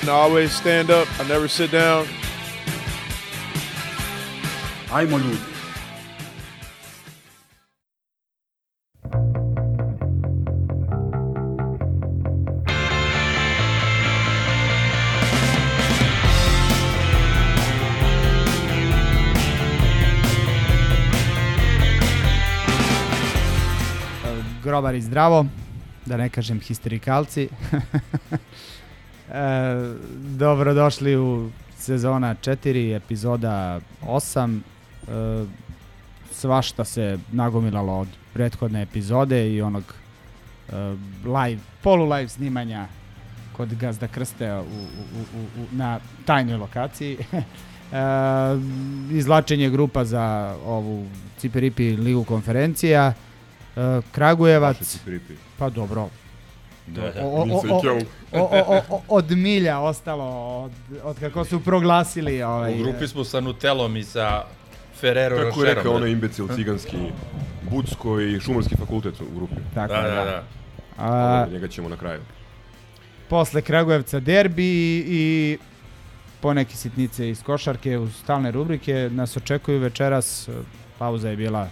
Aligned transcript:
And 0.00 0.08
I 0.08 0.12
always 0.12 0.52
stand 0.52 0.90
up. 0.90 1.08
I 1.20 1.28
never 1.28 1.48
sit 1.48 1.70
down. 1.70 2.06
Ajmo 4.92 5.18
ljudi. 5.18 5.50
grobari 24.62 25.00
zdravo, 25.00 25.46
da 26.06 26.16
ne 26.16 26.28
kažem 26.28 26.60
histerikalci. 26.60 27.48
e, 29.30 29.94
dobrodošli 30.38 31.16
u 31.16 31.50
sezona 31.76 32.34
4, 32.34 32.96
epizoda 32.96 33.80
8. 34.06 34.60
E, 35.08 35.44
svašta 36.32 36.84
se 36.84 37.18
nagomilalo 37.32 37.98
od 37.98 38.08
prethodne 38.32 38.82
epizode 38.82 39.52
i 39.52 39.62
onog 39.62 39.84
e, 40.68 40.72
live, 41.24 41.60
polu 41.82 42.08
live 42.08 42.28
snimanja 42.28 42.86
kod 43.56 43.74
Gazda 43.74 44.08
Krste 44.08 44.52
u, 44.52 44.60
u, 44.60 45.20
u, 45.20 45.62
u, 45.62 45.66
na 45.72 46.00
tajnoj 46.24 46.56
lokaciji. 46.56 47.18
e, 47.32 47.42
izlačenje 49.12 49.70
grupa 49.70 50.04
za 50.04 50.56
ovu 50.66 51.06
Ciperipi 51.38 51.96
ligu 51.96 52.24
konferencija. 52.24 53.12
E, 53.76 54.00
Kragujevac, 54.12 54.98
pa 55.58 55.70
dobro, 55.70 56.08
Da, 56.94 57.10
da. 57.10 57.20
Od 59.08 59.30
milja 59.30 59.80
ostalo, 59.80 60.24
od, 60.64 60.72
od 61.02 61.18
kako 61.20 61.44
su 61.44 61.60
proglasili. 61.60 62.42
Ovaj, 62.42 62.74
U 62.74 62.82
grupi 62.82 63.08
smo 63.08 63.24
sa 63.24 63.40
Nutelom 63.40 63.96
i 63.96 64.04
sa 64.04 64.44
Ferrero 65.00 65.36
Rocherom. 65.36 65.50
Tako 65.50 65.64
je 65.64 65.74
rekao 65.74 65.92
da. 65.92 65.96
onaj 65.96 66.10
imbecil 66.10 66.46
hm? 66.46 66.54
ciganski, 66.54 66.96
Budsko 67.70 68.20
i 68.20 68.40
Šumarski 68.40 68.76
fakultet 68.76 69.20
u 69.20 69.34
grupi. 69.34 69.54
Tako, 69.74 69.92
da, 69.94 70.02
da, 70.02 70.24
da. 70.24 70.42
A, 70.98 71.46
njega 71.52 71.68
ćemo 71.68 71.88
na 71.88 71.96
kraju. 71.96 72.20
Posle 73.28 73.62
Kragujevca 73.62 74.20
derbi 74.20 75.04
i 75.06 75.58
poneke 76.40 76.76
sitnice 76.76 77.30
iz 77.30 77.42
košarke 77.42 77.98
uz 77.98 78.16
stalne 78.16 78.50
rubrike 78.50 79.10
nas 79.12 79.36
očekuju 79.36 79.78
večeras 79.78 80.48
pauza 80.98 81.30
je 81.30 81.36
bila 81.36 81.68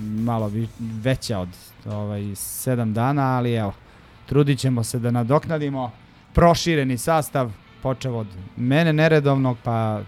malo 0.00 0.52
veća 0.78 1.38
od 1.38 1.48
ovaj 1.86 2.20
7 2.20 2.92
dana 2.92 3.36
ali 3.36 3.54
evo 3.54 3.72
trudit 4.26 4.58
ćemo 4.58 4.84
se 4.84 4.98
da 4.98 5.10
nadoknadimo 5.10 5.90
prošireni 6.32 6.98
sastav 6.98 7.50
počev 7.82 8.16
od 8.16 8.26
mene 8.56 8.92
neredovnog 8.92 9.58
pa 9.62 10.00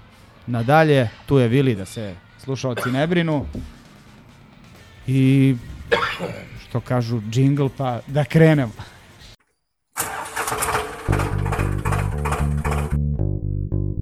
nadalje, 0.46 1.08
tu 1.26 1.38
je 1.38 1.48
Vili 1.48 1.74
da 1.74 1.84
se 1.84 2.14
slušalci 2.38 2.90
ne 2.90 3.06
brinu 3.06 3.44
i 5.06 5.56
što 6.68 6.80
kažu 6.80 7.20
džingl 7.30 7.66
pa 7.76 8.00
da 8.06 8.24
krenemo. 8.24 8.72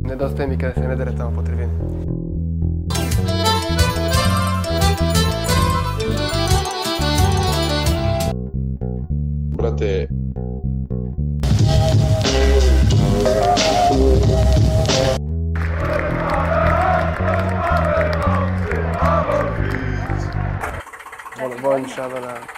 Nedostaje 0.05 0.49
mi 0.49 0.59
kada 0.59 0.75
se 0.75 0.89
ne 0.89 0.97
dere 0.97 1.17
tamo 1.17 1.37
po 1.37 1.43
tribini. 1.43 1.76
Šabana. 21.85 22.49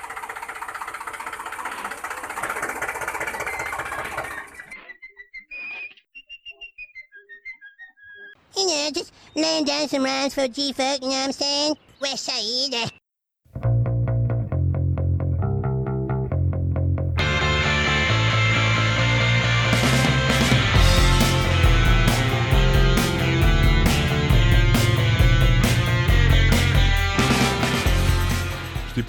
You 8.56 8.66
know, 8.66 8.90
just 8.92 9.12
laying 9.34 9.64
down 9.64 9.88
some 9.88 10.04
rhymes 10.04 10.34
for 10.34 10.46
G-Folk, 10.48 11.02
you 11.02 11.08
know 11.08 11.14
what 11.14 11.24
I'm 11.24 11.32
saying? 11.32 11.74
West 12.00 12.24
Side. 12.24 12.74
Eh? 12.74 12.97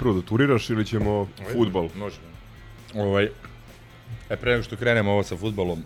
Prvo 0.00 0.14
da 0.14 0.22
turiraš 0.22 0.70
ili 0.70 0.86
ćemo 0.86 1.28
futbal? 1.52 1.88
Može. 1.96 2.16
Ovaj, 2.94 3.28
e, 4.30 4.36
pre 4.36 4.52
nego 4.52 4.62
što 4.62 4.76
krenemo 4.76 5.12
ovo 5.12 5.22
sa 5.22 5.36
futbolom, 5.36 5.82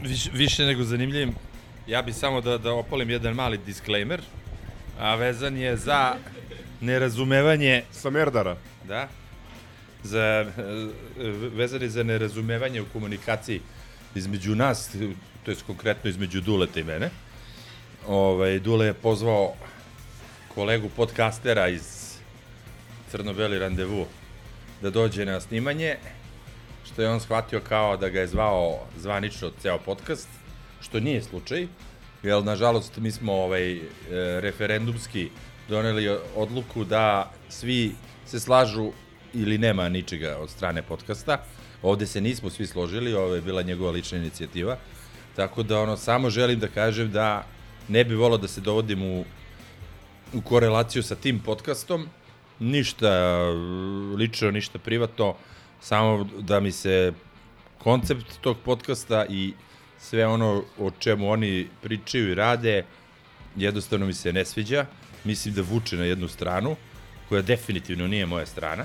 Viš, 0.00 0.28
više 0.32 0.66
nego 0.66 0.82
zanimljivim, 0.82 1.34
ja 1.86 2.02
bi 2.02 2.12
samo 2.12 2.40
da, 2.40 2.58
da 2.58 2.72
opalim 2.72 3.10
jedan 3.10 3.34
mali 3.34 3.58
disclaimer, 3.58 4.20
a 4.98 5.14
vezan 5.14 5.56
je 5.56 5.76
za 5.76 6.14
nerazumevanje 6.80 7.82
Sa 7.92 8.10
Merdara. 8.10 8.56
Da. 8.88 9.08
Za, 10.02 10.46
vezan 11.54 11.82
je 11.82 11.88
za 11.88 12.02
nerazumevanje 12.02 12.82
u 12.82 12.86
komunikaciji 12.92 13.60
između 14.14 14.54
nas, 14.54 14.90
to 15.44 15.50
je 15.50 15.56
konkretno 15.66 16.10
između 16.10 16.40
Duleta 16.40 16.80
i 16.80 16.84
mene. 16.84 17.10
Ovaj, 18.06 18.58
Dule 18.58 18.86
je 18.86 18.94
pozvao 18.94 19.54
kolegu 20.54 20.88
podcastera 20.96 21.68
iz 21.68 22.03
Crno-Beli 23.14 23.58
randevu 23.58 24.06
da 24.82 24.90
dođe 24.90 25.24
na 25.24 25.40
snimanje, 25.40 25.96
što 26.84 27.02
je 27.02 27.10
on 27.10 27.20
shvatio 27.20 27.60
kao 27.60 27.96
da 27.96 28.08
ga 28.08 28.20
je 28.20 28.26
zvao 28.26 28.80
zvanično 28.98 29.50
ceo 29.62 29.78
podcast, 29.78 30.28
što 30.80 31.00
nije 31.00 31.22
slučaj, 31.22 31.66
jer 32.22 32.44
nažalost 32.44 32.96
mi 32.96 33.10
smo 33.10 33.32
ovaj, 33.32 33.76
e, 33.76 33.80
referendumski 34.40 35.30
doneli 35.68 36.16
odluku 36.36 36.84
da 36.84 37.30
svi 37.48 37.92
se 38.26 38.40
slažu 38.40 38.90
ili 39.34 39.58
nema 39.58 39.88
ničega 39.88 40.36
od 40.40 40.50
strane 40.50 40.82
podcasta. 40.82 41.38
Ovde 41.82 42.06
se 42.06 42.20
nismo 42.20 42.50
svi 42.50 42.66
složili, 42.66 43.14
ovo 43.14 43.34
je 43.34 43.40
bila 43.40 43.62
njegova 43.62 43.90
lična 43.90 44.18
inicijativa. 44.18 44.76
Tako 45.36 45.62
da 45.62 45.80
ono 45.80 45.96
samo 45.96 46.30
želim 46.30 46.58
da 46.60 46.68
kažem 46.68 47.10
da 47.12 47.46
ne 47.88 48.04
bi 48.04 48.14
volao 48.14 48.38
da 48.38 48.48
se 48.48 48.60
dovodim 48.60 49.02
u 49.02 49.24
u 50.34 50.40
korelaciju 50.40 51.02
sa 51.02 51.14
tim 51.14 51.38
podcastom. 51.38 52.08
Ništa 52.60 53.38
lično, 54.16 54.50
ništa 54.50 54.78
privatno, 54.78 55.34
samo 55.80 56.28
da 56.38 56.60
mi 56.60 56.72
se 56.72 57.12
koncept 57.78 58.40
tog 58.40 58.56
podcasta 58.64 59.26
i 59.26 59.52
sve 59.98 60.26
ono 60.26 60.62
o 60.78 60.90
čemu 60.98 61.30
oni 61.30 61.68
pričaju 61.82 62.30
i 62.30 62.34
rade, 62.34 62.84
jednostavno 63.56 64.06
mi 64.06 64.12
se 64.12 64.32
ne 64.32 64.44
sviđa. 64.44 64.86
Mislim 65.24 65.54
da 65.54 65.62
vuče 65.62 65.96
na 65.96 66.04
jednu 66.04 66.28
stranu, 66.28 66.76
koja 67.28 67.42
definitivno 67.42 68.06
nije 68.06 68.26
moja 68.26 68.46
strana. 68.46 68.84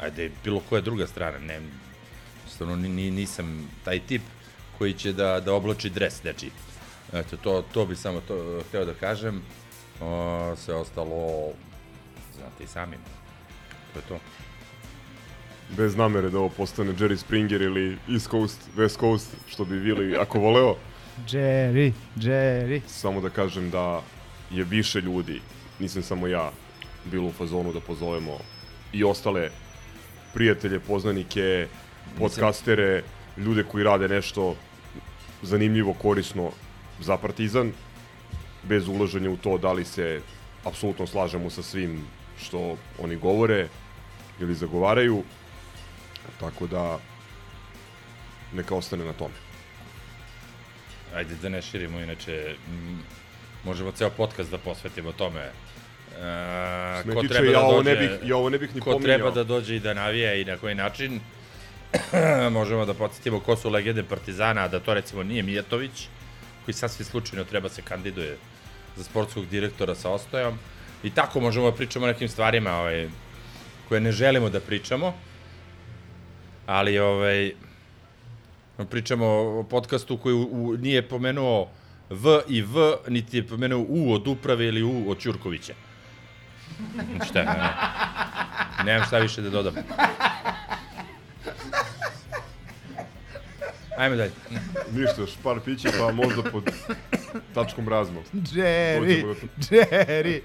Ajde, 0.00 0.30
bilo 0.44 0.60
koja 0.68 0.80
druga 0.80 1.06
strana, 1.06 1.38
ne, 1.38 1.60
jednostavno 2.36 2.76
ni, 2.76 2.88
ni, 2.88 3.10
nisam 3.10 3.70
taj 3.84 4.00
tip 4.00 4.22
koji 4.78 4.92
će 4.92 5.12
da, 5.12 5.40
da 5.40 5.52
oblači 5.52 5.90
dres 5.90 6.22
nečiji. 6.24 6.50
Eto, 7.12 7.36
to, 7.36 7.64
to 7.72 7.86
bi 7.86 7.96
samo 7.96 8.20
to 8.20 8.62
hteo 8.68 8.84
da 8.84 8.94
kažem. 8.94 9.42
O, 10.00 10.54
sve 10.56 10.74
ostalo, 10.74 11.52
znate 12.38 12.64
i 12.64 12.66
sami. 12.66 12.96
To 13.92 13.98
je 13.98 14.04
to. 14.08 14.18
Bez 15.76 15.96
namere 15.96 16.30
da 16.30 16.38
ovo 16.38 16.48
postane 16.48 16.92
Jerry 16.92 17.16
Springer 17.16 17.62
ili 17.62 17.98
East 18.12 18.30
Coast, 18.30 18.68
West 18.76 19.00
Coast, 19.00 19.36
što 19.48 19.64
bi 19.64 19.80
bili 19.80 20.16
ako 20.16 20.38
voleo. 20.38 20.76
Jerry, 21.26 21.92
Jerry. 22.16 22.80
Samo 22.86 23.20
da 23.20 23.30
kažem 23.30 23.70
da 23.70 24.02
je 24.50 24.64
više 24.64 25.00
ljudi, 25.00 25.40
nisam 25.78 26.02
samo 26.02 26.26
ja, 26.26 26.50
bilo 27.04 27.28
u 27.28 27.32
fazonu 27.32 27.72
da 27.72 27.80
pozovemo 27.80 28.38
i 28.92 29.04
ostale 29.04 29.50
prijatelje, 30.34 30.80
poznanike, 30.80 31.66
podcastere, 32.18 33.02
ljude 33.36 33.64
koji 33.64 33.84
rade 33.84 34.08
nešto 34.08 34.56
zanimljivo, 35.42 35.94
korisno 35.94 36.50
za 37.00 37.16
Partizan, 37.16 37.72
bez 38.62 38.88
ulaženja 38.88 39.30
u 39.30 39.36
to 39.36 39.58
da 39.58 39.72
li 39.72 39.84
se 39.84 40.20
apsolutno 40.64 41.06
slažemo 41.06 41.50
sa 41.50 41.62
svim 41.62 42.04
što 42.42 42.76
oni 42.98 43.16
govore 43.16 43.68
ili 44.40 44.54
zagovaraju. 44.54 45.22
Tako 46.40 46.66
da 46.66 46.98
neka 48.52 48.74
ostane 48.74 49.04
na 49.04 49.12
tome. 49.12 49.34
Ajde 51.14 51.34
da 51.34 51.48
ne 51.48 51.62
širimo, 51.62 52.00
inače 52.00 52.54
možemo 53.64 53.92
ceo 53.92 54.10
podcast 54.10 54.50
da 54.50 54.58
posvetimo 54.58 55.12
tome. 55.12 55.50
Me 57.04 57.14
ko 57.14 57.20
tiče, 57.22 57.34
treba 57.34 57.50
ja 57.50 57.60
da 57.60 57.66
dođe, 57.68 57.90
ne 57.90 57.96
bih- 57.96 58.28
ja 58.28 58.36
ovo 58.36 58.50
ne 58.50 58.58
bih 58.58 58.74
ni 58.74 58.80
ko 58.80 58.92
pominjao. 58.92 59.16
treba 59.16 59.30
da 59.30 59.44
dođe 59.44 59.76
i 59.76 59.80
da 59.80 59.94
navija 59.94 60.34
i 60.34 60.44
na 60.44 60.56
koji 60.56 60.74
način. 60.74 61.20
možemo 62.50 62.84
da 62.86 62.94
podsjetimo 62.94 63.40
ko 63.40 63.56
su 63.56 63.70
legende 63.70 64.02
Partizana, 64.02 64.60
a 64.60 64.68
da 64.68 64.80
to 64.80 64.94
recimo 64.94 65.22
nije 65.22 65.42
Mijatović, 65.42 66.08
koji 66.64 66.74
sasvim 66.74 67.06
slučajno 67.06 67.44
treba 67.44 67.68
se 67.68 67.82
kandiduje 67.82 68.36
za 68.96 69.04
sportskog 69.04 69.46
direktora 69.46 69.94
sa 69.94 70.10
Ostojom. 70.10 70.58
I 71.02 71.10
tako 71.10 71.40
možemo 71.40 71.70
da 71.70 71.76
pričamo 71.76 72.04
o 72.04 72.08
nekim 72.08 72.28
stvarima 72.28 72.70
ovaj, 72.70 73.08
koje 73.88 74.00
ne 74.00 74.12
želimo 74.12 74.50
da 74.50 74.60
pričamo, 74.60 75.14
ali 76.66 76.98
ovaj, 76.98 77.52
pričamo 78.90 79.26
o 79.26 79.62
podcastu 79.70 80.16
koji 80.16 80.34
u, 80.34 80.48
u, 80.50 80.76
nije 80.76 81.08
pomenuo 81.08 81.68
V 82.10 82.40
i 82.48 82.62
V, 82.62 82.96
niti 83.08 83.36
je 83.36 83.46
pomenuo 83.46 83.84
U 83.88 84.12
od 84.12 84.28
uprave 84.28 84.66
ili 84.66 84.82
U 84.82 85.10
od 85.10 85.18
Ćurkovića. 85.18 85.74
Šta? 87.26 87.42
Ne, 87.42 87.72
nemam 88.84 89.06
šta 89.06 89.18
više 89.18 89.40
da 89.42 89.50
dodam. 89.50 89.74
Ajme 93.98 94.16
dalje. 94.16 94.32
Ništa, 94.92 95.20
još 95.20 95.30
par 95.42 95.60
pića, 95.64 95.88
pa 95.98 96.12
možda 96.12 96.42
pod 96.42 96.70
tačkom 97.54 97.88
razmo. 97.88 98.22
Jerry. 98.32 99.36
Jerry. 99.58 100.40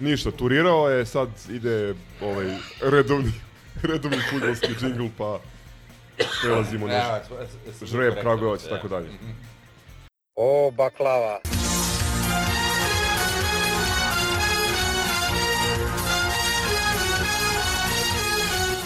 Ništa, 0.00 0.30
turirao 0.30 0.88
je, 0.88 1.06
sad 1.06 1.28
ide 1.50 1.94
ovaj 2.20 2.46
redovni, 2.82 3.32
redovni 3.82 4.18
futbolski 4.30 4.74
džingl, 4.80 5.06
pa 5.18 5.40
prelazimo 6.42 6.86
na 6.86 7.20
žreb, 7.82 8.14
Kragujevac 8.20 8.64
i 8.64 8.68
tako 8.68 8.88
dalje. 8.88 9.08
O, 10.34 10.70
baklava. 10.70 11.40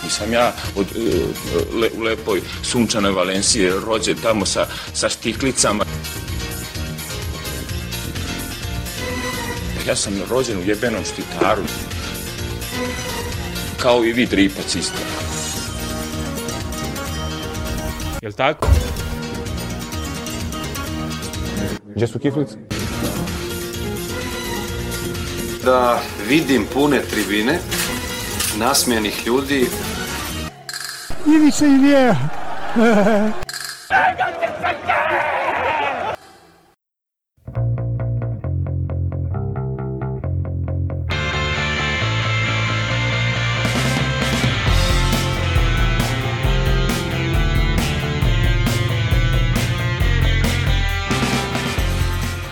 Nisam 0.05 0.33
ja 0.33 0.53
od, 0.77 0.87
e, 0.97 1.79
le, 1.81 1.91
u 1.99 2.03
lepoj 2.03 2.41
sunčanoj 2.63 3.13
Valenciji 3.13 3.71
rođen 3.87 4.17
tamo 4.23 4.47
sa, 4.47 4.67
sa 4.95 5.09
štiklicama. 5.09 5.85
Ja 9.87 9.97
sam 9.97 10.13
rođen 10.31 10.59
u 10.59 10.63
jebenom 10.63 11.05
štitaru. 11.05 11.63
Kao 13.83 14.05
i 14.05 14.13
vi 14.13 14.27
dripac 14.27 14.75
isto. 14.75 14.99
Jel 18.23 18.33
tako? 18.33 18.69
Gdje 21.95 22.07
su 22.07 22.19
kiflice? 22.19 22.57
Da 25.65 26.01
vidim 26.29 26.67
pune 26.75 27.03
tribine, 27.03 27.59
nasmijenih 28.59 29.27
ljudi, 29.27 29.67
Ivica 31.27 31.67
i 31.67 31.79
Vjeja. 31.79 32.17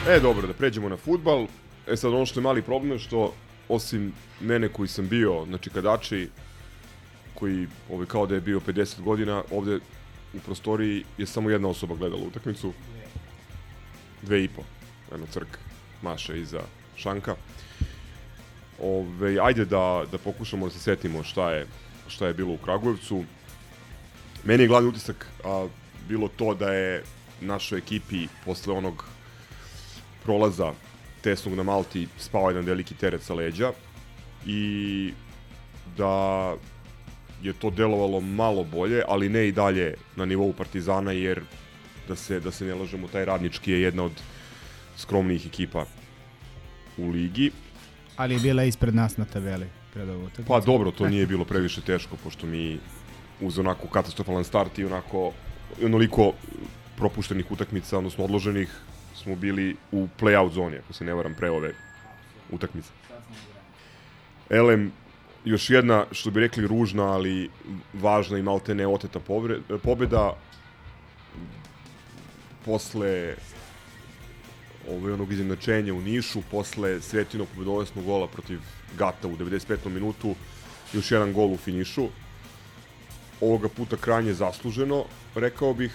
E, 0.08 0.20
dobro, 0.20 0.46
da 0.46 0.52
pređemo 0.52 0.88
na 0.88 0.96
futbal. 0.96 1.46
E 1.86 1.96
sad, 1.96 2.12
ono 2.12 2.26
što 2.26 2.40
je 2.40 2.44
mali 2.44 2.62
problem 2.62 2.92
je 2.92 2.98
što, 2.98 3.34
osim 3.68 4.12
mene 4.40 4.68
koji 4.68 4.88
sam 4.88 5.08
bio 5.08 5.44
na 5.46 5.58
čikadači, 5.58 6.28
koji 7.34 7.66
ovaj, 7.90 8.06
kao 8.06 8.26
da 8.26 8.34
je 8.34 8.40
bio 8.40 8.60
50 8.60 9.02
godina, 9.02 9.42
ovde 9.50 9.76
u 10.34 10.40
prostoriji 10.40 11.04
je 11.18 11.26
samo 11.26 11.50
jedna 11.50 11.68
osoba 11.68 11.94
gledala 11.94 12.22
utakmicu. 12.22 12.72
Dve 14.22 14.44
i 14.44 14.48
po. 14.48 14.62
Eno 15.14 15.26
crk 15.30 15.58
Maša 16.02 16.34
iza 16.34 16.60
Šanka. 16.96 17.36
Ove, 18.82 19.36
ajde 19.42 19.64
da, 19.64 20.04
da 20.12 20.18
pokušamo 20.18 20.66
da 20.66 20.72
se 20.72 20.78
setimo 20.78 21.22
šta 21.22 21.50
je, 21.50 21.66
šta 22.06 22.26
je 22.26 22.34
bilo 22.34 22.52
u 22.52 22.64
Kragujevcu. 22.64 23.24
Meni 24.44 24.62
je 24.62 24.68
glavni 24.68 24.88
utisak 24.88 25.26
a, 25.44 25.68
bilo 26.08 26.28
to 26.28 26.54
da 26.54 26.72
je 26.72 27.04
našoj 27.40 27.78
ekipi 27.78 28.28
posle 28.44 28.74
onog 28.74 29.17
prolaza 30.28 30.72
tesnog 31.24 31.54
na 31.56 31.62
Malti 31.62 32.06
spao 32.18 32.50
jedan 32.50 32.64
veliki 32.64 32.94
teret 32.94 33.22
sa 33.22 33.34
leđa 33.34 33.72
i 34.46 35.12
da 35.96 36.54
je 37.42 37.52
to 37.52 37.70
delovalo 37.70 38.20
malo 38.20 38.64
bolje, 38.64 39.02
ali 39.08 39.28
ne 39.28 39.48
i 39.48 39.52
dalje 39.52 39.94
na 40.16 40.24
nivou 40.24 40.52
Partizana, 40.52 41.12
jer 41.12 41.40
da 42.08 42.16
se, 42.16 42.40
da 42.40 42.50
se 42.50 42.64
ne 42.64 42.74
lažemo, 42.74 43.08
taj 43.08 43.24
radnički 43.24 43.72
je 43.72 43.80
jedna 43.82 44.04
od 44.04 44.20
skromnijih 44.96 45.46
ekipa 45.46 45.86
u 46.98 47.08
ligi. 47.08 47.50
Ali 48.16 48.34
je 48.34 48.40
bila 48.40 48.64
ispred 48.64 48.94
nas 48.94 49.16
na 49.16 49.24
tabeli 49.24 49.66
pred 49.94 50.08
ovu 50.08 50.24
utakmicu. 50.24 50.48
Pa 50.48 50.60
dobro, 50.60 50.90
to 50.90 51.08
nije 51.08 51.26
bilo 51.26 51.44
previše 51.44 51.80
teško, 51.80 52.16
pošto 52.24 52.46
mi 52.46 52.78
uz 53.40 53.58
onako 53.58 53.88
katastrofalan 53.88 54.44
start 54.44 54.78
i 54.78 54.84
onako 54.84 55.32
onoliko 55.84 56.32
propuštenih 56.96 57.50
utakmica, 57.50 57.98
odnosno 57.98 58.24
odloženih, 58.24 58.68
smo 59.18 59.36
bili 59.36 59.76
u 59.92 60.08
play-out 60.20 60.52
zoni, 60.52 60.76
ako 60.76 60.92
se 60.92 61.04
ne 61.04 61.14
varam, 61.14 61.34
pre 61.34 61.50
ove 61.50 61.74
utakmice. 62.50 62.90
Elem, 64.50 64.92
još 65.44 65.70
jedna, 65.70 66.06
što 66.12 66.30
bi 66.30 66.40
rekli, 66.40 66.66
ružna, 66.66 67.04
ali 67.04 67.50
važna 67.94 68.38
i 68.38 68.42
malte 68.42 68.74
ne 68.74 68.86
oteta 68.86 69.20
pobeda. 69.82 70.34
Posle 72.64 73.34
ovaj, 74.90 75.12
onog 75.12 75.32
izjednačenja 75.32 75.94
u 75.94 76.00
Nišu, 76.00 76.42
posle 76.50 77.00
Svetinog 77.00 77.48
pobedovesnog 77.54 78.04
gola 78.04 78.26
protiv 78.28 78.60
Gata 78.98 79.28
u 79.28 79.36
95. 79.36 79.88
minutu, 79.88 80.34
još 80.92 81.10
jedan 81.10 81.32
gol 81.32 81.52
u 81.52 81.56
finišu. 81.56 82.08
Ovoga 83.40 83.68
puta 83.68 83.96
krajnje 83.96 84.32
zasluženo, 84.34 85.04
rekao 85.34 85.74
bih, 85.74 85.92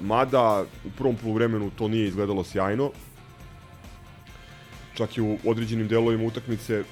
mada 0.00 0.64
u 0.84 0.90
prvom 0.98 1.16
poluvremenu 1.16 1.70
to 1.70 1.88
nije 1.88 2.08
izgledalo 2.08 2.44
sjajno. 2.44 2.90
Čak 4.94 5.16
i 5.16 5.20
u 5.20 5.38
određenim 5.44 5.88
delovima 5.88 6.24
utakmice 6.24 6.82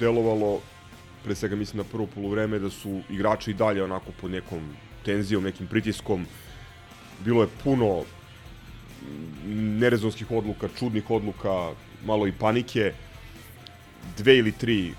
delovalo, 0.00 0.60
pre 1.24 1.34
svega 1.34 1.56
mislim 1.56 1.78
na 1.78 1.84
prvo 1.84 2.06
poluvreme, 2.06 2.58
da 2.58 2.70
su 2.70 3.00
igrači 3.10 3.50
i 3.50 3.54
dalje 3.54 3.84
onako 3.84 4.12
pod 4.20 4.30
nekom 4.30 4.60
tenzijom, 5.04 5.44
nekim 5.44 5.66
pritiskom. 5.66 6.26
Bilo 7.24 7.42
je 7.42 7.48
puno 7.64 8.04
nerezonskih 9.80 10.30
odluka, 10.30 10.68
čudnih 10.78 11.10
odluka, 11.10 11.72
malo 12.04 12.26
i 12.26 12.32
panike. 12.32 12.92
Dve 14.16 14.38
ili 14.38 14.52
tri 14.52 14.94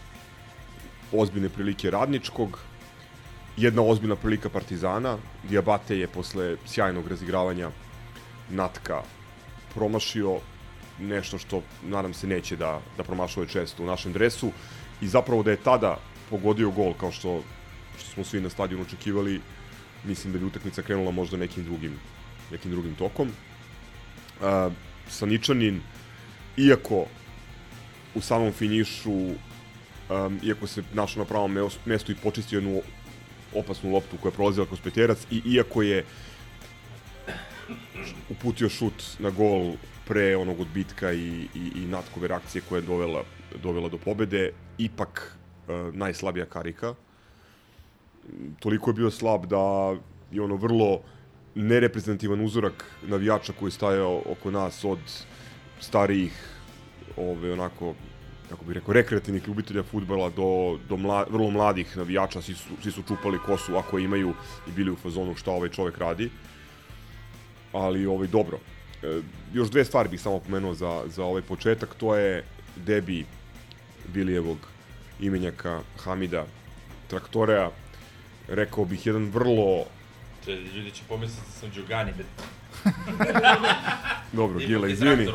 ozbiljne 1.11 1.49
prilike 1.49 1.91
radničkog, 1.91 2.59
jedna 3.57 3.81
ozbiljna 3.81 4.15
prilika 4.15 4.49
Partizana. 4.49 5.17
Diabate 5.49 5.97
je 5.97 6.07
posle 6.07 6.57
sjajnog 6.65 7.07
razigravanja 7.07 7.69
Natka 8.49 9.01
promašio 9.73 10.39
nešto 10.99 11.37
što 11.37 11.61
nadam 11.83 12.13
se 12.13 12.27
neće 12.27 12.55
da, 12.55 12.81
da 12.97 13.03
promašuje 13.03 13.47
često 13.47 13.83
u 13.83 13.85
našem 13.85 14.13
dresu 14.13 14.51
i 15.01 15.07
zapravo 15.07 15.43
da 15.43 15.51
je 15.51 15.63
tada 15.63 15.97
pogodio 16.29 16.71
gol 16.71 16.93
kao 16.93 17.11
što, 17.11 17.43
što 17.99 18.09
smo 18.09 18.23
svi 18.23 18.41
na 18.41 18.49
stadionu 18.49 18.83
očekivali 18.83 19.41
mislim 20.03 20.33
da 20.33 20.39
bi 20.39 20.45
utakmica 20.45 20.81
krenula 20.81 21.11
možda 21.11 21.37
nekim 21.37 21.63
drugim, 21.63 21.99
nekim 22.51 22.71
drugim 22.71 22.95
tokom. 22.95 23.27
Uh, 23.27 24.73
Saničanin, 25.09 25.81
iako 26.57 27.05
u 28.15 28.21
samom 28.21 28.51
finišu, 28.51 29.11
um, 29.11 30.39
iako 30.43 30.67
se 30.67 30.83
našao 30.93 31.23
na 31.23 31.25
pravom 31.25 31.69
mestu 31.85 32.11
i 32.11 32.15
počistio 32.15 32.57
jednu 32.57 32.81
opasnu 33.55 33.91
loptu 33.91 34.17
koja 34.21 34.29
je 34.29 34.35
prolazila 34.35 34.65
kroz 34.65 34.79
peterac 34.81 35.17
i 35.31 35.41
iako 35.45 35.81
je 35.81 36.05
uputio 38.29 38.69
šut 38.69 39.03
na 39.19 39.29
gol 39.29 39.73
pre 40.05 40.37
onog 40.37 40.59
odbitka 40.59 41.11
i, 41.13 41.47
i, 41.55 41.71
i 41.75 41.87
natkove 41.87 42.27
reakcije 42.27 42.61
koja 42.69 42.79
je 42.79 42.85
dovela, 42.85 43.23
dovela 43.63 43.89
do 43.89 43.97
pobede, 43.97 44.51
ipak 44.77 45.37
uh, 45.67 45.95
najslabija 45.95 46.45
karika. 46.45 46.95
Toliko 48.59 48.89
je 48.89 48.93
bio 48.93 49.11
slab 49.11 49.45
da 49.45 49.95
je 50.31 50.41
ono 50.41 50.55
vrlo 50.55 51.01
nereprezentativan 51.55 52.41
uzorak 52.41 52.85
navijača 53.07 53.53
koji 53.59 53.67
je 53.67 53.71
stajao 53.71 54.21
oko 54.25 54.51
nas 54.51 54.83
od 54.83 54.99
starijih 55.79 56.33
ove, 57.17 57.53
onako 57.53 57.93
kako 58.49 58.65
bih 58.65 58.75
rekao, 58.75 58.93
rekreativnih 58.93 59.47
ljubitelja 59.47 59.83
futbala 59.83 60.29
do, 60.29 60.79
do 60.89 60.97
mla, 60.97 61.25
vrlo 61.29 61.49
mladih 61.49 61.97
navijača, 61.97 62.41
svi 62.41 62.55
su, 62.55 62.69
svi 62.81 62.91
su 62.91 63.03
čupali 63.07 63.39
kosu 63.45 63.75
ako 63.75 63.99
imaju 63.99 64.33
i 64.67 64.71
bili 64.71 64.91
u 64.91 64.95
fazonu 64.95 65.35
šta 65.35 65.51
ovaj 65.51 65.69
čovek 65.69 65.97
radi. 65.97 66.29
Ali 67.73 68.05
ovaj, 68.05 68.27
dobro. 68.27 68.59
E, 69.03 69.21
još 69.53 69.69
dve 69.69 69.85
stvari 69.85 70.09
bih 70.09 70.21
samo 70.21 70.39
pomenuo 70.39 70.73
za, 70.73 71.03
za 71.07 71.23
ovaj 71.23 71.41
početak, 71.41 71.95
to 71.95 72.15
je 72.15 72.43
debi 72.75 73.25
Vilijevog 74.13 74.57
imenjaka 75.19 75.81
Hamida 75.97 76.45
Traktorea. 77.07 77.71
Rekao 78.47 78.85
bih 78.85 79.05
jedan 79.05 79.29
vrlo 79.29 79.85
Če, 80.45 80.55
ljudi 80.55 80.91
će 80.91 81.03
pomisliti 81.07 81.41
da 81.45 81.51
sam 81.51 81.69
Đugani, 81.75 82.13
bet. 82.17 82.25
Dobro, 84.39 84.59
ti 84.59 84.91
izvini. 84.91 85.27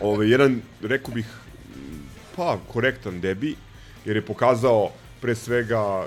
Ove, 0.00 0.28
jedan, 0.28 0.60
rekao 0.82 1.14
bih, 1.14 1.26
pa, 2.38 2.58
korektan 2.72 3.20
debi, 3.20 3.56
jer 4.06 4.16
je 4.16 4.22
pokazao 4.22 4.90
pre 5.20 5.34
svega 5.34 5.80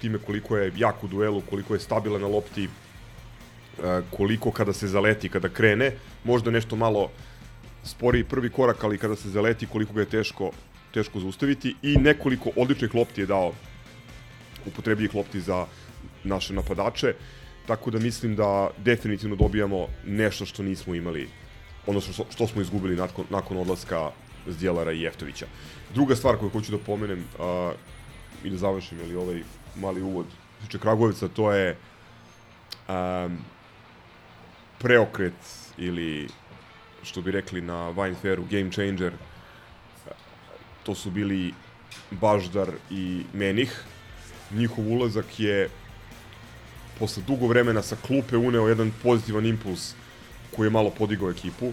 time 0.00 0.18
koliko 0.18 0.56
je 0.56 0.72
jak 0.76 1.04
u 1.04 1.08
duelu, 1.08 1.42
koliko 1.50 1.74
je 1.74 1.80
stabilan 1.80 2.20
na 2.20 2.28
lopti, 2.28 2.64
e, 2.64 4.00
koliko 4.10 4.50
kada 4.50 4.72
se 4.72 4.88
zaleti, 4.88 5.28
kada 5.28 5.48
krene, 5.48 5.92
možda 6.24 6.50
nešto 6.50 6.76
malo 6.76 7.10
spori 7.84 8.24
prvi 8.24 8.50
korak, 8.50 8.84
ali 8.84 8.98
kada 8.98 9.16
se 9.16 9.28
zaleti, 9.28 9.66
koliko 9.66 9.92
ga 9.92 10.00
je 10.00 10.08
teško, 10.08 10.50
teško 10.94 11.20
zaustaviti. 11.20 11.74
I 11.82 11.96
nekoliko 11.96 12.50
odličnih 12.56 12.94
lopti 12.94 13.20
je 13.20 13.26
dao 13.26 13.52
upotrebljivih 14.66 15.14
lopti 15.14 15.40
za 15.40 15.66
naše 16.24 16.54
napadače, 16.54 17.14
tako 17.66 17.90
da 17.90 17.98
mislim 17.98 18.36
da 18.36 18.70
definitivno 18.78 19.36
dobijamo 19.36 19.86
nešto 20.06 20.46
što 20.46 20.62
nismo 20.62 20.94
imali, 20.94 21.28
odnosno 21.86 22.12
što, 22.12 22.26
što 22.30 22.46
smo 22.46 22.62
izgubili 22.62 22.96
nakon, 22.96 23.24
nakon 23.30 23.56
odlaska 23.56 24.10
Zdjelara 24.46 24.92
i 24.92 25.00
Jeftovića. 25.00 25.46
Druga 25.94 26.16
stvar 26.16 26.36
koju 26.36 26.50
hoću 26.50 26.72
da 26.72 26.78
pomenem 26.78 27.24
a, 27.38 27.72
i 28.44 28.50
da 28.50 28.56
završim 28.56 29.00
ili 29.00 29.14
ovaj 29.16 29.42
mali 29.76 30.02
uvod 30.02 30.26
tiče 30.62 30.78
Kragujevca, 30.78 31.28
to 31.28 31.52
je 31.52 31.76
um, 32.88 33.38
preokret 34.78 35.34
ili 35.78 36.28
što 37.02 37.22
bi 37.22 37.30
rekli 37.30 37.60
na 37.60 37.88
Vine 37.88 38.14
Fairu, 38.22 38.44
game 38.50 38.70
changer. 38.70 39.12
To 40.82 40.94
su 40.94 41.10
bili 41.10 41.54
Baždar 42.10 42.70
i 42.90 43.24
Menih. 43.32 43.84
Njihov 44.50 44.92
ulazak 44.92 45.40
je 45.40 45.68
posle 46.98 47.22
dugo 47.26 47.46
vremena 47.46 47.82
sa 47.82 47.96
klupe 48.06 48.36
uneo 48.36 48.68
jedan 48.68 48.92
pozitivan 49.02 49.46
impuls 49.46 49.94
koji 50.56 50.66
je 50.66 50.70
malo 50.70 50.90
podigao 50.90 51.30
ekipu. 51.30 51.72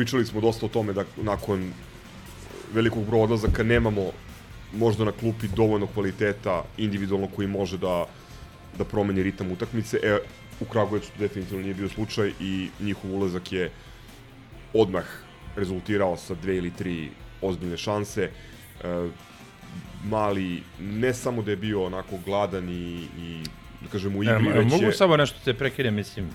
Pričali 0.00 0.26
smo 0.26 0.40
dosta 0.40 0.66
o 0.66 0.68
tome 0.68 0.92
da 0.92 1.04
nakon 1.16 1.72
velikog 2.72 3.04
broja 3.06 3.22
odlazaka 3.24 3.62
nemamo 3.62 4.12
možda 4.72 5.04
na 5.04 5.12
klupi 5.12 5.48
dovoljno 5.56 5.86
kvaliteta 5.86 6.64
individualno 6.76 7.28
koji 7.36 7.48
može 7.48 7.78
da 7.78 8.06
da 8.78 8.84
promeni 8.84 9.22
ritam 9.22 9.52
utakmice. 9.52 9.98
E, 10.02 10.18
u 10.60 10.64
Kragujevcu 10.64 11.10
to 11.12 11.18
definitivno 11.18 11.62
nije 11.62 11.74
bio 11.74 11.88
slučaj 11.88 12.32
i 12.40 12.68
njihov 12.80 13.14
ulazak 13.14 13.52
je 13.52 13.70
odmah 14.74 15.04
rezultirao 15.56 16.16
sa 16.16 16.34
dve 16.34 16.56
ili 16.56 16.70
tri 16.70 17.10
ozbiljne 17.42 17.76
šanse. 17.76 18.30
E, 18.84 19.08
mali, 20.04 20.62
ne 20.80 21.14
samo 21.14 21.42
da 21.42 21.50
je 21.50 21.56
bio 21.56 21.84
onako 21.84 22.16
gladan 22.24 22.68
i, 22.68 23.06
i 23.18 23.42
da 23.80 23.88
kažem 23.92 24.16
u 24.16 24.22
igri, 24.22 24.48
E, 24.48 24.58
već 24.58 24.72
mogu 24.72 24.84
je... 24.84 24.92
samo 24.92 25.16
nešto 25.16 25.38
te 25.44 25.54
prekinem, 25.54 25.94
mislim. 25.94 26.30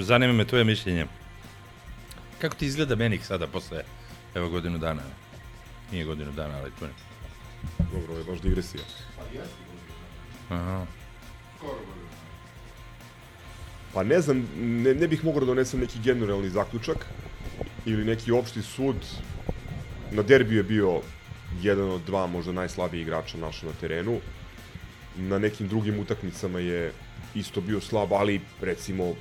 Zanima 0.00 0.32
me 0.32 0.44
tvoje 0.44 0.64
mišljenje. 0.64 1.06
Kako 2.44 2.56
ti 2.56 2.66
izgleda 2.66 2.96
Menik 2.96 3.24
sada 3.24 3.46
posle 3.46 3.82
evo 4.34 4.48
godinu 4.48 4.78
dana? 4.78 5.02
Nije 5.92 6.04
godinu 6.04 6.32
dana, 6.32 6.58
ali 6.58 6.70
tu 6.78 6.84
ne. 6.84 6.90
Dobro, 7.92 8.12
ovo 8.12 8.18
je 8.18 8.24
baš 8.24 8.40
digresija. 8.40 8.82
Aha. 10.48 10.86
Pa 13.94 14.02
ne 14.02 14.20
znam, 14.20 14.48
ne, 14.56 14.94
ne 14.94 15.08
bih 15.08 15.24
mogao 15.24 15.40
da 15.40 15.46
donesem 15.46 15.80
neki 15.80 15.98
generalni 16.04 16.50
zaključak 16.50 17.06
ili 17.86 18.04
neki 18.04 18.32
opšti 18.32 18.62
sud. 18.62 18.96
Na 20.10 20.22
derbiju 20.22 20.58
je 20.58 20.62
bio 20.62 21.00
jedan 21.62 21.90
od 21.90 22.02
dva 22.02 22.26
možda 22.26 22.52
najslabiji 22.52 23.00
igrača 23.00 23.38
naša 23.38 23.66
na 23.66 23.72
terenu. 23.80 24.20
Na 25.16 25.38
nekim 25.38 25.68
drugim 25.68 25.98
utakmicama 25.98 26.58
je 26.58 26.92
isto 27.34 27.60
bio 27.60 27.80
slab, 27.80 28.12
ali 28.12 28.40
recimo 28.60 29.14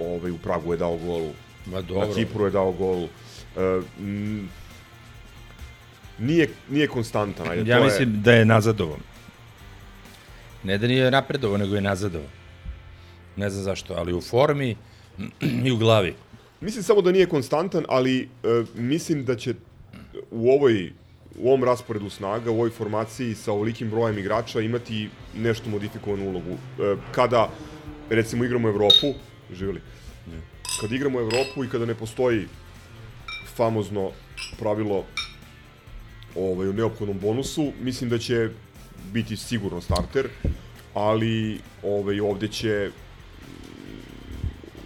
ovaj, 0.00 0.30
u 0.30 0.38
Pragu 0.38 0.72
je 0.72 0.78
dao 0.78 0.96
gol, 0.96 1.32
Ma 1.72 1.80
dobro. 1.80 2.08
na 2.08 2.14
Kipru 2.14 2.44
je 2.44 2.50
dao 2.50 2.72
gol. 2.72 3.04
E, 3.04 3.80
m, 4.00 4.48
nije, 6.18 6.48
nije 6.70 6.88
konstantan. 6.88 7.48
Ajde, 7.48 7.70
Ja 7.70 7.84
mislim 7.84 8.08
je, 8.08 8.16
da 8.16 8.32
je 8.32 8.44
nazadovo. 8.44 8.98
Ne 10.62 10.78
da 10.78 10.86
nije 10.86 11.10
napredovo, 11.10 11.56
nego 11.56 11.74
je 11.74 11.80
nazadovo. 11.80 12.24
Ne 13.36 13.50
znam 13.50 13.64
zašto, 13.64 13.94
ali 13.94 14.12
u 14.12 14.20
formi 14.20 14.76
i 15.66 15.70
u 15.70 15.76
glavi. 15.76 16.14
Mislim 16.60 16.82
samo 16.82 17.02
da 17.02 17.12
nije 17.12 17.26
konstantan, 17.26 17.84
ali 17.88 18.20
e, 18.20 18.28
mislim 18.74 19.24
da 19.24 19.36
će 19.36 19.54
u 20.30 20.50
ovoj 20.50 20.92
u 21.38 21.48
ovom 21.48 21.64
rasporedu 21.64 22.10
snaga, 22.10 22.50
u 22.50 22.54
ovoj 22.54 22.70
formaciji 22.70 23.34
sa 23.34 23.52
ovolikim 23.52 23.90
brojem 23.90 24.18
igrača 24.18 24.60
imati 24.60 25.08
nešto 25.36 25.70
modifikovanu 25.70 26.28
ulogu. 26.28 26.50
E, 26.50 26.96
kada, 27.12 27.50
recimo, 28.10 28.44
igramo 28.44 28.68
Evropu, 28.68 29.14
živjeli, 29.52 29.80
kada 30.80 30.94
igramo 30.94 31.20
Evropu 31.20 31.64
i 31.64 31.68
kada 31.68 31.86
ne 31.86 31.94
postoji 31.94 32.46
famozno 33.56 34.10
pravilo 34.58 35.04
ovaj, 36.36 36.68
u 36.68 36.72
neophodnom 36.72 37.18
bonusu, 37.18 37.72
mislim 37.80 38.10
da 38.10 38.18
će 38.18 38.48
biti 39.12 39.36
sigurno 39.36 39.80
starter, 39.80 40.28
ali 40.94 41.60
ovaj, 41.82 42.20
ovde 42.20 42.48
će 42.48 42.90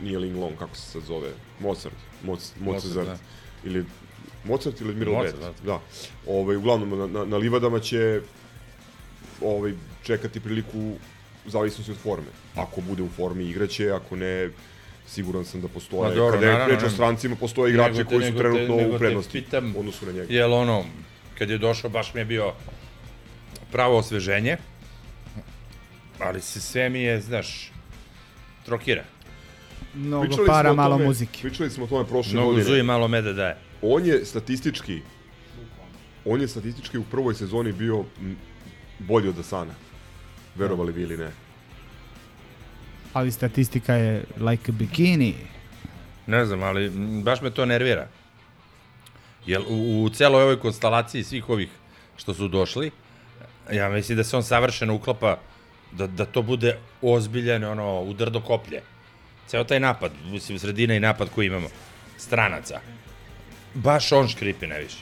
nije 0.03 0.19
Linglong, 0.19 0.59
kako 0.59 0.77
se 0.77 0.91
sad 0.91 1.03
zove, 1.03 1.33
Mozart, 1.61 1.97
Moz, 2.23 2.53
Mozart, 2.61 2.97
Mozart, 2.97 3.21
ili 3.65 3.85
Mozart 4.45 4.81
ili 4.81 4.91
Admiral 4.91 5.15
Mozart, 5.15 5.37
Bed, 5.37 5.45
da. 5.45 5.73
da. 5.73 5.81
Ovaj, 6.27 6.57
uglavnom, 6.57 6.99
na, 6.99 7.07
na, 7.07 7.25
na 7.25 7.37
livadama 7.37 7.81
će 7.81 8.21
ovaj, 9.43 9.73
čekati 10.03 10.41
priliku 10.41 10.93
zavisnosti 11.47 11.93
od 11.93 11.99
forme. 11.99 12.27
Ako 12.57 12.81
bude 12.81 13.03
u 13.03 13.09
formi 13.09 13.45
igraće, 13.45 13.91
ako 13.91 14.17
ne, 14.17 14.51
siguran 15.07 15.45
sam 15.45 15.61
da 15.61 15.69
postoje. 15.69 16.03
Ma 16.03 16.15
dobro, 16.15 16.33
Kada 16.33 16.47
je 16.47 16.53
naravno, 16.53 16.75
reč 16.75 16.83
o 16.83 16.91
strancima, 16.91 17.37
postoje 17.37 17.71
igrači 17.71 17.91
Nego 17.93 18.11
te- 18.11 18.17
koji 18.17 18.27
su 18.27 18.33
te- 18.33 18.39
trenutno 18.39 18.77
u 18.77 18.99
prednosti 18.99 19.33
pitam, 19.35 19.77
u 19.77 19.81
odnosu 19.81 20.07
na 20.07 20.13
njega. 20.13 20.27
Jel 20.31 20.53
ono, 20.55 20.85
kad 21.39 21.51
je 21.51 21.59
došao, 21.59 21.91
baš 21.91 22.15
mi 22.15 22.21
je 22.21 22.25
bio 22.25 22.53
pravo 23.73 23.97
osveženje, 23.97 24.57
ali 26.19 26.41
se 26.41 26.61
sve 26.61 26.89
mi 26.89 27.01
je, 27.01 27.21
znaš, 27.21 27.73
trokira. 28.65 29.05
Mnogo 29.95 30.25
Pričali 30.25 30.47
para, 30.49 30.71
o 30.71 30.75
malo 30.75 30.95
tome- 30.95 31.05
muzike. 31.05 31.39
Pričali 31.43 31.71
smo 31.71 31.85
o 31.85 31.89
tome 31.89 32.05
prošle 32.07 32.33
Mnogo 32.33 32.49
godine. 32.49 32.65
zuje, 32.65 32.83
malo 32.83 33.09
meda 33.09 33.33
daje. 33.33 33.57
On 33.83 34.07
je 34.07 34.25
statistički 34.25 35.01
on 36.27 36.41
je 36.41 36.49
statistički 36.49 36.99
u 36.99 37.05
prvoj 37.05 37.35
sezoni 37.35 37.73
bio 37.73 38.05
bolji 38.99 39.29
od 39.29 39.39
Asana. 39.39 39.75
Verovali 40.55 40.93
vi 40.93 41.03
ili 41.03 41.17
ne. 41.17 41.31
Ali 43.15 43.33
statistika 43.33 43.95
je 43.95 44.25
like 44.37 44.71
a 44.71 44.75
bikini. 44.75 45.35
Ne 46.27 46.45
znam, 46.45 46.63
ali 46.63 46.91
baš 47.23 47.41
me 47.41 47.51
to 47.51 47.67
nervira. 47.67 48.09
Jel 49.47 49.63
u, 49.69 50.05
u 50.05 50.11
celoj 50.11 50.43
ovoj 50.43 50.61
konstalaciji 50.61 51.25
svih 51.25 51.49
ovih 51.49 51.69
što 52.17 52.35
su 52.35 52.49
došli, 52.49 52.91
ja 53.73 53.89
mislim 53.89 54.17
da 54.17 54.25
se 54.25 54.37
on 54.37 54.43
savršeno 54.43 54.95
uklapa 54.95 55.39
da, 55.93 56.07
da 56.07 56.25
to 56.25 56.43
bude 56.43 56.79
ozbiljan 57.03 57.65
ono, 57.65 58.01
udar 58.01 58.31
do 58.31 58.41
koplje. 58.41 58.83
Ceo 59.47 59.65
taj 59.65 59.81
napad, 59.81 60.13
mislim, 60.25 60.59
sredina 60.59 60.95
i 60.95 61.01
napad 61.01 61.29
koji 61.35 61.47
imamo, 61.47 61.69
stranaca. 62.19 62.81
Baš 63.75 64.13
on 64.13 64.29
škripi 64.29 64.67
najviše. 64.67 64.99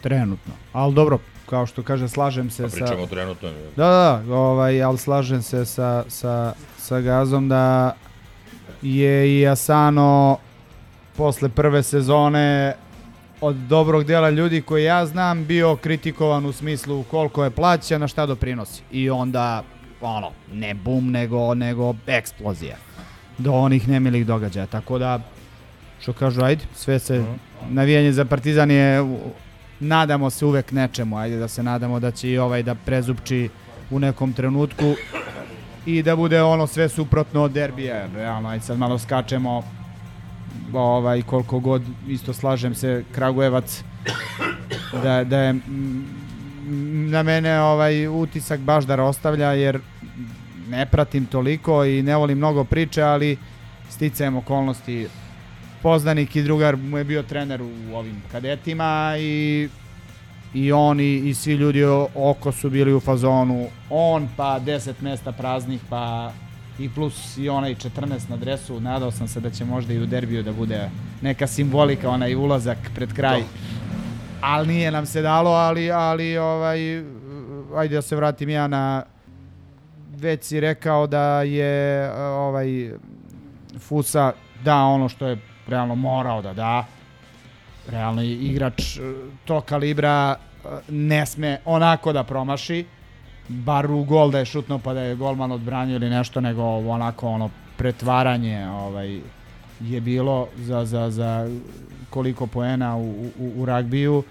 Trenutno. 0.00 0.52
Ali 0.72 0.94
dobro, 0.94 1.18
kao 1.52 1.66
što 1.66 1.82
kaže, 1.82 2.08
slažem 2.08 2.50
se 2.50 2.62
Pa 2.62 2.68
sa... 2.68 2.76
pričamo 2.76 3.06
trenutno. 3.06 3.48
Da, 3.76 3.86
da, 3.86 4.22
da, 4.26 4.34
ovaj, 4.34 4.82
ali 4.82 4.98
slažem 4.98 5.42
se 5.42 5.64
sa, 5.64 6.04
sa, 6.08 6.54
sa 6.78 7.00
Gazom 7.00 7.48
da 7.48 7.94
je 8.82 9.40
i 9.40 9.46
Asano 9.46 10.38
posle 11.16 11.48
prve 11.48 11.82
sezone 11.82 12.74
od 13.40 13.56
dobrog 13.56 14.04
dela 14.04 14.30
ljudi 14.30 14.62
koji 14.62 14.84
ja 14.84 15.06
znam 15.06 15.44
bio 15.44 15.76
kritikovan 15.76 16.46
u 16.46 16.52
smislu 16.52 17.02
koliko 17.10 17.44
je 17.44 17.50
plaćan, 17.50 18.02
a 18.02 18.08
šta 18.08 18.26
doprinosi. 18.26 18.82
I 18.90 19.10
onda, 19.10 19.62
ono, 20.00 20.30
ne 20.52 20.74
bum, 20.74 21.10
nego, 21.10 21.54
nego 21.54 21.94
eksplozija 22.06 22.76
do 23.38 23.52
onih 23.52 23.88
nemilih 23.88 24.26
događaja. 24.26 24.66
Tako 24.66 24.98
da, 24.98 25.20
što 26.00 26.12
kažu, 26.12 26.42
ajde, 26.44 26.64
sve 26.74 26.98
se, 26.98 27.24
navijanje 27.68 28.12
za 28.12 28.24
Partizan 28.24 28.70
je, 28.70 29.00
nadamo 29.82 30.30
se 30.30 30.46
uvek 30.46 30.72
nečemu, 30.72 31.16
ajde 31.16 31.36
da 31.36 31.48
se 31.48 31.62
nadamo 31.62 32.00
da 32.00 32.10
će 32.10 32.30
i 32.30 32.38
ovaj 32.38 32.62
da 32.62 32.74
prezupči 32.74 33.48
u 33.90 33.98
nekom 33.98 34.32
trenutku. 34.32 34.94
i 35.86 36.02
da 36.02 36.16
bude 36.16 36.42
ono 36.42 36.66
sve 36.66 36.88
suprotno 36.88 37.42
od 37.42 37.52
derbija. 37.52 38.06
Realno, 38.14 38.48
aj 38.48 38.60
sad 38.60 38.78
malo 38.78 38.98
skačemo 38.98 39.62
ovaj, 40.72 41.22
koliko 41.22 41.58
god 41.58 41.82
isto 42.08 42.32
slažem 42.32 42.74
se 42.74 43.04
Kragujevac 43.14 43.82
da, 45.02 45.24
da 45.24 45.38
je 45.38 45.52
mm, 45.52 47.10
na 47.10 47.22
mene 47.22 47.60
ovaj 47.60 48.08
utisak 48.08 48.60
baš 48.60 48.84
da 48.84 49.02
ostavlja 49.02 49.52
jer 49.52 49.80
ne 50.68 50.86
pratim 50.86 51.26
toliko 51.26 51.84
i 51.84 52.02
ne 52.02 52.16
volim 52.16 52.38
mnogo 52.38 52.64
priče, 52.64 53.02
ali 53.02 53.36
sticajem 53.90 54.36
okolnosti 54.36 55.08
poznanik 55.82 56.36
i 56.36 56.42
drugar 56.42 56.76
mu 56.76 56.98
je 56.98 57.04
bio 57.04 57.22
trener 57.22 57.62
u 57.62 57.94
ovim 57.94 58.22
kadetima 58.32 59.14
i 59.18 59.68
i 60.54 60.72
oni 60.72 61.14
i 61.14 61.34
svi 61.34 61.54
ljudi 61.54 61.84
oko 62.14 62.52
su 62.52 62.70
bili 62.70 62.94
u 62.94 63.00
fazonu 63.00 63.66
on 63.90 64.28
pa 64.36 64.60
10 64.60 64.92
mesta 65.00 65.32
praznih 65.32 65.80
pa 65.90 66.32
i 66.78 66.88
plus 66.88 67.36
i 67.36 67.48
onaj 67.48 67.74
14 67.74 68.30
na 68.30 68.36
dresu 68.36 68.80
nadao 68.80 69.10
sam 69.10 69.28
se 69.28 69.40
da 69.40 69.50
će 69.50 69.64
možda 69.64 69.92
i 69.92 69.98
u 69.98 70.06
derbiju 70.06 70.42
da 70.42 70.52
bude 70.52 70.90
neka 71.22 71.46
simbolika 71.46 72.10
onaj 72.10 72.34
ulazak 72.34 72.78
pred 72.94 73.12
kraj. 73.12 73.42
Ali 74.40 74.68
nije 74.68 74.90
nam 74.90 75.06
se 75.06 75.22
dalo 75.22 75.50
ali, 75.50 75.90
ali 75.90 76.38
ovaj 76.38 77.04
ajde 77.76 77.94
da 77.94 78.02
se 78.02 78.16
vratim 78.16 78.48
ja 78.48 78.66
na 78.66 79.02
već 80.16 80.44
si 80.44 80.60
rekao 80.60 81.06
da 81.06 81.42
je 81.42 82.12
ovaj 82.16 82.90
Fusa 83.78 84.32
da 84.64 84.76
ono 84.76 85.08
što 85.08 85.26
je 85.26 85.38
realno 85.72 85.94
morao 85.94 86.42
da 86.42 86.52
da 86.52 86.84
realno 87.90 88.22
igrač 88.22 88.96
e, 88.96 89.00
tog 89.44 89.64
kalibra 89.64 90.36
e, 90.36 90.68
ne 90.88 91.26
sme 91.26 91.58
onako 91.64 92.12
da 92.12 92.24
promaši 92.24 92.84
bar 93.48 93.90
u 93.90 94.04
gol 94.04 94.30
da 94.30 94.38
je 94.38 94.44
šutno 94.44 94.78
pa 94.78 94.94
da 94.94 95.00
je 95.00 95.16
golman 95.16 95.52
odbranio 95.52 95.96
ili 95.96 96.10
nešto 96.10 96.40
nego 96.40 96.62
onako 96.64 97.28
ono 97.28 97.50
pretvaranje 97.76 98.68
ovaj 98.68 99.20
je 99.80 100.00
bilo 100.00 100.48
za, 100.56 100.84
za, 100.84 101.10
za 101.10 101.48
koliko 102.10 102.46
poena 102.46 102.96
u, 102.96 103.10
u, 103.38 103.52
u 103.56 103.66
ragbiju 103.66 104.22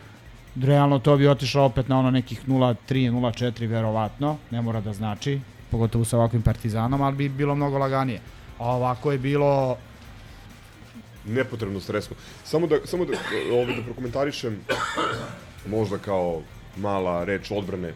realno 0.55 0.99
to 0.99 1.17
bi 1.17 1.27
otišlo 1.27 1.63
opet 1.63 1.87
na 1.87 1.99
ono 1.99 2.11
nekih 2.11 2.47
0-3, 2.47 2.75
0-4 2.87 3.67
verovatno, 3.67 4.37
ne 4.51 4.61
mora 4.61 4.81
da 4.81 4.93
znači, 4.93 5.39
pogotovo 5.71 6.05
sa 6.05 6.17
ovakvim 6.17 6.41
partizanom, 6.41 7.01
ali 7.01 7.15
bi 7.15 7.29
bilo 7.29 7.55
mnogo 7.55 7.77
laganije. 7.77 8.19
A 8.59 8.75
ovako 8.75 9.11
je 9.11 9.17
bilo 9.17 9.77
nepotrebno 11.25 11.79
stresno. 11.79 12.15
Samo 12.43 12.67
da, 12.67 12.79
samo 12.85 13.05
da, 13.05 13.13
ovdje 13.51 13.75
da 13.75 13.83
prokomentarišem, 13.83 14.59
možda 15.67 15.97
kao 15.97 16.41
mala 16.77 17.23
reč 17.23 17.51
odbrane 17.51 17.93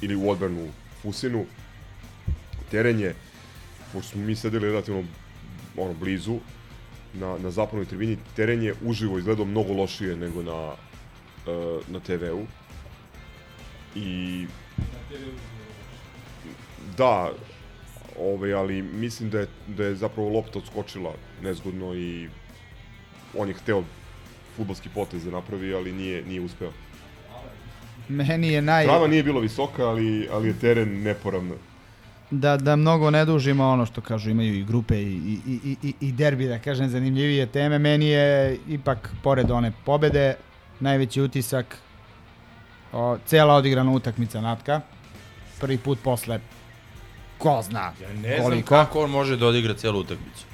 ili 0.00 0.16
u 0.16 0.30
odbranu 0.30 0.68
Fusinu, 1.02 1.44
teren 2.70 3.00
je, 3.00 3.14
pošto 3.92 4.10
smo 4.10 4.22
mi 4.22 4.36
sedeli 4.36 4.68
relativno 4.68 5.04
ono, 5.76 5.94
blizu, 5.94 6.38
na, 7.14 7.38
na 7.38 7.50
zapadnoj 7.50 7.86
tribini, 7.86 8.18
teren 8.36 8.62
je 8.62 8.74
uživo 8.84 9.18
izgledao 9.18 9.44
mnogo 9.44 9.72
lošije 9.72 10.16
nego 10.16 10.42
na, 10.42 10.72
uh, 10.72 11.88
na 11.88 12.00
TV-u. 12.00 12.46
I... 13.94 14.46
Da, 16.96 17.32
ovaj, 18.20 18.54
ali 18.54 18.82
mislim 18.82 19.30
da 19.30 19.38
je, 19.38 19.46
da 19.66 19.84
je 19.84 19.94
zapravo 19.94 20.28
lopta 20.28 20.58
odskočila 20.58 21.12
nezgodno 21.42 21.94
i 21.94 22.28
on 23.38 23.48
je 23.48 23.54
hteo 23.54 23.82
futbolski 24.56 24.88
potez 24.94 25.24
da 25.24 25.30
napravi, 25.30 25.74
ali 25.74 25.92
nije, 25.92 26.22
nije 26.24 26.40
uspeo. 26.40 26.72
meni 28.08 28.48
je 28.48 28.62
naj... 28.62 28.84
Trava 28.84 29.06
nije 29.06 29.22
bila 29.22 29.40
visoka, 29.40 29.88
ali, 29.88 30.28
ali 30.32 30.48
je 30.48 30.58
teren 30.58 31.02
neporavno. 31.02 31.54
da, 32.30 32.56
da 32.56 32.76
mnogo 32.76 33.10
ne 33.10 33.24
dužimo 33.24 33.68
ono 33.68 33.86
što 33.86 34.00
kažu 34.00 34.30
imaju 34.30 34.54
i 34.54 34.64
grupe 34.64 35.02
i, 35.02 35.14
i, 35.46 35.60
i, 35.64 35.76
i, 35.82 35.94
i 36.00 36.12
derbi 36.12 36.46
da 36.48 36.58
kažem 36.58 36.88
zanimljivije 36.88 37.46
teme 37.46 37.78
meni 37.78 38.06
je 38.06 38.58
ipak 38.68 39.10
pored 39.22 39.50
one 39.50 39.72
pobede 39.84 40.34
najveći 40.80 41.20
utisak 41.22 41.78
o, 42.92 43.18
cela 43.26 43.54
odigrana 43.54 43.90
utakmica 43.90 44.40
Natka 44.40 44.80
prvi 45.60 45.78
put 45.78 45.98
posle 46.04 46.40
ko 47.38 47.62
zna 47.62 47.92
Ja 48.02 48.12
ne 48.22 48.36
znam 48.36 48.50
koliko 48.50 48.68
kako 48.68 49.04
on 49.04 49.10
može 49.10 49.36
da 49.36 49.46
odigra 49.46 49.74
celu 49.74 50.00
utakmicu. 50.00 50.44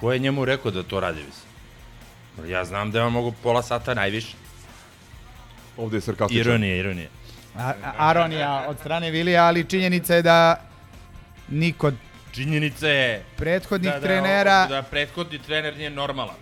Ko 0.00 0.12
je 0.12 0.18
njemu 0.18 0.44
rekao 0.44 0.70
da 0.70 0.82
to 0.82 1.00
radi, 1.00 1.22
mislim? 1.22 2.50
Ja 2.52 2.64
znam 2.64 2.90
da 2.90 2.98
je 2.98 3.04
on 3.04 3.12
mogu 3.12 3.32
pola 3.42 3.62
sata 3.62 3.94
najviše. 3.94 4.36
Ovde 5.76 5.96
je 5.96 6.00
sarkastičan. 6.00 6.40
Ironija, 6.40 6.76
ironija. 6.76 7.08
A, 7.58 7.72
Aronija 7.98 8.64
od 8.68 8.78
strane 8.78 9.10
Vilija, 9.10 9.44
ali 9.44 9.64
činjenica 9.64 10.14
je 10.14 10.22
da 10.22 10.60
niko 11.48 11.92
Činjenica 12.32 12.88
je 12.88 13.24
prethodnih 13.36 13.92
da, 13.92 14.00
da, 14.00 14.06
trenera 14.06 14.66
Da 14.66 14.82
prethodni 14.82 15.38
trener 15.38 15.76
nije 15.76 15.90
normalan. 15.90 16.36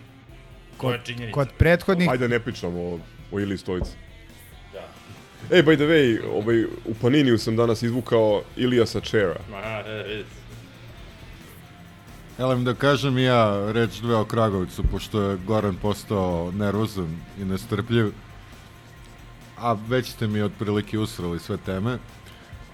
To 0.80 0.92
je 0.92 1.00
činjenica. 1.04 1.34
kod 1.34 1.48
prethodnih 1.58 2.10
Ajde 2.10 2.28
ne 2.28 2.40
pričamo 2.40 2.80
o, 2.80 2.98
o 3.32 3.40
Ili 3.40 3.58
Stojici. 3.58 3.90
Da. 5.48 5.56
Ej, 5.56 5.62
by 5.62 5.76
the 5.76 5.84
way, 5.84 6.20
ovaj, 6.34 6.64
u 6.64 6.94
Paniniju 7.00 7.38
sam 7.38 7.56
danas 7.56 7.82
izvukao 7.82 8.42
Ilija 8.56 8.86
Sačera. 8.86 9.40
Ma, 9.50 9.56
e, 9.56 10.04
e, 10.20 10.24
Elem 12.38 12.64
da 12.64 12.74
kažem 12.74 13.18
ja 13.18 13.72
reč 13.72 14.00
dve 14.00 14.16
o 14.16 14.24
Kragovicu, 14.24 14.82
pošto 14.90 15.22
je 15.22 15.38
Goran 15.46 15.76
postao 15.82 16.52
nervozan 16.54 17.16
i 17.40 17.44
nestrpljiv. 17.44 18.12
A 19.58 19.76
već 19.88 20.10
ste 20.10 20.26
mi 20.26 20.42
otprilike 20.42 20.98
usrali 20.98 21.38
sve 21.38 21.56
teme. 21.56 21.98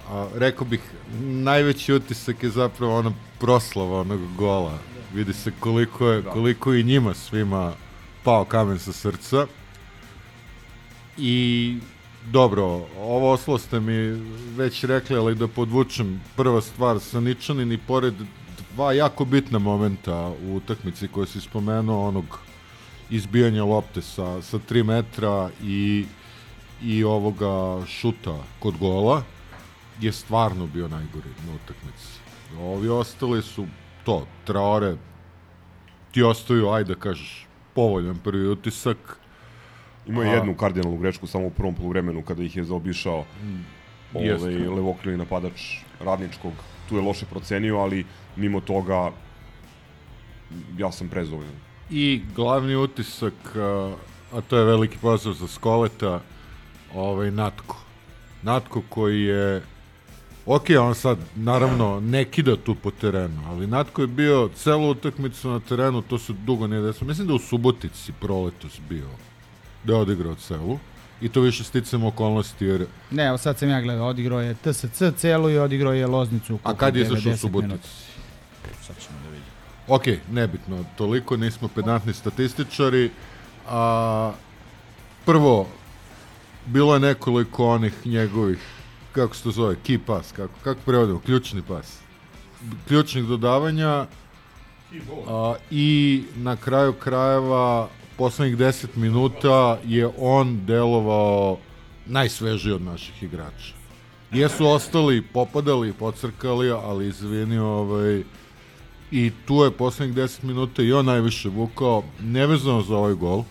A, 0.08 0.28
rekao 0.34 0.66
bih, 0.66 0.80
najveći 1.20 1.92
utisak 1.92 2.42
je 2.42 2.50
zapravo 2.50 2.98
ona 2.98 3.12
proslava 3.38 4.00
onog 4.00 4.20
gola. 4.36 4.78
Vidi 5.14 5.32
se 5.32 5.52
koliko 5.60 6.08
je, 6.08 6.22
koliko 6.22 6.72
je 6.72 6.80
i 6.80 6.84
njima 6.84 7.14
svima 7.14 7.72
pao 8.24 8.44
kamen 8.44 8.78
sa 8.78 8.92
srca. 8.92 9.46
I 11.18 11.76
dobro, 12.26 12.64
ovo 12.98 13.32
oslo 13.32 13.58
ste 13.58 13.80
mi 13.80 13.96
već 14.56 14.84
rekli, 14.84 15.16
ali 15.16 15.34
da 15.34 15.48
podvučem 15.48 16.20
prva 16.36 16.60
stvar 16.60 17.00
sa 17.00 17.20
Ničanin 17.20 17.72
i 17.72 17.78
pored 17.78 18.14
dva 18.74 18.92
jako 18.92 19.24
bitna 19.24 19.58
momenta 19.58 20.32
u 20.46 20.56
utakmici 20.56 21.08
koje 21.08 21.26
si 21.26 21.40
spomenuo, 21.40 22.08
onog 22.08 22.38
izbijanja 23.10 23.64
lopte 23.64 24.02
sa, 24.02 24.42
sa 24.42 24.58
3 24.58 24.84
metra 24.84 25.50
i, 25.62 26.06
i 26.82 27.04
ovoga 27.04 27.86
šuta 27.86 28.36
kod 28.58 28.78
gola, 28.78 29.22
je 30.00 30.12
stvarno 30.12 30.66
bio 30.66 30.88
najgori 30.88 31.28
na 31.46 31.54
utakmici. 31.54 32.20
Ovi 32.60 32.88
ostali 32.88 33.42
su 33.42 33.66
to, 34.04 34.26
Traore, 34.44 34.96
ti 36.12 36.22
ostaju, 36.22 36.68
ajde 36.68 36.94
da 36.94 37.00
kažeš, 37.00 37.46
povoljan 37.74 38.18
prvi 38.18 38.48
utisak. 38.48 38.96
Imao 40.10 40.22
je 40.22 40.30
jednu 40.30 40.54
kardinalnu 40.54 40.98
grečku 40.98 41.26
samo 41.26 41.46
u 41.46 41.50
prvom 41.50 41.74
poluvremenu 41.74 42.22
kada 42.22 42.42
ih 42.42 42.56
je 42.56 42.64
zaobišao 42.64 43.24
Jeste. 44.14 44.46
ovaj, 44.46 44.54
levokrilni 44.54 45.18
napadač 45.18 45.62
radničkog. 46.00 46.52
Tu 46.88 46.96
je 46.96 47.02
loše 47.02 47.26
procenio, 47.26 47.78
ali 47.78 48.04
mimo 48.36 48.60
toga 48.60 49.10
ja 50.78 50.92
sam 50.92 51.08
prezadovoljan. 51.08 51.54
I 51.90 52.22
glavni 52.36 52.76
utisak, 52.76 53.34
a, 53.56 53.94
a 54.32 54.40
to 54.40 54.58
je 54.58 54.64
veliki 54.64 54.98
pozdrav 54.98 55.34
za 55.34 55.46
Skoleta, 55.46 56.20
ovaj 56.94 57.30
Natko. 57.30 57.76
Natko 58.42 58.82
koji 58.88 59.22
je 59.22 59.62
Ok, 60.46 60.64
on 60.80 60.94
sad 60.94 61.18
naravno 61.36 62.00
ne 62.00 62.24
kida 62.24 62.56
tu 62.56 62.74
po 62.74 62.90
terenu, 62.90 63.42
ali 63.48 63.66
Natko 63.66 64.02
je 64.02 64.06
bio 64.06 64.50
celu 64.54 64.90
utakmicu 64.90 65.50
na 65.50 65.60
terenu, 65.60 66.02
to 66.02 66.18
se 66.18 66.32
dugo 66.32 66.66
nije 66.66 66.82
desilo. 66.82 67.08
Mislim 67.08 67.26
da 67.26 67.34
u 67.34 67.38
Subotici 67.38 68.12
proletos 68.20 68.80
bio, 68.88 69.06
da 69.84 69.92
je 69.92 69.98
odigrao 69.98 70.34
celu. 70.34 70.78
I 71.20 71.28
to 71.28 71.40
više 71.40 71.64
sticamo 71.64 72.08
okolnosti, 72.08 72.64
jer 72.64 72.86
Ne, 73.10 73.26
evo 73.26 73.38
sad 73.38 73.58
sam 73.58 73.68
ja 73.68 73.80
gledao, 73.80 74.06
odigrao 74.08 74.40
je 74.40 74.54
TSC 74.54 75.02
celu 75.16 75.50
i 75.50 75.58
odigrao 75.58 75.92
je 75.92 76.06
Loznicu. 76.06 76.58
A 76.62 76.74
kad 76.74 76.96
je 76.96 77.02
izašao 77.02 77.32
u 77.32 77.34
90 77.34 77.36
Subotici? 77.36 77.68
minuta. 77.68 77.88
Sad 78.82 78.96
ćemo 79.06 79.18
da 79.24 79.28
vidimo. 79.28 79.50
Ok, 79.88 80.02
nebitno, 80.30 80.84
toliko, 80.96 81.36
nismo 81.36 81.68
pedantni 81.68 82.12
statističari. 82.12 83.10
A, 83.68 84.32
prvo, 85.26 85.66
bilo 86.66 86.94
je 86.94 87.00
nekoliko 87.00 87.66
onih 87.66 88.06
njegovih, 88.06 88.58
kako 89.12 89.36
se 89.36 89.42
to 89.42 89.50
zove, 89.50 89.76
key 89.86 89.98
pass, 90.06 90.32
kako, 90.32 90.54
kako 90.64 90.80
prevodimo, 90.86 91.20
ključni 91.20 91.62
pas. 91.62 91.98
Ključnih 92.88 93.24
dodavanja 93.24 94.06
a, 95.28 95.54
i 95.70 96.22
na 96.36 96.56
kraju 96.56 96.92
krajeva 96.92 97.88
poslednjih 98.20 98.58
10 98.58 98.86
minuta 98.96 99.78
je 99.84 100.08
on 100.18 100.66
delovao 100.66 101.58
najsvežiji 102.06 102.72
od 102.72 102.82
naših 102.82 103.22
igrača. 103.22 103.72
Jesu 104.32 104.66
ostali, 104.66 105.22
popadali, 105.22 105.92
pocrkali, 105.92 106.70
ali 106.70 107.08
izvini, 107.08 107.58
ovaj, 107.58 108.22
i 109.10 109.32
tu 109.46 109.64
je 109.64 109.70
poslednjih 109.70 110.16
10 110.16 110.44
minuta 110.44 110.82
i 110.82 110.92
on 110.92 111.06
najviše 111.06 111.48
vukao, 111.48 112.02
nevezano 112.20 112.82
za 112.82 112.96
ovaj 112.96 113.14
gol. 113.14 113.44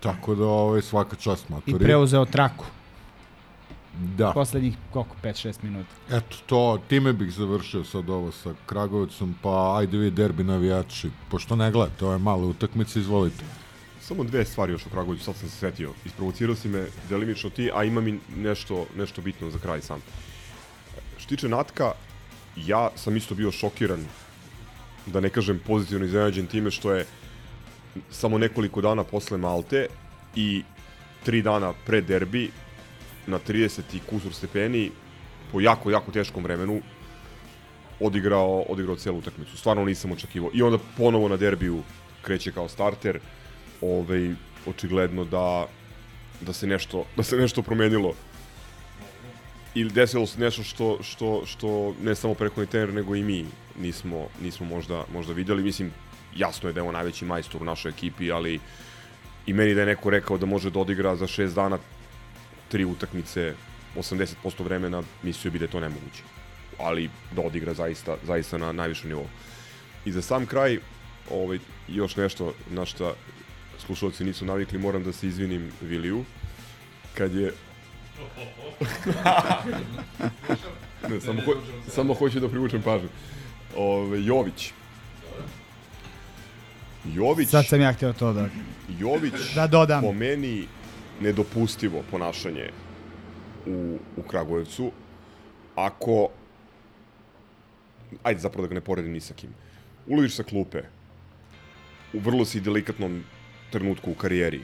Tako 0.00 0.34
da 0.34 0.44
ovaj, 0.44 0.82
svaka 0.82 1.16
čast 1.16 1.48
I 1.48 1.52
matori. 1.52 1.84
preuzeo 1.84 2.24
traku. 2.24 2.64
Da. 3.98 4.32
Poslednjih, 4.32 4.76
koliko, 4.92 5.16
5-6 5.22 5.54
minuta. 5.62 5.90
Eto, 6.10 6.36
to, 6.46 6.78
time 6.88 7.12
bih 7.12 7.32
završio 7.32 7.84
sad 7.84 8.10
ovo 8.10 8.32
sa 8.32 8.54
Kragovicom, 8.66 9.34
pa 9.42 9.76
ajde 9.78 9.98
vi 9.98 10.10
derbi 10.10 10.44
navijači, 10.44 11.10
pošto 11.28 11.56
ne 11.56 11.70
gledate 11.70 12.06
ove 12.06 12.18
male 12.18 12.44
utakmice, 12.44 13.00
izvolite. 13.00 13.44
Samo 14.10 14.24
dve 14.24 14.44
stvari 14.44 14.72
još 14.72 14.86
o 14.86 14.90
Kragoviću, 14.90 15.24
sad 15.24 15.36
sam 15.36 15.48
se 15.48 15.56
setio. 15.56 15.92
Isprovocirao 16.04 16.56
si 16.56 16.68
me 16.68 16.86
delimično 17.08 17.50
ti, 17.50 17.70
a 17.74 17.84
ima 17.84 18.00
mi 18.00 18.18
nešto, 18.36 18.86
nešto 18.96 19.22
bitno 19.22 19.50
za 19.50 19.58
kraj 19.58 19.80
sam. 19.80 20.02
Što 21.18 21.28
tiče 21.28 21.48
Natka, 21.48 21.92
ja 22.56 22.90
sam 22.96 23.16
isto 23.16 23.34
bio 23.34 23.52
šokiran, 23.52 24.04
da 25.06 25.20
ne 25.20 25.30
kažem 25.30 25.60
pozitivno 25.66 26.06
iznenađen 26.06 26.46
time 26.46 26.70
što 26.70 26.92
je 26.92 27.06
samo 28.10 28.38
nekoliko 28.38 28.80
dana 28.80 29.04
posle 29.04 29.38
Malte 29.38 29.86
i 30.34 30.62
tri 31.24 31.42
dana 31.42 31.72
pre 31.86 32.00
derbi 32.00 32.50
na 33.26 33.38
30 33.38 33.80
i 33.94 34.00
kusur 34.10 34.34
stepeni 34.34 34.90
po 35.52 35.60
jako, 35.60 35.90
jako 35.90 36.12
teškom 36.12 36.42
vremenu 36.42 36.80
odigrao, 38.00 38.64
odigrao 38.68 38.96
celu 38.96 39.18
utakmicu. 39.18 39.56
Stvarno 39.56 39.84
nisam 39.84 40.12
očekivao. 40.12 40.50
I 40.54 40.62
onda 40.62 40.78
ponovo 40.96 41.28
na 41.28 41.36
derbiju 41.36 41.82
kreće 42.22 42.52
kao 42.52 42.68
starter. 42.68 43.20
Ovaj, 43.80 44.34
očigledno 44.66 45.24
da, 45.24 45.66
da, 46.40 46.52
se 46.52 46.66
nešto, 46.66 47.04
da 47.16 47.22
se 47.22 47.36
nešto 47.36 47.62
promenilo 47.62 48.14
ili 49.74 49.90
desilo 49.90 50.26
se 50.26 50.40
nešto 50.40 50.62
što, 50.62 50.98
što, 51.02 51.42
što 51.46 51.94
ne 52.02 52.14
samo 52.14 52.34
prethodni 52.34 52.70
trener, 52.70 52.94
nego 52.94 53.14
i 53.14 53.22
mi 53.22 53.46
nismo, 53.78 54.28
nismo 54.42 54.66
možda, 54.66 55.04
možda 55.12 55.32
videli. 55.32 55.62
Mislim, 55.62 55.92
jasno 56.36 56.68
je 56.68 56.72
da 56.72 56.80
je 56.80 56.88
on 56.88 56.94
najveći 56.94 57.24
majstor 57.24 57.62
u 57.62 57.64
našoj 57.64 57.90
ekipi, 57.90 58.32
ali 58.32 58.60
i 59.46 59.52
meni 59.52 59.74
da 59.74 59.80
je 59.80 59.86
neko 59.86 60.10
rekao 60.10 60.38
da 60.38 60.46
može 60.46 60.70
da 60.70 60.78
odigra 60.78 61.16
za 61.16 61.26
šest 61.26 61.54
dana 61.54 61.78
tri 62.68 62.84
utakmice 62.84 63.54
80% 63.96 64.64
vremena, 64.64 65.02
mislio 65.22 65.50
bi 65.50 65.58
da 65.58 65.64
je 65.64 65.70
to 65.70 65.80
nemoguće. 65.80 66.22
Ali 66.78 67.10
da 67.36 67.42
odigra 67.42 67.74
zaista, 67.74 68.16
zaista 68.26 68.58
na 68.58 68.72
najvišem 68.72 69.08
nivou. 69.08 69.26
I 70.04 70.12
za 70.12 70.22
sam 70.22 70.46
kraj, 70.46 70.78
ovaj, 71.30 71.58
još 71.88 72.16
nešto 72.16 72.54
na 72.70 72.86
šta 72.86 73.14
slušalci 73.86 74.24
nisu 74.24 74.44
navikli, 74.44 74.78
moram 74.78 75.04
da 75.04 75.12
se 75.12 75.26
izvinim 75.26 75.72
Viliju. 75.80 76.24
Kad 77.14 77.34
je... 77.34 77.52
ne, 81.08 81.20
samo, 81.20 81.40
ho, 81.46 81.52
samo 81.88 82.14
hoću 82.14 82.40
da 82.40 82.48
privučem 82.48 82.82
pažnju. 82.82 83.08
Ove, 83.76 84.24
Jović. 84.24 84.72
Jović... 87.04 87.48
Sad 87.48 87.66
sam 87.66 87.80
ja 87.80 87.92
htio 87.92 88.12
to 88.12 88.32
da... 88.32 88.48
Jović, 88.98 89.54
da 89.54 89.66
dodam. 89.66 90.02
po 90.02 90.12
meni, 90.12 90.66
nedopustivo 91.20 92.02
ponašanje 92.10 92.70
u, 93.66 93.98
u 94.16 94.22
Kragujevcu. 94.22 94.92
Ako, 95.76 96.28
ajde 98.22 98.40
zapravo 98.40 98.66
da 98.66 98.68
ga 98.68 98.74
ne 98.74 98.80
poredim 98.80 99.12
ni 99.12 99.20
sa 99.20 99.34
kim, 99.34 99.50
uloviš 100.06 100.36
sa 100.36 100.42
klupe, 100.42 100.82
u 102.12 102.18
vrlo 102.18 102.44
si 102.44 102.60
delikatnom 102.60 103.24
trenutku 103.70 104.10
u 104.10 104.14
karijeri, 104.14 104.60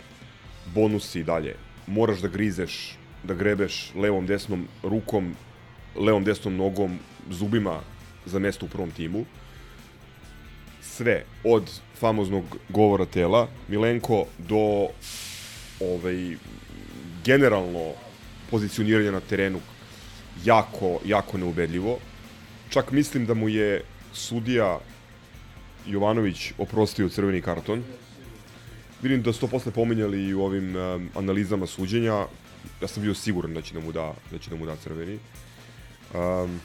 bonus 0.74 1.10
si 1.10 1.20
i 1.20 1.24
dalje, 1.24 1.56
moraš 1.86 2.20
da 2.20 2.28
grizeš, 2.28 2.96
da 3.24 3.34
grebeš 3.34 3.92
levom 3.94 4.26
desnom 4.26 4.68
rukom, 4.82 5.34
levom 5.96 6.24
desnom 6.24 6.56
nogom, 6.56 6.98
zubima 7.30 7.80
za 8.26 8.38
mesto 8.38 8.66
u 8.66 8.68
prvom 8.68 8.90
timu. 8.90 9.24
Sve, 10.82 11.24
od 11.44 11.70
famoznog 11.98 12.44
govora 12.68 13.06
tela, 13.06 13.48
Milenko, 13.68 14.24
do 14.38 14.88
ovaj, 15.80 16.36
generalno 17.24 17.92
pozicioniranje 18.50 19.12
na 19.12 19.20
terenu 19.20 19.60
jako, 20.44 21.00
jako 21.04 21.38
neubedljivo. 21.38 21.98
Čak 22.70 22.92
mislim 22.92 23.26
da 23.26 23.34
mu 23.34 23.48
je 23.48 23.82
sudija 24.12 24.78
Jovanović 25.86 26.52
oprostio 26.58 27.08
crveni 27.08 27.42
karton. 27.42 27.84
Vidim 29.06 29.22
da 29.22 29.32
su 29.32 29.40
to 29.40 29.46
posle 29.46 29.72
pominjali 29.72 30.22
i 30.22 30.34
u 30.34 30.42
ovim 30.42 30.76
um, 30.76 31.10
analizama 31.14 31.66
suđenja. 31.66 32.26
Ja 32.82 32.88
sam 32.88 33.02
bio 33.02 33.14
siguran 33.14 33.54
da 33.54 33.62
će 33.62 33.74
da 33.74 33.80
mu 33.80 33.92
da, 33.92 34.14
da, 34.30 34.38
će 34.38 34.50
da 34.50 34.56
mu 34.56 34.66
da 34.66 34.76
crveni. 34.76 35.18
Um, 36.14 36.60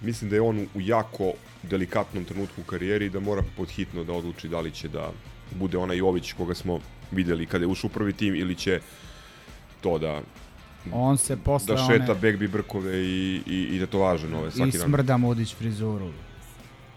mislim 0.00 0.30
da 0.30 0.36
je 0.36 0.42
on 0.42 0.66
u 0.74 0.80
jako 0.80 1.32
delikatnom 1.62 2.24
trenutku 2.24 2.60
u 2.60 2.64
karijeri 2.64 3.06
i 3.06 3.10
da 3.10 3.20
mora 3.20 3.44
podhitno 3.56 4.04
da 4.04 4.12
odluči 4.12 4.48
da 4.48 4.60
li 4.60 4.70
će 4.70 4.88
da 4.88 5.12
bude 5.54 5.78
onaj 5.78 5.96
Jović 5.96 6.32
koga 6.32 6.54
smo 6.54 6.80
videli 7.10 7.46
kada 7.46 7.64
je 7.64 7.68
ušao 7.68 7.88
u 7.88 7.94
prvi 7.94 8.12
tim 8.12 8.34
ili 8.34 8.54
će 8.54 8.80
to 9.80 9.98
da 9.98 10.20
on 10.92 11.18
se 11.18 11.36
posle 11.36 11.74
da 11.74 11.86
šeta 11.86 12.12
one... 12.12 12.20
begbi 12.20 12.48
brkove 12.48 12.98
i, 12.98 13.42
i, 13.46 13.62
i 13.62 13.78
da 13.78 13.86
to 13.86 13.98
važe 13.98 14.28
nove 14.28 14.50
svaki 14.50 14.78
dan. 14.78 14.80
I 14.80 14.90
smrda 14.90 15.16
Mudić 15.16 15.54
frizuru. 15.54 16.10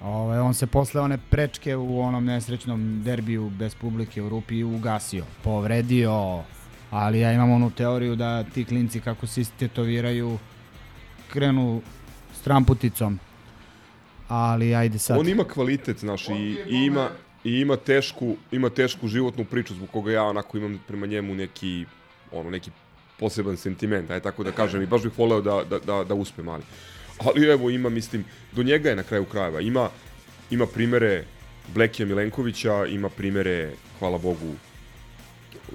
Ove, 0.03 0.41
on 0.41 0.53
se 0.53 0.67
posle 0.67 1.01
one 1.01 1.17
prečke 1.29 1.75
u 1.75 2.01
onom 2.01 2.25
nesrećnom 2.25 3.01
derbiju 3.03 3.49
bez 3.49 3.75
publike 3.75 4.21
u 4.21 4.29
Rupi 4.29 4.63
ugasio, 4.63 5.25
povredio, 5.43 6.43
ali 6.91 7.19
ja 7.19 7.31
imam 7.31 7.51
onu 7.51 7.71
teoriju 7.71 8.15
da 8.15 8.43
ti 8.43 8.65
klinci 8.65 8.99
kako 8.99 9.27
se 9.27 9.43
tetoviraju 9.59 10.37
krenu 11.29 11.81
stramputicom. 12.33 13.19
Ali 14.27 14.75
ajde 14.75 14.99
sad. 14.99 15.19
On 15.19 15.27
ima 15.27 15.43
kvalitet, 15.43 15.99
znaš, 15.99 16.29
i, 16.29 16.57
i 16.67 16.85
ima 16.85 17.09
i 17.43 17.59
ima 17.59 17.75
tešku, 17.75 18.35
ima 18.51 18.69
tešku 18.69 19.07
životnu 19.07 19.45
priču 19.45 19.73
zbog 19.73 19.89
koga 19.89 20.11
ja 20.11 20.23
onako 20.23 20.57
imam 20.57 20.79
prema 20.87 21.05
njemu 21.05 21.35
neki 21.35 21.85
ono 22.31 22.49
neki 22.49 22.71
poseban 23.19 23.57
sentiment, 23.57 24.11
aj 24.11 24.19
tako 24.19 24.43
da 24.43 24.51
kažem, 24.51 24.81
i 24.81 24.85
baš 24.85 25.03
bih 25.03 25.17
voleo 25.17 25.41
da, 25.41 25.63
da, 25.69 25.79
da, 25.79 26.03
da 26.03 26.13
uspe 26.13 26.43
mali. 26.43 26.63
Ali 27.25 27.47
evo 27.47 27.69
ima, 27.69 27.89
mislim, 27.89 28.25
do 28.51 28.63
njega 28.63 28.89
je 28.89 28.95
na 28.95 29.03
kraju 29.03 29.25
krajeva. 29.25 29.61
Ima, 29.61 29.89
ima 30.51 30.65
primere 30.65 31.23
Blekija 31.73 32.05
Milenkovića, 32.05 32.85
ima 32.85 33.09
primere, 33.09 33.71
hvala 33.99 34.17
Bogu, 34.17 34.55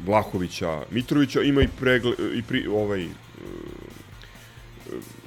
Vlahovića, 0.07 0.83
Mitrovića, 0.91 1.43
ima 1.43 1.63
i 1.63 1.69
pregle, 1.81 2.13
i 2.35 2.43
pri, 2.43 2.67
ovaj, 2.67 3.07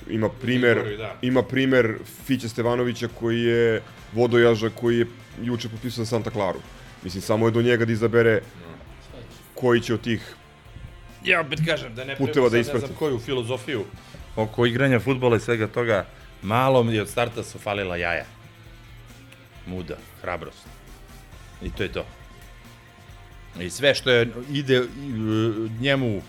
ima 0.09 0.29
primer, 0.29 0.97
da. 0.97 1.17
ima 1.21 1.43
primer 1.43 1.97
Fića 2.25 2.49
Stevanovića 2.49 3.07
koji 3.19 3.41
je 3.43 3.81
vodojaža 4.13 4.69
koji 4.69 4.99
je 4.99 5.05
juče 5.41 5.69
potpisao 5.69 6.05
za 6.05 6.09
Santa 6.09 6.29
Claru. 6.29 6.59
Mislim, 7.03 7.21
samo 7.21 7.47
je 7.47 7.51
do 7.51 7.61
njega 7.61 7.85
da 7.85 7.91
izabere 7.91 8.41
koji 9.53 9.81
će 9.81 9.93
od 9.93 10.01
tih 10.01 10.35
ja 11.23 11.41
opet 11.41 11.59
kažem 11.65 11.95
da 11.95 12.03
ne 12.03 12.15
puteva 12.15 12.49
da 12.49 12.57
isprati. 12.57 12.81
Ne 12.81 12.87
znam 12.87 12.97
koju 12.99 13.19
filozofiju 13.19 13.83
oko 14.35 14.65
igranja 14.65 14.99
futbola 14.99 15.37
i 15.37 15.39
svega 15.39 15.67
toga, 15.67 16.05
malo 16.41 16.83
mi 16.83 16.99
od 16.99 17.09
starta 17.09 17.43
su 17.43 17.59
falila 17.59 17.97
jaja. 17.97 18.25
Muda, 19.65 19.97
hrabrost. 20.21 20.67
I 21.61 21.71
to 21.71 21.83
je 21.83 21.91
to. 21.91 22.05
I 23.59 23.69
sve 23.69 23.95
što 23.95 24.11
je 24.11 24.31
ide 24.51 24.83
njemu 25.79 26.21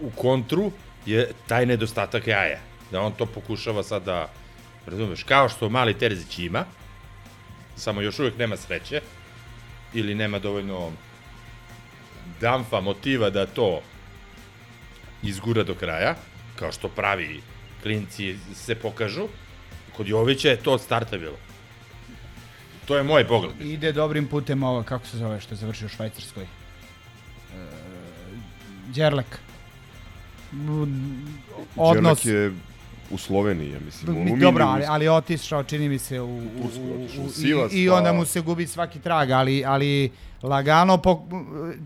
u 0.00 0.10
kontru 0.10 0.72
je 1.06 1.30
taj 1.46 1.66
nedostatak 1.66 2.26
jaja. 2.26 2.58
Da 2.90 3.00
on 3.00 3.12
to 3.12 3.26
pokušava 3.26 3.82
sad 3.82 4.04
da, 4.04 4.28
razumeš, 4.86 5.22
kao 5.22 5.48
što 5.48 5.68
mali 5.68 5.98
Terzić 5.98 6.38
ima, 6.38 6.64
samo 7.76 8.00
još 8.00 8.18
uvijek 8.18 8.38
nema 8.38 8.56
sreće, 8.56 9.00
ili 9.94 10.14
nema 10.14 10.38
dovoljno 10.38 10.92
damfa, 12.40 12.80
motiva 12.80 13.30
da 13.30 13.46
to 13.46 13.80
izgura 15.22 15.62
do 15.62 15.74
kraja, 15.74 16.14
kao 16.62 16.72
što 16.72 16.88
pravi 16.88 17.40
klinci 17.82 18.36
se 18.54 18.74
pokažu, 18.74 19.26
kod 19.96 20.08
Jovića 20.08 20.48
je 20.48 20.56
to 20.56 20.72
od 20.72 20.80
starta 20.80 21.18
bilo. 21.18 21.36
To 22.86 22.96
je 22.96 23.02
moj 23.02 23.26
pogled. 23.28 23.60
Ide 23.60 23.92
dobrim 23.92 24.28
putem 24.28 24.62
ovo, 24.62 24.82
kako 24.82 25.06
se 25.06 25.18
zove, 25.18 25.40
što 25.40 25.54
je 25.54 25.58
završio 25.58 25.86
u 25.86 25.88
Švajcarskoj. 25.88 26.42
E, 26.42 26.46
Đerlek. 28.94 29.38
Odnos... 31.76 32.24
Đerlek 32.24 32.24
je 32.24 32.52
u 33.10 33.18
Sloveniji, 33.18 33.72
ja 33.72 33.80
mislim. 33.84 34.24
Mi, 34.24 34.40
dobro, 34.40 34.64
ali, 34.64 34.84
ali 34.88 35.08
otišao, 35.08 35.64
čini 35.64 35.88
mi 35.88 35.98
se, 35.98 36.20
u, 36.20 36.26
u, 36.26 36.40
u, 36.78 37.24
u, 37.24 37.28
Silas, 37.30 37.72
i, 37.72 37.82
i 37.82 37.88
onda 37.88 38.12
mu 38.12 38.24
se 38.24 38.40
gubi 38.40 38.66
svaki 38.66 39.00
trag, 39.00 39.30
ali, 39.30 39.64
ali 39.64 40.10
lagano 40.42 40.98
po, 40.98 41.22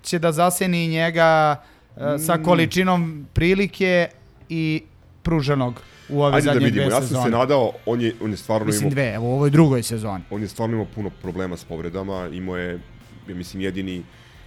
će 0.02 0.18
da 0.18 0.32
zaseni 0.32 0.88
njega 0.88 1.62
mm. 1.96 2.18
sa 2.18 2.38
količinom 2.38 3.26
prilike 3.32 4.08
i 4.48 4.82
pruženog 5.22 5.80
u 6.08 6.22
ove 6.22 6.36
Ajde 6.36 6.46
da 6.46 6.52
zadnje 6.52 6.60
da 6.60 6.66
vidimo, 6.66 6.90
ja 6.90 7.02
sam 7.02 7.22
se 7.24 7.30
nadao, 7.30 7.72
on 7.86 8.00
je, 8.00 8.14
on 8.20 8.30
je 8.30 8.36
stvarno 8.36 8.66
mislim, 8.66 8.82
imao... 8.82 8.90
Mislim 8.90 9.04
dve, 9.04 9.14
evo 9.14 9.26
u 9.26 9.32
ovoj 9.32 9.50
drugoj 9.50 9.82
sezoni. 9.82 10.24
On 10.30 10.42
je 10.42 10.48
stvarno 10.48 10.74
imao 10.74 10.86
puno 10.94 11.10
problema 11.22 11.56
s 11.56 11.64
povredama, 11.64 12.28
imao 12.32 12.56
je, 12.56 12.80
ja 13.28 13.34
mislim, 13.34 13.60
jedini 13.60 14.02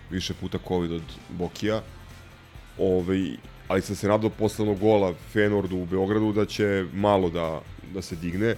više 0.10 0.34
puta 0.34 0.58
COVID 0.68 0.92
od 0.92 1.04
Bokija. 1.30 1.82
Ove, 2.78 2.96
ovaj, 2.96 3.32
ali 3.68 3.82
sam 3.82 3.96
se 3.96 4.08
nadao 4.08 4.30
posle 4.30 4.66
onog 4.66 4.80
gola 4.80 5.14
Fenordu 5.34 5.78
u 5.78 5.86
Beogradu 5.86 6.34
da 6.34 6.46
će 6.46 6.86
malo 6.94 7.30
da, 7.30 7.62
da 7.94 8.02
se 8.02 8.16
digne. 8.16 8.56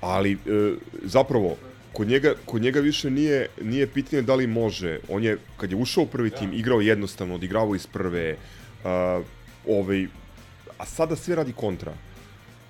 Ali, 0.00 0.32
e, 0.32 0.36
zapravo, 1.04 1.56
kod 1.92 2.08
njega, 2.08 2.34
kod 2.44 2.62
njega 2.62 2.80
više 2.80 3.10
nije, 3.10 3.48
nije 3.62 3.86
pitanje 3.86 4.22
da 4.22 4.34
li 4.34 4.46
može. 4.46 4.98
On 5.08 5.24
je, 5.24 5.38
kad 5.56 5.70
je 5.70 5.76
ušao 5.76 6.04
u 6.04 6.06
prvi 6.06 6.30
tim, 6.30 6.52
igrao 6.52 6.80
jednostavno, 6.80 7.34
odigravao 7.34 7.74
iz 7.74 7.86
prve, 7.86 8.36
uh, 8.84 9.24
ovaj, 9.68 10.06
a 10.78 10.86
sada 10.86 11.16
sve 11.16 11.36
radi 11.36 11.52
kontra. 11.52 11.92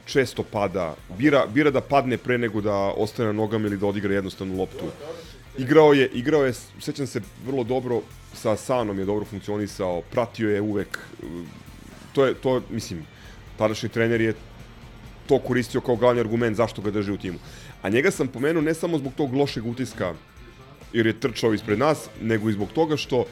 Često 0.07 0.42
pada, 0.42 0.94
bira, 1.18 1.47
bira 1.47 1.71
da 1.71 1.81
padne 1.81 2.16
pre 2.16 2.38
nego 2.38 2.61
da 2.61 2.75
ostane 2.75 3.27
na 3.27 3.33
nogama 3.33 3.66
ili 3.66 3.77
da 3.77 3.87
odigra 3.87 4.14
jednostavnu 4.14 4.57
loptu. 4.57 4.85
Igrao 5.59 5.92
je, 5.92 6.09
igrao 6.09 6.44
je, 6.44 6.53
sećam 6.81 7.07
se 7.07 7.21
vrlo 7.47 7.64
dobro, 7.64 8.01
sa 8.35 8.57
Sanom 8.57 8.99
je 8.99 9.05
dobro 9.05 9.25
funkcionisao, 9.25 10.03
pratio 10.11 10.51
je 10.51 10.61
uvek, 10.61 10.99
to 12.12 12.27
je, 12.27 12.35
to, 12.35 12.62
mislim, 12.71 13.07
tadašnji 13.59 13.88
trener 13.88 14.21
je 14.21 14.35
to 15.27 15.38
koristio 15.38 15.81
kao 15.81 15.97
glavni 15.97 16.21
argument 16.21 16.57
zašto 16.57 16.83
ga 16.83 16.90
drži 16.90 17.12
u 17.12 17.18
timu. 17.18 17.38
A 17.83 17.88
njega 17.88 18.11
sam 18.11 18.29
pomenuo 18.29 18.62
ne 18.62 18.75
samo 18.75 18.99
zbog 18.99 19.12
tog 19.16 19.35
lošeg 19.35 19.66
utiska, 19.66 20.14
jer 20.92 21.07
je 21.07 21.21
trčao 21.21 21.55
ispred 21.55 21.79
nas, 21.79 22.09
nego 22.21 22.49
i 22.49 22.53
zbog 22.53 22.68
toga 22.73 22.97
što 22.97 23.25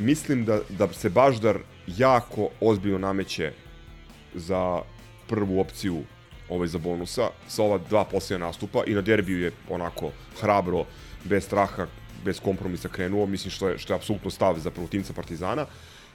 mislim 0.00 0.44
da, 0.44 0.60
da 0.68 0.92
se 0.92 1.10
Baždar 1.10 1.58
jako 1.86 2.48
ozbiljno 2.60 2.98
nameće 2.98 3.52
za 4.34 4.82
prvu 5.28 5.60
opciju 5.60 6.02
ovaj 6.48 6.68
za 6.68 6.78
bonusa 6.78 7.30
sa 7.48 7.62
ova 7.62 7.78
dva 7.78 8.04
posljedna 8.04 8.46
nastupa 8.46 8.84
i 8.86 8.94
na 8.94 9.00
derbiju 9.00 9.40
je 9.40 9.52
onako 9.68 10.10
hrabro, 10.40 10.84
bez 11.24 11.44
straha, 11.44 11.86
bez 12.24 12.40
kompromisa 12.40 12.88
krenuo, 12.88 13.26
mislim 13.26 13.50
što 13.50 13.68
je, 13.68 13.78
što 13.78 13.92
je 13.92 13.96
apsolutno 13.96 14.30
stav 14.30 14.58
za 14.58 14.70
protivnica 14.70 15.12
Partizana. 15.12 15.66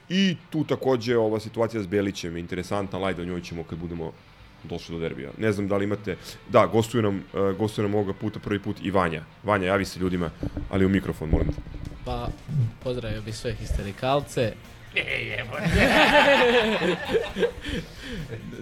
I 0.08 0.36
tu 0.50 0.64
takođe 0.64 1.16
ova 1.16 1.40
situacija 1.40 1.82
s 1.82 1.86
Belićem 1.86 2.36
je 2.36 2.40
interesantna, 2.40 2.98
lajda 2.98 3.22
o 3.22 3.24
njoj 3.24 3.42
ćemo 3.42 3.64
kad 3.64 3.78
budemo 3.78 4.12
došli 4.64 4.94
do 4.94 5.00
derbija. 5.00 5.30
Ne 5.38 5.52
znam 5.52 5.68
da 5.68 5.76
li 5.76 5.84
imate... 5.84 6.16
Da, 6.48 6.66
gostuje 6.66 7.02
nam, 7.02 7.16
uh, 7.16 7.56
gostuje 7.56 7.88
nam 7.88 7.94
ovoga 7.94 8.12
puta 8.12 8.38
prvi 8.38 8.58
put 8.58 8.76
i 8.82 8.90
Vanja. 8.90 9.22
Vanja, 9.42 9.66
javi 9.66 9.84
se 9.84 10.00
ljudima, 10.00 10.30
ali 10.70 10.86
u 10.86 10.88
mikrofon, 10.88 11.30
molim 11.30 11.46
te. 11.46 11.60
Pa, 12.04 12.28
pozdravio 12.82 13.22
bih 13.22 13.36
sve 13.36 13.54
histerikalce. 13.54 14.52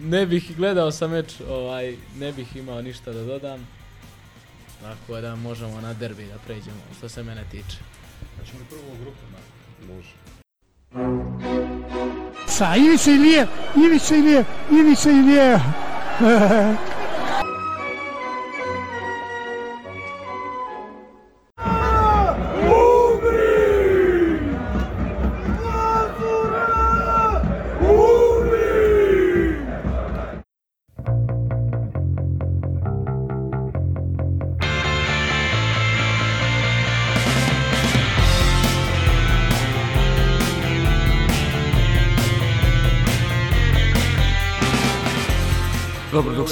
Ne 0.00 0.26
bih 0.26 0.56
gledao 0.56 0.90
sam 0.90 1.10
meč, 1.10 1.32
ovaj, 1.48 1.96
ne 2.18 2.32
bih 2.32 2.56
imao 2.56 2.82
ništa 2.82 3.12
da 3.12 3.24
dodam. 3.24 3.68
Tako 4.82 5.20
da 5.20 5.36
možemo 5.36 5.80
na 5.80 5.92
derbi 5.92 6.24
da 6.24 6.38
pređemo, 6.46 6.82
što 6.98 7.08
se 7.08 7.22
mene 7.22 7.44
tiče. 7.50 7.76
Hoćemo 8.38 8.58
li 8.58 8.64
prvo 8.68 8.82
u 8.92 8.96
grupama? 9.00 9.38
Može. 9.88 10.12
Sa 12.46 12.76
Ivica 12.76 13.10
Ilije, 13.10 13.46
Ivica 13.76 14.16
Ilije, 14.16 14.44
Ivica 14.70 15.10
Ilije. 15.10 15.58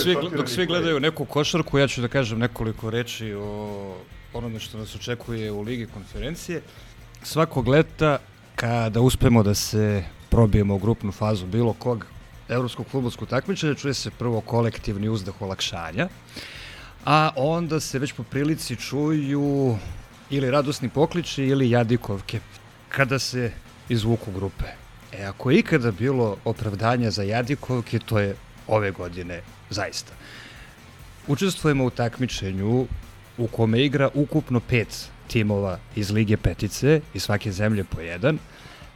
svi, 0.06 0.36
dok 0.36 0.48
svi 0.48 0.66
gledaju 0.66 1.00
neku 1.00 1.24
košarku, 1.24 1.78
ja 1.78 1.88
ću 1.88 2.00
da 2.00 2.08
kažem 2.08 2.38
nekoliko 2.38 2.90
reči 2.90 3.34
o 3.34 3.94
onome 4.32 4.60
što 4.60 4.78
nas 4.78 4.94
očekuje 4.94 5.52
u 5.52 5.62
Ligi 5.62 5.86
konferencije. 5.86 6.62
Svakog 7.22 7.68
leta, 7.68 8.18
kada 8.56 9.00
uspemo 9.00 9.42
da 9.42 9.54
se 9.54 10.04
probijemo 10.30 10.74
u 10.74 10.78
grupnu 10.78 11.12
fazu 11.12 11.46
bilo 11.46 11.72
kog 11.72 12.06
evropskog 12.48 12.86
futbolskog 12.86 13.28
takmičenja, 13.28 13.74
čuje 13.74 13.94
se 13.94 14.10
prvo 14.10 14.40
kolektivni 14.40 15.08
uzdah 15.08 15.42
olakšanja, 15.42 16.08
a 17.04 17.30
onda 17.36 17.80
se 17.80 17.98
već 17.98 18.12
po 18.12 18.22
prilici 18.22 18.76
čuju 18.76 19.76
ili 20.30 20.50
radosni 20.50 20.88
pokliči 20.88 21.44
ili 21.44 21.70
jadikovke 21.70 22.40
kada 22.88 23.18
se 23.18 23.52
izvuku 23.88 24.32
grupe. 24.32 24.64
E, 25.12 25.24
ako 25.24 25.50
je 25.50 25.58
ikada 25.58 25.90
bilo 25.90 26.36
opravdanja 26.44 27.10
za 27.10 27.22
jadikovke, 27.22 27.98
to 27.98 28.18
je 28.18 28.36
ove 28.66 28.90
godine 28.90 29.42
zaista. 29.70 30.12
Učestvujemo 31.26 31.84
u 31.84 31.90
takmičenju 31.90 32.86
u 33.38 33.46
kome 33.46 33.84
igra 33.84 34.08
ukupno 34.14 34.60
pet 34.60 35.08
timova 35.28 35.78
iz 35.96 36.10
Lige 36.10 36.36
Petice 36.36 37.00
i 37.14 37.20
svake 37.20 37.52
zemlje 37.52 37.84
po 37.84 38.00
jedan. 38.00 38.38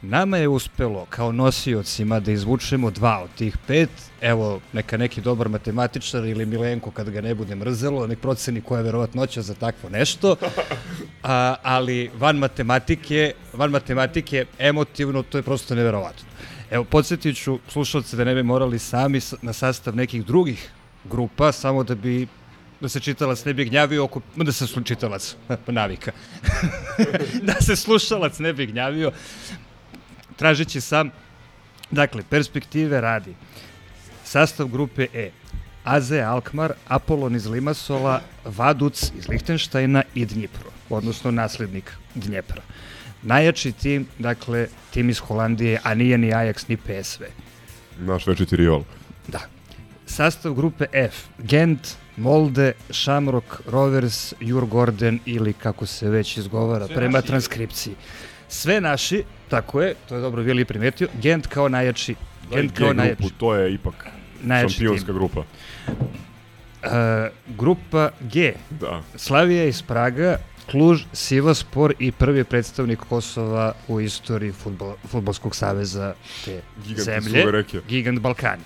Nama 0.01 0.37
je 0.37 0.47
uspelo 0.47 1.05
kao 1.09 1.31
nosiocima 1.31 2.19
da 2.19 2.31
izvučemo 2.31 2.91
dva 2.91 3.21
od 3.23 3.29
tih 3.37 3.57
pet. 3.67 3.89
Evo, 4.21 4.59
neka 4.73 4.97
neki 4.97 5.21
dobar 5.21 5.49
matematičar 5.49 6.25
ili 6.25 6.45
Milenko 6.45 6.91
kad 6.91 7.09
ga 7.09 7.21
ne 7.21 7.35
bude 7.35 7.55
mrzelo, 7.55 8.07
nek 8.07 8.19
proceni 8.19 8.61
koja 8.61 8.79
je 8.79 8.83
verovatnoća 8.83 9.41
za 9.41 9.53
takvo 9.53 9.89
nešto. 9.89 10.35
A, 11.23 11.55
ali 11.63 12.11
van 12.17 12.37
matematike, 12.37 13.33
van 13.53 13.71
matematike 13.71 14.45
emotivno 14.59 15.23
to 15.23 15.37
je 15.37 15.43
prosto 15.43 15.75
neverovatno. 15.75 16.25
Evo, 16.71 16.83
podsjetit 16.83 17.37
ću 17.37 17.59
slušalce 17.67 18.17
da 18.17 18.23
ne 18.23 18.35
bi 18.35 18.43
morali 18.43 18.79
sami 18.79 19.19
na 19.41 19.53
sastav 19.53 19.95
nekih 19.95 20.25
drugih 20.25 20.69
grupa, 21.03 21.51
samo 21.51 21.83
da 21.83 21.95
bi 21.95 22.27
da 22.81 22.89
se 22.89 22.99
čitalac 22.99 23.45
ne 23.45 23.53
bi 23.53 23.65
gnjavio 23.65 24.03
oko, 24.03 24.21
da 24.35 24.51
se 24.51 24.65
čitalac, 24.83 25.35
navika, 25.67 26.11
da 27.47 27.61
se 27.61 27.75
slušalac 27.75 28.39
ne 28.39 28.53
bi 28.53 28.65
gnjavio, 28.65 29.11
tražeći 30.35 30.81
sam, 30.81 31.11
dakle, 31.91 32.23
perspektive 32.29 33.01
radi, 33.01 33.35
sastav 34.23 34.67
grupe 34.67 35.07
E, 35.13 35.31
AZ 35.83 36.11
Alkmaar, 36.11 36.73
Apolon 36.87 37.35
iz 37.35 37.45
Limasola, 37.45 38.21
Vaduc 38.45 39.11
iz 39.17 39.27
Lichtensteina 39.27 40.03
i 40.15 40.25
Dnjipro, 40.25 40.71
odnosno 40.89 41.31
naslednik 41.31 41.91
Dnjepra. 42.15 42.61
Najjači 43.23 43.71
tim, 43.71 44.07
dakle, 44.19 44.67
tim 44.93 45.09
iz 45.09 45.19
Holandije, 45.19 45.79
a 45.83 45.93
nije 45.93 46.17
ni 46.17 46.27
Ajax 46.27 46.69
ni 46.69 46.77
PSV. 46.77 47.23
Naš 47.99 48.27
večiti 48.27 48.55
rival. 48.55 48.83
Da. 49.27 49.39
Sastav 50.05 50.53
grupe 50.53 50.85
F, 50.93 51.15
Gent, 51.37 51.87
Molde, 52.17 52.73
Shamrock, 52.89 53.45
Rovers, 53.67 54.33
Jurgorden 54.39 55.19
ili 55.25 55.53
kako 55.53 55.85
se 55.85 56.09
već 56.09 56.37
izgovara 56.37 56.85
Sve 56.87 56.95
prema 56.95 57.11
naši. 57.17 57.27
transkripciji. 57.27 57.93
Sve 58.47 58.81
naši, 58.81 59.23
tako 59.49 59.81
je, 59.81 59.95
to 60.09 60.15
je 60.15 60.21
dobro 60.21 60.41
Vili 60.41 60.65
primetio, 60.65 61.07
Gent 61.21 61.47
kao 61.47 61.69
najjači. 61.69 62.15
Da, 62.49 62.55
Gent 62.55 62.77
kao 62.77 62.93
najjači. 62.93 63.21
Grupu, 63.21 63.35
to 63.37 63.55
je 63.55 63.73
ipak 63.73 64.07
najjači 64.43 64.73
šampionska 64.73 65.05
tim. 65.05 65.15
grupa. 65.15 65.39
Uh, 65.39 66.87
grupa 67.57 68.09
G, 68.21 68.53
da. 68.69 69.01
Slavija 69.15 69.63
iz 69.65 69.81
Praga, 69.81 70.37
Kluž, 70.71 71.03
Sivaspor 71.13 71.93
i 71.99 72.11
prvi 72.11 72.43
predstavnik 72.43 72.99
Kosova 73.09 73.73
u 73.87 73.99
istoriji 74.01 74.51
futbol, 74.51 74.93
Futbolskog 75.07 75.55
saveza 75.55 76.13
te 76.45 76.61
Gigant 76.87 77.05
zemlje. 77.05 77.63
Gigant 77.87 78.19
Balkani. 78.19 78.63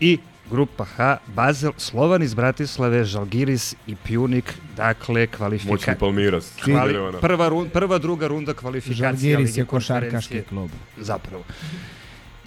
I 0.00 0.18
grupa 0.50 0.84
H, 0.84 1.18
Bazel, 1.26 1.72
Slovan 1.76 2.22
iz 2.22 2.34
Bratislave, 2.34 3.04
Žalgiris 3.04 3.74
i 3.86 3.96
Pjunik, 3.96 4.54
dakle 4.76 5.26
kvalifikacija. 5.26 5.72
Moćni 5.72 5.94
Palmiras. 6.00 6.52
Kvali, 6.64 6.94
prva, 7.20 7.48
run, 7.48 7.68
prva, 7.68 7.98
druga 7.98 8.26
runda 8.26 8.54
kvalifikacija. 8.54 9.12
Žalgiris 9.12 9.56
je 9.56 9.64
košarkaški 9.64 10.42
klub. 10.42 10.70
Zapravo. 10.96 11.44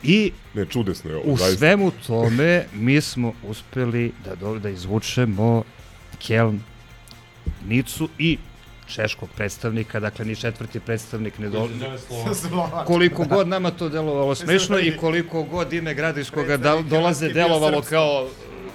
I 0.03 0.31
ne, 0.53 0.65
čudesno 0.65 1.09
je 1.09 1.15
ovo. 1.15 1.33
U 1.33 1.37
zaista. 1.37 1.57
svemu 1.57 1.91
tome 2.07 2.65
mi 2.73 3.01
smo 3.01 3.33
uspeli 3.43 4.11
da, 4.25 4.35
do, 4.35 4.59
da 4.59 4.69
izvučemo 4.69 5.63
Keln, 6.19 6.59
Nicu 7.67 8.09
i 8.19 8.37
češkog 8.87 9.29
predstavnika, 9.35 9.99
dakle 9.99 10.25
ni 10.25 10.35
četvrti 10.35 10.79
predstavnik 10.79 11.39
ne 11.39 11.49
dolazi. 11.49 11.73
Koliko 12.87 13.25
god 13.25 13.47
nama 13.47 13.71
to 13.71 13.89
delovalo 13.89 14.35
smešno 14.45 14.79
i 14.79 14.97
koliko 14.97 15.43
god 15.43 15.73
ime 15.73 15.93
grada 15.93 16.21
iz 16.21 16.31
koga 16.31 16.57
dolaze 16.89 17.29
delovalo 17.29 17.81
kao 17.81 18.27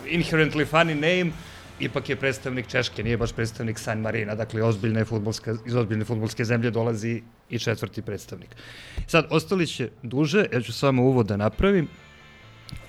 inherently 0.07 0.67
funny 0.71 0.95
name, 0.95 1.33
ipak 1.81 2.09
je 2.09 2.17
predstavnik 2.17 2.67
Češke, 2.67 3.03
nije 3.03 3.17
baš 3.17 3.33
predstavnik 3.33 3.79
San 3.79 4.01
Marina, 4.01 4.35
dakle 4.35 4.63
ozbiljne 4.63 5.05
futbolska, 5.05 5.57
iz 5.67 5.75
ozbiljne 5.75 6.05
futbolske 6.05 6.45
zemlje 6.45 6.71
dolazi 6.71 7.23
i 7.51 7.59
četvrti 7.59 8.03
predstavnik. 8.03 8.49
Sad, 9.07 9.27
ostali 9.31 9.67
će 9.67 9.89
duže, 10.03 10.47
ja 10.53 10.61
ću 10.61 10.73
samo 10.73 11.03
uvod 11.03 11.27
da 11.27 11.37
napravim. 11.37 11.89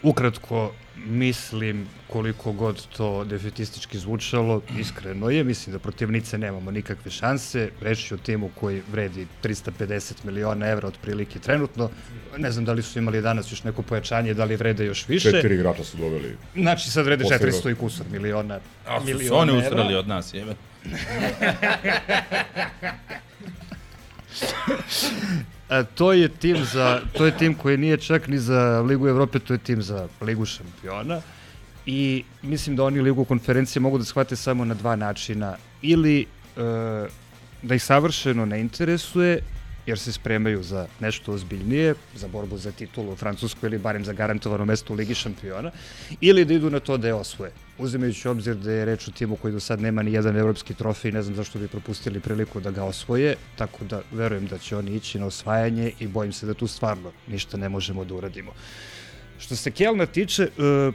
Ukratko, 0.04 0.72
mislim 0.96 1.88
koliko 2.08 2.52
god 2.52 2.88
to 2.88 3.24
defetistički 3.24 3.98
zvučalo, 4.00 4.62
iskreno 4.80 5.30
je, 5.30 5.44
mislim 5.44 5.74
da 5.74 5.80
protivnice 5.80 6.38
nemamo 6.38 6.72
nikakve 6.72 7.12
šanse, 7.12 7.70
reći 7.82 8.14
o 8.14 8.18
timu 8.18 8.50
koji 8.60 8.82
vredi 8.92 9.28
350 9.44 10.14
miliona 10.24 10.68
evra 10.68 10.88
otprilike 10.88 11.40
trenutno, 11.40 11.90
ne 12.38 12.52
znam 12.52 12.66
da 12.66 12.74
li 12.74 12.82
su 12.82 13.00
imali 13.00 13.22
danas 13.22 13.52
još 13.52 13.64
neko 13.64 13.82
pojačanje, 13.82 14.34
da 14.34 14.46
li 14.46 14.56
vrede 14.56 14.86
još 14.86 15.08
više. 15.08 15.32
Četiri 15.32 15.56
igrača 15.56 15.84
su 15.84 15.98
doveli. 15.98 16.38
Znači 16.56 16.92
sad 16.92 17.06
vrede 17.06 17.24
400 17.24 17.72
i 17.72 17.76
kusor 17.76 18.06
miliona, 18.12 18.60
A 18.88 19.00
su 19.28 19.36
oni 19.36 19.52
evra. 19.52 19.64
ustrali 19.64 19.96
od 19.96 20.08
nas, 20.08 20.34
jebe. 20.34 20.56
A, 25.74 25.84
to 25.84 26.14
je 26.14 26.30
tim 26.30 26.66
za 26.66 27.02
to 27.18 27.26
je 27.26 27.38
tim 27.38 27.56
koji 27.56 27.78
nije 27.78 27.98
čak 27.98 28.28
ni 28.28 28.38
za 28.38 28.82
Ligu 28.82 29.08
Evrope, 29.08 29.40
to 29.40 29.54
je 29.54 29.58
tim 29.58 29.82
za 29.82 30.08
Ligu 30.22 30.46
šampiona. 30.46 31.22
I 31.86 32.24
mislim 32.42 32.76
da 32.76 32.84
oni 32.84 33.02
Ligu 33.02 33.26
konferencije 33.26 33.82
mogu 33.82 33.98
da 33.98 34.06
shvate 34.06 34.36
samo 34.36 34.66
na 34.66 34.74
dva 34.74 34.96
načina. 34.96 35.58
Ili 35.82 36.22
e, 36.22 36.26
da 37.62 37.76
ih 37.76 37.84
savršeno 37.84 38.46
ne 38.46 38.62
interesuje, 38.62 39.40
jer 39.86 40.00
se 40.00 40.12
spremaju 40.12 40.64
za 40.64 40.88
nešto 41.00 41.34
ozbiljnije, 41.34 41.96
za 42.16 42.28
borbu 42.28 42.58
za 42.58 42.72
titulu 42.72 43.12
u 43.12 43.16
Francuskoj 43.16 43.68
ili 43.68 43.78
barem 43.78 44.06
za 44.06 44.14
garantovano 44.14 44.66
mesto 44.66 44.94
u 44.94 44.96
Ligi 44.96 45.16
šampiona, 45.16 45.72
ili 46.22 46.46
da 46.46 46.54
idu 46.54 46.70
na 46.70 46.80
to 46.80 46.98
da 46.98 47.08
je 47.08 47.14
osvoje. 47.14 47.52
Uzimajući 47.78 48.28
obzir 48.28 48.56
da 48.56 48.72
je 48.72 48.86
reč 48.86 49.08
o 49.08 49.12
timu 49.12 49.36
koji 49.36 49.54
do 49.54 49.60
sad 49.60 49.82
nema 49.82 50.04
ni 50.04 50.14
jedan 50.14 50.38
evropski 50.38 50.74
trofej, 50.74 51.12
ne 51.12 51.22
znam 51.22 51.36
zašto 51.36 51.60
bi 51.60 51.68
propustili 51.68 52.20
priliku 52.20 52.60
da 52.60 52.72
ga 52.72 52.84
osvoje, 52.84 53.36
tako 53.56 53.86
da 53.86 54.02
verujem 54.12 54.48
da 54.48 54.58
će 54.58 54.78
oni 54.78 54.96
ići 54.96 55.20
na 55.20 55.26
osvajanje 55.26 55.92
i 56.00 56.08
bojim 56.08 56.34
se 56.34 56.46
da 56.46 56.54
tu 56.54 56.68
stvarno 56.68 57.12
ništa 57.28 57.58
ne 57.58 57.70
možemo 57.70 58.06
da 58.06 58.14
uradimo. 58.14 58.52
Što 59.40 59.56
se 59.56 59.72
Kelna 59.72 60.06
tiče, 60.06 60.44
e, 60.44 60.92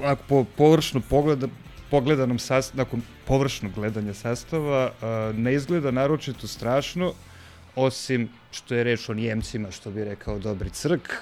ako 0.00 0.22
po 0.28 0.44
površno 0.56 1.00
pogleda, 1.10 1.48
pogledanom 1.90 2.38
sastav, 2.38 2.76
nakon 2.76 3.02
površnog 3.26 3.72
gledanja 3.72 4.14
sastava, 4.14 4.92
e, 4.92 5.32
ne 5.32 5.54
izgleda 5.54 5.90
naročito 5.90 6.46
strašno, 6.46 7.12
osim 7.76 8.28
što 8.50 8.74
je 8.74 8.84
reč 8.84 9.08
o 9.08 9.14
Njemcima, 9.14 9.70
što 9.70 9.90
bi 9.90 10.04
rekao 10.04 10.38
Dobri 10.38 10.70
Crk, 10.70 11.12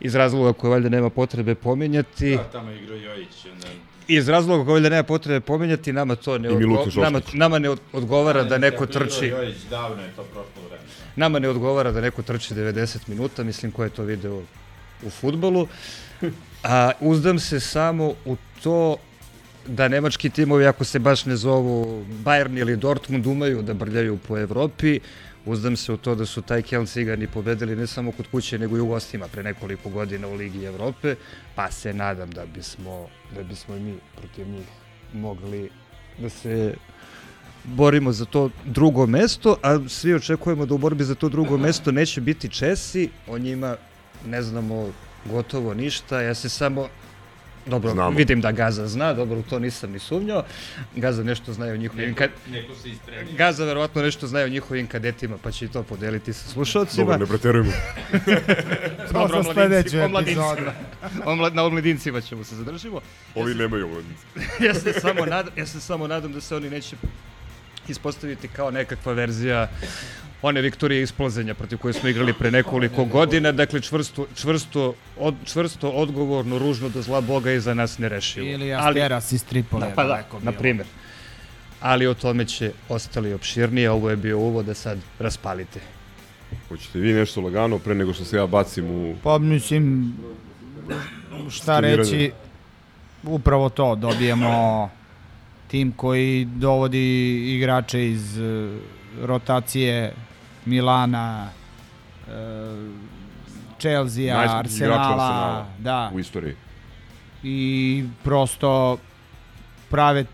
iz 0.00 0.14
razloga 0.14 0.52
koje 0.52 0.70
valjda 0.70 0.88
nema 0.88 1.10
potrebe 1.10 1.54
pominjati. 1.54 2.36
Da, 2.36 2.44
tamo 2.44 2.70
igrao 2.70 2.96
Jojić. 2.96 3.46
Onda... 3.52 3.66
Iz 4.08 4.28
razloga 4.28 4.64
koje 4.64 4.72
valjda 4.72 4.88
nema 4.88 5.02
potrebe 5.02 5.40
pominjati, 5.40 5.92
nama 5.92 6.16
to 6.16 6.38
ne, 6.38 6.48
odgo 6.48 6.86
nama, 6.96 7.20
nama 7.32 7.58
ne 7.58 7.76
odgovara 7.92 8.44
da 8.44 8.58
neko 8.58 8.86
trči... 8.86 9.26
Jojić, 9.26 9.56
davno 9.70 10.02
je 10.02 10.10
to 10.16 10.22
prošlo 10.22 10.68
vreme. 10.68 10.84
Nama 11.16 11.38
ne 11.38 11.48
odgovara 11.48 11.92
da 11.92 12.00
neko 12.00 12.22
trči 12.22 12.54
90 12.54 12.98
minuta, 13.06 13.42
mislim 13.42 13.72
ko 13.72 13.84
je 13.84 13.90
to 13.90 14.02
video 14.02 14.42
u 15.02 15.10
futbolu. 15.10 15.68
A 16.62 16.90
uzdam 17.00 17.38
se 17.38 17.60
samo 17.60 18.14
u 18.24 18.36
to 18.62 18.96
da 19.66 19.88
nemački 19.88 20.30
timovi, 20.30 20.66
ako 20.66 20.84
se 20.84 20.98
baš 20.98 21.24
ne 21.24 21.36
zovu 21.36 22.04
Bayern 22.24 22.60
ili 22.60 22.76
Dortmund, 22.76 23.26
umeju 23.26 23.62
da 23.62 23.74
brljaju 23.74 24.18
po 24.28 24.38
Evropi, 24.38 25.00
Uzdam 25.50 25.76
se 25.76 25.92
u 25.92 25.96
to 25.96 26.14
da 26.14 26.26
su 26.26 26.42
taj 26.42 26.62
Keln 26.62 26.86
Cigani 26.86 27.26
pobedili 27.26 27.76
ne 27.76 27.86
samo 27.86 28.12
kod 28.12 28.26
kuće, 28.30 28.58
nego 28.58 28.76
i 28.76 28.80
u 28.80 28.86
gostima 28.86 29.28
pre 29.28 29.42
nekoliko 29.42 29.88
godina 29.90 30.28
u 30.28 30.34
Ligi 30.34 30.64
Evrope, 30.64 31.14
pa 31.54 31.70
se 31.70 31.92
nadam 31.94 32.30
da 32.30 32.46
bismo, 32.46 33.08
da 33.34 33.42
bismo 33.42 33.76
i 33.76 33.80
mi 33.80 33.94
protiv 34.16 34.48
njih 34.48 34.66
mogli 35.12 35.70
da 36.18 36.28
se 36.28 36.74
borimo 37.64 38.12
za 38.12 38.24
to 38.24 38.50
drugo 38.64 39.06
mesto, 39.06 39.56
a 39.62 39.88
svi 39.88 40.14
očekujemo 40.14 40.66
da 40.66 40.74
u 40.74 40.78
borbi 40.78 41.04
za 41.04 41.14
to 41.14 41.28
drugo 41.28 41.58
mesto 41.58 41.92
neće 41.92 42.20
biti 42.20 42.48
Česi, 42.48 43.10
o 43.26 43.38
njima 43.38 43.76
ne 44.26 44.42
znamo 44.42 44.92
gotovo 45.24 45.74
ništa, 45.74 46.20
ja 46.20 46.34
se 46.34 46.48
samo 46.48 46.88
Dobro, 47.66 47.90
Znamo. 47.90 48.16
vidim 48.16 48.40
da 48.40 48.52
Gaza 48.52 48.86
zna, 48.86 49.12
dobro, 49.12 49.38
u 49.38 49.42
to 49.42 49.58
nisam 49.58 49.92
ni 49.92 49.98
sumnjao. 49.98 50.44
Gaza 50.96 51.22
nešto 51.22 51.52
zna 51.52 51.66
o 51.66 51.76
njihovim... 51.76 52.08
Neko, 52.08 52.18
kad... 52.18 52.30
neko 52.50 52.74
se 52.74 52.90
ispremio. 52.90 53.34
Gaza 53.36 53.64
verovatno 53.64 54.02
nešto 54.02 54.26
zna 54.26 54.40
o 54.40 54.48
njihovim 54.48 54.86
kadetima, 54.86 55.36
pa 55.42 55.50
će 55.50 55.64
i 55.64 55.68
to 55.68 55.82
podeliti 55.82 56.32
sa 56.32 56.48
slušalcima. 56.48 57.04
Dobro, 57.04 57.18
ne 57.18 57.26
preterujemo. 57.26 57.72
dobro, 59.12 59.44
sa 59.44 59.52
sledeću 59.52 59.96
epizodu. 59.98 60.62
Omlad, 61.24 61.54
na 61.54 61.64
omladincima 61.64 62.20
ćemo 62.20 62.44
se 62.44 62.54
zadržimo. 62.54 63.00
Ovi 63.34 63.50
ja 63.50 63.56
se, 63.56 63.62
nemaju 63.62 63.86
omladinci. 63.86 64.24
ja, 64.66 64.74
se 64.74 64.92
samo 64.92 65.26
nadam, 65.26 65.52
ja 65.56 65.66
se 65.66 65.80
samo 65.80 66.06
nadam 66.06 66.32
da 66.32 66.40
se 66.40 66.56
oni 66.56 66.70
neće 66.70 66.96
ispostaviti 67.88 68.48
kao 68.48 68.70
nekakva 68.70 69.12
verzija 69.12 69.68
one 70.42 70.60
Viktorije 70.60 71.02
isplozenja 71.02 71.54
protiv 71.54 71.78
koje 71.78 71.94
smo 71.94 72.08
igrali 72.08 72.32
pre 72.32 72.50
nekoliko 72.50 73.04
godina, 73.04 73.52
dakle 73.52 73.80
čvrsto, 73.80 74.26
čvrsto, 74.34 74.94
od, 75.18 75.34
čvrsto 75.44 75.90
odgovorno, 75.90 76.58
ružno 76.58 76.88
do 76.88 77.02
zla 77.02 77.20
Boga 77.20 77.52
i 77.52 77.60
za 77.60 77.74
nas 77.74 77.98
ne 77.98 78.08
rešivo. 78.08 78.46
Ili 78.46 78.74
Asperas 78.74 79.32
iz 79.32 79.44
Tripoli. 79.44 79.86
Pa 79.94 80.04
da, 80.04 80.24
na 80.42 80.52
primjer. 80.52 80.86
Ali 81.80 82.06
o 82.06 82.14
tome 82.14 82.44
će 82.44 82.72
ostali 82.88 83.34
opširnije, 83.34 83.90
ovo 83.90 84.10
je 84.10 84.16
bio 84.16 84.38
uvod 84.38 84.66
da 84.66 84.74
sad 84.74 84.98
raspalite. 85.18 85.80
Hoćete 86.68 86.98
vi 86.98 87.12
nešto 87.12 87.40
lagano 87.40 87.78
pre 87.78 87.94
nego 87.94 88.12
što 88.12 88.24
se 88.24 88.36
ja 88.36 88.46
bacim 88.46 88.90
u... 88.90 89.14
Pa 89.22 89.38
mislim, 89.38 90.14
šta 91.50 91.80
reći, 91.80 92.30
upravo 93.22 93.68
to, 93.68 93.94
dobijemo 93.94 94.90
tim 95.68 95.92
koji 95.92 96.44
dovodi 96.44 97.36
igrače 97.56 98.10
iz 98.10 98.38
uh, 98.38 98.70
rotacije 99.22 100.14
Milana, 100.70 101.48
uh, 102.26 102.32
Chelsea, 103.78 104.30
Arsenala, 104.30 105.66
da. 105.78 106.10
U 106.14 106.18
istoriji. 106.18 106.54
I 107.42 108.04
prosto 108.24 108.98
prave 109.90 110.24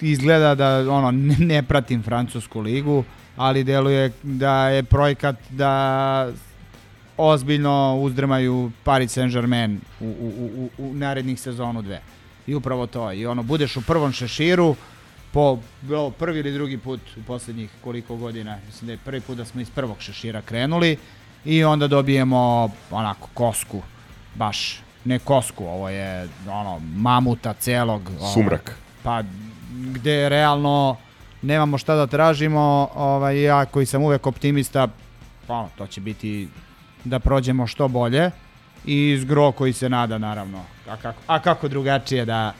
izgleda 0.00 0.54
da 0.54 0.92
ono 0.92 1.10
ne, 1.10 1.36
ne 1.38 1.62
pratim 1.62 2.02
francusku 2.02 2.60
ligu, 2.60 3.04
ali 3.36 3.64
deluje 3.64 4.12
da 4.22 4.68
je 4.68 4.82
projekat 4.82 5.36
da 5.50 6.28
ozbiljno 7.16 7.96
uzdrmaju 8.00 8.70
Paris 8.84 9.16
Saint-Germain 9.16 9.78
u, 10.00 10.04
u, 10.04 10.50
u, 10.56 10.70
u 10.78 10.94
narednih 10.94 11.40
sezonu 11.40 11.82
dve. 11.82 12.00
I 12.46 12.54
upravo 12.54 12.86
to. 12.86 13.12
I 13.12 13.26
ono, 13.26 13.42
budeš 13.42 13.76
u 13.76 13.82
prvom 13.82 14.12
šeširu, 14.12 14.76
po 15.32 15.58
o, 15.96 16.10
prvi 16.10 16.38
ili 16.38 16.52
drugi 16.52 16.78
put 16.78 17.00
u 17.16 17.22
poslednjih 17.22 17.70
koliko 17.84 18.16
godina, 18.16 18.58
mislim 18.66 18.86
da 18.86 18.92
je 18.92 18.98
prvi 19.04 19.20
put 19.20 19.36
da 19.36 19.44
smo 19.44 19.60
iz 19.60 19.70
prvog 19.70 19.96
šešira 20.00 20.42
krenuli 20.42 20.96
i 21.44 21.64
onda 21.64 21.88
dobijemo 21.88 22.70
onako 22.90 23.28
kosku, 23.34 23.82
baš 24.34 24.80
ne 25.04 25.18
kosku, 25.18 25.64
ovo 25.64 25.88
je 25.88 26.28
ono 26.48 26.78
mamuta 26.78 27.52
celog. 27.52 28.02
Ono, 28.20 28.32
Sumrak. 28.32 28.78
Pa 29.02 29.22
gde 29.70 30.28
realno 30.28 30.96
nemamo 31.42 31.78
šta 31.78 31.94
da 31.94 32.06
tražimo, 32.06 32.88
ovaj, 32.94 33.42
ja 33.42 33.64
koji 33.64 33.86
sam 33.86 34.02
uvek 34.02 34.26
optimista, 34.26 34.88
ono, 35.48 35.68
to 35.78 35.86
će 35.86 36.00
biti 36.00 36.48
da 37.04 37.18
prođemo 37.18 37.66
što 37.66 37.88
bolje 37.88 38.30
i 38.84 39.18
Zgro 39.20 39.52
koji 39.52 39.72
se 39.72 39.88
nada 39.88 40.18
naravno. 40.18 40.64
A 40.88 40.96
kako, 40.96 41.20
a 41.26 41.38
kako 41.40 41.68
drugačije 41.68 42.24
da 42.24 42.52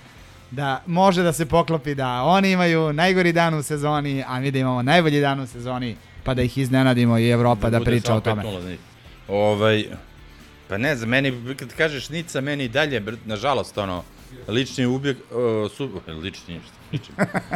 da 0.50 0.82
može 0.86 1.22
da 1.22 1.32
se 1.32 1.46
poklopi 1.46 1.94
da 1.94 2.22
oni 2.22 2.50
imaju 2.50 2.92
najgori 2.92 3.32
dan 3.32 3.54
u 3.54 3.62
sezoni, 3.62 4.24
a 4.26 4.40
mi 4.40 4.50
da 4.50 4.58
imamo 4.58 4.82
najbolji 4.82 5.20
dan 5.20 5.40
u 5.40 5.46
sezoni, 5.46 5.96
pa 6.24 6.34
da 6.34 6.42
ih 6.42 6.58
iznenadimo 6.58 7.18
i 7.18 7.30
Evropa 7.30 7.70
da, 7.70 7.78
da 7.78 7.84
priča 7.84 8.14
o 8.14 8.20
tome. 8.20 8.42
Ovaj, 9.28 9.84
pa 10.68 10.78
ne 10.78 10.96
znam, 10.96 11.08
meni, 11.08 11.54
kad 11.56 11.74
kažeš 11.74 12.08
Nica, 12.08 12.40
meni 12.40 12.64
i 12.64 12.68
dalje, 12.68 13.02
nažalost, 13.24 13.78
ono, 13.78 14.04
lični 14.48 14.86
ubjeg, 14.86 15.16
uh, 15.16 15.70
su, 15.72 16.00
lični, 16.22 16.60
lični. 16.92 17.14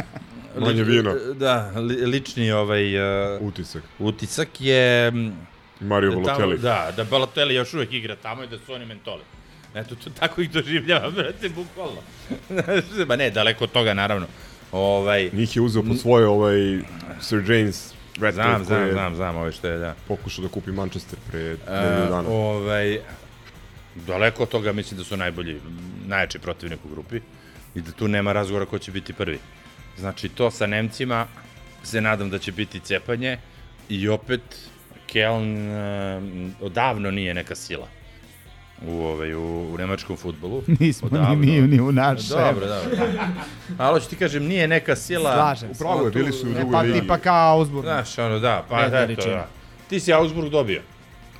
Manje 0.59 0.83
vino. 0.83 1.15
Da, 1.35 1.71
li, 1.75 2.05
lični 2.05 2.51
ovaj... 2.51 2.97
Uh, 3.35 3.41
utisak. 3.41 3.83
Utisak 3.99 4.49
je... 4.59 5.11
Mario 5.79 6.11
Balotelli. 6.11 6.57
Da, 6.57 6.91
da 6.95 7.03
Balotelli 7.03 7.55
još 7.55 7.73
uvek 7.73 7.93
igra 7.93 8.15
tamo 8.15 8.43
i 8.43 8.47
da 8.47 8.57
su 8.65 8.73
oni 8.73 8.85
mentoli. 8.85 9.21
Eto, 9.75 9.95
to, 9.95 10.09
tako 10.09 10.41
ih 10.41 10.51
doživljava, 10.51 11.09
brate, 11.09 11.49
bukvalno. 11.49 12.01
ba 13.07 13.15
ne, 13.15 13.29
daleko 13.29 13.63
od 13.63 13.71
toga, 13.71 13.93
naravno. 13.93 14.27
Ovaj, 14.71 15.29
Njih 15.33 15.55
je 15.55 15.61
uzeo 15.61 15.83
pod 15.83 15.99
svoje 15.99 16.27
ovaj 16.27 16.79
Sir 17.21 17.51
James 17.51 17.93
Red 18.19 18.33
znam, 18.33 18.65
znam, 18.65 18.91
znam, 18.91 19.15
znam, 19.15 19.35
ovaj 19.35 19.51
što 19.51 19.67
je, 19.67 19.77
da. 19.77 19.95
Pokušao 20.07 20.43
da 20.43 20.49
kupi 20.49 20.71
Manchester 20.71 21.19
pre 21.31 21.39
nedelju 21.39 22.09
dana. 22.09 22.29
Ovaj, 22.29 22.99
daleko 23.95 24.43
od 24.43 24.49
toga 24.49 24.73
mislim 24.73 24.97
da 24.97 25.03
su 25.03 25.17
najbolji, 25.17 25.59
najjači 26.07 26.39
protivnik 26.39 26.79
u 26.85 26.89
grupi 26.89 27.21
i 27.75 27.81
da 27.81 27.91
tu 27.91 28.07
nema 28.07 28.33
razgovora 28.33 28.65
ko 28.65 28.79
će 28.79 28.91
biti 28.91 29.13
prvi. 29.13 29.39
Znači, 29.97 30.29
to 30.29 30.51
sa 30.51 30.67
Nemcima 30.67 31.27
se 31.83 32.01
nadam 32.01 32.29
da 32.29 32.39
će 32.39 32.51
biti 32.51 32.79
cepanje 32.79 33.37
i 33.89 34.07
opet 34.07 34.41
Keln 35.07 35.71
uh, 35.71 36.23
odavno 36.61 37.11
nije 37.11 37.33
neka 37.33 37.55
sila 37.55 37.87
u, 38.87 39.03
ovaj, 39.03 39.33
u, 39.33 39.73
u 39.73 39.77
nemačkom 39.77 40.17
futbolu. 40.17 40.63
Nismo 40.79 41.07
odavno. 41.11 41.35
ni 41.35 41.61
mi, 41.61 41.67
ni 41.67 41.81
u 41.81 41.91
našem. 41.91 42.37
Dobro, 42.37 42.67
dobro. 42.67 43.07
Ali 43.77 44.01
ću 44.01 44.09
ti 44.09 44.15
kažem, 44.15 44.43
nije 44.43 44.67
neka 44.67 44.95
sila... 44.95 45.33
Slažem 45.33 45.75
se. 45.75 45.83
Upravo 45.83 46.05
je, 46.05 46.11
bili 46.11 46.31
su 46.31 46.47
u 46.47 46.53
drugoj 46.53 46.71
pa, 46.71 46.81
ligi. 46.81 46.99
Tipa 46.99 47.17
kao 47.17 47.57
Augsburg. 47.57 47.85
Znaš, 47.85 48.17
ono, 48.17 48.39
da, 48.39 48.65
pa 48.69 48.89
da, 48.89 49.07
to, 49.15 49.29
da. 49.29 49.47
Ti 49.89 49.99
si 49.99 50.13
Augsburg 50.13 50.49
dobio. 50.49 50.81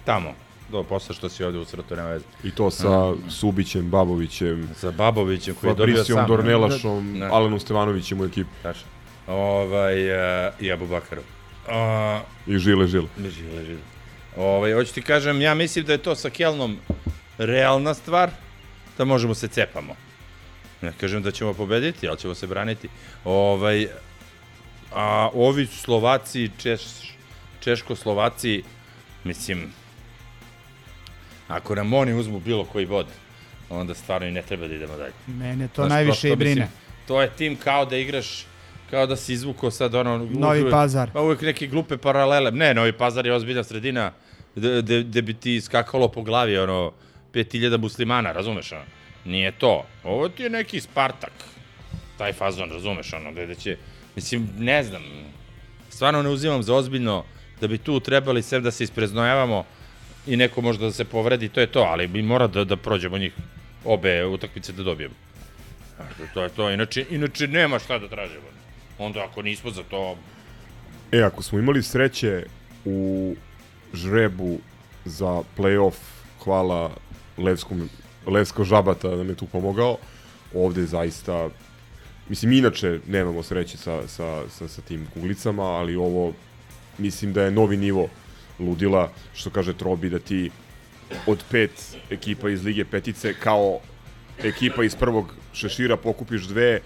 Tamo. 0.06 0.34
Do, 0.72 0.84
posle 0.84 1.16
što 1.16 1.30
si 1.30 1.44
ovde 1.44 1.60
u 1.60 1.66
srtu, 1.66 1.96
nema 1.96 2.10
veze. 2.10 2.26
I 2.44 2.52
to 2.52 2.72
sa 2.72 3.14
Subićem, 3.30 3.90
Babovićem. 3.90 4.70
Sa 4.76 4.92
Babovićem 4.92 5.56
koji 5.56 5.72
je 5.72 5.76
dobio 5.76 6.04
sam. 6.04 6.28
Dornelašom, 6.28 7.20
da. 7.20 7.30
Alenom 7.32 7.60
Stevanovićem 7.60 8.22
u 8.22 8.26
ekipi. 8.26 8.50
Tačno. 8.64 8.88
Ovaj, 9.28 10.12
uh, 10.12 10.54
i. 10.60 10.74
Uh, 10.74 10.80
I 12.48 12.58
Žile 12.58 12.88
Žile. 12.88 13.08
Žile 13.18 13.66
Žile. 13.66 13.82
Ovaj, 14.38 14.74
hoću 14.74 14.94
ti 14.94 15.02
kažem, 15.02 15.42
ja 15.42 15.54
mislim 15.54 15.86
da 15.86 15.92
je 15.92 15.98
to 15.98 16.16
sa 16.16 16.30
Kelnom 16.30 16.78
realna 17.38 17.94
stvar, 17.94 18.30
da 18.98 19.06
možemo 19.06 19.34
se 19.34 19.48
cepamo. 19.48 19.96
Ne 20.82 20.94
kažem 21.00 21.24
da 21.24 21.32
ćemo 21.32 21.54
pobediti, 21.54 22.08
ali 22.08 22.18
ćemo 22.18 22.36
se 22.36 22.48
braniti. 22.48 22.90
Ovaj, 23.26 23.88
a 24.94 25.30
ovi 25.34 25.66
Slovaci, 25.66 26.50
Češ, 26.58 26.82
Češko-Slovaci, 27.64 28.64
Mislim, 29.24 29.74
ako 31.48 31.76
nam 31.76 31.94
oni 31.94 32.14
uzmu 32.14 32.40
bilo 32.40 32.66
koji 32.66 32.86
bod, 32.86 33.08
onda 33.70 33.94
stvarno 33.94 34.28
i 34.28 34.32
ne 34.32 34.42
treba 34.42 34.68
da 34.68 34.76
idemo 34.76 34.98
dalje. 34.98 35.14
Mene 35.28 35.68
to 35.68 35.82
Znaš, 35.82 35.90
najviše 35.90 36.12
prosto, 36.12 36.28
i 36.28 36.36
brine. 36.36 36.62
Mislim, 36.62 36.78
to 37.08 37.22
je 37.22 37.30
tim 37.30 37.56
kao 37.56 37.86
da 37.86 37.98
igraš 37.98 38.46
kao 38.90 39.06
da 39.08 39.16
si 39.16 39.34
izvukao 39.34 39.72
sad 39.72 39.96
ono... 39.96 40.18
Novi 40.18 40.62
uvek- 40.62 40.72
Pazar. 40.72 41.12
Pa 41.12 41.22
uvek 41.22 41.42
neke 41.42 41.68
glupe 41.68 41.98
paralele. 41.98 42.52
Ne, 42.52 42.74
Novi 42.74 42.92
Pazar 42.94 43.26
je 43.26 43.34
ozbiljna 43.34 43.64
sredina 43.64 44.12
gde, 44.56 44.82
gde, 44.82 45.04
gde 45.04 45.22
bi 45.22 45.34
ti 45.34 45.62
skakalo 45.62 46.08
po 46.08 46.22
glavi 46.22 46.58
ono 46.58 46.92
5000 47.34 47.78
muslimana, 47.78 48.32
razumeš 48.32 48.72
ono? 48.72 48.84
Nije 49.26 49.52
to. 49.52 49.86
Ovo 50.04 50.30
ti 50.30 50.44
je 50.44 50.50
neki 50.50 50.82
Spartak. 50.82 51.34
Taj 52.18 52.34
fazon, 52.34 52.70
razumeš 52.70 53.14
ono, 53.14 53.32
gde, 53.32 53.56
će... 53.56 53.78
Mislim, 54.16 54.50
ne 54.58 54.84
znam. 54.84 55.04
Stvarno 55.90 56.24
ne 56.24 56.30
uzimam 56.30 56.64
za 56.64 56.76
ozbiljno 56.76 57.24
da 57.62 57.68
bi 57.68 57.78
tu 57.78 58.00
trebali 58.00 58.42
sve 58.42 58.60
da 58.60 58.72
se 58.72 58.84
ispreznojavamo 58.84 59.66
i 60.28 60.38
neko 60.38 60.62
možda 60.62 60.86
da 60.86 60.92
se 60.92 61.06
povredi, 61.06 61.50
to 61.50 61.62
je 61.62 61.68
to, 61.68 61.80
ali 61.80 62.08
bi 62.08 62.22
mora 62.22 62.48
da, 62.48 62.64
da 62.64 62.76
prođemo 62.76 63.18
njih 63.18 63.34
obe 63.86 64.26
utakmice 64.26 64.72
da 64.74 64.84
dobijemo. 64.84 65.16
To 66.34 66.44
je 66.44 66.50
to, 66.50 66.70
inače, 66.70 67.06
inače 67.10 67.48
nema 67.48 67.80
šta 67.80 68.00
da 68.00 68.08
tražimo. 68.08 68.48
Onda 68.98 69.24
ako 69.24 69.42
nismo 69.42 69.72
za 69.72 69.84
to, 69.84 70.18
E, 71.12 71.22
ako 71.22 71.44
smo 71.44 71.60
imali 71.60 71.84
sreće 71.84 72.46
u 72.86 73.36
žrebu 73.94 74.60
za 75.06 75.42
play-off, 75.58 75.96
hvala 76.44 76.92
Levskom, 77.38 77.90
Levsko 78.28 78.64
Žabata 78.64 79.16
nam 79.16 79.30
je 79.30 79.36
tu 79.36 79.46
pomogao, 79.46 79.98
ovde 80.56 80.86
zaista, 80.86 81.50
mislim, 82.30 82.52
inače 82.52 83.00
nemamo 83.08 83.44
sreće 83.44 83.78
sa, 83.78 84.08
sa, 84.08 84.50
sa, 84.50 84.68
sa 84.68 84.82
tim 84.82 85.08
kuglicama, 85.14 85.64
ali 85.64 85.96
ovo, 85.96 86.34
mislim 86.98 87.34
da 87.34 87.44
je 87.44 87.52
novi 87.52 87.78
nivo 87.78 88.10
ludila, 88.60 89.12
što 89.34 89.50
kaže 89.50 89.74
Trobi, 89.74 90.10
da 90.10 90.20
ti 90.20 90.52
od 91.28 91.44
pet 91.52 91.72
ekipa 92.10 92.50
iz 92.50 92.64
Lige 92.64 92.86
Petice, 92.86 93.34
kao 93.34 93.80
ekipa 94.44 94.84
iz 94.84 94.96
prvog 94.96 95.34
šešira 95.54 95.98
pokupiš 95.98 96.48
dve, 96.48 96.80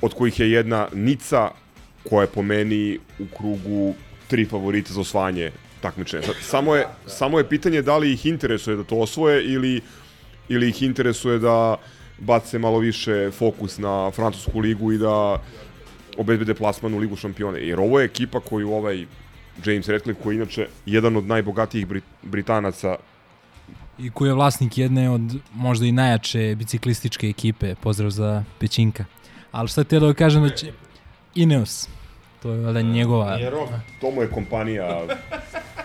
od 0.00 0.14
kojih 0.14 0.40
je 0.40 0.50
jedna 0.50 0.88
Nica, 0.92 1.50
koja 2.08 2.22
je 2.22 2.32
po 2.34 2.42
meni 2.42 2.98
u 3.18 3.26
krugu 3.36 3.94
tri 4.28 4.44
favorita 4.44 4.92
za 4.92 5.00
osvajanje 5.00 5.52
takmičenja. 5.80 6.22
Sad, 6.22 6.34
Samo 6.40 6.76
je, 6.76 6.86
samo 7.06 7.38
je 7.38 7.48
pitanje 7.48 7.82
da 7.82 7.98
li 7.98 8.12
ih 8.12 8.26
interesuje 8.26 8.76
da 8.76 8.84
to 8.84 8.96
osvoje 8.96 9.44
ili, 9.44 9.80
ili 10.48 10.68
ih 10.68 10.82
interesuje 10.82 11.38
da 11.38 11.76
bace 12.18 12.58
malo 12.58 12.78
više 12.78 13.30
fokus 13.30 13.78
na 13.78 14.10
francusku 14.10 14.58
ligu 14.60 14.92
i 14.92 14.98
da 14.98 15.42
obezbede 16.16 16.54
plasman 16.54 16.94
u 16.94 16.98
ligu 16.98 17.16
šampione. 17.16 17.60
Jer 17.60 17.80
ovo 17.80 18.00
je 18.00 18.04
ekipa 18.04 18.40
koju 18.40 18.72
ovaj 18.72 19.06
James 19.64 19.88
Radcliffe, 19.88 20.22
koji 20.22 20.34
je 20.34 20.36
inače 20.36 20.66
jedan 20.86 21.16
od 21.16 21.26
najbogatijih 21.26 21.86
Brit 21.86 22.04
Britanaca 22.22 22.96
I 23.98 24.10
koji 24.10 24.28
je 24.28 24.34
vlasnik 24.34 24.78
jedne 24.78 25.10
od 25.10 25.20
možda 25.54 25.86
i 25.86 25.92
najjače 25.92 26.54
biciklističke 26.58 27.26
ekipe. 27.28 27.74
Pozdrav 27.74 28.10
za 28.10 28.44
Pećinka. 28.58 29.04
Ali 29.52 29.68
šta 29.68 29.84
te 29.84 30.00
da 30.00 30.14
kažem 30.14 30.42
da 30.42 30.50
će 30.50 30.72
Ineos, 31.34 31.88
to 32.42 32.50
je 32.50 32.60
valjda 32.64 32.82
njegova... 32.82 33.38
To 34.00 34.10
mu 34.10 34.22
je 34.22 34.30
kompanija... 34.30 35.06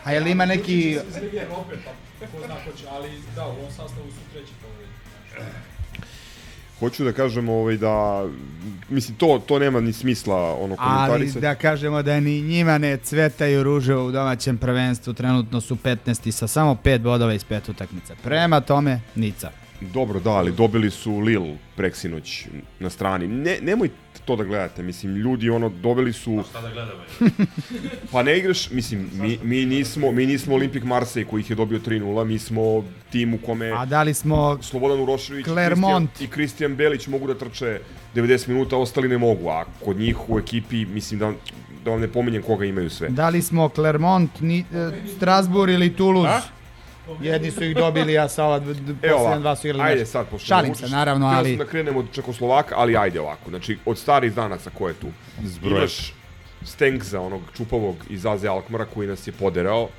A 0.04 0.12
je 0.12 0.20
li 0.20 0.32
ima 0.32 0.46
neki... 0.46 0.98
Evrope, 1.42 1.76
pa 2.20 2.26
ko 2.28 2.46
zna 2.46 2.56
ko 2.66 2.78
će, 2.78 2.86
ali 2.92 3.10
da, 3.36 3.46
u 3.46 3.50
ovom 3.50 3.70
sastavu 3.70 4.08
su 4.12 4.34
treći 4.34 4.52
favorit. 4.62 4.90
Hoću 6.80 7.04
da 7.04 7.12
kažem 7.12 7.50
ovaj, 7.50 7.78
da, 7.78 8.26
mislim, 8.90 9.18
to, 9.18 9.42
to 9.48 9.60
nema 9.60 9.82
ni 9.82 9.94
smisla 9.94 10.56
ono 10.56 10.76
Ali 10.80 10.98
komentarisati. 10.98 11.40
da 11.42 11.56
kažemo 11.56 12.02
da 12.04 12.20
ni 12.20 12.42
njima 12.42 12.78
ne 12.78 12.98
cvetaju 12.98 13.64
ruže 13.64 13.96
u 13.96 14.12
domaćem 14.12 14.58
prvenstvu, 14.58 15.14
trenutno 15.14 15.62
su 15.62 15.76
15. 15.76 16.32
sa 16.32 16.48
samo 16.48 16.78
5 16.84 16.98
bodova 16.98 17.34
iz 17.34 17.44
pet 17.44 17.70
utakmica. 17.70 18.16
Prema 18.24 18.62
tome, 18.62 19.00
Nica. 19.16 19.52
Dobro, 19.94 20.20
da, 20.20 20.32
ali 20.32 20.52
dobili 20.52 20.92
su 20.92 21.20
Lil 21.20 21.56
preksinoć 21.76 22.46
na 22.80 22.90
strani. 22.90 23.28
Ne, 23.28 23.58
nemoj 23.62 23.90
to 24.26 24.36
da 24.36 24.44
gledate, 24.44 24.84
mislim, 24.84 25.16
ljudi 25.16 25.50
ono, 25.50 25.70
dobili 25.70 26.14
su... 26.14 26.44
šta 26.50 26.62
da 26.62 26.70
gledamo? 26.70 27.02
Pa 28.12 28.24
ne 28.24 28.38
igraš, 28.38 28.72
mislim, 28.72 29.10
mi, 29.14 29.40
mi 29.44 29.66
nismo, 29.66 30.12
mi 30.12 30.26
nismo 30.26 30.56
Olimpik 30.56 30.84
Marseille 30.84 31.30
koji 31.30 31.42
ih 31.42 31.50
je 31.50 31.56
dobio 31.56 31.80
3-0, 31.80 32.26
mi 32.26 32.40
smo 32.40 32.84
tim 33.12 33.34
u 33.34 33.38
kome 33.38 33.72
A 33.72 33.86
da 33.86 34.04
li 34.04 34.14
smo 34.14 34.58
Slobodan 34.62 35.00
Urošević 35.00 35.46
Clermont. 35.46 36.10
Kristijan, 36.10 36.30
i 36.30 36.32
Kristijan 36.32 36.76
Belić 36.76 37.08
mogu 37.08 37.28
da 37.28 37.38
trče 37.38 37.80
90 38.16 38.48
minuta, 38.48 38.78
ostali 38.78 39.08
ne 39.08 39.18
mogu, 39.18 39.50
a 39.50 39.66
kod 39.86 39.98
njih 39.98 40.30
u 40.30 40.40
ekipi, 40.40 40.86
mislim 40.86 41.20
da, 41.20 41.32
da 41.86 41.92
vam 41.92 42.02
ne 42.02 42.08
pominjem 42.08 42.44
koga 42.44 42.66
imaju 42.66 42.90
sve. 42.90 43.10
Da 43.10 43.30
li 43.30 43.42
smo 43.42 43.70
Clermont, 43.70 44.42
ni, 44.42 44.60
e, 44.60 44.92
Strasbourg 45.16 45.74
ili 45.74 45.96
Toulouse? 45.96 46.30
A? 46.30 46.63
Jedni 47.22 47.52
su 47.52 47.64
ih 47.64 47.76
dobili, 47.76 48.18
a 48.18 48.28
sa 48.30 48.44
ova 48.46 48.60
posljednja 48.60 49.16
ovako, 49.16 49.40
dva 49.40 49.56
su 49.56 49.68
igrali 49.68 49.90
ajde 49.90 50.06
sad, 50.06 50.28
pošto 50.28 50.48
Šalim 50.48 50.76
se, 50.76 50.88
naravno, 50.88 51.28
htio 51.28 51.38
ali... 51.38 51.50
sam 51.50 51.58
da 51.58 51.66
krenemo 51.66 52.00
od 52.00 52.06
Čekoslovaka, 52.12 52.76
ali 52.78 52.98
ajde 52.98 53.20
ovako. 53.20 53.50
Znači, 53.50 53.78
od 53.86 53.98
starih 53.98 54.34
danaca 54.34 54.70
ko 54.70 54.88
je 54.88 54.94
tu? 54.94 55.08
Zbroj. 55.44 55.78
Imaš 55.78 56.14
Stenksa, 56.64 57.20
onog 57.20 57.42
čupavog 57.58 57.96
iz 58.10 58.26
Aze 58.26 58.48
Alkmara 58.48 58.86
koji 58.86 59.08
nas 59.08 59.28
je 59.28 59.32
poderao. 59.32 59.90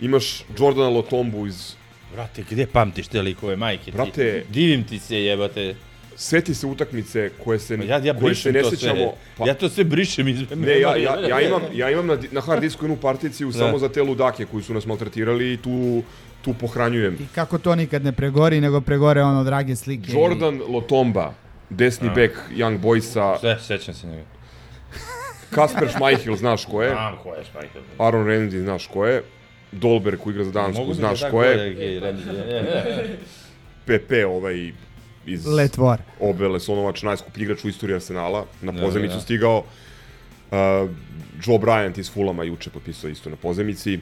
Imaš 0.00 0.44
Jordana 0.58 0.88
Lotombu 0.88 1.46
iz... 1.46 1.74
Brate, 2.14 2.44
gde 2.50 2.66
pamtiš 2.66 3.08
te 3.08 3.22
likove 3.22 3.56
majke? 3.56 3.84
ti? 3.84 3.92
Brate- 3.92 4.42
Divim 4.48 4.84
ti 4.84 4.98
se, 4.98 5.16
jebate. 5.16 5.74
Seti 6.16 6.54
se 6.54 6.66
utakmice 6.66 7.30
koje 7.44 7.58
se, 7.58 7.76
Pa 7.78 7.84
ja, 7.84 7.98
ja 7.98 8.14
koje 8.14 8.14
se 8.14 8.20
brišem 8.24 8.52
ne 8.52 8.62
to 8.62 8.70
sećamo. 8.70 8.94
sve. 9.36 9.46
Ja 9.46 9.54
to 9.54 9.68
sve 9.68 9.84
brišem 9.84 10.28
iz 10.28 10.40
Ne, 10.54 10.80
ja, 10.80 10.96
ja, 10.96 11.16
ja, 11.30 11.40
imam, 11.40 11.62
ja 11.74 11.90
imam 11.90 12.06
na, 12.06 12.18
na 12.30 12.40
hard 12.40 12.60
disku 12.60 12.84
jednu 12.84 12.96
particiju 12.96 13.50
Da. 13.50 13.58
samo 13.58 13.78
za 13.78 13.88
te 13.88 14.02
ludake 14.02 14.46
koji 14.46 14.62
su 14.62 14.74
nas 14.74 14.86
maltretirali 14.86 15.52
i 15.52 15.56
tu, 15.56 16.02
tu 16.42 16.54
pohranjujem. 16.54 17.14
I 17.14 17.26
kako 17.34 17.58
to 17.58 17.74
nikad 17.74 18.04
ne 18.04 18.12
pregori, 18.12 18.60
nego 18.60 18.80
pregore 18.80 19.22
ono 19.22 19.44
drage 19.44 19.76
slike. 19.76 20.12
Jordan 20.12 20.60
Lotomba, 20.68 21.34
desni 21.70 22.08
A. 22.08 22.12
bek 22.12 22.32
Young 22.50 22.78
Boysa, 22.80 23.38
Sve, 23.40 23.58
sećam 23.60 23.94
se 23.94 24.06
njega. 24.06 24.24
Kasper 25.50 25.88
Schmeichel, 25.90 26.36
znaš 26.36 26.64
ko 26.64 26.82
je? 26.82 26.90
Znam 26.90 27.16
ko 27.22 27.34
je 27.34 27.44
Schmeichel. 27.44 27.82
Aaron 27.98 28.26
Ramsey, 28.26 28.62
znaš 28.62 28.86
ko 28.86 29.06
je? 29.06 29.22
Dolber 29.72 30.16
koji 30.16 30.32
igra 30.32 30.44
za 30.44 30.50
Dansku, 30.50 30.80
Mogu 30.80 30.94
znaš 30.94 31.20
da 31.20 31.26
da 31.26 31.30
ko 31.30 31.42
je? 31.42 33.18
Pepe, 33.84 34.26
ovaj 34.26 34.72
iz 35.26 35.46
Letvor. 35.46 35.98
Obele 36.20 36.60
Sonovač, 36.60 37.02
najskuplji 37.02 37.42
igrač 37.42 37.64
u 37.64 37.68
istoriji 37.68 37.94
Arsenala, 37.94 38.44
na 38.62 38.72
Da, 38.72 38.80
pozemicu 38.80 39.14
da. 39.14 39.20
stigao. 39.20 39.58
Uh, 39.58 40.56
Joe 41.46 41.58
Bryant 41.58 41.98
iz 41.98 42.10
Fulama 42.12 42.44
juče 42.44 42.70
potpisao 42.70 43.10
isto 43.10 43.30
na 43.30 43.36
pozemici. 43.36 43.98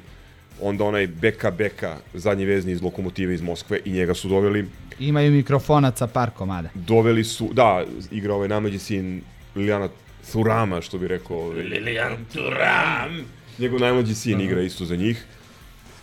Onda 0.62 0.84
onaj 0.84 1.06
Beka 1.06 1.50
Beka, 1.50 1.96
zadnji 2.14 2.44
vezni 2.44 2.72
iz 2.72 2.82
Lokomotive 2.82 3.34
iz 3.34 3.42
Moskve 3.42 3.80
i 3.84 3.92
njega 3.92 4.14
su 4.14 4.28
doveli. 4.28 4.68
Imaju 4.98 5.32
mikrofonaca 5.32 6.06
par 6.06 6.30
komada. 6.30 6.68
Doveli 6.74 7.24
su, 7.24 7.48
da, 7.52 7.84
igra 8.10 8.34
ovaj 8.34 8.48
namađi 8.48 8.78
sin 8.78 9.22
Lilijana 9.56 9.88
Thurama, 10.22 10.80
što 10.80 10.98
bi 10.98 11.08
rekao. 11.08 11.36
Ovaj, 11.36 11.56
Lilian 11.56 12.16
Thuram. 12.28 13.24
Njegov 13.58 13.80
najmlađi 13.80 14.14
sin 14.14 14.40
igra 14.40 14.62
isto 14.62 14.84
za 14.84 14.96
njih. 14.96 15.24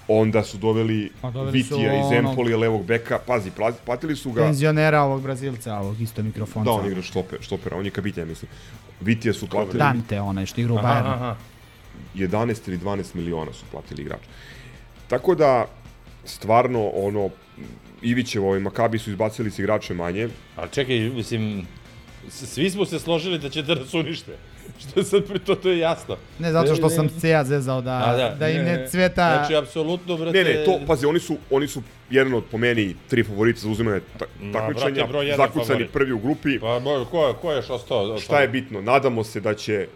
Onda 0.08 0.44
su 0.44 0.58
doveli 0.58 1.12
A 1.22 1.32
doveli 1.32 1.64
su 1.64 1.76
Vitija 1.76 1.94
iz 1.94 2.06
onog- 2.06 2.14
Empolija, 2.16 2.58
levog 2.58 2.86
beka. 2.86 3.20
Pazi, 3.20 3.52
pla- 3.52 3.74
platili 3.86 4.16
su 4.16 4.32
ga... 4.32 4.42
Penzionera 4.42 5.02
ovog 5.02 5.22
Brazilca, 5.22 5.76
ovog 5.76 6.02
isto 6.02 6.24
mikrofonca. 6.24 6.66
Da, 6.66 6.72
on 6.72 6.88
igra 6.88 7.02
štoper, 7.02 7.40
štopera, 7.42 7.78
on 7.78 7.86
je 7.86 7.92
kapitan, 7.92 8.28
mislim. 8.28 8.52
Vitija 9.02 9.34
su 9.34 9.48
platili... 9.48 9.80
Dante, 9.80 10.22
onaj 10.22 10.46
što 10.46 10.62
igra 10.62 10.74
u 10.74 10.78
Bayernu. 10.78 11.14
aha. 11.14 11.36
11 12.16 12.68
ili 12.68 12.78
12 12.78 13.16
miliona 13.16 13.54
su 13.54 13.66
platili 13.72 14.02
igrač. 14.02 14.20
Tako 15.08 15.36
da, 15.36 15.66
stvarno, 16.26 16.88
ono, 16.88 17.30
Ivićevo 18.02 18.56
i 18.56 18.60
Makabi 18.60 19.00
su 19.00 19.10
izbacili 19.10 19.52
s 19.52 19.60
igrače 19.60 19.94
manje. 19.94 20.30
Ali 20.56 20.70
čekaj, 20.72 21.00
mislim, 21.00 21.68
svi 22.30 22.70
smo 22.70 22.86
se 22.86 23.00
složili 23.00 23.40
da 23.40 23.50
će 23.50 23.62
da 23.62 23.76
nas 23.76 23.94
unište. 23.94 24.32
Što 24.82 25.00
je 25.00 25.04
sad 25.04 25.26
pri 25.26 25.40
to, 25.40 25.56
to 25.56 25.70
je 25.70 25.80
jasno. 25.80 26.18
Ne 26.40 26.52
zato 26.52 26.76
što 26.76 26.90
sam 26.90 27.10
se 27.10 27.30
ja 27.30 27.44
zezao 27.44 27.82
da, 27.82 27.92
A, 27.92 28.36
da, 28.36 28.50
im 28.50 28.64
ne 28.64 28.88
cveta... 28.88 29.36
Znači, 29.38 29.56
apsolutno, 29.56 30.18
brate... 30.18 30.38
Ne, 30.38 30.50
ne, 30.50 30.66
to, 30.66 30.80
pazi, 30.88 31.06
oni 31.06 31.20
su, 31.20 31.38
oni 31.52 31.68
su 31.68 31.82
jedan 32.10 32.34
od, 32.34 32.44
po 32.52 32.58
meni, 32.58 32.96
tri 33.08 33.24
favorita 33.24 33.60
za 33.60 33.70
uzimanje 33.70 34.02
ta, 34.20 34.26
Ma, 34.42 34.54
takmičenja, 34.54 35.08
zakucani 35.38 35.66
favorit. 35.66 35.92
prvi 35.92 36.12
u 36.12 36.20
grupi. 36.20 36.60
Pa, 36.60 36.80
ko, 37.12 37.28
je- 37.28 37.34
ko 37.34 37.52
je 37.52 37.56
još 37.56 37.70
ostao? 37.70 38.18
Šta 38.18 38.42
je 38.42 38.48
bitno? 38.48 38.82
Nadamo 38.82 39.24
se 39.24 39.40
da 39.40 39.54
će 39.54 39.88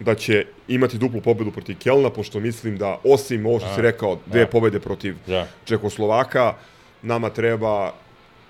da 0.00 0.14
će 0.14 0.44
imati 0.68 0.98
duplu 0.98 1.20
pobedu 1.20 1.50
protiv 1.50 1.76
Kelna, 1.78 2.10
pošto 2.10 2.40
mislim 2.40 2.78
da, 2.78 2.98
osim 3.04 3.46
ovo 3.46 3.58
što 3.58 3.68
A, 3.68 3.74
si 3.74 3.82
rekao, 3.82 4.18
dve 4.26 4.40
da. 4.40 4.46
pobede 4.46 4.80
protiv 4.80 5.16
Da. 5.26 5.46
Čekoslovaka, 5.64 6.54
nama 7.02 7.30
treba 7.30 7.92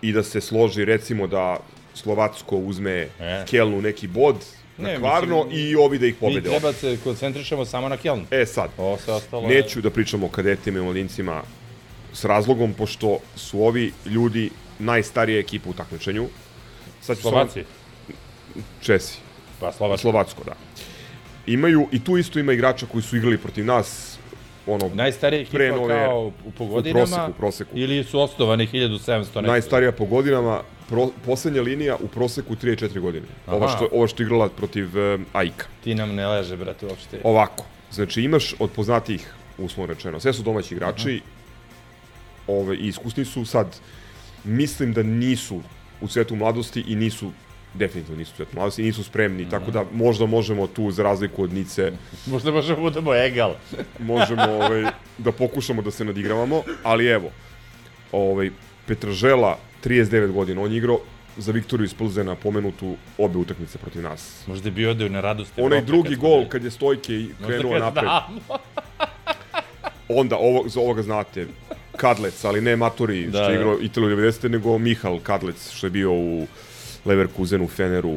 i 0.03 0.13
da 0.13 0.23
se 0.23 0.41
složi, 0.41 0.85
recimo 0.85 1.27
da 1.27 1.59
Slovacko 1.95 2.57
uzme 2.59 2.93
E. 3.21 3.45
Kelnu 3.47 3.83
neki 3.83 4.07
bod 4.07 4.37
na 4.79 4.89
Ne, 4.89 4.99
kvarno 4.99 5.45
mislim, 5.45 5.61
i 5.63 5.77
ovi 5.77 5.99
da 5.99 6.07
ih 6.07 6.15
Mi 6.15 6.21
pobede. 6.21 6.49
treba 6.49 6.73
se 6.73 6.99
koncentrišemo 7.05 7.65
samo 7.65 7.89
na 7.89 7.97
Keln. 7.97 8.23
E 8.31 8.47
sad, 8.47 8.71
Ovo 8.79 8.97
sve 8.99 9.15
ostalo 9.15 9.43
je- 9.45 9.49
neću 9.57 9.81
da 9.81 9.91
pričam 9.91 10.25
o 10.25 10.29
kadetima 10.29 10.79
i 10.79 10.83
mladincima 10.83 11.43
s 12.13 12.25
razlogom, 12.25 12.73
pošto 12.75 13.19
su 13.37 13.63
ovi 13.63 13.93
ljudi 14.07 14.51
najstarija 14.79 15.39
ekipa 15.39 15.71
u 15.71 15.75
takmičenju. 15.75 16.29
Sad 17.01 17.19
Slovaci. 17.19 17.65
Samo... 17.65 18.65
Česi. 18.81 19.19
Pa 19.61 19.73
Slovačko. 19.73 20.01
Slovacko, 20.01 20.45
da. 20.45 20.53
Imaju, 21.53 21.89
i 21.93 22.05
tu 22.05 22.19
isto 22.19 22.39
ima 22.39 22.53
igrača 22.53 22.87
koji 22.87 23.03
su 23.03 23.17
igrali 23.17 23.39
protiv 23.39 23.65
nas, 23.65 24.19
ono, 24.67 24.91
Najstarija 24.95 25.41
ekipa 25.41 25.57
pre 25.57 25.69
nove- 25.71 26.05
kao 26.07 26.33
u 26.47 26.51
po 26.59 26.67
godinama? 26.67 27.05
U 27.05 27.07
proseku, 27.07 27.39
proseku. 27.39 27.79
Ili 27.79 28.05
su 28.05 28.21
osnovani 28.21 28.67
1700 28.67 29.19
nešto? 29.19 29.41
Najstarija 29.43 29.93
po 29.93 30.05
godinama, 30.05 30.61
pro, 30.89 31.09
poslednja 31.27 31.63
linija 31.63 31.97
u 32.01 32.09
proseku 32.09 32.57
34 32.57 33.01
godine. 33.01 33.27
Ova 33.47 33.67
Aha. 33.67 33.77
što, 33.77 33.89
ova 33.93 34.07
što 34.07 34.23
igrala 34.23 34.49
protiv 34.49 34.87
uh, 34.87 35.21
Aika. 35.33 35.67
Ti 35.85 35.95
nam 35.95 36.15
ne 36.15 36.27
leže, 36.27 36.57
brate, 36.57 36.87
uopšte. 36.87 37.21
Ovako, 37.25 37.65
znači 37.93 38.23
imaš 38.23 38.55
od 38.59 38.71
poznatijih, 38.71 39.35
uslovno 39.59 39.95
rečeno, 39.95 40.21
sve 40.21 40.33
su 40.33 40.43
domaći 40.43 40.75
igrači, 40.75 41.21
ove, 42.47 42.77
i 42.77 42.87
iskusni 42.87 43.25
su 43.25 43.45
sad, 43.45 43.77
mislim 44.45 44.93
da 44.93 45.03
nisu 45.03 45.61
u 46.01 46.09
cvetu 46.09 46.37
mladosti 46.37 46.85
i 46.87 46.95
nisu 46.95 47.33
definitivno 47.75 48.19
nisu 48.19 48.33
cvetu 48.37 48.51
mladosti 48.57 48.83
nisu 48.83 49.05
spremni, 49.05 49.51
tako 49.51 49.71
da 49.71 49.85
možda 49.93 50.27
možemo 50.27 50.67
tu, 50.67 50.91
za 50.91 51.03
razliku 51.03 51.43
od 51.43 51.53
Nice, 51.53 51.93
Možda 52.27 52.51
možemo 52.51 52.77
da 52.77 52.83
budemo 52.83 53.15
egal. 53.15 53.55
možemo 53.99 54.43
ovaj, 54.43 54.85
da 55.19 55.33
pokušamo 55.33 55.83
da 55.83 55.91
se 55.91 56.05
nadigravamo, 56.05 56.63
ali 56.83 57.07
evo, 57.07 57.31
ovaj, 58.13 58.51
Petržela, 58.87 59.59
39 59.85 60.33
godina, 60.33 60.63
on 60.63 60.71
je 60.73 60.77
igrao 60.77 60.99
za 61.37 61.53
Viktoriju 61.53 61.85
iz 61.85 61.95
Plzena 61.95 62.35
pomenutu 62.35 62.97
obe 63.19 63.39
utakmice 63.39 63.79
protiv 63.79 64.03
nas. 64.03 64.47
Možda 64.47 64.69
je 64.69 64.73
bio 64.73 64.91
ode 64.91 65.09
na 65.09 65.21
radost 65.21 65.53
Onaj 65.57 65.79
Evrope 65.79 65.87
drugi 65.87 66.17
gol 66.17 66.49
kad 66.49 66.65
je 66.65 66.71
Stojke 66.71 67.25
krenuo 67.47 67.73
kad 67.73 67.81
napred. 67.81 68.09
Onda, 70.09 70.37
ovo, 70.37 70.69
za 70.69 70.81
ovoga 70.81 71.03
znate, 71.03 71.47
Kadlec, 71.97 72.45
ali 72.45 72.61
ne 72.61 72.77
Matori, 72.77 73.27
Da, 73.27 73.39
što 73.39 73.51
je 73.51 73.57
da. 73.57 73.63
igrao 73.63 73.81
Italiju 73.81 74.17
90. 74.17 74.49
nego 74.49 74.79
Mihal 74.79 75.21
Kadlec, 75.21 75.71
što 75.73 75.87
je 75.87 75.91
bio 75.91 76.13
u 76.13 76.47
Leverkusenu, 77.05 77.69
Feneru. 77.69 78.17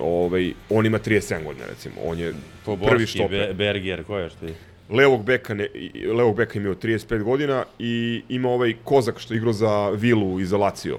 Ovaj, 0.00 0.52
on 0.70 0.86
ima 0.86 0.98
37 0.98 1.44
godina, 1.44 1.66
recimo. 1.66 1.94
On 2.04 2.18
je 2.18 2.30
prvi 2.32 2.42
Poborski, 2.64 3.06
štoper. 3.06 3.46
Be 3.46 3.54
Berger, 3.54 4.04
ko 4.04 4.18
je 4.18 4.30
što 4.30 4.46
je? 4.46 4.54
Levog 4.90 5.24
beka, 5.24 5.54
ne, 5.54 5.68
levog 6.16 6.36
beka 6.36 6.58
imao 6.58 6.74
35 6.74 7.22
godina 7.22 7.64
i 7.78 8.22
ima 8.28 8.48
ovaj 8.48 8.74
Kozak 8.84 9.18
što 9.18 9.34
je 9.34 9.38
igrao 9.38 9.52
za 9.52 9.88
Vilu 9.90 10.40
i 10.40 10.44
za 10.44 10.56
Lazio. 10.56 10.98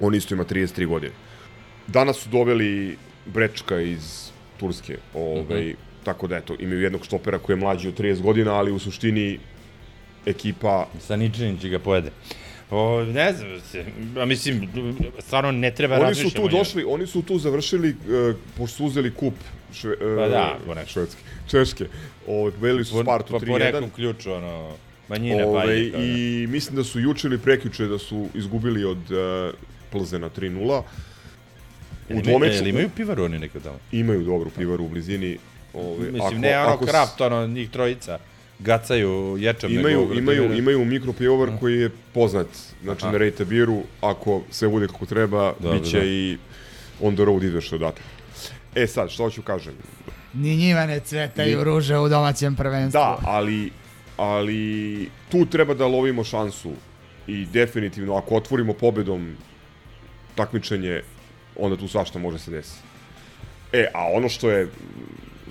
On 0.00 0.14
isto 0.14 0.34
ima 0.34 0.44
33 0.44 0.86
godine. 0.86 1.12
Danas 1.86 2.16
su 2.16 2.28
doveli 2.28 2.96
Brečka 3.26 3.80
iz 3.80 4.30
Turske, 4.60 4.96
ovaj, 5.14 5.62
Mhm. 5.64 5.70
tako 6.04 6.26
da 6.26 6.36
eto, 6.36 6.56
imaju 6.58 6.80
jednog 6.82 7.04
štopera 7.04 7.38
koji 7.38 7.54
je 7.56 7.60
mlađi 7.60 7.88
od 7.88 7.94
30 8.00 8.20
godina, 8.22 8.54
ali 8.54 8.72
u 8.72 8.78
suštini 8.78 9.38
ekipa... 10.26 10.86
Sa 11.00 11.16
ničim 11.16 11.58
će 11.58 11.68
ga 11.68 11.78
pojede. 11.78 12.10
O, 12.70 13.04
ne 13.04 13.32
znam, 13.32 13.60
se, 13.62 13.84
a 14.16 14.24
mislim, 14.24 14.68
stvarno 15.18 15.52
ne 15.52 15.70
treba 15.70 15.96
Oni 15.96 16.14
su 16.14 16.30
tu 16.30 16.44
o 16.44 16.48
došli, 16.48 16.84
oni 16.84 17.06
su 17.06 17.22
tu 17.22 17.38
završili, 17.38 17.90
uh, 17.90 18.36
pošto 18.56 18.76
su 18.76 18.84
uzeli 18.84 19.10
kup 19.10 19.34
šve, 19.72 19.92
uh, 19.92 19.98
Pa 20.18 20.28
da, 20.28 20.58
po 20.66 20.74
nekom. 20.74 20.88
švedske, 20.88 21.20
češke. 21.46 21.86
Pobedili 22.26 22.84
su 22.84 23.02
Spartu 23.02 23.32
pa 23.32 23.38
po 23.38 23.44
3-1. 23.46 23.58
nekom 23.64 23.90
ključu, 23.90 24.32
ono, 24.32 24.72
manjine 25.08 25.42
pa 25.42 25.48
Ove, 25.48 25.80
ide, 25.80 25.90
kao 25.90 26.00
da. 26.00 26.06
I 26.06 26.46
mislim 26.46 26.76
da 26.76 26.84
su 26.84 27.00
juče 27.00 27.28
ili 27.28 27.38
prekjuče 27.38 27.86
da 27.86 27.98
su 27.98 28.28
izgubili 28.34 28.84
od 28.84 28.98
uh, 29.10 29.54
Plzena 29.92 30.30
3-0. 30.30 30.82
Jel 32.08 32.18
imaju- 32.18 32.22
dvomeču- 32.24 32.68
imaju 32.68 32.90
pivaru 32.90 33.24
oni 33.24 33.38
nekad 33.38 33.62
tamo? 33.62 33.78
Imaju 33.92 34.22
dobru 34.22 34.50
pivaru 34.50 34.84
u 34.84 34.88
blizini. 34.88 35.38
Ove, 35.74 36.10
Mislim, 36.10 36.40
ne 36.40 36.58
ono 36.58 36.78
kraft, 36.78 37.20
ono, 37.20 37.46
njih 37.46 37.70
trojica 37.70 38.18
gacaju 38.58 39.36
ječam. 39.38 39.72
Imaju, 39.72 40.00
nego, 40.00 40.14
imaju, 40.14 40.54
imaju 40.58 40.84
mikropivovar 40.84 41.50
koji 41.60 41.80
je 41.80 41.90
poznat, 42.14 42.46
znači 42.82 43.02
Aha. 43.04 43.12
na 43.12 43.18
rejte 43.18 43.44
biru, 43.44 43.82
ako 44.00 44.42
sve 44.50 44.68
bude 44.68 44.86
kako 44.86 45.06
treba, 45.06 45.52
Dobro, 45.60 45.78
bit 45.78 45.90
će 45.90 45.98
da. 45.98 46.04
i 46.04 46.38
on 47.02 47.14
the 47.14 47.24
road 47.24 47.42
izveštaj 47.42 47.76
odatle. 47.76 48.02
E 48.74 48.86
sad, 48.86 49.10
što 49.10 49.22
hoću 49.22 49.42
kažem? 49.42 49.74
Ni 50.34 50.56
njima 50.56 50.86
ne 50.86 51.00
cvetaju 51.00 51.58
Ni- 51.58 51.64
ruže 51.64 51.98
u 51.98 52.08
domaćem 52.08 52.56
prvenstvu. 52.56 52.98
Da, 52.98 53.18
ali, 53.24 53.70
ali 54.16 55.08
tu 55.30 55.46
treba 55.46 55.74
da 55.74 55.86
lovimo 55.86 56.24
šansu 56.24 56.72
i 57.26 57.44
definitivno 57.46 58.14
ako 58.16 58.34
otvorimo 58.34 58.72
pobedom 58.72 59.36
takmičenje, 60.34 61.02
onda 61.56 61.76
tu 61.76 61.88
svašta 61.88 62.18
može 62.18 62.38
se 62.38 62.50
desiti. 62.50 62.80
E, 63.72 63.86
a 63.94 64.04
ono 64.14 64.28
što 64.28 64.50
je 64.50 64.68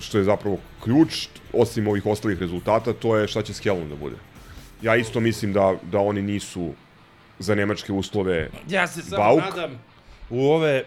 što 0.00 0.18
je 0.18 0.24
zapravo 0.24 0.58
ključ, 0.84 1.28
osim 1.52 1.88
ovih 1.88 2.06
ostalih 2.06 2.40
rezultata, 2.40 2.92
to 2.92 3.16
je 3.16 3.28
šta 3.28 3.42
će 3.42 3.54
s 3.54 3.60
Kjelom 3.60 3.88
da 3.88 3.96
bude. 3.96 4.16
Ja 4.82 4.96
isto 4.96 5.20
mislim 5.20 5.52
da, 5.52 5.74
da 5.82 5.98
oni 5.98 6.22
nisu 6.22 6.72
za 7.38 7.54
nemačke 7.54 7.92
uslove 7.92 8.50
Ja 8.68 8.86
se 8.86 9.02
samo 9.02 9.22
Bauk. 9.22 9.40
nadam 9.40 9.82
u 10.30 10.50
ove 10.50 10.84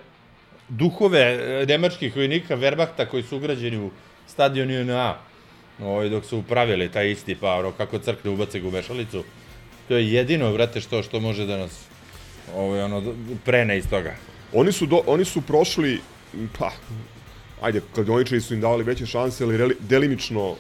duhove 0.69 1.19
e, 1.19 1.65
nemačkih 1.65 2.15
vojnika 2.15 2.57
Wehrmachta 2.57 3.05
koji 3.05 3.23
su 3.23 3.37
ugrađeni 3.37 3.77
u 3.77 3.91
stadion 4.27 4.71
UNA, 4.71 5.15
ovaj, 5.81 6.09
dok 6.09 6.25
su 6.25 6.37
upravili 6.37 6.91
taj 6.91 7.11
isti 7.11 7.35
pa, 7.35 7.53
ono, 7.55 7.71
kako 7.71 7.99
crkne 7.99 8.31
ubace 8.31 8.59
ga 8.59 8.67
u 8.67 8.71
mešalicu. 8.71 9.23
To 9.87 9.95
je 9.95 10.13
jedino, 10.13 10.51
vrate, 10.51 10.81
što, 10.81 11.03
što 11.03 11.19
može 11.19 11.45
da 11.45 11.57
nas 11.57 11.85
ovaj, 12.55 12.81
ono, 12.81 13.03
prene 13.45 13.77
iz 13.77 13.89
toga. 13.89 14.15
Oni 14.53 14.71
su, 14.71 14.85
do, 14.85 15.01
oni 15.07 15.25
su 15.25 15.41
prošli, 15.41 15.99
pa, 16.59 16.71
ajde, 17.61 17.81
kladioničari 17.95 18.41
su 18.41 18.53
im 18.53 18.61
dali 18.61 18.83
veće 18.83 19.05
šanse, 19.05 19.43
ali 19.43 19.57
reli, 19.57 19.75
delimično 19.79 20.55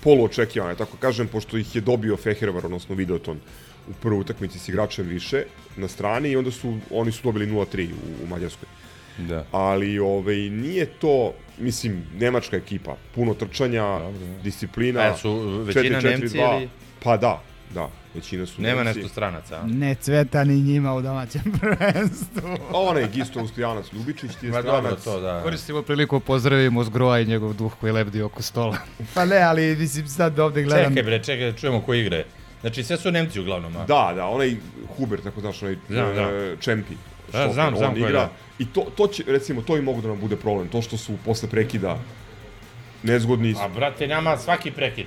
poluočekivane, 0.00 0.74
tako 0.74 0.96
kažem, 0.96 1.28
pošto 1.28 1.56
ih 1.56 1.74
je 1.74 1.80
dobio 1.80 2.16
Fehervar, 2.16 2.66
odnosno 2.66 2.94
Videoton, 2.94 3.38
u 3.88 3.92
prvoj 3.92 4.20
utakmici 4.20 4.58
s 4.58 4.68
igračem 4.68 5.06
više 5.06 5.44
na 5.76 5.88
strani 5.88 6.30
i 6.30 6.36
onda 6.36 6.50
su, 6.50 6.78
oni 6.90 7.12
su 7.12 7.20
dobili 7.24 7.46
0-3 7.46 7.88
u, 7.92 8.24
u 8.24 8.26
Mađarskoj. 8.26 8.68
Da. 9.18 9.44
Ali 9.52 9.98
ovaj, 9.98 10.36
nije 10.36 10.86
to, 10.86 11.32
mislim, 11.58 12.02
nemačka 12.14 12.56
ekipa, 12.56 12.96
puno 13.14 13.34
trčanja, 13.34 14.00
disciplina. 14.42 15.00
A 15.02 15.16
su 15.16 15.34
većina 15.58 16.00
4-4-2. 16.00 16.02
Nemci 16.10 16.38
ili- 16.38 16.68
Pa 17.02 17.16
da, 17.16 17.42
da, 17.74 17.90
većina 18.14 18.46
su 18.46 18.62
Nema 18.62 18.82
Nemci. 18.82 18.98
nešto 18.98 19.12
stranaca, 19.12 19.56
a? 19.56 19.66
Ne 19.66 19.94
cveta 19.94 20.44
ni 20.44 20.54
njima 20.56 20.94
u 20.94 21.02
domaćem 21.02 21.42
prvenstvu. 21.60 22.56
Onaj 22.72 23.08
Gisto 23.08 23.48
Stojanac 23.48 23.92
Ljubičić, 23.92 24.30
ti 24.30 24.46
je 24.46 24.52
Ma 24.52 24.60
stranac. 24.60 24.82
dobro, 24.82 24.96
to 24.96 25.20
da. 25.20 25.40
Koristimo 25.42 25.82
priliku, 25.82 26.20
pozdravimo 26.20 26.84
Zgroa 26.84 27.20
i 27.20 27.26
njegov 27.26 27.54
duh 27.54 27.72
koji 27.80 27.92
lebdi 27.92 28.22
oko 28.22 28.42
stola. 28.42 28.76
Pa 29.14 29.24
ne, 29.24 29.38
ali 29.38 29.76
mislim 29.76 30.08
sad 30.08 30.38
ovde 30.38 30.62
gledam... 30.62 30.88
Čekaj 30.88 31.02
bre, 31.02 31.22
čekaj, 31.24 31.50
da 31.50 31.56
čujemo 31.56 31.80
ko 31.80 31.94
igre. 31.94 32.24
Znači, 32.60 32.84
sve 32.84 32.96
su 32.96 33.10
Nemci 33.10 33.40
uglavnom, 33.40 33.76
a? 33.76 33.84
Da, 33.84 34.12
da, 34.14 34.26
onaj 34.26 34.56
Huber, 34.96 35.20
tako 35.20 35.40
znaš, 35.40 35.62
onaj 35.62 35.76
Znam, 35.88 36.08
e, 36.18 36.56
Čempi. 36.60 36.94
Da, 37.32 37.52
znam, 37.52 37.76
znam 37.76 37.96
igra. 37.96 38.10
da. 38.12 38.30
I 38.58 38.66
to, 38.66 38.86
to 38.96 39.06
će, 39.06 39.24
recimo, 39.26 39.62
to 39.62 39.76
i 39.76 39.82
mogu 39.82 40.00
da 40.00 40.08
nam 40.08 40.20
bude 40.20 40.36
problem. 40.36 40.68
To 40.68 40.82
što 40.82 40.96
su 40.96 41.12
posle 41.24 41.48
prekida 41.48 41.98
nezgodni. 43.04 43.54
A 43.60 43.68
brate, 43.68 44.06
nama 44.06 44.36
svaki 44.38 44.70
prekid. 44.70 45.06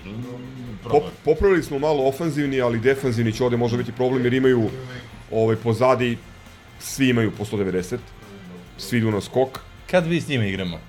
Pop, 0.84 1.04
popravili 1.26 1.64
smo 1.64 1.80
malo 1.80 2.08
ofanzivni, 2.08 2.62
ali 2.62 2.80
defanzivni 2.80 3.34
će 3.34 3.44
ovde 3.44 3.58
možda 3.58 3.78
biti 3.78 3.92
problem, 3.92 4.24
jer 4.24 4.34
imaju 4.34 4.70
ovaj, 5.32 5.56
pozadi, 5.56 6.18
svi 6.80 7.10
imaju 7.10 7.32
po 7.32 7.46
190, 7.46 7.98
svi 8.78 8.98
idu 8.98 9.12
na 9.12 9.22
skok. 9.22 9.60
Kad 9.92 10.08
vi 10.08 10.22
s 10.22 10.28
njima 10.28 10.46
igramo? 10.46 10.80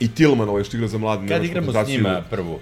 I 0.00 0.14
Tillman, 0.14 0.48
ovaj 0.48 0.64
što 0.64 0.76
igra 0.76 0.88
za 0.88 0.98
mladu 0.98 1.28
Kad 1.28 1.44
igramo 1.44 1.72
s 1.72 1.88
njima 1.88 2.22
prvu? 2.30 2.60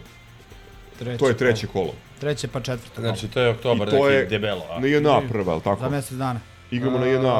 To 1.19 1.29
je 1.29 1.37
treće 1.37 1.67
kolo. 1.67 1.95
Treće 2.21 2.49
pa 2.49 2.61
četvrto. 2.61 3.01
Znači, 3.01 3.29
to 3.29 3.41
je 3.41 3.49
oktobar, 3.49 3.89
I 3.89 3.91
to 3.91 3.97
neki 3.97 4.15
je 4.15 4.27
debelo, 4.27 4.67
a? 4.71 4.81
na 4.81 4.87
jedna 4.87 5.21
prva, 5.29 5.55
li 5.55 5.61
tako? 5.63 5.81
Za 5.81 5.89
mjesec 5.89 6.17
dana. 6.17 6.41
Igramo 6.71 6.99
na 6.99 7.07
jedna, 7.07 7.35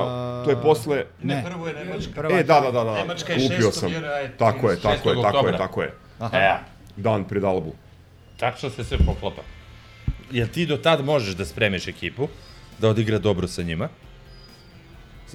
to 0.45 0.51
je 0.51 0.57
posle... 0.63 1.05
Ne, 1.23 1.45
prvo 1.47 1.69
je 1.69 1.75
Nemačka. 1.75 2.13
Prva 2.15 2.39
E, 2.39 2.43
da, 2.43 2.61
da, 2.61 2.71
da, 2.71 2.85
da. 2.85 2.95
Nemačka 2.95 3.33
je 3.33 3.43
Lupio 3.43 3.69
6. 3.69 3.73
sam. 3.73 3.91
Tako 4.39 4.71
je, 4.71 4.81
tako 4.81 5.11
je, 5.11 5.17
6. 5.17 5.23
tako 5.23 5.47
je, 5.47 5.59
tako 5.59 5.83
je. 5.83 5.95
Aha. 6.19 6.37
E, 6.39 6.59
Dan 6.97 7.25
pred 7.25 7.45
Albu. 7.45 7.75
tačno 8.37 8.71
se 8.71 8.85
sve 8.85 8.99
poklapa. 8.99 9.43
Jel 10.31 10.49
ti 10.49 10.67
do 10.67 10.77
tad 10.77 11.05
možeš 11.05 11.35
da 11.35 11.45
spremiš 11.45 11.89
ekipu, 11.89 12.29
da 12.79 12.89
odigra 12.89 13.19
dobro 13.19 13.49
sa 13.49 13.63
njima? 13.63 13.89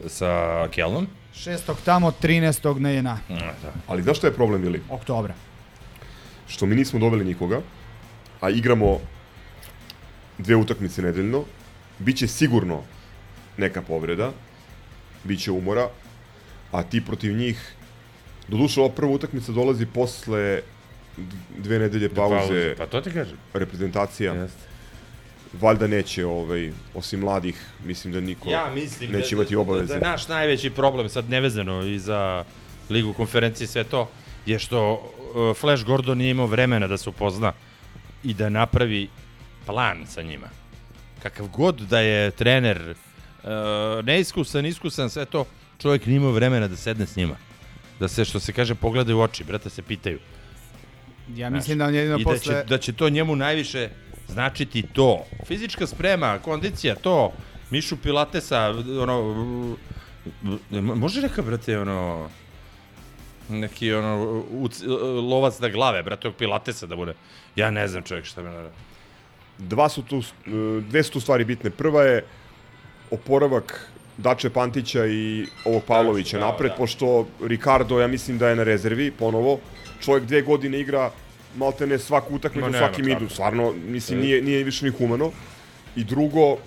Sa 0.08 0.68
Kelnom? 0.72 1.08
Šestog 1.34 1.78
tamo, 1.86 2.12
13. 2.22 2.80
na 2.80 2.90
jena. 2.90 3.18
Da. 3.30 3.74
Ali 3.88 4.04
znaš 4.04 4.18
šta 4.18 4.28
je 4.28 4.34
problem, 4.34 4.62
Vili? 4.62 4.82
Oktobra. 4.90 5.34
Što 6.48 6.66
mi 6.66 6.76
nismo 6.76 7.00
doveli 7.00 7.26
nikoga, 7.26 7.62
a 8.42 8.50
igramo 8.50 9.00
dve 10.38 10.56
utakmice 10.56 11.02
nedeljno, 11.02 11.44
biće 12.00 12.28
sigurno 12.28 12.82
neka 13.58 13.82
povreda, 13.82 14.32
biće 15.24 15.52
umora, 15.52 15.90
a 16.72 16.84
ti 16.84 17.06
protiv 17.06 17.36
njih, 17.38 17.74
doduše 18.48 18.80
ova 18.82 18.90
prva 18.90 19.12
utakmica 19.12 19.52
dolazi 19.52 19.86
posle 19.86 20.62
dve 21.57 21.80
nedelje 21.80 22.09
pauze, 22.09 22.36
pauze, 22.36 22.76
pa 22.78 22.86
to 22.86 23.01
ti 23.01 23.11
kažem. 23.11 23.38
reprezentacija. 23.53 24.34
Jeste. 24.34 24.74
Valjda 25.61 25.88
neće, 25.88 26.26
ovaj, 26.26 26.72
osim 26.93 27.20
mladih, 27.20 27.66
mislim 27.86 28.14
da 28.14 28.20
niko 28.20 28.49
Ja 28.49 28.72
mislim 28.74 29.11
neće 29.11 29.36
da, 29.36 29.41
imati 29.41 29.55
obaveze. 29.55 29.93
Da, 29.93 29.99
da 29.99 30.11
naš 30.11 30.28
najveći 30.28 30.70
problem, 30.70 31.09
sad 31.09 31.30
nevezano 31.30 31.84
i 31.84 31.99
za 31.99 32.43
ligu 32.89 33.14
konferencije 33.14 33.66
i 33.66 33.68
sve 33.68 33.84
to, 33.84 34.09
je 34.45 34.59
što 34.59 34.93
uh, 34.93 35.57
Flash 35.57 35.86
Gordon 35.86 36.18
nije 36.18 36.32
imao 36.32 36.45
vremena 36.45 36.88
da 36.88 36.97
se 36.97 37.09
upozna 37.09 37.53
i 38.24 38.34
da 38.34 38.49
napravi 38.49 39.09
plan 39.66 40.05
sa 40.07 40.22
njima. 40.22 40.47
Kakav 41.24 41.47
god 41.47 41.76
da 41.76 41.99
je 41.99 42.32
trener 42.32 42.95
uh, 43.43 43.49
neiskusan, 44.05 44.66
iskusan, 44.66 45.09
sve 45.09 45.26
to, 45.26 45.45
čovjek 45.82 46.05
nije 46.05 46.16
imao 46.16 46.32
vremena 46.32 46.68
da 46.68 46.76
sedne 46.76 47.05
s 47.05 47.16
njima. 47.16 47.36
Da 47.99 48.07
se, 48.07 48.26
što 48.26 48.39
se 48.39 48.53
kaže, 48.53 48.76
pogledaju 48.76 49.18
u 49.18 49.22
oči, 49.22 49.43
brate, 49.43 49.70
se 49.70 49.82
pitaju. 49.82 50.20
Ja 51.36 51.50
mislim 51.50 51.78
da 51.78 51.86
on 51.86 51.96
jedino 51.96 52.18
I 52.20 52.24
posle- 52.24 52.54
da 52.54 52.62
će, 52.62 52.70
da 52.70 52.78
će 52.78 52.94
to 52.94 53.10
njemu 53.10 53.36
najviše 53.36 53.90
značiti 54.28 54.82
to. 54.94 55.26
Fizička 55.48 55.88
sprema, 55.88 56.40
kondicija, 56.40 56.96
to. 56.96 57.34
Mišu 57.70 57.98
Pilatesa, 57.98 58.70
ono... 59.02 59.76
Može 60.72 61.22
neka, 61.22 61.42
brate, 61.42 61.80
ono... 61.80 62.30
Neki, 63.50 63.94
ono, 63.94 64.44
uc, 64.52 64.82
lovac 65.30 65.60
na 65.60 65.70
glave, 65.70 66.04
brate, 66.04 66.28
ovog 66.28 66.38
Pilatesa 66.38 66.88
da 66.88 66.96
bude. 66.96 67.14
Ja 67.56 67.72
ne 67.72 67.88
znam 67.88 68.04
čovjek 68.04 68.26
šta 68.26 68.44
me 68.44 68.50
nada. 68.50 68.72
Dva 69.58 69.90
su 69.90 70.02
tu, 70.02 70.20
e, 70.20 70.82
dve 70.82 71.04
su 71.04 71.12
tu 71.12 71.20
stvari 71.20 71.46
bitne. 71.46 71.70
Prva 71.70 72.04
je 72.04 72.26
oporavak 73.12 73.90
Dače 74.18 74.50
Pantića 74.50 75.06
i 75.06 75.46
ovog 75.66 75.84
Pavlovića 75.84 76.40
da, 76.40 76.46
napred, 76.46 76.72
da. 76.72 76.78
pošto 76.78 77.28
Ricardo, 77.42 78.00
ja 78.00 78.08
mislim 78.08 78.38
da 78.38 78.50
je 78.50 78.56
na 78.56 78.64
rezervi, 78.64 79.12
ponovo. 79.12 79.60
Čovjek 80.06 80.26
dve 80.26 80.41
godine 80.41 80.80
igra 80.80 81.12
maltene 81.56 81.99
svaku 81.99 82.36
utakmicu, 82.36 82.66
Ma 82.66 82.72
nema 82.72 82.88
svaki 82.88 83.04
midu. 83.04 83.20
kako. 83.20 83.34
Stvarno, 83.34 83.74
mislim, 83.88 84.20
nije, 84.20 84.41
nije 84.41 84.64
više 84.64 84.86
ni 84.86 84.91
humano. 84.91 85.32
I 85.95 86.04
drugo, 86.04 86.58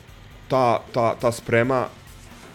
ta, 0.49 0.83
ta, 0.93 1.15
ta 1.21 1.33
sprema, 1.33 1.89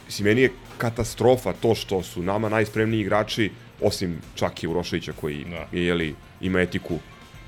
mislim, 0.05 0.27
meni 0.27 0.41
je 0.41 0.51
katastrofa 0.77 1.53
to 1.53 1.75
što 1.75 2.03
su 2.03 2.23
nama 2.23 2.49
najspremniji 2.49 3.01
igrači, 3.01 3.51
osim 3.81 4.17
Čaki 4.35 4.67
Uroševića 4.67 5.13
koji 5.21 5.45
je, 5.71 5.85
jeli, 5.85 6.15
ima 6.41 6.61
etiku 6.61 6.99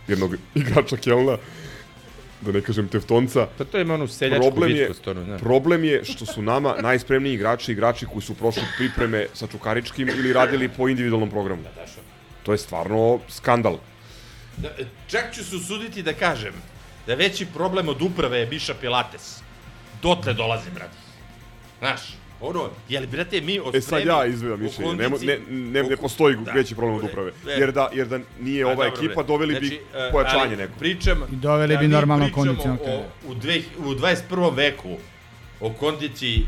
jednog 0.08 0.36
igrača 0.56 0.98
Kelna, 0.98 1.38
da 2.42 2.52
ne 2.52 2.62
kažem 2.62 2.88
Teftonca. 2.88 3.48
Pa 3.58 3.64
to 3.64 3.80
ima 3.80 3.94
onu 3.94 4.08
seljačku 4.08 4.42
problem 4.52 4.72
je, 4.72 4.78
bitkost, 4.78 5.08
ono, 5.08 5.24
da. 5.24 5.38
problem 5.38 5.84
je 5.84 6.04
što 6.06 6.26
su 6.26 6.42
nama 6.42 6.76
najspremniji 6.82 7.34
igrači, 7.34 7.72
igrači 7.72 8.06
koji 8.06 8.22
su 8.22 8.34
prošli 8.34 8.64
pripreme 8.78 9.26
sa 9.34 9.48
Čukaričkim 9.48 10.10
ili 10.10 10.34
radili 10.34 10.70
po 10.70 10.90
individualnom 10.90 11.30
programu. 11.30 11.64
To 12.44 12.52
je 12.52 12.58
stvarno 12.58 13.20
skandal. 13.30 13.78
Da, 14.58 14.70
čak 15.08 15.34
ću 15.36 15.44
se 15.44 15.56
usuditi 15.56 16.04
da 16.04 16.14
kažem 16.14 16.54
da 17.08 17.16
veći 17.16 17.46
problem 17.46 17.90
od 17.90 18.02
uprave 18.02 18.40
je 18.40 18.46
Miša 18.46 18.74
Pilates. 18.74 19.40
Dotle 20.02 20.34
dolazi, 20.34 20.70
brate. 20.72 20.98
Znaš, 21.80 22.02
ono, 22.42 22.70
jel, 22.90 23.08
brate, 23.08 23.42
mi 23.42 23.60
od 23.60 23.76
E 23.76 23.82
sad 23.82 24.06
ja 24.06 24.26
izvedam 24.26 24.62
mišljenje, 24.62 24.94
ne, 24.94 25.10
mo- 25.10 25.26
ne, 25.26 25.40
ne, 25.50 25.84
ne 25.84 25.98
postoji 25.98 26.38
veći 26.54 26.76
problem 26.76 26.98
od 26.98 27.04
uprave. 27.04 27.32
e, 27.48 27.52
Jer 27.52 27.72
da, 27.72 27.90
jer 27.94 28.08
da 28.08 28.20
nije 28.40 28.64
A, 28.64 28.68
ova 28.68 28.86
dobro, 28.86 28.92
ekipa, 28.98 29.24
doveli 29.24 29.60
bi 29.60 29.68
Znači, 29.68 29.82
e, 29.94 30.12
pojačanje 30.12 30.56
neko. 30.58 30.74
Pričam, 30.80 31.24
I 31.32 31.36
doveli 31.36 31.74
da 31.74 31.80
bi 31.80 31.88
mi 31.88 31.94
normalno 31.94 32.30
kondicionog 32.34 32.80
o-. 32.86 33.06
U, 33.28 33.34
dve, 33.36 33.62
u 33.78 33.96
21. 33.96 34.56
veku 34.56 34.98
o 35.60 35.74
kondiciji 35.74 36.46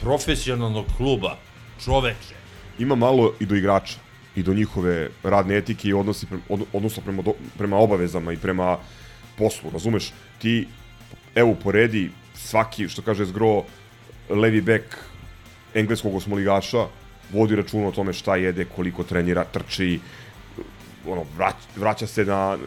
profesionalnog 0.00 0.86
kluba, 0.96 1.36
čoveče. 1.84 2.34
Ima 2.78 2.94
malo 2.94 3.34
i 3.40 3.46
do 3.46 3.54
igrača 3.54 3.94
i 4.40 4.42
do 4.42 4.54
njihove 4.54 5.08
radne 5.22 5.56
etike 5.56 5.88
i 5.88 5.92
odnosi 5.92 6.26
prema, 6.26 6.42
od, 6.48 6.64
odnosno 6.72 7.02
prema, 7.02 7.22
do, 7.22 7.32
prema 7.58 7.76
obavezama 7.76 8.32
i 8.32 8.36
prema 8.36 8.78
poslu, 9.38 9.70
razumeš? 9.70 10.12
Ti, 10.38 10.66
evo, 11.34 11.54
poredi 11.54 12.10
svaki, 12.34 12.88
što 12.88 13.02
kaže 13.02 13.24
Zgro, 13.24 13.64
levi 14.28 14.60
bek 14.60 14.96
engleskog 15.74 16.14
osmoligaša, 16.14 16.86
vodi 17.32 17.56
računa 17.56 17.88
o 17.88 17.92
tome 17.92 18.12
šta 18.12 18.36
jede, 18.36 18.64
koliko 18.64 19.04
trenira, 19.04 19.44
trči, 19.44 20.00
ono, 21.06 21.24
vrać, 21.36 21.54
vraća 21.76 22.06
se 22.06 22.24
na, 22.24 22.58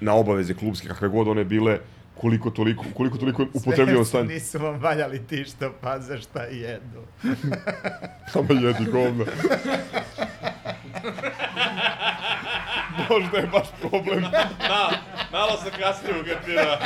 na 0.00 0.14
obaveze 0.14 0.54
klubske, 0.54 0.88
kakve 0.88 1.08
god 1.08 1.28
one 1.28 1.44
bile, 1.44 1.78
koliko 2.20 2.50
toliko, 2.50 2.84
koliko 2.94 3.18
toliko 3.18 3.46
upotrebljava 3.54 4.04
stan. 4.04 4.26
nisu 4.26 4.58
vam 4.58 4.80
valjali 4.80 5.26
ti 5.26 5.44
što 5.44 5.72
paze 5.80 6.18
šta 6.18 6.42
jedu. 6.42 7.02
Samo 8.32 8.52
jedi 8.52 8.84
govna. 8.92 9.24
Možda 13.10 13.38
je 13.38 13.46
baš 13.46 13.68
problem. 13.80 14.22
Malo, 14.68 14.90
malo 15.32 15.56
sam 15.62 15.70
kasnije 15.80 16.20
ugatira. 16.20 16.78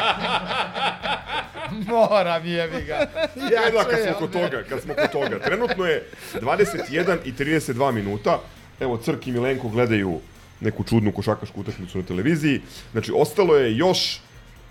Moram 1.86 2.46
jebi 2.46 2.84
ga. 2.84 2.94
Ja, 3.36 3.70
da, 3.72 3.84
kad 3.90 4.02
smo 4.02 4.12
kod 4.18 4.32
toga, 4.32 4.62
kad 4.68 4.82
smo 4.82 4.94
kod 4.94 5.12
toga. 5.12 5.38
Trenutno 5.38 5.84
je 5.84 6.08
21 6.34 7.16
i 7.24 7.32
32 7.32 7.92
minuta. 7.92 8.38
Evo, 8.80 8.96
Crk 8.96 9.26
i 9.26 9.32
Milenko 9.32 9.68
gledaju 9.68 10.20
neku 10.60 10.84
čudnu 10.84 11.12
košakašku 11.12 11.60
utakmicu 11.60 11.98
na 11.98 12.04
televiziji. 12.04 12.60
Znači, 12.92 13.12
ostalo 13.16 13.56
je 13.56 13.76
još 13.76 14.20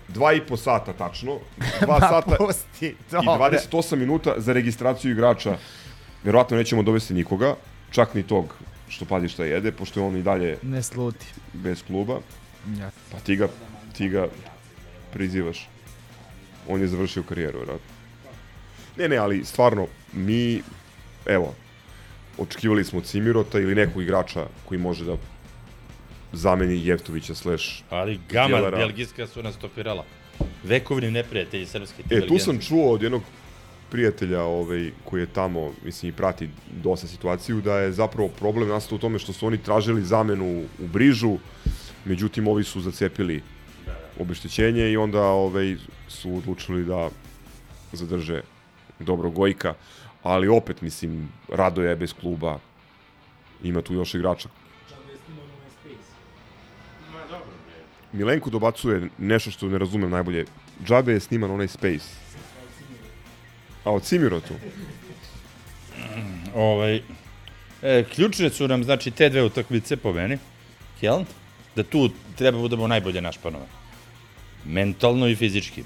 dva 0.08 0.32
i 0.32 0.40
po 0.40 0.56
sata 0.56 0.92
tačno. 0.92 1.38
Dva 1.80 1.98
Ma, 1.98 2.08
sata 2.12 2.36
pusti, 2.36 2.86
i 2.86 2.94
dobre. 3.10 3.58
28 3.72 3.96
minuta 3.96 4.34
za 4.36 4.52
registraciju 4.52 5.10
igrača. 5.12 5.56
Verovatno 6.24 6.56
nećemo 6.56 6.82
dovesti 6.82 7.14
nikoga, 7.14 7.54
čak 7.90 8.14
ni 8.14 8.22
tog 8.22 8.54
što 8.92 9.04
pazi 9.04 9.28
šta 9.28 9.44
jede, 9.44 9.72
pošto 9.72 10.00
je 10.00 10.06
on 10.06 10.16
i 10.16 10.22
dalje 10.22 10.58
Ne 10.62 10.82
sluti. 10.82 11.26
bez 11.52 11.82
kluba. 11.82 12.20
Ja. 12.78 12.90
Pa 13.12 13.18
ti 13.18 13.36
ga, 13.36 13.48
ti 13.96 14.08
ga 14.08 14.28
prizivaš. 15.12 15.68
On 16.68 16.80
je 16.80 16.88
završio 16.88 17.22
karijeru, 17.22 17.58
vjerojatno. 17.58 17.92
Ne, 18.96 19.08
ne, 19.08 19.16
ali 19.16 19.44
stvarno, 19.44 19.86
mi, 20.12 20.62
evo, 21.26 21.54
očekivali 22.38 22.84
smo 22.84 23.00
Cimirota 23.00 23.60
ili 23.60 23.74
nekog 23.74 24.02
igrača 24.02 24.46
koji 24.68 24.80
može 24.80 25.04
da 25.04 25.16
zameni 26.32 26.86
Jeftovića 26.86 27.34
slash 27.34 27.64
Ali 27.90 28.20
Gama, 28.30 28.70
belgijska 28.70 29.26
su 29.26 29.42
nas 29.42 29.54
stopirala. 29.54 30.04
Vekovni 30.64 31.10
neprijatelji 31.10 31.66
srpske 31.66 32.02
E, 32.10 32.26
tu 32.26 32.38
sam 32.38 32.58
čuo 32.60 32.92
od 32.92 33.02
jednog 33.02 33.22
prijatelja 33.92 34.42
ovaj, 34.42 34.90
koji 35.04 35.20
je 35.20 35.26
tamo, 35.26 35.72
mislim, 35.84 36.08
i 36.08 36.16
prati 36.16 36.48
dosta 36.82 37.06
situaciju, 37.06 37.60
da 37.60 37.78
je 37.78 37.92
zapravo 37.92 38.28
problem 38.28 38.68
nastao 38.68 38.96
u 38.96 38.98
tome 38.98 39.18
što 39.18 39.32
su 39.32 39.46
oni 39.46 39.58
tražili 39.58 40.04
zamenu 40.04 40.64
u 40.78 40.86
Brižu, 40.88 41.36
međutim, 42.04 42.48
ovi 42.48 42.64
su 42.64 42.80
zacepili 42.80 43.42
obeštećenje 44.18 44.90
i 44.92 44.96
onda 44.96 45.22
ovaj, 45.22 45.76
su 46.08 46.36
odlučili 46.36 46.84
da 46.84 47.10
zadrže 47.92 48.40
dobro 48.98 49.30
Gojka, 49.30 49.74
ali 50.22 50.48
opet, 50.48 50.80
mislim, 50.80 51.28
Rado 51.48 51.82
je 51.82 51.96
bez 51.96 52.14
kluba, 52.20 52.58
ima 53.62 53.82
tu 53.82 53.94
još 53.94 54.14
igrača. 54.14 54.48
Milenko 58.12 58.50
dobacuje 58.50 59.08
nešto 59.18 59.50
što 59.50 59.68
ne 59.68 59.78
razumem 59.78 60.10
najbolje. 60.10 60.44
Džabe 60.84 61.12
je 61.12 61.20
sniman 61.20 61.50
onaj 61.50 61.68
Space. 61.68 62.22
A 63.84 63.90
od 63.90 64.02
Cimirotu? 64.02 64.54
Ovaj, 66.54 67.00
e, 67.82 68.04
ključne 68.14 68.50
su 68.50 68.68
nam, 68.68 68.84
znači, 68.84 69.10
te 69.10 69.28
dve 69.28 69.42
utakmice 69.42 69.96
po 69.96 70.12
meni, 70.12 70.38
Keln, 71.00 71.24
da 71.76 71.82
tu 71.82 72.10
treba 72.36 72.58
budemo 72.58 72.86
najbolje 72.86 73.20
našpanovani. 73.20 73.70
Mentalno 74.64 75.28
i 75.28 75.36
fizički. 75.36 75.82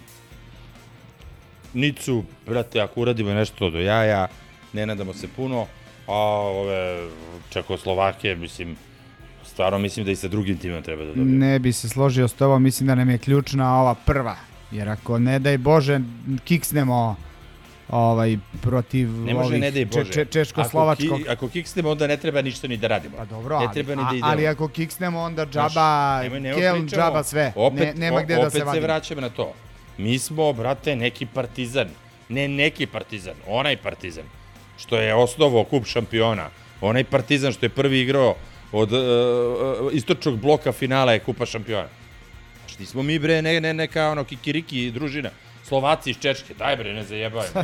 Nicu, 1.75 2.25
brate, 2.47 2.81
ako 2.81 3.01
uradimo 3.01 3.35
nešto 3.35 3.71
do 3.71 3.81
jaja, 3.81 4.29
ne 4.73 4.87
nadamo 4.87 5.15
se 5.15 5.29
puno, 5.37 5.67
a 6.07 6.15
ove 6.15 7.09
Čekoslovake, 7.51 8.37
mislim, 8.37 8.77
stvarno 9.45 9.79
mislim 9.79 10.05
da 10.05 10.11
i 10.11 10.17
sa 10.17 10.29
drugim 10.29 10.59
timom 10.59 10.83
treba 10.83 11.05
da 11.05 11.09
dobijemo. 11.09 11.45
Ne 11.47 11.59
bi 11.59 11.73
se 11.73 11.89
složio 11.89 12.29
s 12.29 12.33
tobom, 12.33 12.63
mislim 12.63 12.87
da 12.87 12.95
nam 12.95 13.11
je 13.11 13.19
ključna 13.19 13.81
ova 13.81 13.95
prva. 13.95 14.37
Jer 14.71 14.89
ako 14.89 15.19
ne 15.19 15.39
daj 15.39 15.59
Bože 15.59 16.01
kiksnemo 16.45 17.17
ovaj 17.89 18.37
protiv 18.63 19.09
Ne 19.11 19.35
može 19.35 19.47
ovih 19.47 19.61
ne 19.61 19.71
daj 19.71 19.85
Bože. 19.85 20.13
Če, 20.13 20.25
češko-slovačkog. 20.25 21.13
Ako, 21.13 21.17
ki, 21.17 21.29
ako 21.29 21.49
kiksnemo, 21.49 21.91
onda 21.91 22.07
ne 22.07 22.17
treba 22.17 22.43
ništa 22.43 22.69
ni 22.69 22.77
da 22.77 22.87
radimo. 22.89 23.17
Pa 23.17 23.25
dobro, 23.25 23.59
ne 23.59 23.65
ali, 23.65 23.75
treba 23.75 23.95
ni 23.95 24.03
a- 24.03 24.05
da 24.05 24.17
idemo. 24.17 24.31
ali 24.31 24.47
ako 24.47 24.69
kiksnemo 24.69 25.21
onda 25.21 25.45
Znaš, 25.45 25.73
džaba, 25.73 26.21
pričamo. 26.23 26.87
džaba 26.87 27.23
sve. 27.23 27.53
Opet, 27.57 27.79
ne, 27.79 27.95
nema 27.97 28.23
gde 28.23 28.35
da 28.35 28.41
se 28.41 28.47
Opet 28.47 28.53
se 28.53 28.65
vadimo. 28.65 28.83
vraćam 28.83 29.21
na 29.21 29.29
to. 29.29 29.53
Mi 29.99 30.19
smo, 30.19 30.53
brate, 30.53 30.97
neki 30.97 31.27
partizan. 31.27 31.89
Ne 32.29 32.49
neki 32.49 32.87
partizan, 32.87 33.35
onaj 33.47 33.77
partizan. 33.77 34.25
Što 34.79 34.97
je 34.99 35.15
osnovo 35.15 35.65
kup 35.65 35.87
šampiona. 35.87 36.49
Onaj 36.81 37.05
partizan 37.05 37.53
što 37.53 37.67
je 37.67 37.71
prvi 37.71 38.01
igrao 38.01 38.35
od 38.73 38.93
uh, 38.93 38.99
istočnog 39.93 40.39
bloka 40.39 40.73
finala 40.73 41.13
je 41.13 41.19
kupa 41.19 41.47
šampiona. 41.47 41.89
Znaš, 42.61 42.79
nismo 42.79 43.03
mi, 43.03 43.19
bre, 43.19 43.43
ne, 43.43 43.61
ne, 43.61 43.75
neka 43.75 44.11
ono 44.11 44.25
kikiriki 44.25 44.91
družina. 44.91 45.31
Slovaci 45.69 46.11
iz 46.11 46.19
Češke, 46.21 46.55
daj 46.55 46.77
bre, 46.77 46.93
ne 46.95 47.05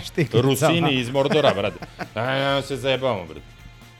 štiklicama. 0.04 0.42
Rusini 0.42 0.94
iz 1.00 1.10
Mordora, 1.10 1.54
brate. 1.54 1.78
Daj, 2.14 2.40
daj, 2.40 2.62
se 2.62 2.76
zajebamo, 2.76 3.24
brate. 3.24 3.46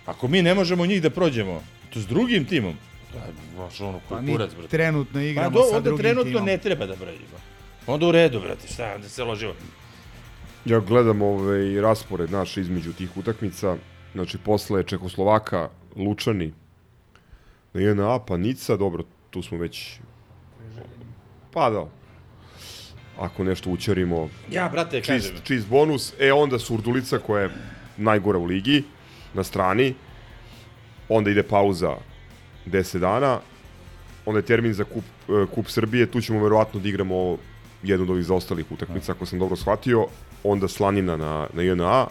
Ako 0.07 0.29
mi 0.29 0.43
ne 0.43 0.55
možemo 0.55 0.87
njih 0.87 1.03
da 1.03 1.11
prođemo, 1.11 1.63
to 1.91 2.01
s 2.01 2.07
drugim 2.07 2.45
timom, 2.45 2.75
daj, 3.13 3.31
baš 3.57 3.81
ono, 3.81 4.01
Pa 4.09 4.21
mi 4.21 4.33
kurac, 4.33 4.51
brate. 4.55 4.69
trenutno 4.69 5.21
Pa 5.21 5.23
igramo 5.23 5.51
do, 5.51 5.63
sa 5.63 5.77
onda 5.77 5.81
drugim 5.81 6.03
trenutno 6.03 6.31
timom. 6.31 6.45
ne 6.45 6.59
treba 6.59 6.87
da 6.87 6.97
brađimo. 6.97 7.39
Onda 7.87 8.07
u 8.07 8.13
redu, 8.13 8.41
brate, 8.41 8.69
šta, 8.69 8.99
da 8.99 9.09
se 9.09 9.25
ložimo. 9.25 9.53
Ja 10.65 10.81
gledam 10.81 11.23
ovaj 11.23 11.81
raspored 11.81 12.31
naš 12.31 12.57
između 12.57 12.93
tih 12.93 13.17
utakmica. 13.17 13.77
Znači, 14.13 14.39
posle 14.39 14.85
Čekoslovaka, 14.85 15.69
Lučani, 15.97 16.53
na 17.73 17.81
jedna 17.81 18.19
pa 18.19 18.37
Nica, 18.37 18.77
dobro, 18.77 19.05
tu 19.31 19.43
smo 19.43 19.59
već... 19.59 19.99
Pa 21.53 21.71
da. 21.71 22.02
Ako 23.19 23.45
nešto 23.45 23.71
učerimo... 23.71 24.29
Ja, 24.51 24.69
brate, 24.69 25.01
čist, 25.01 25.29
kažem. 25.29 25.45
čist 25.45 25.69
bonus. 25.69 26.13
E, 26.19 26.33
onda 26.33 26.59
Surdulica, 26.59 27.19
koja 27.19 27.43
je 27.43 27.51
najgora 27.97 28.39
u 28.39 28.45
ligi, 28.45 28.85
na 29.35 29.45
strani. 29.45 29.95
Onda 31.09 31.31
ide 31.31 31.43
pauza 31.43 31.97
10 32.67 32.99
dana. 32.99 33.41
onda 34.27 34.39
je 34.39 34.45
termin 34.45 34.75
za 34.75 34.85
kup, 34.85 35.05
e, 35.29 35.47
kup 35.55 35.67
Srbije, 35.69 36.07
tu 36.07 36.21
ćemo 36.21 36.43
verovatno 36.43 36.81
da 36.81 36.89
igramo 36.89 37.39
jednu 37.83 38.05
od 38.05 38.11
ovih 38.11 38.25
zaostalih 38.25 38.73
utakmica, 38.73 39.13
ako 39.13 39.27
sam 39.27 39.39
dobro 39.39 39.57
shvatio, 39.57 40.07
onda 40.45 40.69
Slanina 40.69 41.17
na, 41.17 41.47
na 41.53 41.63
JNA, 41.63 42.07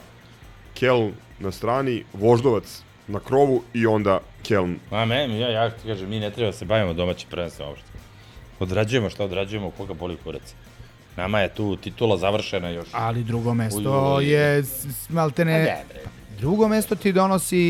Keln 0.74 1.14
na 1.40 1.52
strani, 1.52 2.04
Voždovac 2.14 2.84
na 3.08 3.20
krovu 3.20 3.64
i 3.74 3.86
onda 3.88 4.20
Keln. 4.44 4.76
Ma 4.92 5.06
me, 5.06 5.40
ja, 5.40 5.50
ja 5.50 5.70
ti 5.70 5.88
kažem, 5.88 6.10
mi 6.10 6.20
ne 6.20 6.32
treba 6.32 6.52
da 6.52 6.58
se 6.58 6.66
bavimo 6.66 6.94
domaćim 6.94 7.30
prvenstvom 7.30 7.70
uopšte. 7.70 7.88
Odrađujemo 8.60 9.10
šta 9.10 9.24
odrađujemo, 9.24 9.72
koga 9.72 9.94
boli 9.94 10.18
kurac. 10.24 10.56
Nama 11.18 11.40
je 11.40 11.50
tu 11.50 11.76
titula 11.76 12.18
završena 12.18 12.70
još. 12.70 12.88
Ali 12.92 13.24
drugo 13.24 13.54
mesto 13.54 14.20
je 14.22 14.64
maltene... 15.10 15.56
A 15.56 15.58
ne, 15.58 15.84
bre. 15.90 16.02
Drugo 16.40 16.68
mesto 16.68 16.96
ti 16.96 17.12
donosi 17.12 17.62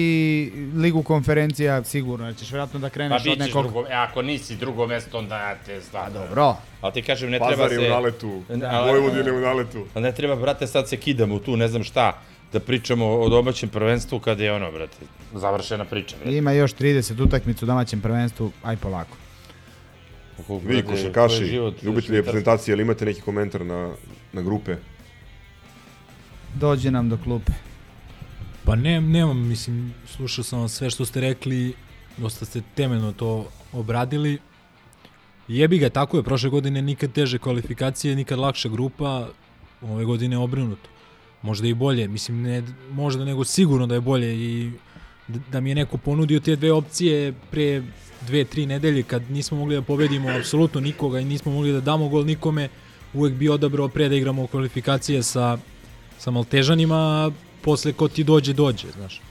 ligu 0.75 1.03
konferencija 1.03 1.83
sigurno, 1.83 2.25
jer 2.25 2.35
ćeš 2.35 2.51
vjerojatno 2.51 2.79
da 2.79 2.87
Pa 2.87 2.93
kreneš 2.93 3.23
bit 3.23 3.33
od 3.33 3.39
nekog... 3.39 3.63
drugo, 3.63 3.85
e, 3.89 3.93
ako 3.93 4.21
nisi 4.21 4.55
drugo 4.55 4.87
mesto, 4.87 5.17
onda 5.17 5.55
te 5.65 5.81
stvarno. 5.81 6.19
dobro. 6.19 6.55
Ali 6.81 6.93
ti 6.93 7.01
kažem, 7.01 7.29
ne 7.29 7.39
Pazar 7.39 7.55
treba 7.55 7.73
je 7.73 7.79
se... 7.79 7.85
u 7.85 7.89
naletu, 7.89 8.41
Da. 8.49 8.81
Vojvodin 8.81 9.25
je 9.25 9.31
u 9.31 9.39
naletu. 9.39 9.85
Ali 9.93 10.03
ne 10.03 10.11
treba, 10.11 10.35
brate, 10.35 10.67
sad 10.67 10.89
se 10.89 10.97
kidamo 10.97 11.39
tu, 11.39 11.57
ne 11.57 11.67
znam 11.67 11.83
šta, 11.83 12.17
da 12.53 12.59
pričamo 12.59 13.05
o 13.05 13.29
domaćem 13.29 13.69
prvenstvu 13.69 14.19
kada 14.19 14.43
je 14.43 14.53
ono, 14.53 14.71
brate, 14.71 15.05
završena 15.33 15.85
priča. 15.85 16.15
Brate. 16.15 16.37
Ima 16.37 16.51
još 16.51 16.73
30 16.73 17.23
utakmica 17.23 17.65
u 17.65 17.67
domaćem 17.67 18.01
prvenstvu, 18.01 18.51
aj 18.63 18.77
polako. 18.77 19.17
Koliko, 20.47 20.67
Vi 20.67 20.81
brate, 20.81 20.87
košarkaši, 20.87 21.59
ljubitelji 21.81 22.17
reprezentacije, 22.17 22.73
ali 22.73 22.81
imate 22.81 23.05
neki 23.05 23.21
komentar 23.21 23.65
na, 23.65 23.93
na 24.33 24.41
grupe? 24.41 24.75
Dođe 26.55 26.91
nam 26.91 27.09
do 27.09 27.17
klupe. 27.23 27.51
Pa 28.65 28.75
ne, 28.75 29.01
nemam, 29.01 29.47
mislim, 29.47 29.93
slušao 30.05 30.43
sam 30.43 30.69
sve 30.69 30.89
što 30.89 31.05
ste 31.05 31.21
rekli, 31.21 31.73
dosta 32.17 32.45
ste 32.45 32.61
temeljno 32.75 33.11
to 33.11 33.47
obradili. 33.73 34.39
Jebi 35.47 35.77
ga, 35.77 35.89
tako 35.89 36.17
je, 36.17 36.23
prošle 36.23 36.49
godine 36.49 36.81
nikad 36.81 37.11
teže 37.11 37.37
kvalifikacije, 37.37 38.15
nikad 38.15 38.39
lakša 38.39 38.69
grupa, 38.69 39.27
ove 39.81 40.05
godine 40.05 40.35
je 40.35 40.39
obrnuto. 40.39 40.89
Možda 41.41 41.67
i 41.67 41.73
bolje, 41.73 42.07
mislim, 42.07 42.41
ne, 42.41 42.63
možda 42.91 43.25
nego 43.25 43.43
sigurno 43.43 43.87
da 43.87 43.95
je 43.95 44.01
bolje 44.01 44.35
i 44.35 44.71
da 45.51 45.59
mi 45.59 45.69
je 45.69 45.75
neko 45.75 45.97
ponudio 45.97 46.39
te 46.39 46.55
dve 46.55 46.71
opcije 46.71 47.33
pre 47.51 47.81
dve, 48.27 48.45
tri 48.45 48.65
nedelje 48.65 49.03
kad 49.03 49.31
nismo 49.31 49.57
mogli 49.57 49.75
da 49.75 49.81
pobedimo 49.81 50.29
apsolutno 50.29 50.81
nikoga 50.81 51.19
i 51.19 51.25
nismo 51.25 51.51
mogli 51.51 51.71
da 51.71 51.81
damo 51.81 52.09
gol 52.09 52.25
nikome, 52.25 52.69
uvek 53.13 53.33
bi 53.33 53.49
odabrao 53.49 53.87
pre 53.87 54.09
da 54.09 54.15
igramo 54.15 54.47
kvalifikacije 54.47 55.23
sa, 55.23 55.57
sa 56.17 56.31
Maltežanima, 56.31 57.31
posle 57.61 57.93
ko 57.93 58.07
ti 58.07 58.23
dođe, 58.23 58.53
dođe, 58.53 58.87
znaš. 58.97 59.21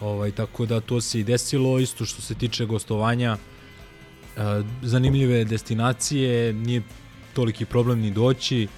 Ovaj, 0.00 0.30
tako 0.30 0.66
da 0.66 0.80
to 0.80 1.00
se 1.00 1.20
i 1.20 1.24
desilo, 1.24 1.78
isto 1.78 2.04
što 2.04 2.22
se 2.22 2.34
tiče 2.34 2.66
gostovanja, 2.66 3.36
e, 3.36 4.40
zanimljive 4.82 5.44
destinacije, 5.44 6.52
nije 6.52 6.82
toliki 7.34 7.64
problem 7.64 8.00
ni 8.00 8.10
doći, 8.10 8.68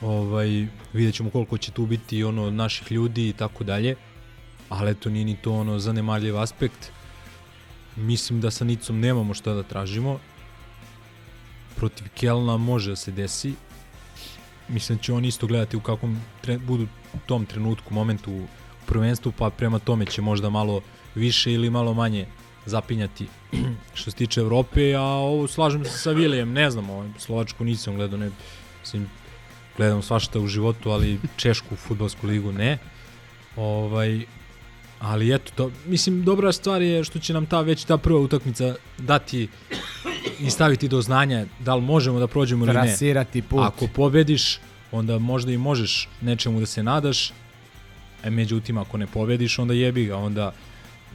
ovaj, 0.00 0.66
vidjet 0.92 1.14
ćemo 1.14 1.30
koliko 1.30 1.58
će 1.58 1.70
tu 1.70 1.86
biti 1.86 2.24
ono 2.24 2.50
naših 2.50 2.92
ljudi 2.92 3.28
i 3.28 3.32
tako 3.32 3.64
dalje, 3.64 3.94
ali 4.68 4.90
eto 4.90 5.10
nije 5.10 5.24
ni 5.24 5.36
to 5.36 5.52
ono 5.52 5.78
zanemarljiv 5.78 6.38
aspekt. 6.38 6.92
Mislim 7.96 8.40
da 8.40 8.50
sa 8.50 8.64
Nicom 8.64 9.00
nemamo 9.00 9.34
šta 9.34 9.54
da 9.54 9.62
tražimo. 9.62 10.18
Protiv 11.76 12.06
Kelna 12.14 12.56
može 12.56 12.90
da 12.90 12.96
se 12.96 13.12
desi. 13.12 13.54
Mislim 14.68 14.98
da 14.98 15.02
će 15.02 15.12
oni 15.12 15.28
isto 15.28 15.46
gledati 15.46 15.76
u 15.76 15.80
kakvom 15.80 16.20
tre, 16.40 16.58
budu 16.58 16.86
u 17.14 17.18
tom 17.26 17.46
trenutku, 17.46 17.94
momentu 17.94 18.32
u 18.32 18.46
prvenstvu, 18.86 19.32
pa 19.38 19.50
prema 19.50 19.78
tome 19.78 20.06
će 20.06 20.22
možda 20.22 20.50
malo 20.50 20.80
više 21.14 21.52
ili 21.52 21.70
malo 21.70 21.94
manje 21.94 22.26
zapinjati 22.66 23.26
što 23.94 24.10
se 24.10 24.16
tiče 24.16 24.40
Evrope, 24.40 24.94
a 24.94 25.02
ovo 25.02 25.48
slažem 25.48 25.84
se 25.84 25.98
sa 25.98 26.10
Vilijem, 26.10 26.52
ne 26.52 26.70
znam, 26.70 26.90
ovaj, 26.90 27.08
Slovačku 27.18 27.64
nisam 27.64 27.96
gledao, 27.96 28.18
ne, 28.18 28.30
mislim, 28.80 29.10
gledam 29.76 30.02
svašta 30.02 30.40
u 30.40 30.46
životu, 30.46 30.90
ali 30.90 31.20
Češku 31.36 31.76
futbolsku 31.76 32.26
ligu 32.26 32.52
ne. 32.52 32.78
Ovaj, 33.56 34.26
ali 35.00 35.34
eto, 35.34 35.52
to, 35.54 35.70
mislim, 35.86 36.24
dobra 36.24 36.52
stvar 36.52 36.82
je 36.82 37.04
što 37.04 37.18
će 37.18 37.32
nam 37.32 37.46
ta 37.46 37.60
već 37.60 37.84
ta 37.84 37.96
prva 37.98 38.20
utakmica 38.20 38.74
dati 38.98 39.48
i 40.40 40.50
staviti 40.50 40.88
do 40.88 41.02
znanja 41.02 41.46
da 41.60 41.74
li 41.74 41.82
možemo 41.82 42.18
da 42.18 42.26
prođemo 42.26 42.64
ili 42.64 42.74
ne. 42.74 42.82
Trasirati 42.82 43.42
put. 43.42 43.64
Ako 43.64 43.86
pobediš, 43.94 44.58
onda 44.92 45.18
možda 45.18 45.52
i 45.52 45.58
možeš 45.58 46.08
nečemu 46.20 46.60
da 46.60 46.66
se 46.66 46.82
nadaš, 46.82 47.32
e, 48.24 48.30
međutim, 48.30 48.78
ako 48.78 48.98
ne 48.98 49.06
pobediš, 49.06 49.58
onda 49.58 49.74
jebi 49.74 50.06
ga, 50.06 50.16
onda 50.16 50.52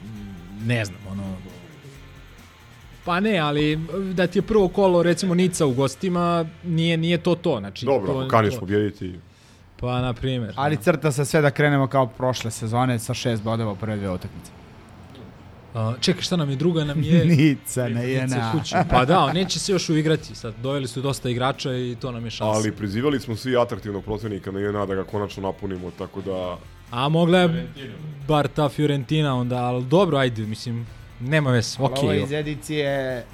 mm, 0.04 0.66
ne 0.66 0.84
znam, 0.84 1.00
ono, 1.10 1.36
Pa 3.04 3.20
ne, 3.20 3.38
ali 3.38 3.78
da 4.14 4.26
ti 4.26 4.38
je 4.38 4.42
prvo 4.42 4.68
kolo, 4.68 5.02
recimo, 5.02 5.34
Nica 5.34 5.66
u 5.66 5.72
gostima, 5.72 6.46
nije, 6.64 6.96
nije 6.96 7.18
to 7.18 7.34
to. 7.34 7.58
Znači, 7.58 7.86
Dobro, 7.86 8.12
to, 8.12 8.18
ako 8.18 8.28
kaniš 8.28 8.54
to- 8.54 8.60
pobjediti, 8.60 9.12
Pa, 9.80 10.00
na 10.00 10.12
primjer. 10.12 10.52
Ali 10.56 10.76
crta 10.76 11.12
se 11.12 11.24
sve 11.24 11.40
da 11.40 11.50
krenemo 11.50 11.86
kao 11.86 12.06
prošle 12.06 12.50
sezone 12.50 12.98
sa 12.98 13.14
šest 13.14 13.42
bodova 13.42 13.72
u 13.72 13.76
prve 13.76 13.96
dve 13.96 14.10
utakmice. 14.10 14.50
A, 15.74 15.94
čekaj, 16.00 16.22
šta 16.22 16.36
nam 16.36 16.50
je 16.50 16.56
druga? 16.56 16.84
Nam 16.84 17.02
je... 17.02 17.24
Nica 17.36 17.88
na 17.88 18.00
Nica 18.00 18.36
JNA. 18.36 18.52
kući. 18.52 18.74
Pa 18.90 19.04
da, 19.04 19.32
neće 19.32 19.58
se 19.58 19.72
još 19.72 19.88
uigrati. 19.88 20.34
Sad, 20.34 20.54
doveli 20.62 20.88
su 20.88 21.00
dosta 21.02 21.30
igrača 21.30 21.72
i 21.76 21.96
to 22.00 22.12
nam 22.12 22.24
je 22.24 22.30
šansa. 22.30 22.58
ali 22.58 22.72
prizivali 22.72 23.20
smo 23.20 23.36
svi 23.36 23.56
atraktivnog 23.56 24.04
protivnika 24.04 24.50
na 24.50 24.60
JNA 24.60 24.86
da 24.86 24.94
ga 24.94 25.04
konačno 25.04 25.42
napunimo, 25.42 25.90
tako 25.98 26.20
da... 26.20 26.56
A 26.90 27.08
mogla 27.08 27.38
je 27.38 27.68
bar 28.28 28.48
ta 28.48 28.68
Fiorentina 28.68 29.34
onda, 29.36 29.56
ali 29.64 29.84
dobro, 29.84 30.18
ajde, 30.18 30.42
mislim, 30.42 30.86
nema 31.20 31.50
veze, 31.50 31.76
Ali 31.78 31.92
okej. 31.92 32.02
Ovo 32.08 32.12
iz 32.12 32.32
edicije 32.32 33.24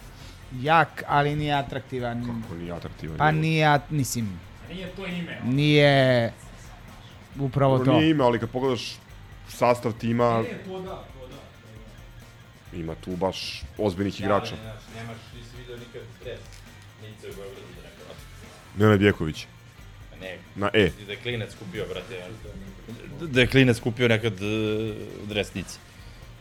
jak, 0.60 1.02
ali 1.08 1.36
nije 1.36 1.54
atraktivan. 1.54 2.40
Kako 2.42 2.54
nije 2.60 2.72
atraktivan? 2.72 3.16
Pa 3.18 3.30
nije, 3.30 3.66
at- 3.66 3.90
mislim, 3.90 4.40
Nije 4.70 4.88
to 4.96 5.06
ime. 5.06 5.40
nije 5.44 6.32
upravo 7.40 7.78
to. 7.78 7.92
Nije 7.92 8.10
ime, 8.10 8.24
ali 8.24 8.38
kad 8.38 8.50
pogledaš 8.50 8.96
sastav 9.48 9.92
tima, 9.92 10.44
to 10.66 10.80
da, 10.80 10.88
to 10.88 11.26
da. 11.28 12.78
ima 12.78 12.94
tu 12.94 13.16
baš 13.16 13.62
ozbiljnih 13.78 14.20
igrača. 14.20 14.54
Nemaš, 14.96 15.16
nisi 15.34 15.56
vidio 15.58 15.76
nikad 15.76 16.02
stres. 16.20 16.40
Nice 17.02 17.28
u 17.28 17.32
Beogradu 17.34 17.66
za 17.76 17.82
neko 17.82 18.84
Nenad 18.84 19.00
Vjeković. 19.00 19.46
Ne. 20.20 20.38
Na 20.54 20.70
E. 20.72 20.90
Da 21.06 21.12
je 21.12 21.18
klinac 21.18 21.54
kupio, 21.58 21.84
brate. 21.88 22.22
Da 23.20 23.40
je 23.40 23.46
klinac 23.46 23.80
kupio 23.80 24.08
nekad 24.08 24.32
uh, 24.32 24.96
dresnice. 25.28 25.78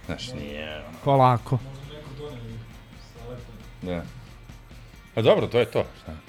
Znaš, 0.05 0.33
nije... 0.33 0.75
ono. 0.77 0.97
Polako. 1.03 1.59
Da. 3.81 4.03
Pa 5.15 5.21
dobro, 5.21 5.47
to 5.47 5.59
je 5.59 5.65
to. 5.65 5.85
Šta? 6.03 6.28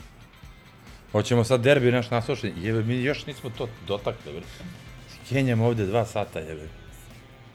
Hoćemo 1.12 1.44
sad 1.44 1.60
derbi 1.60 1.92
naš 1.92 2.10
naslušati. 2.10 2.52
Jebe, 2.62 2.82
mi 2.82 3.02
još 3.02 3.26
nismo 3.26 3.50
to 3.58 3.68
dotakli, 3.86 4.32
bre. 4.32 4.42
Kenjamo 5.28 5.66
ovde 5.66 5.86
dva 5.86 6.04
sata, 6.04 6.38
jebe. 6.38 6.68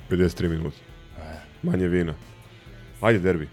53 0.09 0.49
minuta. 0.49 0.77
Manje 1.63 1.87
vina. 1.87 2.13
Ajde, 3.01 3.19
derbi. 3.19 3.49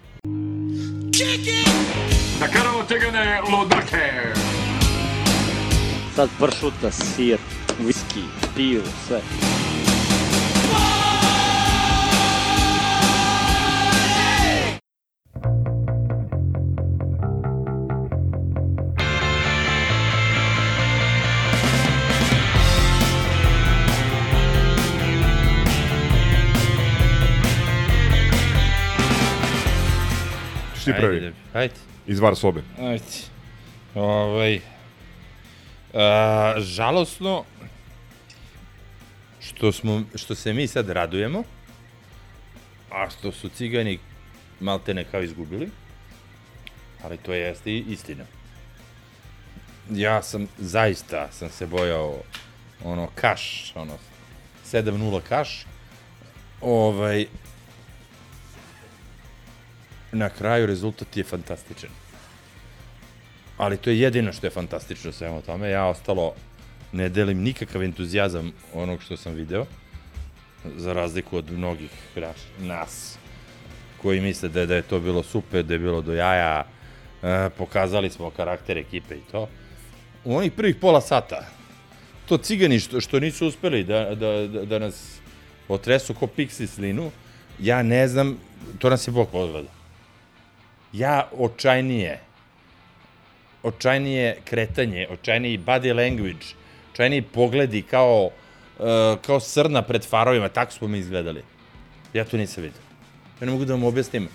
Da 2.39 2.47
karamo 2.47 2.83
tegane 2.83 3.41
lodrke. 3.51 4.33
Sad 6.15 6.29
pršuta, 6.39 6.91
sir, 6.91 7.37
whisky, 7.79 8.23
pivo, 8.55 8.83
sve. 9.07 9.21
Šti 30.83 30.91
ti 30.91 30.97
prvi? 30.99 31.15
Ajde, 31.15 31.33
ajde. 31.53 31.73
Iz 32.07 32.19
var 32.19 32.35
sobe. 32.35 32.61
Ajde. 32.79 33.03
Ovaj... 33.95 34.59
A, 35.93 36.55
žalosno 36.59 37.43
što, 39.39 39.71
smo, 39.71 40.03
što 40.15 40.35
se 40.35 40.53
mi 40.53 40.67
sad 40.67 40.89
radujemo, 40.89 41.43
a 42.91 43.09
što 43.09 43.31
su 43.31 43.49
cigani 43.49 43.99
maltene 44.59 45.03
kao 45.11 45.21
izgubili, 45.21 45.69
ali 47.03 47.17
to 47.17 47.33
jeste 47.33 47.71
i 47.71 47.83
istina. 47.87 48.23
Ja 49.89 50.21
sam, 50.21 50.47
zaista 50.57 51.31
sam 51.31 51.49
se 51.49 51.67
bojao 51.67 52.21
ono 52.83 53.07
kaš, 53.15 53.73
ono 53.75 53.97
7-0 54.65 55.21
kaš, 55.29 55.65
ovaj, 56.61 57.25
na 60.13 60.29
kraju 60.29 60.65
rezultat 60.65 61.17
je 61.17 61.23
fantastičan. 61.23 61.89
Ali 63.57 63.77
to 63.77 63.89
je 63.89 63.99
jedino 63.99 64.33
što 64.33 64.47
je 64.47 64.51
fantastično 64.51 65.11
svemu 65.11 65.41
tome. 65.41 65.69
Ja 65.69 65.85
ostalo 65.85 66.33
ne 66.91 67.09
delim 67.09 67.41
nikakav 67.41 67.83
entuzijazam 67.83 68.51
onog 68.73 69.01
što 69.01 69.17
sam 69.17 69.33
video, 69.33 69.65
za 70.75 70.93
razliku 70.93 71.37
od 71.37 71.51
mnogih 71.51 71.89
nas, 72.59 73.17
koji 74.01 74.21
misle 74.21 74.49
da, 74.49 74.59
je- 74.59 74.65
da 74.65 74.75
je 74.75 74.81
to 74.81 74.99
bilo 74.99 75.23
super, 75.23 75.63
da 75.65 75.73
je 75.73 75.79
bilo 75.79 76.01
do 76.01 76.13
jaja, 76.13 76.63
e, 77.23 77.49
pokazali 77.49 78.09
smo 78.09 78.29
karakter 78.29 78.77
ekipe 78.77 79.15
i 79.15 79.21
to. 79.31 79.49
U 80.23 80.37
onih 80.37 80.51
prvih 80.51 80.75
pola 80.75 81.01
sata, 81.01 81.45
to 82.25 82.37
cigani 82.37 82.79
što, 82.79 83.01
što 83.01 83.19
nisu 83.19 83.47
uspeli 83.47 83.83
da, 83.83 84.15
da, 84.15 84.47
da, 84.47 84.65
da 84.65 84.79
nas 84.79 85.17
otresu 85.67 86.13
ko 86.13 86.27
piksi 86.27 86.67
slinu, 86.67 87.11
ja 87.59 87.83
ne 87.83 88.07
znam, 88.07 88.37
to 88.79 88.89
nas 88.89 89.07
je 89.07 89.11
Bog 89.11 89.29
podgleda. 89.31 89.69
Ja 90.93 91.29
očajnije, 91.37 92.19
očajnije 93.63 94.37
kretanje, 94.45 95.07
očajniji 95.09 95.57
body 95.57 95.95
language, 95.95 96.45
očajniji 96.93 97.21
pogledi 97.21 97.81
kao, 97.81 98.25
uh, 98.25 98.85
kao 99.21 99.39
srna 99.39 99.81
pred 99.81 100.05
farovima, 100.05 100.49
tako 100.49 100.71
smo 100.71 100.87
mi 100.87 100.97
izgledali. 100.97 101.43
Ja 102.13 102.25
to 102.25 102.37
nisam 102.37 102.63
vidio. 102.63 102.81
Ja 103.41 103.45
ne 103.45 103.51
mogu 103.51 103.65
da 103.65 103.73
vam 103.73 103.83
objasnim 103.83 104.29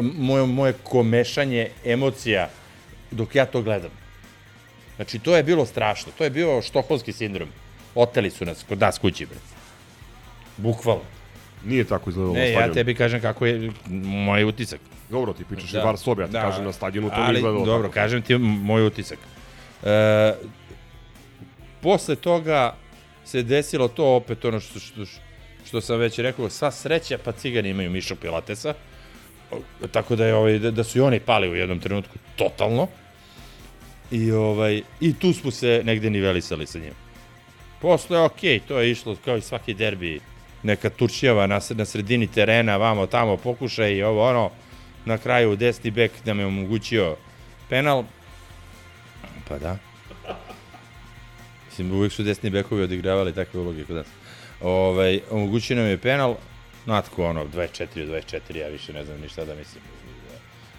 moje, 0.00 0.46
moje 0.46 0.72
komešanje 0.82 1.70
emocija 1.84 2.48
dok 3.10 3.34
ja 3.34 3.46
to 3.46 3.62
gledam. 3.62 3.90
Znači, 4.96 5.18
to 5.18 5.36
je 5.36 5.42
bilo 5.42 5.66
strašno. 5.66 6.12
To 6.18 6.24
je 6.24 6.30
bio 6.30 6.62
štokholmski 6.62 7.12
sindrom. 7.12 7.48
Oteli 7.94 8.30
su 8.30 8.44
nas 8.44 8.64
kod 8.68 8.80
nas 8.80 8.98
kući, 8.98 9.26
bre. 9.26 9.38
Bukvalno. 10.56 11.17
Nije 11.64 11.84
tako 11.84 12.10
izgledalo 12.10 12.34
na 12.34 12.40
Ne, 12.40 12.50
ja 12.50 12.52
stadionu. 12.52 12.74
tebi 12.74 12.94
kažem 12.94 13.20
kako 13.20 13.46
je 13.46 13.72
moj 14.02 14.44
utisak. 14.44 14.80
Dobro, 15.10 15.32
ti 15.32 15.44
pričaš 15.44 15.70
da. 15.70 15.80
i 15.80 15.84
var 15.84 15.98
sobe, 15.98 16.22
ja 16.22 16.26
ti 16.26 16.32
kažem 16.32 16.64
na 16.64 16.72
stadionu 16.72 17.08
to 17.08 17.14
nije 17.14 17.26
ali, 17.26 17.36
izgledalo 17.38 17.64
Dobro, 17.64 17.88
tako. 17.88 17.94
kažem 17.94 18.22
ti 18.22 18.38
moj 18.38 18.86
utisak. 18.86 19.18
E, 19.84 20.34
posle 21.80 22.16
toga 22.16 22.74
se 23.24 23.42
desilo 23.42 23.88
to 23.88 24.14
opet 24.16 24.44
ono 24.44 24.60
što, 24.60 24.78
što, 24.78 25.00
što 25.66 25.80
sam 25.80 25.98
već 25.98 26.18
rekao, 26.18 26.50
sva 26.50 26.70
sreća 26.70 27.18
pa 27.24 27.32
cigani 27.32 27.68
imaju 27.68 27.90
Mišu 27.90 28.16
Pilatesa, 28.16 28.74
tako 29.92 30.16
da, 30.16 30.26
je, 30.26 30.34
ovaj, 30.34 30.58
da, 30.58 30.70
da 30.70 30.84
su 30.84 30.98
i 30.98 31.00
oni 31.00 31.20
pali 31.20 31.48
u 31.48 31.54
jednom 31.54 31.80
trenutku 31.80 32.14
totalno. 32.36 32.86
I, 34.10 34.32
ovaj, 34.32 34.82
I 35.00 35.14
tu 35.14 35.32
smo 35.32 35.50
se 35.50 35.82
negde 35.84 36.10
nivelisali 36.10 36.66
sa 36.66 36.78
njim. 36.78 36.92
Posle, 37.80 38.18
ok, 38.18 38.40
to 38.68 38.80
je 38.80 38.90
išlo 38.90 39.16
kao 39.24 39.36
i 39.36 39.40
svaki 39.40 39.74
derbi, 39.74 40.20
neka 40.62 40.90
turčijava 40.90 41.46
na, 41.46 41.60
na 41.70 41.84
sredini 41.84 42.26
terena, 42.26 42.76
vamo 42.76 43.06
tamo 43.06 43.36
pokušaj 43.36 43.92
i 43.92 44.02
ovo 44.02 44.28
ono, 44.28 44.50
na 45.04 45.18
kraju 45.18 45.56
desni 45.56 45.90
bek 45.90 46.12
da 46.24 46.34
me 46.34 46.46
omogućio 46.46 47.16
penal. 47.68 48.04
Pa 49.48 49.58
da. 49.58 49.78
Mislim, 51.66 51.92
uvijek 51.92 52.12
su 52.12 52.22
desni 52.22 52.50
bekovi 52.50 52.82
odigravali 52.82 53.34
takve 53.34 53.60
uloge 53.60 53.84
kod 53.84 53.96
nas. 53.96 54.06
Ovaj, 54.60 55.20
omogućio 55.30 55.76
nam 55.76 55.86
je 55.86 55.98
penal, 55.98 56.34
natko 56.86 57.26
ono, 57.26 57.44
24 57.44 58.02
od 58.02 58.08
24, 58.08 58.56
ja 58.56 58.68
više 58.68 58.92
ne 58.92 59.04
znam 59.04 59.20
ni 59.20 59.28
šta 59.28 59.44
da 59.44 59.54
mislim. 59.54 59.82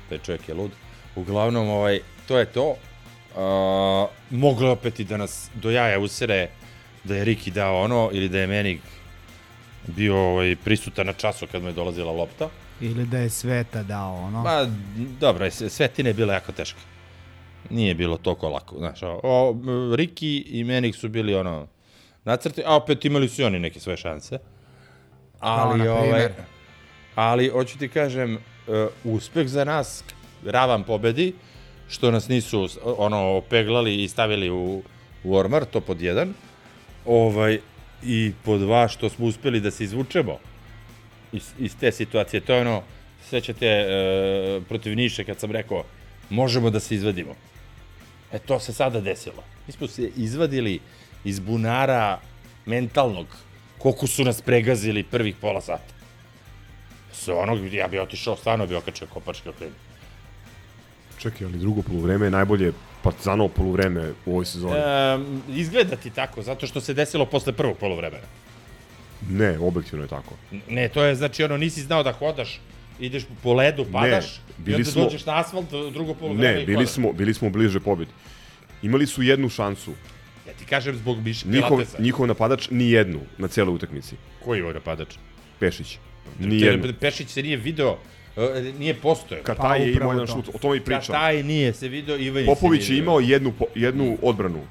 Taj 0.09 0.17
čovjek 0.17 0.49
je 0.49 0.53
lud. 0.53 0.71
Uglavnom, 1.15 1.69
ovaj, 1.69 1.99
to 2.27 2.39
je 2.39 2.45
to. 2.45 2.69
Uh, 2.69 4.09
moglo 4.29 4.67
je 4.67 4.71
opet 4.71 4.99
i 4.99 5.03
da 5.03 5.17
nas 5.17 5.49
do 5.53 5.71
jaja 5.71 5.99
usere 5.99 6.49
da 7.03 7.15
je 7.15 7.25
Riki 7.25 7.51
dao 7.51 7.81
ono 7.81 8.09
ili 8.13 8.29
da 8.29 8.39
je 8.39 8.47
meni 8.47 8.79
bio 9.95 10.17
ovaj, 10.17 10.55
prisutan 10.63 11.05
na 11.05 11.13
času 11.13 11.47
kad 11.51 11.63
me 11.63 11.69
je 11.69 11.73
dolazila 11.73 12.11
lopta. 12.11 12.49
Ili 12.81 13.05
da 13.05 13.17
je 13.17 13.29
Sveta 13.29 13.83
dao 13.83 14.15
ono. 14.15 14.43
Ma, 14.43 14.67
dobro, 15.19 15.51
Svetina 15.51 16.09
je 16.09 16.13
bila 16.13 16.33
jako 16.33 16.51
teška. 16.51 16.79
Nije 17.69 17.95
bilo 17.95 18.17
toliko 18.17 18.49
lako, 18.49 18.77
znaš, 18.77 19.03
o, 19.03 19.19
o, 19.23 19.55
Riki 19.95 20.37
i 20.47 20.63
Menik 20.63 20.95
su 20.95 21.09
bili 21.09 21.35
ono, 21.35 21.67
nacrti, 22.25 22.63
a 22.65 22.75
opet 22.75 23.05
imali 23.05 23.29
su 23.29 23.41
i 23.41 23.45
oni 23.45 23.59
neke 23.59 23.79
svoje 23.79 23.97
šanse. 23.97 24.39
Ali, 25.39 25.83
na 25.83 25.93
ovaj, 25.93 26.27
ali, 27.15 27.49
hoću 27.49 27.77
ti 27.77 27.89
kažem, 27.89 28.35
uh, 28.35 29.13
uspeh 29.13 29.47
za 29.47 29.63
nas, 29.65 30.03
ravan 30.45 30.83
pobedi, 30.83 31.33
što 31.89 32.11
nas 32.11 32.27
nisu 32.27 32.67
ono 32.83 33.37
opeglali 33.37 34.03
i 34.03 34.07
stavili 34.07 34.49
u, 34.49 34.81
u 35.23 35.35
ormar, 35.35 35.65
to 35.65 35.81
pod 35.81 36.01
jedan. 36.01 36.33
Ovaj, 37.05 37.59
I 38.03 38.31
pod 38.45 38.59
dva, 38.59 38.87
što 38.87 39.09
smo 39.09 39.25
uspeli 39.25 39.59
da 39.59 39.71
se 39.71 39.83
izvučemo 39.83 40.37
iz, 41.31 41.51
iz 41.59 41.75
te 41.79 41.91
situacije. 41.91 42.41
To 42.41 42.53
je 42.53 42.61
ono, 42.61 42.83
sećate 43.29 43.65
e, 43.67 44.61
protiv 44.69 44.95
Niše 44.95 45.23
kad 45.23 45.39
sam 45.39 45.51
rekao, 45.51 45.83
možemo 46.29 46.69
da 46.69 46.79
se 46.79 46.95
izvadimo. 46.95 47.35
E, 48.31 48.39
to 48.39 48.59
se 48.59 48.73
sada 48.73 49.01
desilo. 49.01 49.43
Mi 49.67 49.73
smo 49.73 49.87
se 49.87 50.11
izvadili 50.15 50.79
iz 51.23 51.39
bunara 51.39 52.19
mentalnog, 52.65 53.27
koliko 53.77 54.07
su 54.07 54.23
nas 54.23 54.41
pregazili 54.41 55.03
prvih 55.03 55.35
pola 55.41 55.61
sata. 55.61 55.93
Sa 57.13 57.35
onog, 57.35 57.73
ja 57.73 57.87
bi 57.87 57.99
otišao, 57.99 58.35
stvarno 58.35 58.67
bi 58.67 58.75
okačio 58.75 59.07
kopačke 59.07 59.49
okrenu. 59.49 59.73
Čekaj, 61.19 61.47
ali 61.47 61.57
drugo 61.57 61.81
poluvreme 61.81 62.25
je 62.25 62.31
najbolje 62.31 62.73
Partizanovo 63.01 63.49
poluvreme 63.49 64.11
u 64.25 64.31
ovoj 64.31 64.45
sezoni. 64.45 64.75
E, 64.75 65.19
izgleda 65.51 65.95
ti 65.95 66.09
tako, 66.09 66.41
zato 66.41 66.67
što 66.67 66.81
se 66.81 66.93
desilo 66.93 67.25
posle 67.25 67.53
prvog 67.53 67.77
polovremena. 67.77 68.23
Ne, 69.29 69.59
objektivno 69.59 70.05
je 70.05 70.09
tako. 70.09 70.35
Ne, 70.69 70.89
to 70.89 71.03
je 71.03 71.15
znači 71.15 71.43
ono, 71.43 71.57
nisi 71.57 71.81
znao 71.81 72.03
da 72.03 72.11
hodaš, 72.11 72.59
ideš 72.99 73.23
po 73.43 73.53
ledu, 73.53 73.85
padaš, 73.91 74.25
i 74.27 74.39
bili 74.57 74.75
onda 74.75 74.91
smo- 74.91 75.03
dođeš 75.03 75.25
na 75.25 75.39
asfalt, 75.39 75.65
drugo 75.93 76.13
polovreme 76.13 76.53
Ne, 76.53 76.63
i 76.63 76.65
bili 76.65 76.75
hodaš. 76.75 76.89
smo, 76.89 77.13
bili 77.13 77.33
smo 77.33 77.49
bliže 77.49 77.79
pobedi. 77.79 78.11
Imali 78.81 79.07
su 79.07 79.23
jednu 79.23 79.49
šansu. 79.49 79.91
Ja 80.47 80.53
ti 80.53 80.65
kažem 80.65 80.95
zbog 80.95 81.17
Miše 81.19 81.47
Njihov, 81.47 81.69
Pilatesa. 81.69 82.01
njihov 82.01 82.27
napadač 82.27 82.69
ni 82.69 82.91
jednu 82.91 83.19
na 83.37 83.47
celoj 83.47 83.75
utakmici. 83.75 84.15
Koji 84.45 84.59
je 84.59 84.73
napadač? 84.73 85.15
Pešić. 85.59 85.97
Ni 86.39 86.59
jednu. 86.59 86.93
Pešić 86.99 87.29
se 87.29 87.43
nije 87.43 87.57
video, 87.57 87.97
nije 88.73 88.93
postojao. 88.93 89.43
Kataj 89.43 89.81
je 89.81 89.93
imao 89.93 90.11
jedan 90.11 90.27
šut, 90.27 90.49
o 90.49 90.57
tome 90.57 90.77
i 90.77 90.81
pričam. 90.81 91.01
Kataj 91.05 91.43
nije 91.43 91.73
se 91.73 91.87
video, 91.87 92.17
Ivanić 92.17 92.47
Popović 92.47 92.89
je 92.89 92.97
imao 92.97 93.19
jednu, 93.19 93.53
jednu 93.75 94.17
odbranu. 94.21 94.61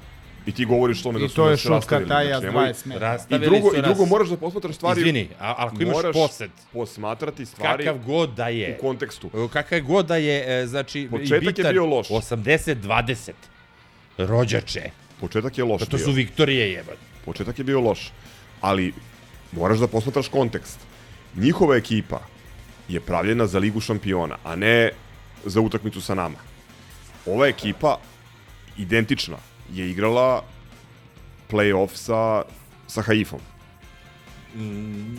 I 0.45 0.51
ti 0.51 0.65
govoriš 0.65 1.03
tome 1.03 1.19
I 1.19 1.21
da 1.21 1.29
su 1.29 1.35
to 1.35 1.49
je 1.49 1.57
šut 1.57 1.71
rastavili. 1.71 2.09
Kataja 2.09 2.27
Znači, 2.29 2.41
s 2.41 2.45
nemoj- 2.45 2.65
20 2.65 2.85
metara. 2.85 3.19
I 3.29 3.39
drugo, 3.39 3.71
I 3.75 3.81
drugo 3.81 4.05
moraš 4.05 4.27
da 4.29 4.37
posmatraš 4.37 4.75
stvari... 4.75 4.99
Izvini, 4.99 5.29
a- 5.39 5.55
ako 5.57 5.81
imaš 5.81 5.93
moraš 5.93 6.13
posed. 6.13 6.51
posmatrati 6.73 7.45
stvari 7.45 7.83
Kakav 7.83 7.99
god 7.99 8.29
da 8.29 8.47
je. 8.47 8.75
u 8.77 8.81
kontekstu. 8.81 9.29
Kakav 9.53 9.81
god 9.81 10.05
da 10.05 10.15
je, 10.15 10.61
e, 10.61 10.67
znači, 10.67 11.01
i 11.01 11.09
Početak 11.09 11.43
je 11.43 11.51
bitan, 11.51 11.73
bio 11.73 11.85
loš. 11.85 12.07
80-20. 12.07 13.31
Rođače. 14.17 14.81
Početak 15.19 15.57
je 15.57 15.63
loš 15.63 15.79
Pa 15.79 15.85
to 15.85 15.97
su 15.97 16.11
Viktorije 16.11 16.71
jebate. 16.71 16.97
Početak 17.25 17.57
je 17.57 17.63
bio 17.63 17.79
loš. 17.81 18.11
Ali 18.61 18.93
moraš 19.51 19.77
da 19.77 19.87
posmatraš 19.87 20.27
kontekst. 20.27 20.79
Njihova 21.35 21.75
ekipa 21.75 22.19
je 22.89 22.99
pravljena 22.99 23.47
za 23.47 23.59
ligu 23.59 23.79
šampiona, 23.79 24.37
a 24.43 24.55
ne 24.55 24.91
za 25.45 25.61
utakmicu 25.61 26.01
sa 26.01 26.15
nama. 26.15 26.37
Ova 27.25 27.47
ekipa, 27.47 27.97
identična, 28.77 29.37
je 29.73 29.89
igrala 29.91 30.43
play-off 31.51 31.89
sa, 31.93 32.41
sa 32.87 33.01
Haifom. 33.01 33.39
Mm, 34.55 35.17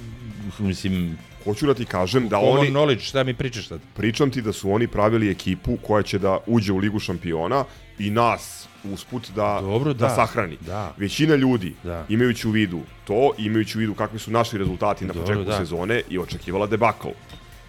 mislim... 0.59 1.19
Hoću 1.45 1.67
da 1.67 1.75
ti 1.75 1.85
kažem 1.85 2.29
da 2.29 2.39
oni... 2.39 2.71
knowledge, 2.71 3.01
šta 3.01 3.25
mi 3.25 3.35
pričaš 3.35 3.69
sad? 3.69 3.81
Pričam 3.97 4.31
ti 4.31 4.43
da 4.43 4.53
su 4.53 4.73
oni 4.73 4.89
pravili 4.89 5.31
ekipu 5.31 5.77
koja 5.77 6.03
će 6.03 6.19
da 6.19 6.39
uđe 6.47 6.73
u 6.73 6.77
ligu 6.77 6.99
šampiona 6.99 7.65
i 7.99 8.11
nas 8.11 8.69
usput 8.85 9.31
da, 9.31 9.59
Dobro, 9.61 9.93
da. 9.93 10.07
da. 10.07 10.15
sahrani. 10.15 10.57
Da. 10.61 10.95
Većina 10.97 11.35
ljudi, 11.35 11.75
Da. 11.85 12.07
imajući 12.09 12.49
u 12.49 12.51
vidu 12.51 12.81
to, 13.07 13.33
imajući 13.39 13.79
u 13.79 13.81
vidu 13.81 13.95
kakvi 13.95 14.19
su 14.19 14.31
naši 14.31 14.59
rezultati 14.59 15.05
na 15.05 15.13
Dobro, 15.13 15.27
početku 15.27 15.45
da. 15.51 15.57
sezone 15.59 16.03
i 16.11 16.19
očekivala 16.19 16.67
debakl. 16.67 17.09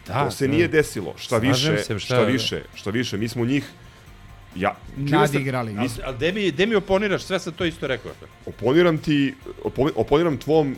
Da, 0.08 0.26
to 0.26 0.32
se 0.32 0.48
da. 0.48 0.54
nije 0.54 0.68
desilo. 0.68 1.14
Šta 1.18 1.30
Slažem 1.30 1.50
više, 1.72 1.78
se, 1.78 2.00
šta, 2.00 2.16
šta- 2.16 2.24
više, 2.24 2.62
šta 2.76 2.90
više, 2.90 3.18
mi 3.18 3.28
smo 3.28 3.46
njih 3.46 3.66
ja, 4.56 4.76
ste- 4.98 5.16
Nadigrali. 5.16 5.76
Ali, 5.78 5.90
ali 6.04 6.16
gde 6.16 6.32
mi, 6.32 6.52
gde 6.52 6.66
mi 6.66 6.76
oponiraš, 6.76 7.24
sve 7.24 7.40
sam 7.40 7.54
to 7.54 7.66
isto 7.66 7.88
rekao. 7.88 8.12
oponiram 8.46 8.98
ti, 8.98 9.34
opo- 9.64 9.92
oponiram 9.96 10.38
tvom 10.38 10.72
e, 10.72 10.76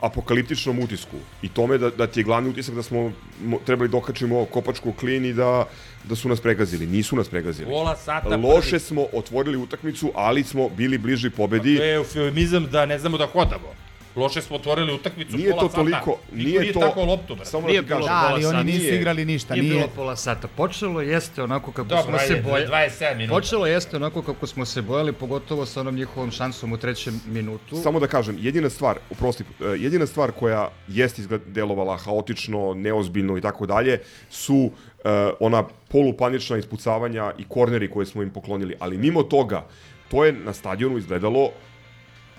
apokaliptičnom 0.00 0.78
utisku 0.78 1.16
i 1.42 1.48
tome 1.48 1.78
da, 1.78 1.90
da 1.90 2.06
ti 2.06 2.20
je 2.20 2.24
glavni 2.24 2.50
utisak 2.50 2.74
da 2.74 2.82
smo 2.82 3.12
mo, 3.42 3.58
trebali 3.58 3.88
dokačimo 3.88 4.44
kopačku 4.44 4.92
klin 4.92 5.24
i 5.24 5.32
da, 5.32 5.66
da 6.04 6.16
su 6.16 6.28
nas 6.28 6.40
pregazili. 6.40 6.86
Nisu 6.86 7.16
nas 7.16 7.28
pregazili. 7.28 7.70
Pola 7.70 7.96
sata 7.96 8.36
Loše 8.36 8.68
prvi. 8.70 8.80
smo 8.80 9.06
otvorili 9.12 9.56
utakmicu, 9.56 10.12
ali 10.14 10.42
smo 10.42 10.68
bili 10.68 10.98
bliži 10.98 11.30
pobedi. 11.30 11.76
To 11.76 11.82
je 11.82 11.94
eufemizam 11.94 12.66
da 12.66 12.86
ne 12.86 12.98
znamo 12.98 13.18
da 13.18 13.26
hodamo. 13.26 13.74
Loše 14.16 14.42
smo 14.42 14.56
otvorili 14.56 14.94
utakmicu 14.94 15.36
Nije 15.36 15.50
pola 15.50 15.62
to 15.62 15.68
sata. 15.68 15.76
toliko- 15.76 15.98
Niko 15.98 16.18
nije 16.44 16.60
nije 16.60 16.72
to- 16.72 16.80
tako 16.80 17.04
loptu, 17.04 17.34
brate. 17.34 17.50
Samo 17.50 17.66
Nije 17.66 17.76
da 17.76 17.82
ti 17.82 17.88
kažem. 17.88 18.00
bilo 18.00 18.08
Da, 18.10 18.26
ali 18.26 18.44
oni 18.44 18.52
sata. 18.52 18.62
nisu 18.62 18.94
igrali 18.94 19.24
ništa, 19.24 19.54
Nije, 19.54 19.62
nije. 19.62 19.74
bilo 19.74 19.88
pola 19.88 20.16
sata. 20.16 20.48
Počelo 20.48 21.00
jeste 21.00 21.42
onako 21.42 21.72
kako 21.72 21.88
Dobro, 21.88 22.02
smo 22.04 22.18
se 22.18 22.42
bojali. 22.42 22.66
27 22.66 23.16
minuta. 23.16 23.34
Počelo 23.34 23.66
jeste 23.66 23.96
onako 23.96 24.22
kako 24.22 24.46
smo 24.46 24.64
se 24.64 24.82
bojali, 24.82 25.12
pogotovo 25.14 25.66
sa 25.66 25.80
onom 25.80 25.94
njihovom 25.94 26.30
šansom 26.30 26.72
u 26.72 26.76
trećem 26.76 27.20
minutu. 27.26 27.76
Samo 27.76 28.00
da 28.00 28.06
kažem, 28.06 28.36
jedina 28.40 28.70
stvar, 28.70 28.98
uprosti, 29.10 29.44
e, 29.60 29.64
jedina 29.66 30.06
stvar 30.06 30.32
koja 30.32 30.68
jest 30.88 31.18
izgled 31.18 31.40
delovala 31.46 31.96
haotično, 31.96 32.74
neozbiljno 32.74 33.38
i 33.38 33.40
tako 33.40 33.66
dalje, 33.66 33.98
su 34.30 34.70
e, 35.00 35.08
ona 35.40 35.62
polupanična 35.88 36.56
ispucavanja 36.56 37.32
i 37.38 37.44
korneri 37.44 37.90
koje 37.90 38.06
smo 38.06 38.22
im 38.22 38.30
poklonili. 38.30 38.74
Ali 38.78 38.98
mimo 38.98 39.22
toga, 39.22 39.66
to 40.08 40.24
je 40.24 40.32
na 40.34 40.52
stadionu 40.52 40.98
izgledalo 40.98 41.50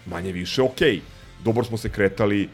manje 0.05 0.31
više 0.31 0.61
okej. 0.61 1.01
Dobro 1.45 1.63
smo 1.63 1.77
se 1.77 1.89
kretali, 1.89 2.49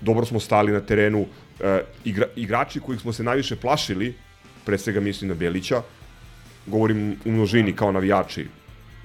dobro 0.00 0.26
smo 0.26 0.40
stali 0.40 0.72
na 0.72 0.80
terenu, 0.80 1.26
e, 1.60 1.82
igra, 2.04 2.26
igrači 2.36 2.80
kojih 2.80 3.00
smo 3.00 3.12
se 3.12 3.22
najviše 3.22 3.56
plašili, 3.56 4.14
pre 4.64 4.78
svega 4.78 5.00
mislim 5.00 5.28
na 5.28 5.34
Belića, 5.34 5.82
govorim 6.66 7.16
u 7.24 7.32
množini 7.32 7.72
kao 7.72 7.92
navijači, 7.92 8.46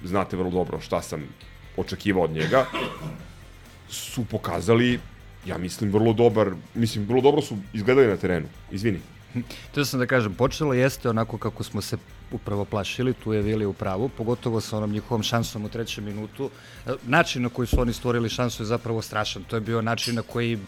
znate 0.04 0.36
vrlo 0.36 0.50
dobro 0.50 0.80
šta 0.80 1.02
sam 1.02 1.24
očekivao 1.76 2.24
od 2.24 2.30
njega, 2.30 2.66
su 3.88 4.24
pokazali, 4.24 4.98
ja 5.46 5.58
mislim, 5.58 5.92
vrlo 5.92 6.12
dobar, 6.12 6.50
mislim, 6.74 7.04
vrlo 7.04 7.20
dobro 7.20 7.42
su 7.42 7.56
izgledali 7.72 8.06
na 8.06 8.16
terenu. 8.16 8.46
Izvini. 8.70 9.00
To 9.74 9.84
sam 9.84 10.00
da 10.00 10.06
kažem, 10.06 10.34
počelo 10.34 10.74
jeste 10.74 11.08
onako 11.10 11.38
kako 11.38 11.62
smo 11.62 11.80
se 11.80 11.96
upravo 12.32 12.64
plašili, 12.64 13.12
tu 13.14 13.32
je 13.32 13.42
Vili 13.42 13.66
u 13.66 13.72
pravu, 13.72 14.08
pogotovo 14.08 14.60
sa 14.60 14.76
onom 14.76 14.90
njihovom 14.90 15.22
šansom 15.22 15.64
u 15.64 15.68
trećem 15.68 16.04
minutu. 16.04 16.50
E, 16.86 16.90
Način 17.04 17.42
na 17.42 17.48
koji 17.48 17.66
su 17.66 17.80
oni 17.80 17.92
stvorili 17.92 18.28
šansu 18.28 18.62
je 18.62 18.66
zapravo 18.66 19.02
strašan. 19.02 19.44
To 19.44 19.56
je 19.56 19.60
bio 19.62 19.82
način 19.82 20.14
na 20.14 20.22
koji 20.22 20.58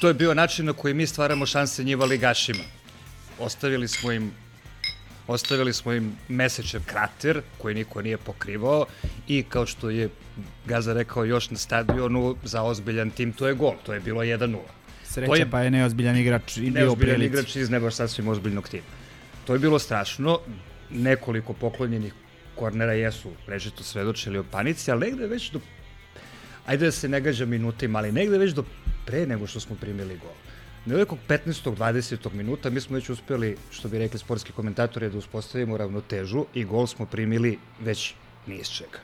to 0.00 0.08
je 0.08 0.14
bio 0.14 0.34
način 0.34 0.66
na 0.66 0.72
koji 0.72 0.94
mi 0.94 1.06
stvaramo 1.06 1.46
šanse 1.46 1.84
njiva 1.84 2.06
ligašima. 2.06 2.64
Ostavili 3.38 3.88
smo 3.88 4.12
im 4.12 4.30
ostavili 5.26 5.72
smo 5.72 5.92
im 5.92 6.12
mesečev 6.28 6.80
krater 6.86 7.42
koji 7.58 7.74
niko 7.74 8.02
nije 8.02 8.16
pokrivao 8.18 8.86
i 9.28 9.42
kao 9.42 9.66
što 9.66 9.90
je 9.90 10.08
Gaza 10.66 10.92
rekao 10.92 11.24
još 11.24 11.50
na 11.50 11.56
stadionu 11.58 12.36
za 12.44 12.62
ozbiljan 12.62 13.10
tim 13.10 13.32
to 13.32 13.46
je 13.48 13.54
gol, 13.54 13.72
to 13.82 13.94
je 13.94 14.00
bilo 14.00 14.20
1-0. 14.22 14.58
Sreća 15.04 15.26
To 15.26 15.36
je- 15.36 15.50
pa 15.50 15.60
je 15.60 15.70
neozbiljan 15.70 16.16
igrač 16.16 16.56
i 16.56 16.60
bio 16.60 16.70
u 16.70 16.74
neozbiljan 16.74 17.16
prilici. 17.16 17.26
igrač 17.28 17.56
iz 17.56 17.70
ne 17.70 17.80
baš 17.80 17.94
sasvim 17.94 18.28
ozbiljnog 18.28 18.68
tima. 18.68 18.82
To 19.46 19.52
je 19.52 19.58
bilo 19.58 19.78
strašno, 19.78 20.38
nekoliko 20.90 21.52
poklonjenih 21.52 22.14
kornera 22.54 22.92
jesu 22.92 23.30
režito 23.46 23.82
svedočili 23.82 24.38
o 24.38 24.44
panici, 24.44 24.90
ali 24.90 25.06
negde 25.06 25.26
već 25.26 25.50
do 25.50 25.60
ajde 26.66 26.84
da 26.84 26.92
se 26.92 27.08
ne 27.08 27.20
gađa 27.20 27.46
minutima, 27.46 27.98
ali 27.98 28.12
negde 28.12 28.38
već 28.38 28.52
do 28.52 28.64
pre 29.06 29.26
nego 29.26 29.46
što 29.46 29.60
smo 29.60 29.76
primili 29.76 30.16
gol. 30.16 30.32
Na 30.86 30.96
nekog 30.96 31.18
15. 31.28 31.76
20. 31.76 32.32
minuta 32.32 32.70
mi 32.70 32.80
smo 32.80 32.94
već 32.96 33.10
uspeli, 33.10 33.56
što 33.70 33.88
bi 33.88 33.98
rekli 33.98 34.18
sportski 34.18 34.52
komentatori, 34.52 35.10
da 35.10 35.18
uspostavimo 35.18 35.76
ravnotežu 35.76 36.46
i 36.54 36.64
gol 36.64 36.86
smo 36.86 37.06
primili 37.06 37.58
već 37.80 38.14
ni 38.46 38.56
iz 38.56 38.68
čega. 38.68 38.98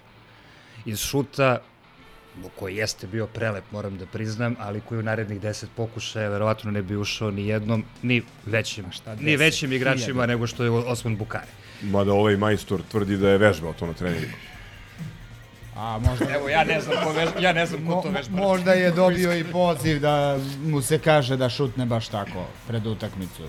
Iz 0.84 0.98
šuta 0.98 1.62
koji 2.48 2.76
jeste 2.76 3.06
bio 3.06 3.26
prelep, 3.26 3.64
moram 3.72 3.98
da 3.98 4.06
priznam, 4.06 4.56
ali 4.58 4.80
koji 4.80 4.98
u 4.98 5.02
narednih 5.02 5.40
10 5.40 5.66
pokušaja 5.76 6.28
verovatno 6.28 6.70
ne 6.70 6.82
bi 6.82 6.96
ušao 6.96 7.30
ni 7.30 7.46
jednom, 7.46 7.84
ni 8.02 8.22
većim, 8.46 8.84
ni 9.20 9.32
10? 9.32 9.38
većim 9.38 9.72
igračima 9.72 10.26
nego 10.26 10.46
što 10.46 10.64
je 10.64 10.70
Osman 10.70 11.16
Bukari. 11.16 11.50
Mada 11.82 12.12
ovaj 12.12 12.36
majstor 12.36 12.80
tvrdi 12.90 13.16
da 13.16 13.28
je 13.28 13.38
vežbao 13.38 13.72
to 13.72 13.86
na 13.86 13.92
treningu. 13.92 14.26
A 15.76 15.98
možda... 15.98 16.34
Evo, 16.34 16.48
ja 16.48 16.64
ne 16.64 16.80
znam 16.80 17.04
ko, 17.04 17.12
vež, 17.12 17.28
ja 17.40 17.52
ne 17.52 17.66
znam 17.66 17.86
ko 17.86 18.02
to 18.02 18.08
Mo- 18.08 18.14
vežba. 18.14 18.36
Možda 18.36 18.72
je 18.72 18.90
dobio 19.02 19.36
i 19.38 19.44
poziv 19.44 20.00
da 20.00 20.38
mu 20.64 20.82
se 20.82 20.98
kaže 20.98 21.36
da 21.36 21.48
šutne 21.48 21.86
baš 21.86 22.08
tako 22.08 22.46
pred 22.68 22.86
utakmicu. 22.86 23.42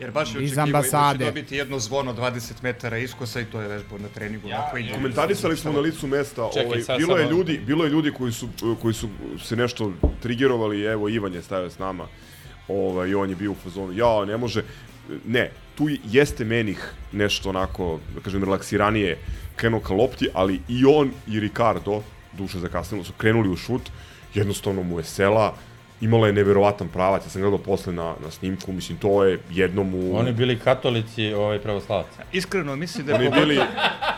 Jer 0.00 0.10
baš 0.10 0.34
je 0.34 0.38
očekivao 0.38 0.82
da 0.82 1.12
će 1.18 1.24
dobiti 1.24 1.56
jedno 1.56 1.78
zvono 1.78 2.14
20 2.14 2.52
metara 2.62 2.98
iskosa 2.98 3.40
i 3.40 3.44
to 3.44 3.60
je 3.60 3.68
vežbao 3.68 3.98
na 3.98 4.08
treningu. 4.08 4.48
Ja, 4.48 4.72
i 4.78 4.92
Komentarisali 4.92 5.56
smo 5.56 5.72
na 5.72 5.80
licu 5.80 6.06
mesta, 6.06 6.50
Čekaj, 6.54 6.66
ovaj, 6.66 6.82
sad 6.82 6.98
bilo 6.98 7.16
je 7.16 7.30
ljudi, 7.30 7.60
bilo 7.66 7.84
je 7.84 7.90
ljudi 7.90 8.12
koji 8.12 8.32
su 8.32 8.48
koji 8.82 8.94
su 8.94 9.08
se 9.42 9.56
nešto 9.56 9.92
trigerovali, 10.22 10.82
evo 10.82 11.08
Ivan 11.08 11.34
je 11.34 11.42
stavio 11.42 11.70
s 11.70 11.78
nama. 11.78 12.06
Ovaj 12.68 13.08
i 13.08 13.14
on 13.14 13.30
je 13.30 13.36
bio 13.36 13.50
u 13.50 13.54
fazonu, 13.54 13.92
ja, 13.92 14.24
ne 14.24 14.36
može. 14.36 14.62
Ne, 15.26 15.50
tu 15.74 15.88
jeste 16.04 16.44
menih 16.44 16.92
nešto 17.12 17.48
onako, 17.48 18.00
da 18.14 18.20
kažem, 18.20 18.44
relaksiranije 18.44 19.18
krenuo 19.56 19.80
ka 19.80 19.94
lopti, 19.94 20.28
ali 20.34 20.60
i 20.68 20.84
on 20.84 21.10
i 21.26 21.40
Ricardo, 21.40 22.02
duše 22.32 22.58
zakasnilo, 22.58 23.04
su 23.04 23.12
krenuli 23.16 23.48
u 23.48 23.56
šut, 23.56 23.82
jednostavno 24.34 24.82
mu 24.82 24.98
je 24.98 25.04
sela, 25.04 25.56
imala 26.00 26.26
je 26.26 26.32
neverovatan 26.32 26.88
pravac, 26.88 27.26
ja 27.26 27.30
sam 27.30 27.42
gledao 27.42 27.58
posle 27.58 27.92
na, 27.92 28.14
na 28.22 28.30
snimku, 28.30 28.72
mislim, 28.72 28.98
to 28.98 29.24
je 29.24 29.38
jednom 29.50 29.94
u... 29.94 30.16
Oni 30.16 30.32
bili 30.32 30.58
katolici, 30.58 31.32
ovaj 31.32 31.58
pravoslavac. 31.58 32.06
Iskreno 32.32 32.76
mislim 32.76 33.06
da 33.06 33.12
je 33.12 33.18
Oni 33.18 33.40
bili, 33.40 33.60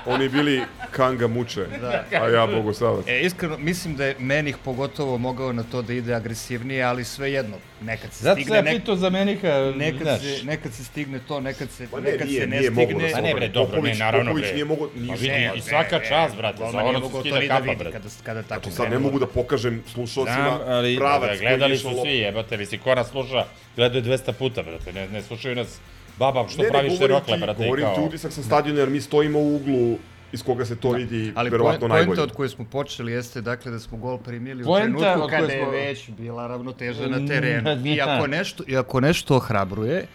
oni 0.06 0.28
bili 0.28 0.62
Kanga 0.90 1.26
Muče, 1.26 1.66
Da. 1.80 2.04
a 2.12 2.28
ja 2.28 2.46
Bogosavac. 2.46 3.04
E, 3.08 3.20
iskreno, 3.20 3.58
mislim 3.58 3.96
da 3.96 4.04
je 4.04 4.16
Menih 4.18 4.56
pogotovo 4.64 5.18
mogao 5.18 5.52
na 5.52 5.62
to 5.62 5.82
da 5.82 5.92
ide 5.92 6.14
agresivnije, 6.14 6.82
ali 6.82 7.04
svejedno, 7.04 7.56
nekad 7.82 8.12
se 8.12 8.24
Zato 8.24 8.34
stigne... 8.36 8.56
sam 8.56 8.66
ja 8.66 8.72
pitao 8.72 8.96
za 8.96 9.10
Meniha, 9.10 9.48
nekad 9.76 10.02
znaš. 10.02 10.20
se, 10.20 10.44
nekad 10.44 10.72
se 10.74 10.84
stigne 10.84 11.18
to, 11.20 11.40
nekad 11.40 11.70
se, 11.70 11.86
Pa 11.86 12.00
ne, 12.00 12.10
nekad 12.12 12.28
nije- 12.28 12.40
se 12.40 12.46
ne 12.46 12.56
nije 12.58 12.70
stigne. 12.70 12.94
da 12.94 13.08
se 13.08 13.14
A 13.14 13.20
ne 13.20 13.34
bre, 13.34 13.40
Popović- 13.40 13.52
dobro, 13.52 13.72
ne, 13.72 13.82
Popović- 13.82 13.98
naravno 13.98 14.30
Popović 14.30 14.44
bre. 14.44 14.54
nije 14.54 14.66
Pa 14.68 14.74
nije- 14.96 15.16
vidi, 15.16 15.28
ne, 15.30 15.52
i 15.56 15.60
svaka 15.62 15.98
ne, 15.98 16.04
čast, 16.04 16.34
ne, 16.34 16.38
brate, 16.38 16.58
za 16.58 16.78
ono 16.80 17.00
se 17.02 17.20
skida 17.20 17.34
da 17.36 17.46
kapa, 17.48 17.60
vidi 17.60 17.76
brate. 17.76 17.92
kada, 17.92 18.08
kada 18.24 18.42
tako 18.42 18.60
Znači 18.60 18.76
sad 18.76 18.90
ne 18.90 18.98
mogu 18.98 19.18
da 19.18 19.26
pokažem 19.28 19.82
slušalcima 19.86 20.36
Znam, 20.36 20.60
ali 20.68 20.96
pravac 20.96 21.30
da, 21.30 21.36
gledali 21.38 21.78
su 21.78 21.88
svi, 22.02 22.10
jebate, 22.10 22.56
misli, 22.56 22.78
ko 22.78 22.94
nas 22.94 23.08
sluša, 23.08 23.44
gledaju 23.76 24.02
200 24.02 24.32
puta, 24.32 24.62
brate, 24.62 24.92
ne, 24.92 25.08
ne 25.08 25.22
slušaju 25.22 25.54
nas 25.56 25.78
baba 26.18 26.48
što 26.48 26.58
Ne, 26.58 26.64
ne, 26.64 26.70
pravi 26.70 26.88
govorim 26.88 27.06
širokle, 27.08 27.34
ti- 27.34 27.40
brate, 27.40 27.62
i 27.62 27.64
Govorim 27.64 27.86
ti 27.86 27.94
kao... 27.94 28.04
utisak 28.04 28.32
sa 28.32 28.42
stadiona, 28.42 28.80
jer 28.80 28.90
mi 28.90 29.00
stojimo 29.00 29.38
u 29.38 29.56
uglu 29.56 29.98
iz 30.32 30.42
koga 30.42 30.64
se 30.64 30.76
to 30.76 30.90
vidi 30.90 31.32
Ali 31.34 31.50
verovatno 31.50 31.80
poenta 31.80 31.94
najbolje. 31.96 32.22
od 32.22 32.32
koje 32.32 32.48
smo 32.48 32.64
počeli 32.66 33.12
jeste 33.12 33.40
dakle 33.40 33.72
da 33.72 33.78
smo 33.78 33.98
gol 33.98 34.18
primili 34.18 34.62
u 34.62 34.66
Poenta 34.66 34.84
trenutku 34.98 35.22
od 35.22 35.28
koje 35.28 35.40
kada 35.40 35.52
je 35.52 35.62
smo- 35.62 35.70
već 35.70 36.10
bila 36.10 36.46
ravnoteža 36.46 37.06
na 37.06 37.18
Mm, 37.18 37.28
terenu. 37.28 37.70
I 37.84 37.96
da. 37.96 38.08
ako 38.08 38.26
nešto, 38.26 38.64
i 38.66 38.76
ako 38.76 39.00
nešto 39.00 39.36
ohrabruje, 39.36 40.06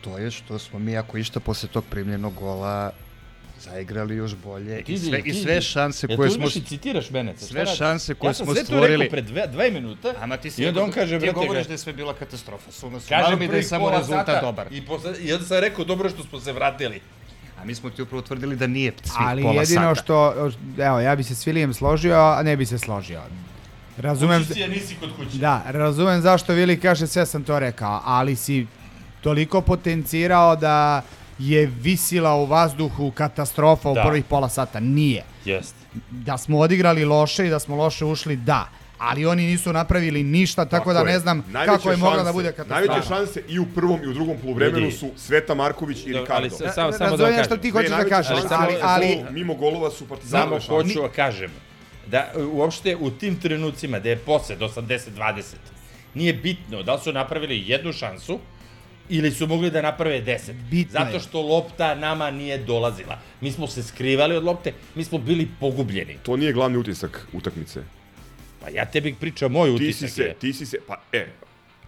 to 0.00 0.18
je 0.18 0.30
što 0.30 0.58
smo 0.58 0.78
mi 0.78 0.96
ako 0.96 1.18
išta 1.18 1.40
posle 1.40 1.68
tog 1.68 1.84
primljenog 1.86 2.34
gola 2.34 2.90
zaigrali 3.60 4.16
još 4.16 4.34
bolje 4.34 4.82
Ti, 4.82 4.92
i 4.92 4.98
sve, 4.98 5.18
i 5.18 5.22
ti- 5.22 5.34
sve 5.34 5.60
šanse 5.62 6.06
koje 6.06 6.28
tu 6.28 6.34
smo 6.34 6.42
imaš 6.42 6.56
i 6.56 6.60
citiraš 6.62 7.10
mene? 7.10 7.34
Šta 7.36 7.46
sve 7.46 7.66
šanse 7.68 8.14
koje 8.14 8.28
ja 8.28 8.34
sam 8.34 8.46
smo 8.46 8.54
sve 8.54 8.62
to 8.62 8.66
stvorili 8.66 8.96
rekao 8.96 9.10
pre 9.10 9.22
dve, 9.22 9.46
dve 9.46 9.70
minuta 9.70 10.14
Ama 10.20 10.36
ti 10.36 10.50
si 10.50 10.62
i 10.62 10.66
onda 10.66 10.82
on 10.82 10.90
kaže, 10.90 11.20
ti 11.20 11.30
govoriš 11.32 11.66
da 11.66 11.74
je 11.74 11.78
sve 11.78 11.92
bila 11.92 12.14
katastrofa. 12.14 12.72
Suma 12.72 13.00
su 13.00 13.08
Kažem 13.08 13.38
mi 13.38 13.48
da 13.48 13.56
je 13.56 13.62
samo 13.62 13.90
rezultat 13.90 14.42
dobar. 14.42 14.66
I, 14.70 14.82
posle, 14.82 15.14
I 15.20 15.32
onda 15.32 15.44
sam 15.44 15.58
rekao, 15.58 15.84
dobro 15.84 16.06
je 16.06 16.10
što 16.10 16.22
smo 16.22 16.40
se 16.40 16.52
vratili. 16.52 17.00
A 17.60 17.64
mi 17.64 17.74
smo 17.74 17.90
ti 17.90 18.02
upravo 18.02 18.22
tvrdili 18.22 18.56
da 18.56 18.66
nije 18.66 18.92
svih 18.98 19.12
Ali 19.18 19.42
pola 19.42 19.54
jedino 19.54 19.80
sata. 19.84 19.94
što, 19.94 20.34
evo, 20.78 21.00
ja 21.00 21.16
bi 21.16 21.22
se 21.22 21.34
s 21.34 21.46
Vilijem 21.46 21.74
složio, 21.74 22.16
a 22.16 22.42
ne 22.42 22.56
bi 22.56 22.66
se 22.66 22.78
složio. 22.78 23.20
Razumem, 23.98 24.40
Kući 24.40 24.54
si, 24.54 24.64
a 24.64 24.68
nisi 24.68 24.94
kod 24.96 25.10
kuće. 25.16 25.38
da, 25.38 25.62
razumem 25.66 26.20
zašto 26.20 26.52
Vili 26.52 26.80
kaže 26.80 27.06
sve 27.06 27.26
sam 27.26 27.44
to 27.44 27.58
rekao, 27.58 28.02
ali 28.04 28.36
si 28.36 28.66
toliko 29.20 29.60
potencirao 29.60 30.56
da 30.56 31.02
je 31.38 31.66
visila 31.66 32.34
u 32.34 32.46
vazduhu 32.46 33.10
katastrofa 33.10 33.90
u 33.90 33.94
Da. 33.94 34.02
prvih 34.02 34.24
pola 34.24 34.48
sata. 34.48 34.80
Nije. 34.80 35.24
Jeste. 35.44 35.74
Da 36.10 36.38
smo 36.38 36.58
odigrali 36.58 37.04
loše 37.04 37.46
i 37.46 37.50
da 37.50 37.58
smo 37.58 37.76
loše 37.76 38.04
ušli, 38.04 38.36
da. 38.36 38.68
Ali 39.00 39.26
oni 39.26 39.42
nisu 39.42 39.72
napravili 39.72 40.22
ništa, 40.24 40.64
tako, 40.64 40.92
da 40.92 41.04
ne 41.04 41.18
znam 41.18 41.44
Najveće 41.48 41.76
kako 41.76 41.90
je 41.90 41.96
mogla 41.96 42.22
da 42.22 42.32
bude 42.32 42.52
katastrofa. 42.52 42.80
Najveće 42.82 43.08
šanse 43.08 43.42
i 43.48 43.58
u 43.58 43.66
prvom 43.66 44.00
i 44.04 44.08
u 44.08 44.12
drugom 44.12 44.36
poluvremenu 44.38 44.90
su 44.90 45.10
Sveta 45.16 45.54
Marković 45.54 45.98
i 45.98 46.12
Da, 46.12 46.20
Ricardo. 46.20 46.34
ali 46.34 46.50
sa- 46.50 46.72
samo- 46.72 46.92
samo 46.92 47.16
da 47.16 47.24
vam 47.24 47.32
što 47.34 47.42
kažem. 47.42 47.58
ti 47.58 47.70
hoćeš 47.70 47.90
da 47.90 48.04
kažeš, 48.04 48.38
ali, 48.50 48.72
mimo 48.72 48.84
ali, 48.84 49.24
mimo 49.30 49.54
golova 49.54 49.90
su 49.90 49.96
Samo 49.96 50.08
Partizanove 50.08 50.60
šanse. 50.60 50.72
hoću 50.72 51.02
da 51.02 51.08
kažem 51.08 51.50
da 52.06 52.32
e, 52.34 52.42
uopšte 52.44 52.96
u 52.96 53.10
tim 53.10 53.40
trenucima 53.40 53.98
da 53.98 54.08
je 54.08 54.16
posle 54.16 54.56
do 54.56 54.68
80-20 54.68 55.42
nije 56.14 56.32
bitno 56.32 56.82
da 56.82 56.94
li 56.94 57.00
su 57.00 57.12
napravili 57.12 57.64
jednu 57.66 57.92
šansu 57.92 58.38
ili 59.08 59.30
su 59.30 59.46
mogli 59.46 59.70
da 59.70 59.82
naprave 59.82 60.22
10. 60.22 60.52
Bitno 60.70 61.00
Zato 61.00 61.20
što 61.20 61.42
lopta 61.42 61.94
nama 61.94 62.30
nije 62.30 62.58
dolazila. 62.58 63.18
Mi 63.40 63.52
smo 63.52 63.66
se 63.66 63.82
skrivali 63.82 64.36
od 64.36 64.44
lopte, 64.44 64.72
mi 64.94 65.04
smo 65.04 65.18
bili 65.18 65.48
pogubljeni. 65.60 66.16
To 66.22 66.36
nije 66.36 66.52
glavni 66.52 66.78
utisak 66.78 67.26
utakmice. 67.32 67.80
Pa 68.60 68.68
ja 68.68 68.84
tebi 68.84 69.14
pričam 69.14 69.52
moj 69.52 69.68
Ti 69.68 69.74
utisak. 69.74 69.98
si 70.00 70.08
se, 70.08 70.22
je. 70.22 70.34
ti 70.34 70.52
si 70.52 70.66
se, 70.66 70.78
pa 70.86 71.00
e, 71.12 71.26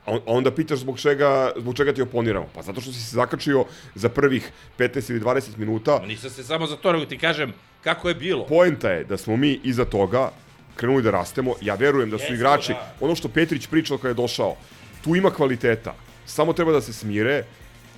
a 0.04 0.10
on- 0.12 0.18
a 0.18 0.32
onda 0.32 0.50
pitaš 0.50 0.78
zbog 0.78 1.00
čega, 1.00 1.52
zbog 1.56 1.76
čega 1.76 1.92
ti 1.92 2.02
oponiramo. 2.02 2.48
Pa 2.54 2.62
zato 2.62 2.80
što 2.80 2.92
si 2.92 3.00
se 3.00 3.16
zakačio 3.16 3.64
za 3.94 4.08
prvih 4.08 4.48
15 4.78 5.10
ili 5.10 5.20
20 5.20 5.56
minuta. 5.56 5.98
Ma 6.00 6.06
Nisam 6.06 6.30
se 6.30 6.44
samo 6.44 6.66
za 6.66 6.76
to, 6.76 6.92
nego 6.92 7.04
ti 7.06 7.18
kažem 7.18 7.52
kako 7.82 8.08
je 8.08 8.14
bilo. 8.14 8.46
Poenta 8.46 8.90
je 8.90 9.04
da 9.04 9.16
smo 9.16 9.36
mi 9.36 9.60
iza 9.64 9.84
toga 9.84 10.30
krenuli 10.76 11.02
da 11.02 11.10
rastemo. 11.10 11.54
Ja 11.60 11.74
verujem 11.74 12.10
da 12.10 12.18
su 12.18 12.22
Jesmo, 12.24 12.36
igrači, 12.36 12.72
da. 12.72 12.94
ono 13.00 13.14
što 13.14 13.28
Petrić 13.28 13.66
pričao 13.66 13.98
kada 13.98 14.08
je 14.08 14.14
došao, 14.16 14.56
tu 15.04 15.16
ima 15.16 15.30
kvaliteta. 15.30 15.94
Samo 16.26 16.52
treba 16.52 16.72
da 16.72 16.80
se 16.80 16.92
smire, 16.92 17.44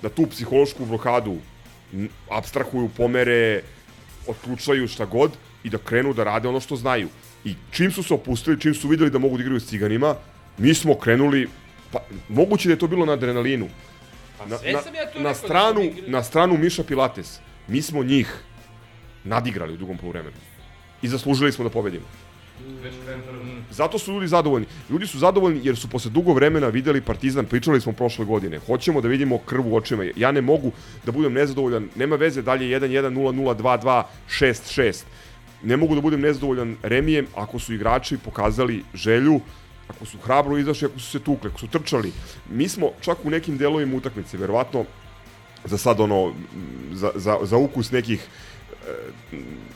da 0.01 0.09
tu 0.09 0.27
psihološku 0.27 0.85
blokadu 0.85 1.37
abstrahuju, 2.29 2.89
pomere, 2.89 3.61
otključaju 4.27 4.87
šta 4.87 5.05
god 5.05 5.31
i 5.63 5.69
da 5.69 5.77
krenu 5.77 6.13
da 6.13 6.23
rade 6.23 6.47
ono 6.47 6.59
što 6.59 6.75
znaju. 6.75 7.09
I 7.45 7.55
čim 7.71 7.91
su 7.91 8.03
se 8.03 8.13
opustili, 8.13 8.61
čim 8.61 8.73
su 8.73 8.87
videli 8.87 9.09
da 9.09 9.19
mogu 9.19 9.37
da 9.37 9.43
igraju 9.43 9.59
s 9.59 9.69
ciganima, 9.69 10.15
mi 10.57 10.73
smo 10.73 10.95
krenuli, 10.95 11.47
pa, 11.91 11.99
moguće 12.29 12.67
da 12.69 12.73
je 12.73 12.79
to 12.79 12.87
bilo 12.87 13.05
na 13.05 13.13
adrenalinu. 13.13 13.69
Na, 14.47 14.57
sve 14.57 14.71
na, 14.71 14.81
sam 14.81 14.95
ja 14.95 15.05
to 15.11 15.19
na, 15.19 15.29
da 15.29 15.35
stranu, 15.35 15.81
igrali. 15.81 16.11
na 16.11 16.23
stranu 16.23 16.57
Miša 16.57 16.83
Pilates, 16.83 17.39
mi 17.67 17.81
smo 17.81 18.03
njih 18.03 18.33
nadigrali 19.23 19.73
u 19.73 19.77
drugom 19.77 19.97
poluvremenu. 19.97 20.37
I 21.01 21.07
zaslužili 21.07 21.51
smo 21.51 21.63
da 21.63 21.69
pobedimo. 21.69 22.05
Zato 23.71 23.99
su 23.99 24.13
ljudi 24.13 24.27
zadovoljni. 24.27 24.67
Ljudi 24.89 25.07
su 25.07 25.19
zadovoljni 25.19 25.61
jer 25.63 25.77
su 25.77 25.89
posle 25.89 26.11
dugo 26.11 26.33
vremena 26.33 26.67
videli 26.67 27.01
Partizan, 27.01 27.45
pričali 27.45 27.81
smo 27.81 27.91
prošle 27.91 28.25
godine. 28.25 28.59
Hoćemo 28.59 29.01
da 29.01 29.07
vidimo 29.07 29.37
krv 29.37 29.67
u 29.67 29.75
očima. 29.75 30.05
Ja 30.15 30.31
ne 30.31 30.41
mogu 30.41 30.71
da 31.05 31.11
budem 31.11 31.33
nezadovoljan, 31.33 31.89
nema 31.95 32.15
veze 32.15 32.41
dalje 32.41 32.79
1-1, 32.79 33.13
0-0, 33.13 33.55
2-2, 33.55 34.03
6-6. 34.29 35.03
Ne 35.65 35.77
mogu 35.77 35.95
da 35.95 36.01
budem 36.01 36.21
nezadovoljan 36.21 36.75
remijem 36.83 37.27
ako 37.35 37.59
su 37.59 37.73
igrači 37.73 38.17
pokazali 38.17 38.83
želju 38.93 39.39
ako 39.87 40.05
su 40.05 40.17
hrabro 40.17 40.57
izašli, 40.57 40.85
ako 40.85 40.99
su 40.99 41.11
se 41.11 41.19
tukli, 41.19 41.49
ako 41.49 41.59
su 41.59 41.67
trčali. 41.67 42.11
Mi 42.49 42.69
smo 42.69 42.89
čak 43.01 43.17
u 43.23 43.29
nekim 43.29 43.57
delovima 43.57 43.97
utakmice, 43.97 44.37
verovatno 44.37 44.85
za 45.65 45.77
sad 45.77 45.99
ono, 45.99 46.33
za, 46.93 47.11
za, 47.15 47.37
za 47.41 47.57
ukus 47.57 47.91
nekih 47.91 48.27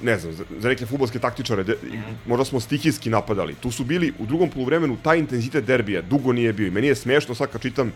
ne 0.04 0.18
znam, 0.18 0.34
za, 0.34 0.70
neke 0.70 0.86
futbolske 0.86 1.20
taktičare, 1.20 1.64
de, 1.64 1.76
možda 2.28 2.46
smo 2.46 2.60
stihijski 2.60 3.10
napadali. 3.10 3.56
Tu 3.56 3.72
su 3.72 3.84
bili 3.84 4.14
u 4.20 4.26
drugom 4.26 4.50
poluvremenu 4.50 4.98
taj 5.04 5.20
intenzitet 5.20 5.66
derbija, 5.66 6.02
dugo 6.02 6.34
nije 6.34 6.54
bio. 6.54 6.68
I 6.68 6.72
meni 6.72 6.88
je 6.88 6.96
smešno 6.96 7.36
sad 7.36 7.52
kad 7.52 7.62
čitam 7.62 7.92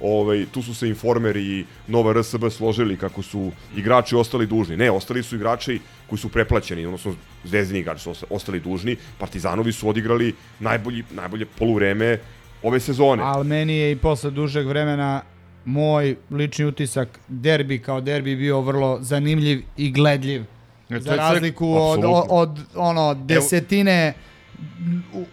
ovaj, 0.00 0.46
tu 0.52 0.62
su 0.62 0.74
se 0.74 0.88
informeri 0.88 1.42
i 1.42 1.64
Nova 1.86 2.12
RSB 2.12 2.44
složili 2.50 2.96
kako 2.96 3.22
su 3.22 3.52
igrači 3.76 4.16
ostali 4.16 4.46
dužni. 4.46 4.76
Ne, 4.76 4.90
ostali 4.90 5.22
su 5.22 5.36
igrači 5.36 5.80
koji 6.06 6.18
su 6.18 6.28
preplaćeni, 6.28 6.86
odnosno 6.86 7.14
zvezdini 7.44 7.80
igrači 7.80 8.02
su 8.02 8.14
ostali 8.30 8.60
dužni. 8.60 8.96
Partizanovi 9.18 9.72
su 9.72 9.88
odigrali 9.88 10.34
najbolji, 10.60 11.04
najbolje 11.10 11.46
poluvreme 11.58 12.18
ove 12.62 12.80
sezone. 12.80 13.22
Ali 13.22 13.46
meni 13.46 13.76
je 13.76 13.92
i 13.92 13.96
posle 13.96 14.30
dužeg 14.30 14.66
vremena 14.66 15.22
moj 15.64 16.16
lični 16.30 16.64
utisak 16.64 17.18
derbi 17.28 17.78
kao 17.78 18.00
derbi 18.00 18.36
bio 18.36 18.60
vrlo 18.60 18.98
zanimljiv 19.00 19.62
i 19.76 19.90
gledljiv. 19.92 20.44
E, 20.90 21.00
Za 21.00 21.16
razliku 21.16 21.74
od, 21.74 22.04
od, 22.04 22.24
od 22.28 22.58
ono 22.74 23.14
desetine 23.14 24.14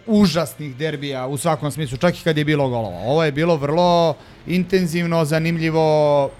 užasnih 0.06 0.76
derbija 0.76 1.26
u 1.26 1.36
svakom 1.36 1.70
smislu, 1.70 1.98
čak 1.98 2.20
i 2.20 2.24
kad 2.24 2.38
je 2.38 2.44
bilo 2.44 2.68
golova. 2.68 2.98
Ovo 2.98 3.24
je 3.24 3.32
bilo 3.32 3.56
vrlo 3.56 4.16
intenzivno, 4.46 5.24
zanimljivo, 5.24 6.30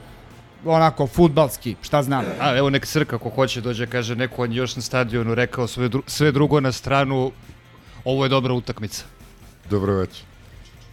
onako 0.65 1.07
futbalski, 1.07 1.77
šta 1.83 2.03
znam. 2.03 2.25
A 2.41 2.57
evo 2.57 2.71
nek 2.71 2.87
Srka 2.87 3.17
ako 3.17 3.29
hoće 3.29 3.61
dođe 3.61 3.87
kaže 3.87 4.17
neko 4.17 4.43
on 4.43 4.53
još 4.53 4.77
na 4.77 4.83
stadionu 4.83 5.35
rekao 5.35 5.67
sve, 5.67 5.89
dru 5.89 6.03
sve 6.07 6.33
drugo 6.33 6.61
na 6.61 6.73
stranu 6.73 7.33
ovo 8.05 8.25
je 8.25 8.29
dobra 8.29 8.53
utakmica. 8.53 9.05
Dobro 9.71 9.95
večer. 9.95 10.25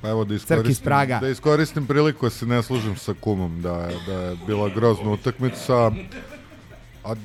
Pa 0.01 0.09
evo 0.09 0.25
da 0.25 0.35
iskoristim, 0.35 0.89
da 1.21 1.29
iskoristim 1.29 1.87
priliku 1.87 2.25
da 2.25 2.29
se 2.29 2.45
ne 2.45 2.63
služim 2.63 2.95
sa 2.95 3.13
kumom 3.19 3.61
da, 3.61 3.89
da 4.07 4.13
je 4.13 4.37
bila 4.47 4.69
grozna 4.69 5.11
utakmica. 5.11 5.91
A 7.03 7.15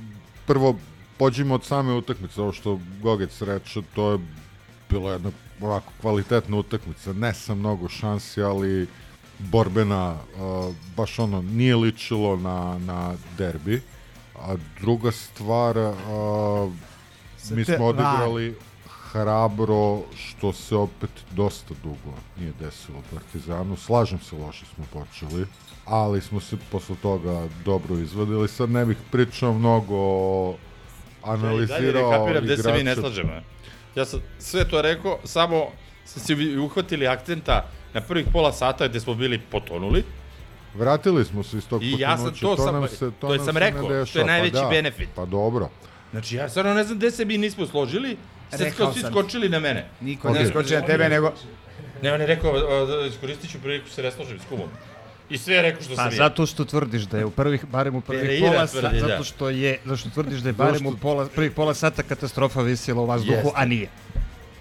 prvo 0.47 0.77
pođimo 1.19 1.55
od 1.55 1.65
same 1.65 1.93
utakmice, 1.93 2.41
ovo 2.43 2.53
što 2.53 2.81
Gogec 3.03 3.43
reče, 3.43 3.83
to 3.95 4.13
je 4.13 4.19
bila 4.91 5.13
jedna 5.13 5.31
ovako 5.61 5.93
kvalitetna 6.01 6.57
utakmica, 6.57 7.13
ne 7.13 7.35
sa 7.35 7.55
mnogo 7.55 7.89
šansi, 7.89 8.43
ali 8.43 8.87
borbena, 9.39 10.13
uh, 10.15 10.75
baš 10.97 11.19
ono, 11.19 11.43
nije 11.43 11.77
ličilo 11.77 12.37
na, 12.37 12.79
na 12.79 13.15
derbi. 13.39 13.83
A 14.39 14.57
druga 14.81 15.13
stvar, 15.13 15.79
uh, 15.79 16.73
mi 17.51 17.65
smo 17.65 17.87
odigrali 17.87 18.55
hrabro, 19.13 20.03
što 20.17 20.53
se 20.53 20.77
opet 20.77 21.11
dosta 21.31 21.75
dugo 21.83 22.17
nije 22.39 22.53
desilo 22.61 23.03
Partizanu. 23.15 23.77
Slažem 23.77 24.19
se, 24.19 24.37
loše 24.37 24.65
smo 24.75 24.85
počeli, 24.93 25.47
ali 25.87 26.21
smo 26.21 26.41
se 26.41 26.57
posle 26.71 26.97
toga 27.03 27.49
dobro 27.65 27.99
izvadili. 27.99 28.49
Sad 28.49 28.71
ne 28.71 28.85
bih 28.85 28.97
pričao 29.13 29.53
mnogo 29.53 29.97
o 29.97 30.55
analizirao 31.23 32.13
ja, 32.13 32.19
kapiram 32.19 32.45
gde 32.45 32.57
se 32.57 32.73
mi 32.73 32.83
ne 32.83 32.95
slažemo. 32.95 33.33
Ja 33.95 34.05
sam 34.05 34.21
sve 34.39 34.69
to 34.69 34.83
rekao, 34.83 35.19
samo 35.25 35.67
ste 36.05 36.21
si 36.21 36.57
uhvatili 36.59 37.07
akcenta 37.07 37.69
na 37.95 38.01
prvih 38.01 38.27
pola 38.33 38.53
sata 38.53 38.89
gde 38.89 39.01
smo 39.01 39.15
bili 39.15 39.39
potonuli. 39.39 40.05
Vratili 40.75 41.25
smo 41.25 41.43
se 41.43 41.57
iz 41.57 41.69
tog 41.69 41.83
I 41.83 41.95
ja 41.99 42.19
sam 42.19 42.35
to, 42.35 42.57
to 42.57 42.65
sam, 42.65 42.75
nam 42.75 42.89
se, 42.89 43.11
to, 43.21 43.37
to 43.37 43.45
sam 43.45 43.57
rekao, 43.57 43.89
deša, 43.89 44.13
to 44.13 44.19
je 44.19 44.25
najveći 44.25 44.55
pa 44.55 44.63
da, 44.63 44.69
benefit. 44.69 45.09
Pa 45.15 45.25
dobro. 45.25 45.69
Znači 46.11 46.37
ja 46.37 46.49
stvarno 46.49 46.75
ne 46.75 46.85
znam 46.85 46.99
gde 46.99 47.11
se 47.11 47.25
mi 47.25 47.39
nismo 47.39 47.67
složili, 47.67 48.17
sad 48.51 48.75
kao 48.77 48.93
svi 48.93 49.03
skočili 49.11 49.49
na 49.49 49.61
mene. 49.61 49.89
Niko 50.01 50.31
ne 50.31 50.47
skoči 50.47 50.75
na 50.75 50.81
tebe, 50.81 51.09
nego... 51.09 51.33
Ne, 52.03 52.13
on 52.13 52.21
je 52.21 52.27
rekao, 52.27 52.53
iskoristit 53.09 53.51
ću 53.51 53.59
priliku 53.59 53.89
se 53.89 54.03
ne 54.03 54.11
složim 54.11 54.39
s 54.39 54.49
kumom. 54.49 54.69
I 55.31 55.39
sve 55.39 55.55
je 55.55 55.63
rekao 55.63 55.83
što 55.83 55.97
pa, 55.97 56.03
sam 56.03 56.13
ja. 56.13 56.17
zato 56.17 56.47
što 56.47 56.65
tvrdiš 56.65 57.03
da 57.03 57.19
je 57.19 57.25
u 57.25 57.31
prvih, 57.31 57.65
barem 57.67 57.95
u 57.95 58.01
prvih 58.01 58.41
pola 58.41 58.67
sata, 58.67 58.89
da. 58.89 58.99
zato 58.99 59.25
što 59.25 59.49
je, 59.51 59.79
zato 59.85 59.97
što 59.97 60.11
tvrdiš 60.11 60.41
da 60.41 60.49
je 60.49 60.53
barem 60.53 60.87
u 60.87 60.97
pola, 60.97 61.29
prvih 61.35 61.53
pola 61.53 61.75
sata 61.75 62.03
katastrofa 62.03 62.63
visila 62.63 63.03
u 63.03 63.07
vazduhu, 63.07 63.37
Jeste. 63.37 63.53
a 63.55 63.65
nije. 63.65 63.89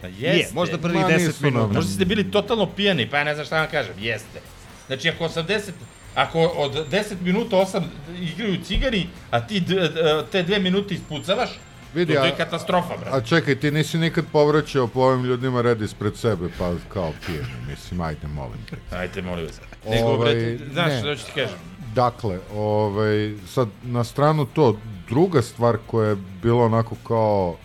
Pa 0.02 0.08
jeste. 0.08 0.38
Je, 0.38 0.48
možda 0.54 0.78
prvih 0.78 1.02
Ma, 1.02 1.10
10 1.10 1.28
nisu 1.28 1.46
minuta. 1.46 1.74
Možda 1.74 1.92
ste 1.92 2.06
bili 2.06 2.32
totalno 2.32 2.66
pijani, 2.66 3.10
pa 3.10 3.18
ja 3.18 3.24
ne 3.24 3.34
znam 3.34 3.46
šta 3.46 3.60
vam 3.60 3.68
kažem. 3.72 3.94
Jeste. 4.00 4.42
Znači, 4.88 5.10
ako 5.10 5.24
80, 5.24 5.72
ako 6.16 6.40
od 6.40 6.92
10 6.92 7.04
minuta 7.22 7.56
8 7.56 7.82
igraju 8.22 8.64
cigari, 8.64 9.08
a 9.32 9.48
ti 9.48 9.60
d, 9.60 9.76
d, 9.76 10.24
te 10.32 10.44
dve 10.44 10.60
minute 10.60 10.94
ispucavaš, 10.94 11.50
Vidi, 11.96 12.14
to, 12.14 12.20
to 12.20 12.26
je 12.26 12.36
katastrofa, 12.38 12.98
brate. 12.98 13.18
A 13.18 13.22
čekaj, 13.22 13.56
ti 13.56 13.72
nisi 13.72 13.98
nikad 13.98 14.26
povraćao 14.32 14.88
po 14.88 15.00
ovim 15.02 15.26
ljudima 15.26 15.62
red 15.62 15.82
ispred 15.82 16.18
sebe, 16.18 16.50
pa 16.60 16.74
kao 16.94 17.12
pijeni, 17.26 17.48
mislim, 17.70 18.02
ajde, 18.02 18.28
molim 18.28 18.58
te. 18.70 18.96
Ajte, 18.98 19.22
molim 19.22 19.46
vas. 19.46 19.62
Nego, 19.90 20.08
Ovaj, 20.08 20.34
brate, 20.36 20.60
znaš 20.74 20.92
ne. 20.92 21.00
što 21.00 21.16
ću 21.16 21.26
ti 21.26 21.32
kažem? 21.36 21.58
Dakle, 21.96 22.40
ovaj, 22.56 23.34
sad 23.48 23.68
na 23.84 24.04
stranu 24.04 24.46
to, 24.46 24.78
druga 25.10 25.42
stvar 25.42 25.78
koja 25.88 26.10
je 26.10 26.16
bila 26.42 26.66
onako 26.66 26.96
kao, 27.08 27.56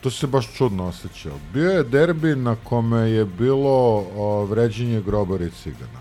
to 0.00 0.10
se 0.10 0.26
baš 0.26 0.54
čudno 0.56 0.86
osjećao. 0.86 1.32
Bio 1.52 1.70
je 1.70 1.82
derbi 1.82 2.36
na 2.36 2.56
kome 2.64 3.00
je 3.10 3.24
bilo 3.24 4.06
o, 4.16 4.44
vređenje 4.44 5.00
grobara 5.00 5.44
i 5.44 5.50
cigana. 5.50 6.00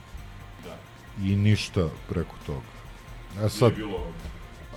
I 1.24 1.36
ništa 1.36 1.88
preko 2.10 2.36
toga. 2.46 2.74
A 3.46 3.50
sad, 3.50 3.72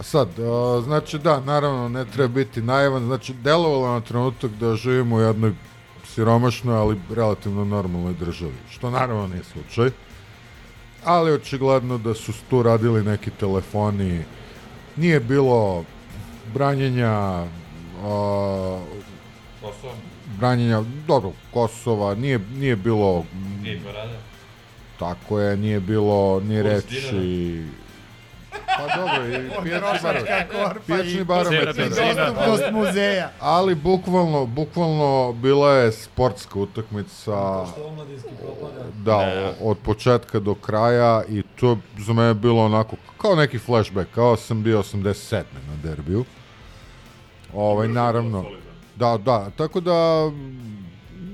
a 0.01 0.03
sad, 0.03 0.28
a, 0.38 0.80
znači 0.84 1.18
da, 1.18 1.40
naravno, 1.40 1.88
ne 1.88 2.05
treba 2.05 2.28
biti 2.28 2.62
naivan, 2.62 3.05
znači 3.05 3.34
delovalo 3.34 3.94
na 3.94 4.01
trenutak 4.01 4.51
da 4.51 4.76
živimo 4.76 5.16
u 5.16 5.20
jednoj 5.20 5.53
siromašnoj, 6.05 6.76
ali 6.76 7.01
relativno 7.14 7.64
normalnoj 7.64 8.14
državi, 8.14 8.55
što 8.70 8.90
naravno 8.90 9.26
nije 9.26 9.44
slučaj 9.44 9.90
ali 11.07 11.32
očigledno 11.32 11.99
da 11.99 12.14
su 12.14 12.32
tu 12.51 12.62
radili 12.62 13.03
neki 13.05 13.30
telefoni. 13.30 14.24
Nije 14.97 15.20
bilo 15.20 15.84
branjenja 16.55 17.11
a, 17.11 18.80
Kosovo, 19.62 19.92
branjenja, 20.38 20.82
dobro, 21.07 21.32
Kosova, 21.53 22.14
nije, 22.14 22.38
nije 22.38 22.76
bilo 22.76 23.24
nije 23.62 23.80
parada. 23.84 24.18
tako 24.99 25.40
je, 25.40 25.57
nije 25.57 25.80
bilo 25.80 26.40
ni 26.40 26.62
reči 26.62 27.64
Pa 28.79 28.97
dobro, 28.97 29.29
i 29.29 29.31
pijačni 29.62 29.81
Potrošačka 29.81 30.35
bar, 30.53 30.64
korpa 30.64 30.81
pijačni 30.87 31.24
barometar. 31.24 31.74
dostupnost 31.89 32.64
muzeja. 32.72 33.31
Ali 33.41 33.74
bukvalno, 33.74 34.47
bukvalno 34.47 35.33
bila 35.33 35.72
je 35.72 35.93
sportska 35.93 36.59
utakmica 36.59 37.64
da, 39.05 39.51
od 39.61 39.79
početka 39.79 40.41
do 40.41 40.55
kraja 40.55 41.22
i 41.29 41.43
to 41.43 41.70
je 41.70 41.77
za 41.99 42.12
mene 42.12 42.35
bilo 42.35 42.64
onako 42.64 42.97
kao 43.20 43.35
neki 43.35 43.59
flashback, 43.59 44.11
kao 44.11 44.37
sam 44.37 44.62
bio 44.62 44.83
87. 44.83 45.43
na 45.69 45.77
derbiju. 45.82 46.24
Ovaj, 47.55 47.89
naravno, 47.89 48.44
da, 48.97 49.19
da, 49.24 49.51
tako 49.57 49.81
da, 49.81 50.31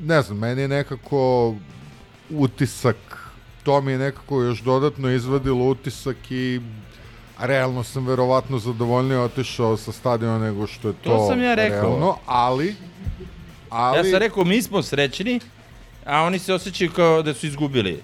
ne 0.02 0.22
znam, 0.22 0.38
meni 0.38 0.62
je 0.62 0.68
nekako 0.68 1.54
utisak, 2.30 2.96
to 3.62 3.80
mi 3.80 3.92
je 3.92 3.98
nekako 3.98 4.42
još 4.42 4.60
dodatno 4.60 5.10
izvadilo 5.10 5.64
utisak 5.64 6.16
i 6.30 6.60
realno 7.38 7.82
sam 7.82 8.06
verovatno 8.06 8.58
zadovoljnije 8.58 9.18
otišao 9.18 9.76
sa 9.76 9.92
stadiona 9.92 10.38
nego 10.38 10.66
što 10.66 10.88
je 10.88 10.94
to, 10.94 11.10
To 11.10 11.28
sam 11.28 11.42
ja 11.42 11.54
rekao. 11.54 11.80
realno, 11.80 12.16
ali, 12.26 12.74
ali 13.68 13.98
Ja 13.98 14.04
sam 14.04 14.18
rekao, 14.18 14.44
mi 14.44 14.62
smo 14.62 14.82
srećni, 14.82 15.40
a 16.04 16.22
oni 16.22 16.38
se 16.38 16.54
osjećaju 16.54 16.90
kao 16.90 17.22
da 17.22 17.34
su 17.34 17.46
izgubili. 17.46 18.02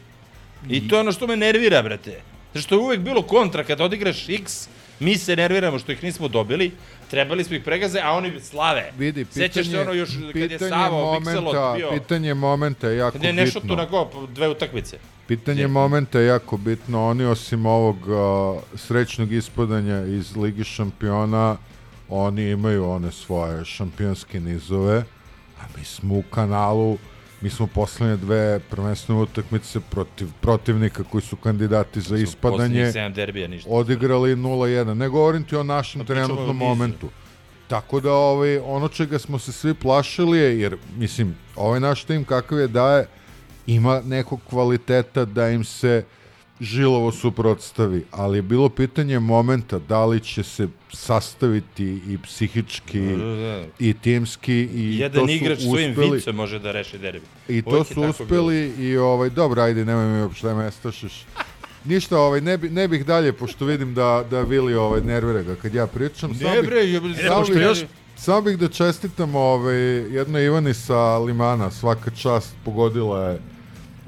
I 0.69 0.89
to 0.89 0.97
je 0.97 1.01
ono 1.01 1.13
što 1.13 1.27
me 1.27 1.37
nervira, 1.37 1.83
brate. 1.83 2.21
Zato 2.55 2.61
što 2.63 2.75
je 2.75 2.79
uvek 2.79 3.01
bilo 3.01 3.23
kontra, 3.23 3.65
kad 3.65 3.81
odigraš 3.81 4.29
X, 4.29 4.69
mi 5.01 5.17
se 5.19 5.37
nerviramo 5.37 5.79
što 5.79 5.93
ih 5.93 6.03
nismo 6.05 6.29
dobili, 6.29 6.73
trebali 7.11 7.45
smo 7.45 7.57
ih 7.57 7.63
pregaze, 7.63 8.01
a 8.01 8.13
oni 8.13 8.41
slave. 8.41 8.93
vidi, 8.99 9.27
Sećaš 9.31 9.67
se 9.71 9.81
ono 9.81 9.93
još 9.93 10.11
kad 10.15 10.23
je 10.23 10.49
pitanje 10.49 10.71
Savo 10.71 11.05
momenta, 11.05 11.31
Mikselot 11.31 11.77
bio, 11.77 11.91
pitanje 11.91 12.35
momenta 12.35 12.89
je 12.89 12.97
jako 12.97 13.13
kad 13.13 13.25
je 13.25 13.33
nešto 13.33 13.61
bitno. 13.61 13.75
tu 13.75 13.83
na 13.83 13.87
go, 13.87 14.27
dve 14.29 14.49
utakmice. 14.49 14.99
Pitanje 15.27 15.67
momenta 15.67 16.21
je 16.21 16.27
jako 16.27 16.57
bitno. 16.57 17.07
Oni 17.09 17.25
osim 17.25 17.67
ovog 17.67 17.97
uh, 18.09 18.63
srećnog 18.75 19.33
ispadanja 19.33 20.05
iz 20.05 20.37
Ligi 20.37 20.65
šampiona, 20.65 21.57
oni 22.09 22.51
imaju 22.51 22.91
one 22.91 23.13
svoje 23.13 23.65
šampionske 23.65 24.41
nizove, 24.41 25.05
a 25.61 25.63
mi 25.79 25.85
smo 25.85 26.15
u 26.15 26.23
kanalu, 26.23 26.99
mi 27.41 27.51
smo 27.51 27.67
poslednje 27.67 28.17
dve 28.17 28.61
prvenstvene 28.71 29.21
utakmice 29.21 29.81
protiv 29.91 30.29
protivnika 30.41 31.05
koji 31.05 31.23
su 31.23 31.37
kandidati 31.37 32.01
za 32.01 32.17
ispadanje 32.17 32.85
Poslednjih 32.85 32.87
7 32.87 33.13
derbija, 33.13 33.49
ništa. 33.49 33.71
odigrali 33.71 34.37
0-1. 34.37 34.95
Ne 34.95 35.09
govorim 35.09 35.45
ti 35.45 35.57
o 35.57 35.63
našem 35.63 36.01
Pa 36.01 36.07
trenutnom 36.07 36.57
momentu. 36.57 37.09
Tako 37.69 38.01
da 38.01 38.13
ovaj, 38.13 38.59
ono 38.59 38.89
čega 38.89 39.19
smo 39.19 39.39
se 39.39 39.53
svi 39.53 39.75
plašili 39.75 40.39
je, 40.39 40.61
jer 40.61 40.77
mislim, 40.97 41.37
ovaj 41.57 41.81
naš 41.81 42.05
tim 42.05 42.25
kakav 42.25 42.59
je 42.59 42.69
daje, 42.69 43.07
ima 43.67 44.01
nekog 44.01 44.41
kvaliteta 44.51 45.25
da 45.25 45.49
im 45.49 45.65
se 45.65 46.05
žilovo 46.61 47.13
suprotstavi, 47.13 48.05
ali 48.13 48.39
je 48.39 48.43
bilo 48.45 48.69
pitanje 48.69 49.19
momenta 49.19 49.79
da 49.79 50.05
li 50.05 50.21
će 50.21 50.43
se 50.43 50.69
sastaviti 50.93 51.85
i 52.07 52.19
psihički 52.19 53.01
Da, 53.01 53.17
da, 53.17 53.35
da. 53.37 53.65
i 53.81 53.95
timski 53.95 54.55
i 54.65 54.99
Jedan 54.99 55.21
to 55.21 55.27
su 55.29 55.33
igrač 55.35 55.61
svojim 55.61 55.91
uspeli- 55.93 56.13
vicem 56.13 56.35
može 56.35 56.59
da 56.59 56.73
reši 56.73 56.99
derbi. 56.99 57.27
I 57.49 57.63
to 57.63 57.71
Uvijek 57.71 57.91
je 57.91 57.95
su 57.95 58.03
uspeli 58.03 58.57
i 58.71 58.97
ovaj 58.97 59.31
dobro 59.31 59.63
ajde 59.63 59.85
nemoj 59.85 60.07
mi 60.07 60.23
uopšte 60.23 60.55
me 60.55 60.71
stašiš. 60.71 61.25
Ništa, 61.85 62.19
ovaj 62.19 62.41
ne, 62.41 62.59
bi, 62.59 62.71
ne 62.71 62.89
bih 62.89 63.07
dalje 63.07 63.33
pošto 63.33 63.65
vidim 63.65 63.95
da 63.95 64.25
da 64.31 64.43
Vili 64.43 64.75
ovaj 64.75 65.01
nervira 65.03 65.43
ga 65.43 65.55
kad 65.55 65.75
ja 65.75 65.87
pričam. 65.87 66.31
Ne, 66.33 66.37
bih- 66.53 66.67
bre, 66.67 66.79
jebote, 66.79 67.23
samo 67.23 67.45
bih- 67.45 67.63
još- 67.63 67.85
Samo 68.17 68.41
bih 68.43 68.59
da 68.59 68.69
čestitam 68.69 69.35
ovaj, 69.35 69.77
jednoj 70.11 70.45
Ivani 70.45 70.75
sa 70.75 71.19
Limana, 71.19 71.71
svaka 71.71 72.11
čast 72.13 72.55
pogodila 72.65 73.25
je 73.25 73.39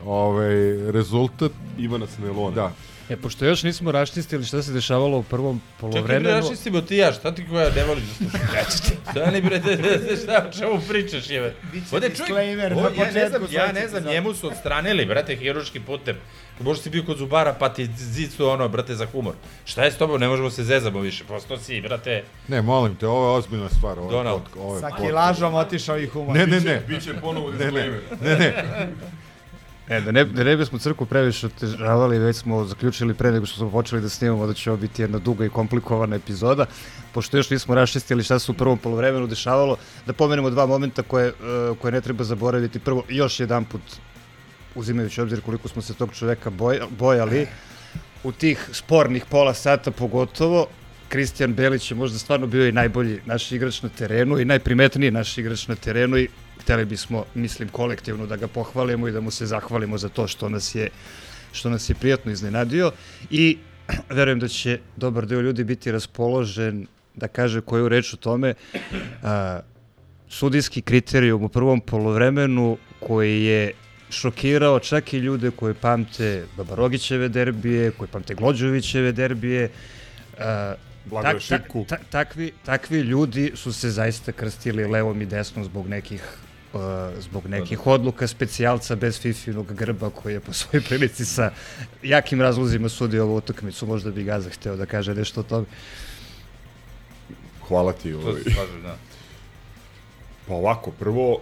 ovaj, 0.05 0.55
rezultat. 0.93 1.53
Ivana 1.79 2.07
Snelona. 2.07 2.55
Da. 2.55 2.73
E, 3.09 3.17
pošto 3.17 3.45
još 3.45 3.63
nismo 3.63 3.93
raščistili 3.93 4.45
šta 4.45 4.63
se 4.63 4.73
dešavalo 4.73 5.19
u 5.19 5.23
prvom 5.23 5.61
Čekaj, 5.61 5.81
polovremenu. 5.81 6.23
bre, 6.25 6.33
raščistimo 6.33 6.81
ti 6.81 6.97
ja, 6.97 7.13
šta 7.13 7.35
ti 7.35 7.47
koja 7.49 7.71
ne 7.71 7.85
voliš 7.85 8.05
da 8.05 8.15
slušaš 8.15 8.41
reći? 8.53 8.97
Stani 9.11 9.41
bre, 9.41 9.59
da, 9.59 9.77
šta, 10.17 10.47
o 10.49 10.53
čemu 10.53 10.81
pričaš, 10.89 11.31
jebe? 11.31 11.55
Biće 11.73 11.87
Ovde 11.93 12.09
disclaimer 12.09 12.73
o, 12.73 12.77
na 12.77 12.83
ja 12.83 13.11
ne 13.13 13.29
znam, 13.29 13.41
početku 13.41 13.55
ja 13.57 13.73
ne 13.73 13.89
znam, 13.89 14.05
njemu 14.05 14.35
su 14.35 14.49
odstranili, 14.49 15.07
brate, 15.07 15.37
hiruški 15.37 15.81
putem. 15.81 16.17
Možda 16.61 16.83
si 16.83 16.91
bio 16.91 17.03
kod 17.05 17.19
zubara, 17.19 17.53
pa 17.53 17.69
ti 17.69 17.89
zicu 17.97 18.49
ono, 18.49 18.69
brate, 18.69 18.95
za 18.95 19.07
humor. 19.07 19.35
Šta 19.65 19.85
je 19.85 19.93
s 19.93 19.97
tobom, 19.97 20.21
ne 20.21 20.29
možemo 20.29 20.51
se 20.51 20.65
zezamo 20.65 21.01
više, 21.01 21.25
prosto 21.25 21.59
si, 21.59 21.81
brate. 21.81 22.25
Ne, 22.49 22.63
molim 22.63 22.97
te, 22.97 23.07
ovo 23.09 23.27
je 23.27 23.37
ozbiljna 23.37 23.69
stvar. 23.69 23.99
Ovo 23.99 24.11
je 24.11 24.17
Donald. 24.17 24.43
pod- 24.45 24.63
ovo 24.63 24.75
je 24.75 24.81
Sa 24.81 24.91
kilažom 24.91 25.55
otišao 25.55 25.99
i 25.99 26.07
humor. 26.07 26.37
Ne, 26.37 26.47
ne, 26.47 26.61
ne. 26.61 26.83
Biće 26.89 27.15
ponovo 27.15 27.51
Ne, 27.51 27.57
ne, 27.57 27.65
disclaimer. 27.65 28.01
ne, 28.21 28.39
ne. 28.39 28.89
E, 29.91 30.01
da 30.01 30.13
ne, 30.13 30.25
da 30.25 30.45
ne 30.45 30.57
bismo 30.57 30.79
crku 30.79 31.07
previše 31.07 31.47
otežavali, 31.47 32.19
već 32.19 32.37
smo 32.37 32.65
zaključili 32.65 33.15
pre 33.15 33.33
nego 33.33 33.47
što 33.47 33.57
smo 33.57 33.71
počeli 33.71 34.03
da 34.03 34.09
snimamo 34.09 34.47
da 34.47 34.55
će 34.55 34.71
ovo 34.71 34.77
biti 34.77 35.03
jedna 35.03 35.19
duga 35.19 35.45
i 35.45 35.49
komplikovana 35.51 36.17
epizoda, 36.17 36.67
pošto 37.13 37.37
još 37.37 37.51
nismo 37.51 37.75
raščistili 37.75 38.23
šta 38.23 38.39
se 38.39 38.53
u 38.53 38.55
prvom 38.55 38.79
polovremenu 38.79 39.27
dešavalo, 39.27 39.77
da 40.07 40.13
pomenemo 40.13 40.51
dva 40.51 40.67
momenta 40.67 41.03
koje, 41.03 41.29
e, 41.29 41.33
koje 41.81 41.93
ne 41.93 42.01
treba 42.01 42.25
zaboraviti. 42.25 42.79
Prvo, 42.79 43.03
još 43.09 43.41
jedan 43.41 43.65
put, 43.65 43.83
uzimajući 44.75 45.21
obzir 45.21 45.41
koliko 45.41 45.69
smo 45.69 45.83
se 45.83 45.95
tog 45.95 46.15
čoveka 46.15 46.51
boj, 46.51 46.81
bojali, 46.99 47.47
u 48.25 48.33
tih 48.33 48.69
spornih 48.73 49.25
pola 49.31 49.55
sata 49.55 49.91
pogotovo, 49.91 50.67
Kristijan 51.09 51.55
Belić 51.55 51.91
je 51.91 51.97
možda 51.97 52.19
stvarno 52.19 52.47
bio 52.47 52.69
i 52.69 52.73
najbolji 52.73 53.21
naš 53.27 53.53
igrač 53.53 53.83
na 53.83 53.89
terenu 53.89 54.39
i 54.39 54.45
najprimetniji 54.45 55.11
naš 55.11 55.39
igrač 55.39 55.69
na 55.69 55.75
terenu 55.75 56.19
i 56.19 56.29
hteli 56.71 56.85
bismo, 56.85 57.25
mislim, 57.35 57.69
kolektivno 57.69 58.27
da 58.27 58.37
ga 58.37 58.47
pohvalimo 58.49 59.09
i 59.09 59.13
da 59.13 59.21
mu 59.21 59.31
se 59.31 59.47
zahvalimo 59.47 59.99
za 59.99 60.09
to 60.09 60.27
što 60.29 60.49
nas 60.49 60.75
je, 60.75 60.89
što 61.53 61.71
nas 61.71 61.89
je 61.91 61.95
prijatno 61.95 62.33
iznenadio 62.33 62.93
i 63.31 63.59
verujem 64.17 64.39
da 64.39 64.49
će 64.49 64.79
dobar 64.97 65.27
deo 65.27 65.41
ljudi 65.41 65.65
biti 65.65 65.93
raspoložen 65.93 66.87
da 67.15 67.29
kaže 67.29 67.61
koju 67.61 67.89
reč 67.89 68.15
o 68.15 68.17
tome. 68.17 68.55
A, 69.23 69.61
sudijski 70.29 70.83
kriterijum 70.83 71.45
u 71.45 71.49
prvom 71.49 71.81
polovremenu 71.81 72.77
koji 73.01 73.45
je 73.45 73.73
šokirao 74.11 74.79
čak 74.79 75.13
i 75.13 75.19
ljude 75.19 75.51
koji 75.51 75.75
pamte 75.75 76.47
Babarogićeve 76.57 77.29
derbije, 77.29 77.91
koji 77.91 78.09
pamte 78.09 78.35
Glođovićeve 78.35 79.13
derbije. 79.13 79.71
A, 80.39 80.75
tak- 81.11 81.41
Šipku. 81.41 81.85
ta- 81.89 81.99
takvi, 82.11 82.53
takvi 82.65 83.01
ljudi 83.01 83.53
su 83.55 83.73
se 83.73 83.91
zaista 83.91 84.33
krstili 84.33 84.87
levom 84.87 85.23
i 85.23 85.27
desnom 85.27 85.65
zbog 85.65 85.89
nekih 85.89 86.23
uh, 86.73 86.81
zbog 87.19 87.47
nekih 87.47 87.87
odluka 87.87 88.27
specijalca 88.27 88.97
bez 88.97 89.21
Fifinog 89.21 89.75
grba 89.75 90.11
koji 90.11 90.33
je 90.33 90.41
po 90.41 90.53
svojoj 90.53 90.85
prilici 90.85 91.25
sa 91.25 91.51
jakim 92.03 92.41
razlozima 92.41 92.89
sudio 92.89 93.25
ovu 93.25 93.37
utakmicu. 93.37 93.87
Možda 93.87 94.11
bi 94.11 94.25
Gaza 94.25 94.51
hteo 94.51 94.77
da 94.77 94.87
kaže 94.87 95.15
nešto 95.15 95.41
o 95.41 95.45
tome. 95.45 95.67
Hvala 97.69 97.93
ti. 97.93 98.13
To 98.13 98.19
Ovaj. 98.19 98.43
se 98.43 98.51
slažem, 98.51 98.83
da. 98.83 98.97
Pa 100.47 100.55
ovako, 100.55 100.91
prvo, 100.91 101.41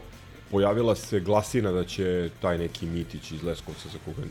pojavila 0.50 0.96
se 0.96 1.20
glasina 1.20 1.72
da 1.72 1.84
će 1.84 2.30
taj 2.40 2.58
neki 2.58 2.86
Mitić 2.86 3.30
iz 3.30 3.42
Leskovca 3.42 3.88
za 3.88 3.98
koga 4.04 4.22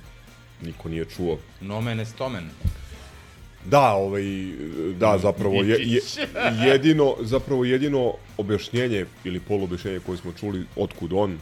niko 0.61 0.89
nije 0.89 1.05
čuo. 1.05 1.37
Nomen 1.61 1.99
est 1.99 2.21
omen. 2.21 2.49
Da, 3.69 3.91
ovaj, 3.91 4.23
da, 4.99 5.17
zapravo, 5.17 5.63
je, 5.63 5.77
je, 5.79 6.01
jedino, 6.71 7.15
zapravo 7.21 7.65
jedino 7.65 8.13
objašnjenje 8.37 9.05
ili 9.23 9.39
poluobjašnjenje 9.39 9.99
koje 9.99 10.17
smo 10.17 10.31
čuli 10.39 10.65
otkud 10.75 11.13
on 11.13 11.39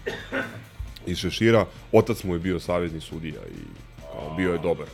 iz 1.06 1.18
Šešira, 1.18 1.66
otac 1.92 2.24
mu 2.24 2.34
je 2.34 2.40
bio 2.40 2.60
savezni 2.60 3.02
sudija 3.02 3.42
i 3.42 3.62
kao, 4.02 4.34
bio 4.38 4.52
je 4.52 4.58
dobar. 4.58 4.88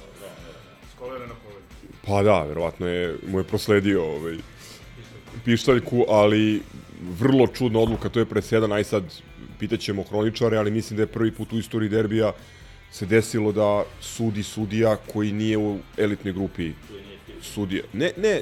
Pa 2.07 2.23
da, 2.23 2.43
verovatno 2.43 2.87
je, 2.87 3.15
mu 3.27 3.39
je 3.39 3.43
prosledio 3.43 4.03
ovaj, 4.03 4.37
pištaljku, 5.45 6.05
ali 6.09 6.61
vrlo 7.19 7.47
čudna 7.47 7.79
odluka, 7.79 8.09
to 8.09 8.19
je 8.19 8.25
presedan, 8.25 8.71
aj 8.71 8.83
sad 8.83 9.03
pitaćemo 9.59 10.03
hroničare, 10.03 10.57
ali 10.57 10.71
mislim 10.71 10.97
da 10.97 11.03
je 11.03 11.07
prvi 11.07 11.31
put 11.31 11.53
u 11.53 11.57
istoriji 11.57 11.89
derbija 11.89 12.33
se 12.91 13.05
desilo 13.05 13.51
da 13.51 13.83
sudi 14.01 14.43
sudija 14.43 14.95
koji 15.13 15.31
nije 15.31 15.57
u 15.57 15.77
elitnoj 15.97 16.33
grupi 16.33 16.71
sudija. 17.41 17.83
Ne, 17.93 18.11
ne, 18.17 18.41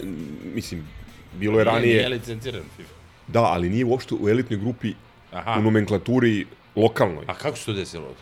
mislim, 0.55 0.87
bilo 1.33 1.59
je 1.59 1.63
ranije... 1.63 1.81
Nije, 1.85 1.95
nije 1.97 2.09
licenciran 2.09 2.61
FIFA. 2.77 2.93
Da, 3.27 3.41
ali 3.43 3.69
nije 3.69 3.85
uopšte 3.85 4.15
u 4.15 4.29
elitnoj 4.29 4.59
grupi 4.59 4.93
Aha. 5.31 5.55
u 5.59 5.63
nomenklaturi 5.63 6.45
lokalnoj. 6.75 7.23
A 7.27 7.33
kako 7.33 7.57
se 7.57 7.65
to 7.65 7.73
desilo? 7.73 8.13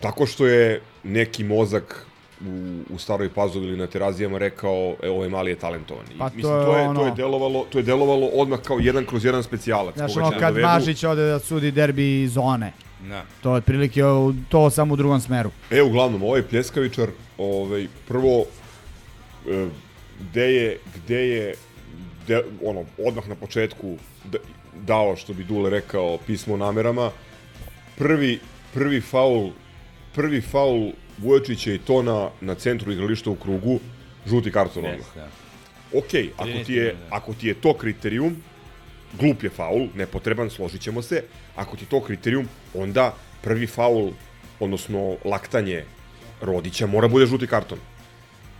Tako 0.00 0.26
što 0.26 0.46
je 0.46 0.80
neki 1.04 1.44
mozak 1.44 2.06
u, 2.46 2.80
u 2.90 2.98
staroj 2.98 3.28
pazovi 3.28 3.66
ili 3.66 3.76
na 3.76 3.86
terazijama 3.86 4.38
rekao, 4.38 4.96
e, 5.02 5.08
ovaj 5.10 5.28
mali 5.28 5.50
je 5.50 5.54
talentovan. 5.56 6.04
I, 6.14 6.18
Pa 6.18 6.28
to 6.30 6.36
mislim, 6.36 6.54
je 6.58 6.64
to 6.64 6.76
je, 6.76 6.88
ono- 6.88 7.00
to 7.00 7.06
je 7.06 7.12
delovalo, 7.16 7.66
to 7.70 7.78
je 7.78 7.82
delovalo 7.82 8.26
odmah 8.26 8.60
kao 8.60 8.78
jedan 8.80 9.04
kroz 9.06 9.24
jedan 9.24 9.42
specijalac. 9.42 9.94
Znaš 9.96 10.16
ono 10.16 10.30
kad 10.30 10.40
dovedu. 10.40 10.66
Mažić 10.66 11.04
ode 11.04 11.22
da 11.22 11.38
sudi 11.38 11.70
derbi 11.70 12.22
iz 12.22 12.32
zone. 12.32 12.72
Da. 13.08 13.22
To 13.42 13.50
je 13.50 13.56
otprilike 13.56 14.00
to 14.48 14.70
samo 14.70 14.94
u 14.94 14.96
drugom 14.96 15.20
smeru. 15.20 15.50
E, 15.70 15.82
uglavnom, 15.82 16.22
ovaj 16.22 16.42
pljeskavičar, 16.42 17.08
ovaj, 17.38 17.86
prvo, 18.08 18.44
gde 20.20 20.54
je, 20.54 20.78
gde 20.96 21.28
je, 21.28 21.54
de, 22.26 22.42
ono, 22.64 22.84
odmah 22.98 23.28
na 23.28 23.34
početku 23.34 23.96
da, 24.24 24.38
dao, 24.74 25.16
što 25.16 25.32
bi 25.32 25.44
Dule 25.44 25.70
rekao, 25.70 26.18
pismo 26.26 26.54
o 26.54 26.56
namerama, 26.56 27.10
prvi, 27.98 28.40
prvi 28.74 29.00
faul, 29.00 29.50
prvi 30.14 30.40
faul 30.40 30.92
Vujočića 31.18 31.72
i 31.72 31.78
to 31.78 32.02
na, 32.02 32.30
na 32.40 32.54
centru 32.54 32.92
igrališta 32.92 33.30
u 33.30 33.34
krugu, 33.34 33.80
žuti 34.26 34.52
karton 34.52 34.84
Yes, 34.84 34.92
odmah. 34.92 35.14
da. 35.14 35.28
Ok, 35.98 36.12
ako 36.36 36.64
ti, 36.66 36.74
je, 36.74 36.96
ako 37.10 37.34
ti 37.34 37.48
je 37.48 37.54
to 37.54 37.74
kriterijum, 37.74 38.36
glup 39.20 39.42
je 39.42 39.50
faul, 39.50 39.88
nepotreban, 39.94 40.50
složit 40.50 40.80
ćemo 40.80 41.02
se. 41.02 41.22
Ako 41.56 41.76
ti 41.76 41.84
je 41.84 41.88
to 41.88 42.00
kriterijum, 42.00 42.48
onda 42.74 43.14
prvi 43.42 43.66
faul, 43.66 44.10
odnosno 44.60 45.16
laktanje 45.24 45.84
Rodića, 46.40 46.86
mora 46.86 47.08
bude 47.08 47.26
žuti 47.26 47.46
karton. 47.46 47.78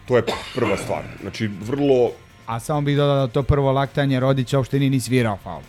To 0.09 0.16
je 0.16 0.23
prva 0.55 0.77
stvar. 0.77 1.05
Znači, 1.20 1.51
vrlo... 1.61 2.11
A 2.47 2.61
samo 2.61 2.81
bih 2.81 2.97
dodao 2.97 3.27
da 3.27 3.33
to 3.33 3.43
prvo 3.43 3.73
laktanje 3.73 4.20
Rodića 4.20 4.59
uopšte 4.59 4.78
nije 4.78 4.91
ni 4.91 5.01
svirao 5.01 5.37
faul. 5.37 5.62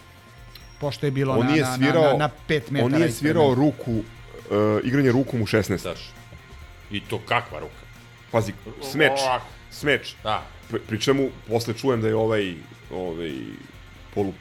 Pošto 0.80 1.06
je 1.06 1.12
bilo 1.12 1.34
on 1.34 1.46
na, 1.46 1.52
nije 1.52 1.64
na, 1.64 1.76
svirao, 1.76 2.04
na, 2.04 2.12
na, 2.12 2.18
na 2.18 2.30
pet 2.48 2.72
metara. 2.72 2.96
On 2.96 3.02
nije 3.02 3.12
svirao 3.12 3.56
ruku, 3.56 3.92
uh, 3.92 4.04
igranje 4.84 5.12
rukom 5.12 5.42
u 5.42 5.46
16. 5.46 5.84
Daš. 5.84 6.00
I 6.92 7.00
to 7.00 7.20
kakva 7.26 7.60
ruka? 7.60 7.82
Pazi, 8.32 8.54
smeč. 8.92 9.12
Ovako. 9.22 9.46
Smeč. 9.72 10.16
Da. 10.24 10.44
Pri, 10.70 10.80
pri 10.80 11.02
čemu, 11.02 11.30
posle 11.48 11.74
čujem 11.74 12.02
da 12.02 12.08
je 12.08 12.16
ovaj, 12.16 12.56
ovaj 12.92 13.34
polu, 14.14 14.34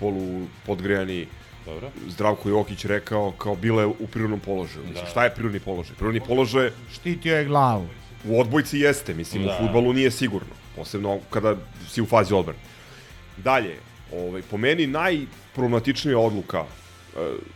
polu 0.00 0.46
podgrejani 0.66 1.26
Dobro. 1.66 1.90
Zdravko 2.08 2.48
Jokić 2.48 2.84
rekao 2.84 3.30
kao 3.30 3.54
bila 3.56 3.82
je 3.82 3.86
u 3.86 4.06
prirodnom 4.12 4.40
položaju. 4.40 4.86
Mislim, 4.86 5.04
Da. 5.04 5.10
šta 5.10 5.24
je 5.24 5.34
prirodni 5.34 5.60
položaj? 5.60 5.94
Prirodni 5.96 6.20
položaj 6.20 6.70
Štitio 6.92 7.36
je 7.36 7.44
glavu. 7.44 7.88
U 8.24 8.40
odbojci 8.40 8.78
jeste, 8.78 9.14
mislim, 9.14 9.42
Da. 9.42 9.50
u 9.50 9.58
futbalu 9.58 9.92
nije 9.92 10.10
sigurno. 10.10 10.48
Posebno 10.76 11.18
kada 11.30 11.56
si 11.88 12.02
u 12.02 12.06
fazi 12.06 12.34
odbrane. 12.34 12.58
Dalje, 13.36 13.76
ovaj, 14.12 14.42
po 14.42 14.56
meni 14.56 14.86
najproblematičnija 14.86 16.18
odluka 16.18 16.60
uh, 16.60 16.66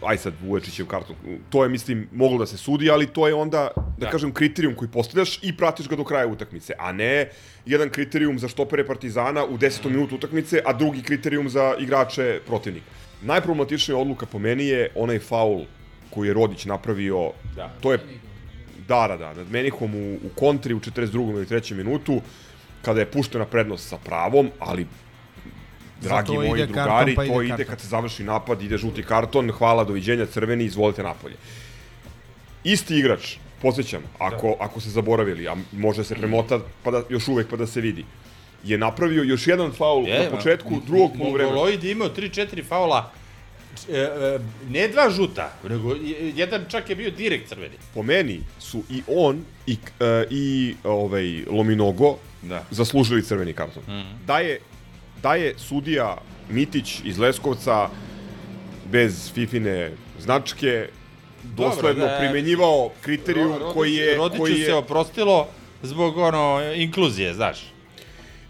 aj 0.08 0.18
sad 0.18 0.34
Vuječićev 0.42 0.86
karton, 0.86 1.16
to 1.50 1.62
je 1.62 1.68
mislim 1.68 2.08
moglo 2.12 2.38
da 2.38 2.46
se 2.46 2.56
sudi, 2.56 2.90
ali 2.90 3.06
to 3.06 3.28
je 3.28 3.34
onda 3.34 3.68
da, 3.76 3.82
Da. 3.98 4.10
kažem 4.10 4.32
kriterijum 4.32 4.74
koji 4.74 4.88
postavljaš 4.90 5.38
i 5.42 5.56
pratiš 5.56 5.88
ga 5.88 5.96
do 5.96 6.04
kraja 6.04 6.26
utakmice, 6.26 6.72
a 6.78 6.92
ne 6.92 7.30
jedan 7.66 7.90
kriterijum 7.90 8.38
za 8.38 8.48
štopere 8.48 8.86
Partizana 8.86 9.44
u 9.44 9.58
10. 9.58 9.90
minutu 9.90 10.14
utakmice, 10.14 10.62
a 10.66 10.72
drugi 10.72 11.02
kriterijum 11.02 11.48
za 11.48 11.74
igrače 11.78 12.40
protivnika. 12.46 12.86
Najproblematičnija 13.22 13.98
odluka 13.98 14.26
po 14.26 14.38
meni 14.38 14.66
je 14.66 14.90
onaj 14.94 15.18
faul 15.18 15.64
koji 16.10 16.28
je 16.28 16.34
Rodić 16.34 16.64
napravio, 16.64 17.32
Da. 17.56 17.72
to 17.80 17.92
je 17.92 17.98
da, 18.88 19.08
da, 19.08 19.16
da, 19.16 19.34
nad 19.34 19.50
Menihom 19.50 19.94
u, 19.94 20.14
u 20.14 20.28
kontri 20.34 20.74
u 20.74 20.80
42. 20.80 21.30
ili 21.30 21.46
3. 21.46 21.74
minutu, 21.74 22.20
kada 22.82 23.00
je 23.00 23.10
puštena 23.10 23.44
prednost 23.44 23.88
sa 23.88 23.98
pravom, 23.98 24.50
ali 24.58 24.86
dragi 26.00 26.32
moji 26.32 26.48
ide 26.48 26.66
drugari, 26.66 27.14
karton, 27.14 27.14
pa 27.14 27.24
ide 27.24 27.34
to 27.34 27.42
ide 27.42 27.48
karton. 27.50 27.66
kad 27.66 27.80
se 27.80 27.88
završi 27.88 28.24
napad, 28.24 28.62
ide 28.62 28.78
žuti 28.78 29.02
karton, 29.02 29.50
hvala, 29.50 29.84
doviđenja, 29.84 30.26
crveni, 30.26 30.64
izvolite 30.64 31.02
napolje. 31.02 31.36
Isti 32.64 32.98
igrač, 32.98 33.36
posjećam, 33.62 34.02
ako, 34.18 34.56
ako 34.60 34.80
se 34.80 34.90
zaboravili, 34.90 35.48
a 35.48 35.56
može 35.72 36.04
se 36.04 36.14
premota 36.14 36.60
pa 36.82 36.90
da, 36.90 37.02
još 37.08 37.28
uvek 37.28 37.48
pa 37.48 37.56
da 37.56 37.66
se 37.66 37.80
vidi, 37.80 38.04
je 38.64 38.78
napravio 38.78 39.22
još 39.22 39.46
jedan 39.46 39.72
faul 39.72 40.08
Je, 40.08 40.24
na 40.24 40.36
početku 40.36 40.80
drugog 40.86 41.10
poluvremena. 41.18 41.54
Mongoloid 41.54 41.84
je 41.84 41.92
imao 41.92 42.08
3-4 42.08 42.64
faula, 42.64 43.10
ne 44.68 44.88
dva 44.88 45.10
žuta, 45.10 45.52
nego 45.64 45.90
je- 45.92 46.32
jedan 46.36 46.64
čak 46.68 46.90
je 46.90 46.96
bio 46.96 47.10
direkt 47.10 47.48
crveni. 47.48 47.74
Po 47.94 48.02
meni 48.02 48.40
su 48.58 48.82
i 48.90 49.02
on 49.08 49.44
i, 49.66 49.76
e, 50.00 50.24
i 50.30 50.74
ovaj, 50.84 51.24
Lominogo 51.46 52.16
Da. 52.42 52.64
zaslužili 52.70 53.22
crveni 53.22 53.52
karton. 53.52 53.82
Mhm. 53.82 54.24
Da, 54.26 54.38
je, 54.38 54.58
da 55.22 55.34
je 55.34 55.54
sudija 55.58 56.16
Mitić 56.48 57.00
iz 57.04 57.18
Leskovca 57.18 57.88
bez 58.86 59.32
Fifine 59.32 59.90
značke 60.18 60.88
dosledno 61.44 62.06
da- 62.06 62.16
primenjivao 62.18 62.90
kriterijum 63.00 63.52
koji 63.72 63.94
je... 63.94 64.16
Rodiću 64.16 64.38
koji 64.38 64.52
je 64.54 64.66
se 64.66 64.74
oprostilo 64.74 65.48
zbog 65.82 66.16
ono 66.16 66.72
inkluzije, 66.74 67.34
znaš. 67.34 67.73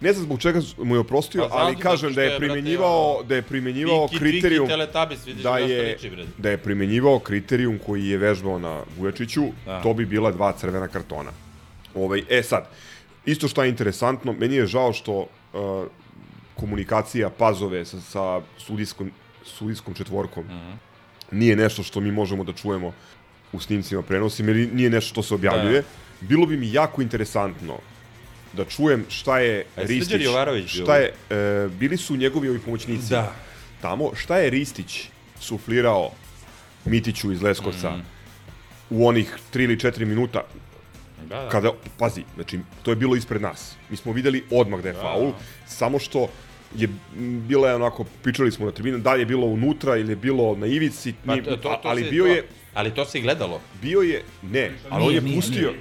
Ne 0.01 0.13
znam 0.13 0.25
zbog 0.25 0.41
čega 0.41 0.61
mu 0.79 0.95
je 0.95 0.99
oprostio, 0.99 1.49
Pa, 1.49 1.57
ali 1.57 1.77
kažem 1.77 2.15
da 2.15 2.23
je, 2.23 2.39
primenjivao 2.39 3.23
da 3.23 3.35
je 3.35 3.43
primenjivao 3.43 4.09
Twinkie, 4.09 4.19
kriterijum 4.19 4.69
vidiš 5.27 5.43
da 5.43 5.59
je 5.59 5.99
da 6.39 6.51
je 6.51 6.59
primenjivao 6.59 7.19
kriterijum 7.19 7.79
koji 7.87 8.07
je 8.09 8.19
vežbao 8.19 8.59
na 8.59 8.83
Vujačiću, 8.99 9.45
Da. 9.67 9.83
to 9.83 9.95
bi 9.95 10.07
bila 10.07 10.31
dva 10.33 10.53
crvena 10.53 10.89
kartona. 10.89 11.31
Ovaj 11.95 12.23
e 12.31 12.43
sad 12.43 12.69
isto 13.27 13.49
što 13.49 13.63
je 13.63 13.69
interesantno, 13.69 14.33
meni 14.33 14.55
je 14.55 14.67
žao 14.67 14.93
što 14.93 15.13
uh, 15.21 15.27
komunikacija 16.55 17.31
Pazove 17.31 17.85
sa, 17.85 18.01
sa 18.01 18.41
sudijskom 18.59 19.11
sudijskom 19.45 19.95
četvorkom 19.95 20.45
Mhm. 20.45 20.73
nije 21.31 21.57
nešto 21.57 21.83
što 21.83 22.01
mi 22.01 22.13
možemo 22.13 22.45
da 22.45 22.53
čujemo 22.53 22.93
u 23.53 23.61
snimcima 23.61 24.03
prenosima 24.03 24.51
ili 24.51 24.67
nije 24.67 24.91
nešto 24.91 25.09
što 25.09 25.23
se 25.23 25.35
objavljuje. 25.35 25.81
Da. 25.83 25.89
Bilo 26.21 26.47
bi 26.47 26.57
mi 26.57 26.73
jako 26.73 27.03
interesantno 27.03 27.79
da 28.57 28.65
čujem 28.67 29.05
šta 29.09 29.39
je 29.39 29.65
Srđan 29.77 29.89
Ristić, 29.89 30.23
šta 30.75 30.97
je, 30.97 31.13
e, 31.31 31.69
bili 31.71 31.97
su 31.97 32.17
njegovi 32.17 32.49
ovi 32.49 32.59
pomoćnici 32.59 33.11
Da. 33.11 33.33
tamo, 33.81 34.11
šta 34.15 34.37
je 34.37 34.51
Ristić 34.51 35.09
suflirao 35.41 36.11
Mitiću 36.85 37.33
iz 37.33 37.43
Leskovca 37.43 37.91
Mhm. 37.91 38.01
u 38.91 39.07
onih 39.09 39.35
3 39.51 39.65
ili 39.65 39.77
4 39.77 40.05
minuta 40.05 40.43
Da, 41.21 41.37
da. 41.37 41.49
kada, 41.49 41.71
pazi, 41.99 42.23
znači, 42.35 42.59
to 42.83 42.91
je 42.91 42.97
bilo 42.97 43.17
ispred 43.17 43.43
nas. 43.43 43.75
Mi 43.91 43.97
smo 43.97 44.13
videli 44.13 44.45
odmah 44.51 44.81
da 44.81 44.89
je 44.89 44.95
Da. 44.95 45.01
faul, 45.01 45.33
samo 45.67 45.99
što 45.99 46.29
je 46.77 46.89
bila 47.41 47.69
je 47.69 47.75
onako, 47.75 48.05
pričali 48.23 48.53
smo 48.53 48.67
na 48.67 48.73
tribinu, 48.73 48.99
da 48.99 49.15
li 49.15 49.21
je 49.21 49.27
bilo 49.27 49.47
unutra 49.47 49.97
ili 49.97 50.13
je 50.13 50.17
bilo 50.17 50.57
na 50.57 50.67
ivici, 50.67 51.15
Pa, 51.27 51.33
nije- 51.33 51.45
to, 51.45 51.51
to, 51.53 51.69
to 51.73 51.81
ali 51.85 52.05
se, 52.05 52.11
bio 52.11 52.25
to, 52.25 52.31
je, 52.31 52.45
Ali 52.75 52.91
to 52.91 53.05
se 53.05 53.19
i 53.19 53.23
gledalo. 53.23 53.61
bio 53.83 54.01
je, 54.01 54.23
ne, 54.45 54.71
ali 54.85 55.03
on 55.03 55.09
Nije, 55.09 55.15
je 55.15 55.23
nije, 55.23 55.37
pustio, 55.37 55.73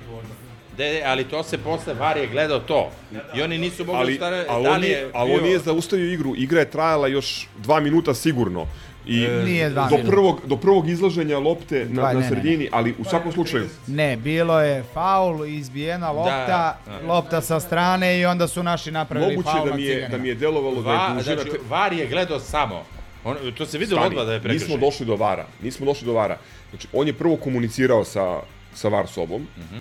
De, 0.78 1.04
ali 1.06 1.24
to 1.24 1.44
se 1.44 1.58
posle 1.58 1.94
VAR 1.94 2.18
je 2.18 2.28
gledao 2.28 2.60
to. 2.60 2.92
I 3.36 3.42
oni 3.42 3.58
nisu 3.58 3.86
mogli 3.86 4.00
ali, 4.00 4.16
stane, 4.16 4.46
ali, 4.50 4.64
da 4.64 4.72
on 4.72 4.80
li 4.80 4.88
je 4.88 5.10
ali 5.14 5.30
bio... 5.30 5.38
on 5.38 5.44
nije 5.44 5.60
zaustavio 5.60 6.14
igru, 6.14 6.34
igra 6.38 6.60
je 6.60 6.70
trajala 6.70 7.08
još 7.08 7.48
dva 7.58 7.80
minuta 7.80 8.14
sigurno. 8.14 8.68
I 9.06 9.24
E, 9.24 9.44
Nije 9.46 9.70
dva 9.70 9.88
do 9.88 9.98
prvog, 10.08 10.42
do 10.46 10.58
prvog 10.58 10.90
izlaženja 10.90 11.40
lopte 11.40 11.86
Dva, 11.86 12.04
na, 12.04 12.08
ne, 12.08 12.14
na 12.14 12.20
ne, 12.20 12.28
sredini, 12.28 12.70
ali 12.72 12.96
u 13.00 13.04
svakom 13.04 13.32
slučaju, 13.32 13.70
Ne, 13.88 14.18
bilo 14.18 14.60
je 14.60 14.84
faul, 14.84 15.46
izbijena 15.46 16.12
lopta, 16.12 16.48
da. 16.86 17.00
lopta 17.06 17.42
sa 17.42 17.60
strane 17.60 18.20
i 18.20 18.26
onda 18.26 18.48
su 18.48 18.64
naši 18.64 18.92
napravili 18.92 19.32
moguće 19.32 19.50
faul 19.52 19.66
da 19.66 19.70
na 19.70 19.76
mi 19.76 19.84
je, 19.84 19.88
ciganima. 19.88 20.10
da 20.10 20.18
mi 20.18 20.30
je 20.30 20.36
delovalo 20.36 20.76
da 20.76 20.82
Va, 20.84 20.94
je 20.94 21.14
dužina... 21.16 21.36
znači, 21.36 21.50
te- 21.52 21.58
VAR 21.70 21.94
je 21.94 22.08
gledao 22.08 22.40
samo. 22.40 22.84
On, 23.24 23.36
to 23.58 23.66
se 23.66 23.78
videlo 23.78 24.02
odmah 24.02 24.26
da 24.26 24.34
je 24.34 24.40
prekršaj. 24.42 24.68
Nismo 24.68 24.86
došli 24.86 25.06
do 25.06 25.16
vara. 25.16 25.46
Nismo 25.62 25.86
došli 25.86 26.06
do 26.06 26.14
vara. 26.14 26.38
Znači, 26.70 26.88
on 26.94 27.08
je 27.08 27.14
prvo 27.14 27.36
komunicirao 27.36 28.04
sa, 28.04 28.40
sa 28.74 28.88
var 28.88 29.08
sobom 29.08 29.48
Mhm. 29.58 29.78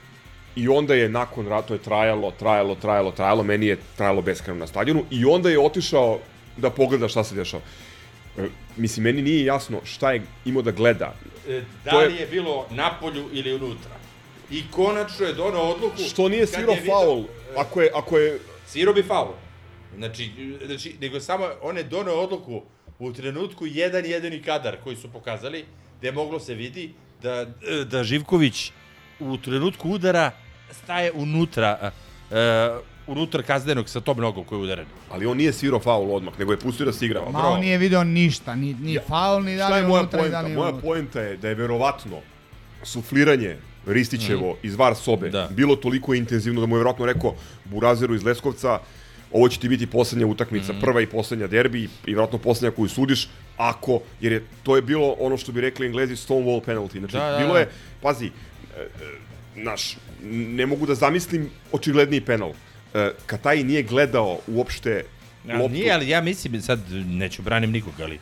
I 0.57 0.69
onda 0.69 0.95
je 0.95 1.09
nakon 1.09 1.49
rata, 1.49 1.69
to 1.69 1.75
je 1.75 1.83
trajalo, 1.83 2.31
trajalo, 2.31 2.75
trajalo, 2.75 3.11
trajalo, 3.13 3.43
meni 3.43 3.67
je 3.67 3.79
trajalo 3.97 4.23
beskreno 4.23 4.59
na 4.59 4.67
stadionu 4.67 5.05
i 5.11 5.25
onda 5.25 5.51
je 5.51 5.61
otišao 5.61 6.19
da 6.57 6.71
pogleda 6.71 7.09
šta 7.09 7.25
se 7.25 7.35
dešava. 7.35 7.63
E, 8.39 8.43
mislim, 8.77 9.05
meni 9.05 9.23
nije 9.23 9.45
jasno 9.45 9.81
šta 9.85 10.13
je 10.13 10.23
imao 10.45 10.63
da 10.63 10.71
gleda. 10.71 11.15
E, 11.49 11.63
Da 11.85 11.91
To 11.91 12.01
je- 12.01 12.09
li 12.09 12.17
je 12.17 12.27
bilo 12.27 12.67
napolju 12.71 13.29
ili 13.33 13.55
unutra. 13.55 13.91
I 14.51 14.63
konačno 14.71 15.27
je 15.27 15.33
donao 15.33 15.63
odluku... 15.63 15.97
Što 15.99 16.29
nije 16.29 16.47
svirao 16.47 16.75
je 16.75 16.81
video- 16.81 16.87
faul, 16.93 17.25
ako 17.57 17.83
je, 17.83 17.91
ako 17.95 18.19
je 18.19 18.39
Svirao 18.67 18.95
bi 18.95 19.03
faul. 19.03 19.33
Znači, 19.97 20.31
znači, 20.67 20.95
nego 21.01 21.21
samo 21.21 21.49
on 21.63 21.77
je 21.77 21.85
donao 21.85 22.15
odluku 22.15 22.63
u 22.99 23.13
trenutku 23.13 23.67
jedan 23.67 24.05
jedini 24.07 24.43
kadar 24.43 24.77
koji 24.85 24.97
su 24.97 25.09
pokazali, 25.09 25.65
gde 25.99 26.13
moglo 26.13 26.41
se 26.41 26.55
vidi 26.55 26.93
da, 27.23 27.47
da 27.85 28.05
Živković 28.05 28.73
u 29.25 29.39
trenutku 29.39 29.91
udara 29.91 30.31
staje 30.73 31.13
unutra, 31.13 31.91
uh, 32.31 32.37
unutra 33.07 33.43
kaznenog 33.43 33.89
sa 33.89 34.01
tom 34.01 34.19
nogom 34.19 34.45
koji 34.45 34.59
je 34.59 34.63
udaren. 34.63 34.87
Ali 35.11 35.27
on 35.27 35.37
nije 35.37 35.53
svirao 35.53 35.81
faul 35.81 36.11
odmah, 36.13 36.39
nego 36.39 36.53
je 36.53 36.59
pustio 36.59 36.87
da 36.87 36.93
se 36.93 37.07
igra. 37.07 37.23
Ma 37.23 37.39
on 37.41 37.61
nije 37.61 37.79
video 37.79 38.05
ništa, 38.05 38.55
ni, 38.55 38.75
ni 38.75 38.99
faul, 39.09 39.43
ni 39.43 39.57
da 39.57 39.69
li 39.69 39.77
je 39.77 39.83
moja 39.83 40.01
unutra, 40.01 40.23
ni 40.23 40.29
da 40.29 40.33
poenta? 40.33 40.41
li 40.43 40.55
Moja 40.55 40.69
unutra. 40.69 40.83
poenta 40.83 41.21
je 41.21 41.37
da 41.37 41.49
je 41.49 41.55
verovatno 41.55 42.17
sufliranje 42.83 43.57
Ristićevo 43.87 44.49
Mhm. 44.51 44.59
iz 44.63 44.75
var 44.75 44.95
sobe 44.95 45.29
Da. 45.31 45.49
bilo 45.49 45.77
toliko 45.77 46.15
intenzivno 46.15 46.61
da 46.61 46.67
mu 46.67 46.75
je 46.75 46.79
verovatno 46.79 47.07
rekao 47.07 47.35
Burazeru 47.65 48.15
iz 48.15 48.23
Leskovca 48.23 48.79
ovo 49.33 49.49
će 49.49 49.59
ti 49.59 49.69
biti 49.69 49.87
poslednja 49.87 50.27
utakmica, 50.27 50.73
Mhm. 50.73 50.81
prva 50.81 51.01
i 51.01 51.07
poslednja 51.07 51.47
derbi 51.47 51.83
i 51.83 51.89
verovatno 52.07 52.39
poslednja 52.39 52.77
koju 52.77 52.89
sudiš, 52.89 53.29
ako, 53.57 54.01
jer 54.21 54.33
je, 54.33 54.45
to 54.63 54.77
je 54.77 54.83
bilo 54.83 55.15
ono 55.19 55.37
što 55.37 55.53
bi 55.53 55.61
rekli 55.61 55.87
englezi 55.87 56.15
Stonewall 56.15 56.61
penalty. 56.63 56.99
Znači, 56.99 57.13
Da, 57.13 57.31
da, 57.31 57.39
bilo 57.39 57.53
da. 57.53 57.59
je, 57.59 57.71
pazi, 58.03 58.27
e, 58.27 58.29
e, 58.29 58.62
naš, 59.57 59.97
ne 60.23 60.67
mogu 60.67 60.87
da 60.87 60.95
zamislim 60.95 61.51
očigledniji 61.73 62.21
penal. 62.21 62.53
E, 62.95 63.11
Kataj 63.27 63.63
nije 63.63 63.83
gledao 63.83 64.39
uopšte 64.47 65.05
loptu. 65.47 65.69
nije, 65.69 65.93
ali 65.93 66.09
ja 66.09 66.21
mislim, 66.21 66.61
sad 66.63 66.81
neću 66.93 67.43
branim 67.43 67.71
nikog, 67.71 67.93
ali 68.01 68.19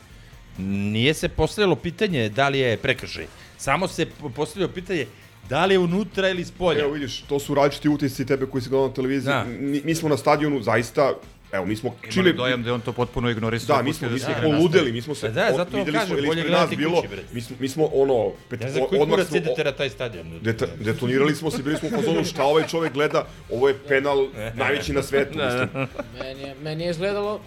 nije 0.59 1.15
se 1.15 1.29
postavilo 1.29 1.77
pitanje 1.77 2.29
da 2.29 2.49
li 2.49 2.59
je 2.59 2.77
prekršaj. 2.77 3.27
Samo 3.59 3.89
se 3.89 4.07
po- 4.07 4.31
postavilo 4.31 4.69
pitanje 4.69 5.07
da 5.49 5.67
li 5.67 5.75
je 5.75 5.79
unutra 5.79 6.29
ili 6.29 6.45
s 6.45 6.51
polja. 6.51 6.81
Evo 6.81 6.93
vidiš, 6.93 7.21
to 7.21 7.39
su 7.39 7.55
različiti 7.55 7.89
utisci 7.89 8.27
tebe 8.27 8.47
koji 8.47 8.63
si 8.63 8.69
gledao 8.69 8.89
na 8.89 8.95
televiziji. 8.95 9.31
Da. 9.31 9.45
Mi, 9.45 9.81
mi 9.85 9.95
smo 9.95 10.09
na 10.09 10.17
stadionu 10.17 10.63
zaista, 10.63 11.13
evo, 11.53 11.65
mi 11.67 11.77
smo 11.77 11.89
Imali 11.91 12.13
čili... 12.13 12.33
dojam 12.33 12.63
da 12.63 12.69
je 12.69 12.75
on 12.75 12.81
to 12.81 12.93
potpuno 12.93 13.31
ignorisao. 13.31 13.77
Da, 13.77 13.83
mi 13.83 13.93
smo, 13.93 14.09
mi 14.09 14.19
se 14.19 14.25
smo 14.25 14.35
poludeli, 14.43 14.93
mi 14.93 15.03
smo 15.03 15.15
se... 15.15 15.27
Pa 15.27 15.33
da, 15.33 15.51
zato 15.51 15.71
vam 15.71 15.81
videli 15.81 15.99
kažem, 15.99 16.17
bolje 16.27 16.43
gledati 16.43 16.77
bilo, 16.77 16.97
kući, 16.97 17.09
bre. 17.09 17.23
mi 17.33 17.41
smo, 17.41 17.57
mi 17.61 17.69
smo 17.69 17.85
ono... 17.85 18.33
Pet, 18.49 18.61
Ne 18.61 18.71
znam 18.71 18.85
koji 18.89 19.01
odmah 19.01 19.15
kurac 19.15 19.29
smo- 19.29 19.37
idete 19.37 19.65
na 19.65 19.73
taj 19.73 19.91
stadion. 19.91 20.39
Deta, 20.41 20.67
detonirali 20.77 21.35
smo 21.35 21.51
se, 21.51 21.63
bili 21.63 21.77
smo 21.77 21.89
u 21.89 21.93
fazonu 21.93 22.25
šta 22.25 22.45
ovaj 22.45 22.67
čovek 22.67 22.93
gleda, 22.93 23.27
ovo 23.51 23.69
je 23.69 23.79
penal 23.79 24.27
najveći 24.55 24.93
na 24.93 25.03
svetu, 25.03 25.39
Da, 25.39 25.47
da. 25.47 25.63
mislim. 25.65 25.89
Meni 26.19 26.41
je, 26.43 26.55
meni 26.55 26.85
je 26.85 26.91
izgledalo 26.91 27.41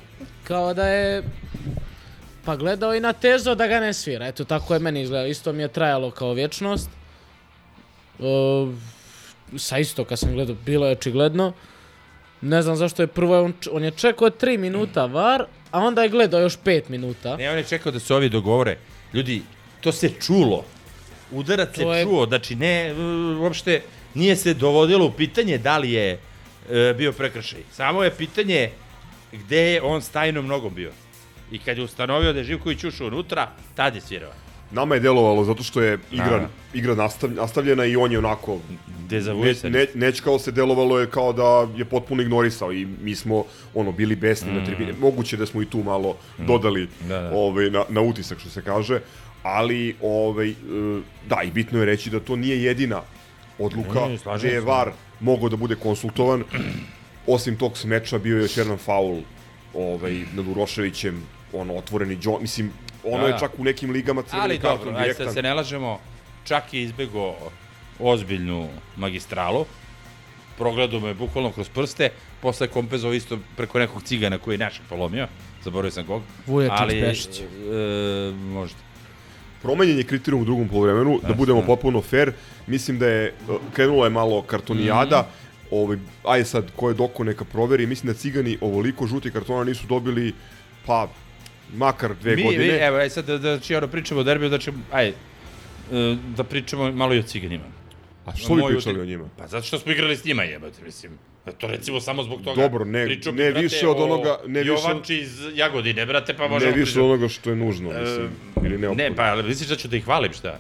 kao 0.43 0.73
da 0.73 0.87
je 0.87 1.23
pa 2.45 2.55
gledao 2.55 2.95
i 2.95 2.99
na 2.99 3.13
tezo 3.13 3.55
da 3.55 3.67
ga 3.67 3.79
ne 3.79 3.93
svira. 3.93 4.27
Eto, 4.27 4.43
tako 4.43 4.73
je 4.73 4.79
meni 4.79 5.01
izgledalo. 5.01 5.29
Isto 5.29 5.53
mi 5.53 5.61
je 5.61 5.67
trajalo 5.67 6.11
kao 6.11 6.33
vječnost. 6.33 6.89
O, 8.19 8.67
sa 9.57 9.77
istoka 9.77 10.17
sam 10.17 10.33
gledao, 10.33 10.55
bilo 10.55 10.85
je 10.85 10.91
očigledno. 10.91 11.53
Ne 12.43 12.61
znam 12.61 12.75
zašto 12.75 13.03
je 13.03 13.07
prvo, 13.07 13.43
on, 13.43 13.53
on 13.71 13.83
je 13.83 13.91
čekao 13.91 14.29
3 14.29 14.57
minuta 14.57 15.05
var, 15.05 15.45
a 15.71 15.79
onda 15.79 16.03
je 16.03 16.09
gledao 16.09 16.39
još 16.39 16.57
5 16.59 16.81
minuta. 16.89 17.37
Ne, 17.37 17.51
on 17.51 17.57
je 17.57 17.63
čekao 17.63 17.91
da 17.91 17.99
se 17.99 18.13
ovi 18.15 18.29
dogovore. 18.29 18.77
Ljudi, 19.13 19.41
to 19.81 19.91
se 19.91 20.09
čulo. 20.21 20.65
Udarac 21.31 21.75
se 21.75 21.83
je- 21.83 22.03
čuo, 22.03 22.25
znači 22.25 22.55
ne, 22.55 22.87
e, 22.87 22.93
uopšte 23.39 23.81
nije 24.13 24.35
se 24.35 24.53
dovodilo 24.53 25.05
u 25.05 25.11
pitanje 25.11 25.57
da 25.57 25.77
li 25.77 25.91
je 25.91 26.19
e, 26.69 26.93
bio 26.93 27.11
prekršaj. 27.11 27.59
Samo 27.71 28.03
je 28.03 28.11
pitanje 28.11 28.69
gde 29.31 29.61
je 29.61 29.81
on 29.81 30.01
s 30.01 30.09
tajnom 30.09 30.47
nogom 30.47 30.73
bio. 30.73 30.91
I 31.51 31.59
kad 31.59 31.77
je 31.77 31.83
ustanovio 31.83 32.33
da 32.33 32.39
je 32.39 32.45
Živković 32.45 32.83
ušao 32.83 33.07
unutra, 33.07 33.47
tad 33.75 33.95
je 33.95 34.01
svirao. 34.01 34.31
Nama 34.73 34.95
je 34.95 35.01
delovalo 35.01 35.43
zato 35.43 35.63
što 35.63 35.81
je 35.81 35.99
igra, 36.11 36.39
Da. 36.39 36.49
igra 36.73 36.95
nastav, 36.95 37.31
nastavljena 37.31 37.85
i 37.85 37.95
on 37.95 38.11
je 38.11 38.17
onako... 38.17 38.59
Ne, 39.09 39.21
ne, 39.71 39.85
nečkao 39.95 40.39
se 40.39 40.51
delovalo 40.51 40.99
je 40.99 41.09
kao 41.09 41.33
da 41.33 41.43
je 41.75 41.85
potpuno 41.85 42.21
ignorisao 42.21 42.73
i 42.73 42.87
mi 43.01 43.15
smo 43.15 43.43
ono 43.73 43.91
bili 43.91 44.15
besni 44.15 44.51
Mm. 44.51 44.55
na 44.55 44.65
tribine. 44.65 44.93
Moguće 44.93 45.37
da 45.37 45.45
smo 45.45 45.61
i 45.61 45.65
tu 45.65 45.83
malo 45.83 46.15
Mm. 46.39 46.45
dodali 46.45 46.87
Da, 47.01 47.19
da. 47.19 47.31
Ovaj, 47.33 47.69
na, 47.69 47.83
na 47.89 48.01
utisak 48.01 48.39
što 48.39 48.49
se 48.49 48.61
kaže, 48.61 48.99
ali 49.43 49.95
ovaj, 50.01 50.49
e, 50.49 50.53
da 51.29 51.41
i 51.43 51.51
bitno 51.51 51.79
je 51.79 51.85
reći 51.85 52.09
da 52.09 52.19
to 52.19 52.35
nije 52.35 52.63
jedina 52.63 53.01
odluka 53.59 53.99
Ne, 53.99 54.17
gde 54.37 54.47
je. 54.49 54.61
VAR 54.61 54.91
mogao 55.19 55.49
da 55.49 55.55
bude 55.55 55.75
konsultovan. 55.75 56.43
Osim 57.27 57.55
tog 57.57 57.77
smeča 57.77 58.17
bio 58.17 58.37
je 58.37 58.41
još 58.41 58.57
jedan 58.57 58.77
faul 58.77 59.21
ovaj, 59.73 60.23
nad 60.33 60.47
Uroševićem, 60.47 61.21
ono, 61.53 61.75
otvoreni 61.75 62.17
džon, 62.17 62.41
mislim, 62.41 62.71
ono 63.03 63.17
Da, 63.17 63.27
je 63.27 63.31
da. 63.33 63.39
čak 63.39 63.51
u 63.57 63.63
nekim 63.63 63.91
ligama 63.91 64.21
crveni 64.21 64.43
Ali 64.43 64.59
karton 64.59 64.77
dobro, 64.85 64.99
ajde 64.99 65.13
direktan. 65.13 65.33
se 65.33 65.41
ne 65.41 65.53
lažemo, 65.53 65.99
čak 66.43 66.73
je 66.73 66.81
izbego 66.83 67.35
ozbiljnu 67.99 68.69
magistralu, 68.95 69.65
progledao 70.57 70.99
me 70.99 71.13
bukvalno 71.13 71.51
kroz 71.51 71.69
prste, 71.69 72.09
posle 72.41 72.67
kompenzovao 72.67 73.13
isto 73.13 73.37
preko 73.57 73.79
nekog 73.79 74.03
cigana 74.03 74.37
koji 74.37 74.53
je 74.53 74.57
našeg 74.57 74.85
polomio, 74.89 75.27
zaboravio 75.63 75.91
sam 75.91 76.05
kog. 76.05 76.21
Vujačić, 76.47 76.79
ali, 76.79 77.01
Pešić. 77.01 77.39
E, 77.39 77.45
možda. 78.35 78.77
promenjen 79.61 79.97
je 79.97 80.03
kriterijum 80.03 80.41
u 80.41 80.45
drugom 80.45 80.67
polovremenu, 80.67 81.19
da 81.27 81.33
budemo 81.33 81.61
potpuno 81.61 82.01
fair. 82.01 82.31
Mislim 82.67 82.99
da 82.99 83.07
je 83.07 83.33
uh, 83.49 83.55
krenula 83.73 84.05
je 84.05 84.09
malo 84.09 84.41
kartonijada. 84.41 85.19
Mhm. 85.19 85.29
Ovaj 85.71 85.97
ajde 86.23 86.45
sad 86.45 86.71
ko 86.75 86.89
je 86.89 86.93
doko 86.95 87.23
neka 87.23 87.45
proveri. 87.45 87.85
Mislim 87.87 88.13
da 88.13 88.19
Cigani 88.19 88.57
ovoliko 88.61 89.07
žuti 89.07 89.31
kartona 89.31 89.63
nisu 89.63 89.87
dobili 89.87 90.33
pa 90.85 91.07
makar 91.73 92.15
dve 92.15 92.35
mi, 92.35 92.43
godine. 92.43 92.63
Mi, 92.63 92.73
evo, 92.73 92.97
aj 92.97 93.09
sad 93.09 93.25
da, 93.25 93.37
da 93.37 93.57
znači, 93.57 93.75
ono, 93.75 93.87
pričamo 93.87 94.19
o 94.19 94.23
derbiju, 94.23 94.49
znači, 94.49 94.71
aj, 94.91 95.07
e, 95.07 95.13
da 96.37 96.43
pričamo 96.43 96.91
malo 96.91 97.13
i 97.13 97.19
o 97.19 97.23
ciganima. 97.23 97.63
A 98.25 98.35
što 98.35 98.55
bi 98.55 98.61
pričali 98.67 98.99
o 99.01 99.05
njima? 99.05 99.29
Pa 99.37 99.47
zato 99.47 99.65
što 99.65 99.79
smo 99.79 99.91
igrali 99.91 100.17
s 100.17 100.25
njima, 100.25 100.43
jebate, 100.43 100.83
mislim. 100.83 101.11
Da 101.45 101.51
to 101.51 101.67
recimo 101.67 101.99
samo 102.01 102.23
zbog 102.23 102.41
toga. 102.41 102.61
Dobro, 102.61 102.85
ne- 102.85 103.05
Pričao 103.05 103.33
ne 103.33 103.43
brate, 103.45 103.61
više 103.61 103.87
od 103.87 103.97
onoga- 103.99 104.37
ne 104.47 104.59
više- 104.59 104.69
Jovanči 104.69 105.15
iz 105.15 105.41
Jagodine, 105.55 106.05
brate, 106.05 106.33
pa 106.33 106.43
Ne 106.43 106.49
možemo 106.49 106.71
više 106.71 106.81
pričati. 106.83 106.99
od 106.99 107.05
onoga 107.05 107.27
što 107.29 107.49
je 107.49 107.55
nužno, 107.55 107.89
mislim, 107.91 108.29
ili 108.57 108.77
neophodno. 108.77 109.03
Ne, 109.03 109.15
pa 109.15 109.23
ali 109.23 109.43
misliš 109.43 109.69
da 109.69 109.75
ću 109.75 109.87
da 109.87 109.97
ih 109.97 110.03
hvalim, 110.05 110.33
šta? 110.33 110.59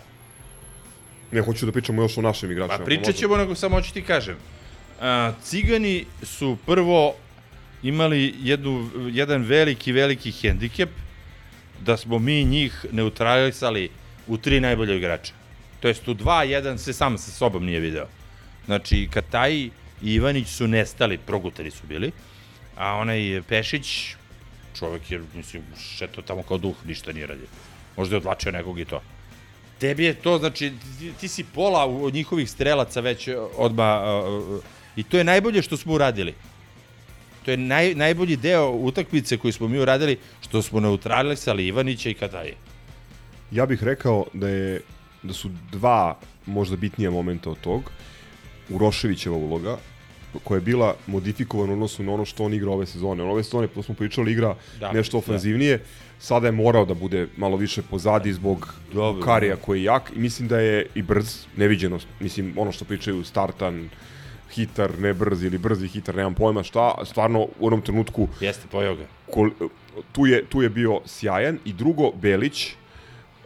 Ne, 1.31 1.41
hoću 1.41 1.65
da 1.65 1.71
pričamo 1.71 2.01
još 2.01 2.17
o 2.17 2.21
našim 2.21 2.51
igračima. 2.51 2.77
Pa 2.77 2.83
pričat 2.85 3.15
ćemo, 3.15 3.37
nego 3.37 3.55
samo 3.55 3.75
hoću 3.75 3.93
ti 3.93 4.01
kažem. 4.01 4.35
A, 5.01 5.31
cigani 5.43 6.05
su 6.23 6.57
prvo 6.65 7.15
imali 7.83 8.33
jednu, 8.41 8.89
jedan 9.11 9.41
veliki, 9.43 9.91
veliki 9.91 10.31
hendikep 10.31 10.89
da 11.85 11.97
smo 11.97 12.19
mi 12.19 12.43
njih 12.43 12.85
neutralisali 12.91 13.89
u 14.27 14.37
tri 14.37 14.59
najbolje 14.59 14.97
igrača. 14.97 15.33
To 15.79 15.87
jest 15.87 16.07
u 16.07 16.13
dva, 16.13 16.43
jedan 16.43 16.77
se 16.77 16.93
sam 16.93 17.17
sa 17.17 17.31
sobom 17.31 17.65
nije 17.65 17.79
video. 17.79 18.05
Znači, 18.65 19.07
Kataji 19.11 19.71
i 20.01 20.13
Ivanić 20.13 20.47
su 20.47 20.67
nestali, 20.67 21.17
progutani 21.17 21.71
su 21.71 21.87
bili, 21.87 22.11
a 22.77 22.93
onaj 22.95 23.41
Pešić, 23.49 24.15
čovek 24.79 25.11
je, 25.11 25.21
mislim, 25.35 25.63
šeto 25.97 26.21
tamo 26.21 26.43
kao 26.43 26.57
duh, 26.57 26.75
ništa 26.85 27.11
nije 27.11 27.27
radio. 27.27 27.47
Možda 27.97 28.15
je 28.15 28.17
odlačio 28.17 28.51
nekog 28.51 28.79
i 28.79 28.85
to. 28.85 29.01
Tebi 29.79 30.03
je 30.03 30.13
to, 30.13 30.37
znači, 30.37 30.71
ti, 30.99 31.11
ti 31.19 31.27
si 31.27 31.43
pola 31.43 31.85
od 31.85 32.13
njihovih 32.13 32.49
strelaca 32.49 33.01
već 33.01 33.29
odma 33.57 34.01
i 34.95 35.03
to 35.03 35.17
je 35.17 35.23
najbolje 35.23 35.61
što 35.61 35.77
smo 35.77 35.93
uradili. 35.93 36.33
To 37.45 37.51
je 37.51 37.57
naj, 37.57 37.95
najbolji 37.95 38.35
deo 38.35 38.69
utakmice 38.71 39.37
koju 39.37 39.53
smo 39.53 39.67
mi 39.67 39.79
uradili, 39.79 40.17
što 40.41 40.61
smo 40.61 40.79
neutralisali 40.79 41.67
Ivanića 41.67 42.09
i 42.09 42.13
Kataje. 42.13 42.55
Ja 43.51 43.65
bih 43.65 43.83
rekao 43.83 44.25
da 44.33 44.49
je 44.49 44.81
da 45.23 45.33
su 45.33 45.49
dva 45.71 46.17
možda 46.45 46.75
bitnija 46.75 47.11
momenta 47.11 47.49
od 47.49 47.59
tog. 47.61 47.91
Uroševićeva 48.69 49.37
uloga, 49.37 49.77
koja 50.43 50.57
je 50.57 50.61
bila 50.61 50.95
modifikovana 51.07 51.71
u 51.71 51.73
odnosu 51.73 52.03
na 52.03 52.13
ono 52.13 52.25
što 52.25 52.43
on 52.43 52.53
igra 52.53 52.71
ove 52.71 52.85
sezone. 52.85 53.23
On 53.23 53.29
ove 53.29 53.43
sezone, 53.43 53.67
to 53.67 53.83
smo 53.83 53.95
pričali, 53.95 54.31
igra 54.31 54.55
Da, 54.79 54.91
nešto 54.91 55.11
da. 55.11 55.17
ofenzivnije. 55.17 55.79
Sada 56.19 56.47
je 56.47 56.51
morao 56.51 56.85
da 56.85 56.93
bude 56.93 57.27
malo 57.37 57.57
više 57.57 57.81
pozadi 57.81 58.33
zbog 58.33 58.73
Dobro, 58.93 59.23
Karija 59.25 59.55
da. 59.55 59.61
koji 59.61 59.79
je 59.79 59.83
jak 59.83 60.11
i 60.15 60.19
mislim 60.19 60.47
da 60.47 60.59
je 60.59 60.85
i 60.95 61.01
brz, 61.01 61.45
neviđeno, 61.57 61.99
mislim 62.19 62.53
ono 62.57 62.71
što 62.71 62.85
pričaju 62.85 63.23
startan, 63.23 63.89
hitar, 64.53 64.99
ne 64.99 65.13
brz 65.13 65.43
ili 65.43 65.57
brzi 65.57 65.87
hitar, 65.87 66.15
nemam 66.15 66.33
pojma 66.33 66.63
šta, 66.63 66.95
stvarno 67.05 67.47
u 67.59 67.67
onom 67.67 67.81
trenutku 67.81 68.27
Jeste, 68.39 68.67
pojao 68.71 68.95
ga. 68.95 69.05
kol, 69.31 69.49
tu, 70.11 70.25
je, 70.25 70.45
tu 70.45 70.61
je 70.61 70.69
bio 70.69 71.01
sjajan 71.05 71.59
i 71.65 71.73
drugo 71.73 72.11
Belić 72.11 72.75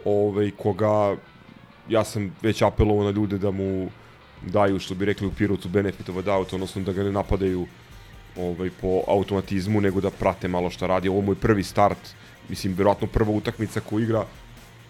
ovaj, 0.04 0.50
koga 0.50 1.16
ja 1.88 2.04
sam 2.04 2.32
već 2.42 2.62
apelovao 2.62 3.04
na 3.04 3.10
ljude 3.10 3.38
da 3.38 3.50
mu 3.50 3.88
daju 4.46 4.78
što 4.78 4.94
bi 4.94 5.04
rekli 5.04 5.26
u 5.26 5.32
Pirotu 5.32 5.68
benefit 5.68 6.08
of 6.08 6.16
a 6.16 6.22
doubt, 6.22 6.52
odnosno 6.52 6.82
da 6.82 6.92
ga 6.92 7.02
ne 7.02 7.12
napadaju 7.12 7.66
ovaj, 8.36 8.70
po 8.80 9.02
automatizmu, 9.08 9.80
nego 9.80 10.00
da 10.00 10.10
prate 10.10 10.48
malo 10.48 10.70
šta 10.70 10.86
radi. 10.86 11.08
Ovo 11.08 11.20
mu 11.20 11.32
je 11.32 11.36
prvi 11.36 11.62
start, 11.62 11.98
mislim, 12.48 12.74
verovatno 12.74 13.06
prva 13.06 13.30
utakmica 13.30 13.80
koju 13.80 14.04
igra, 14.04 14.24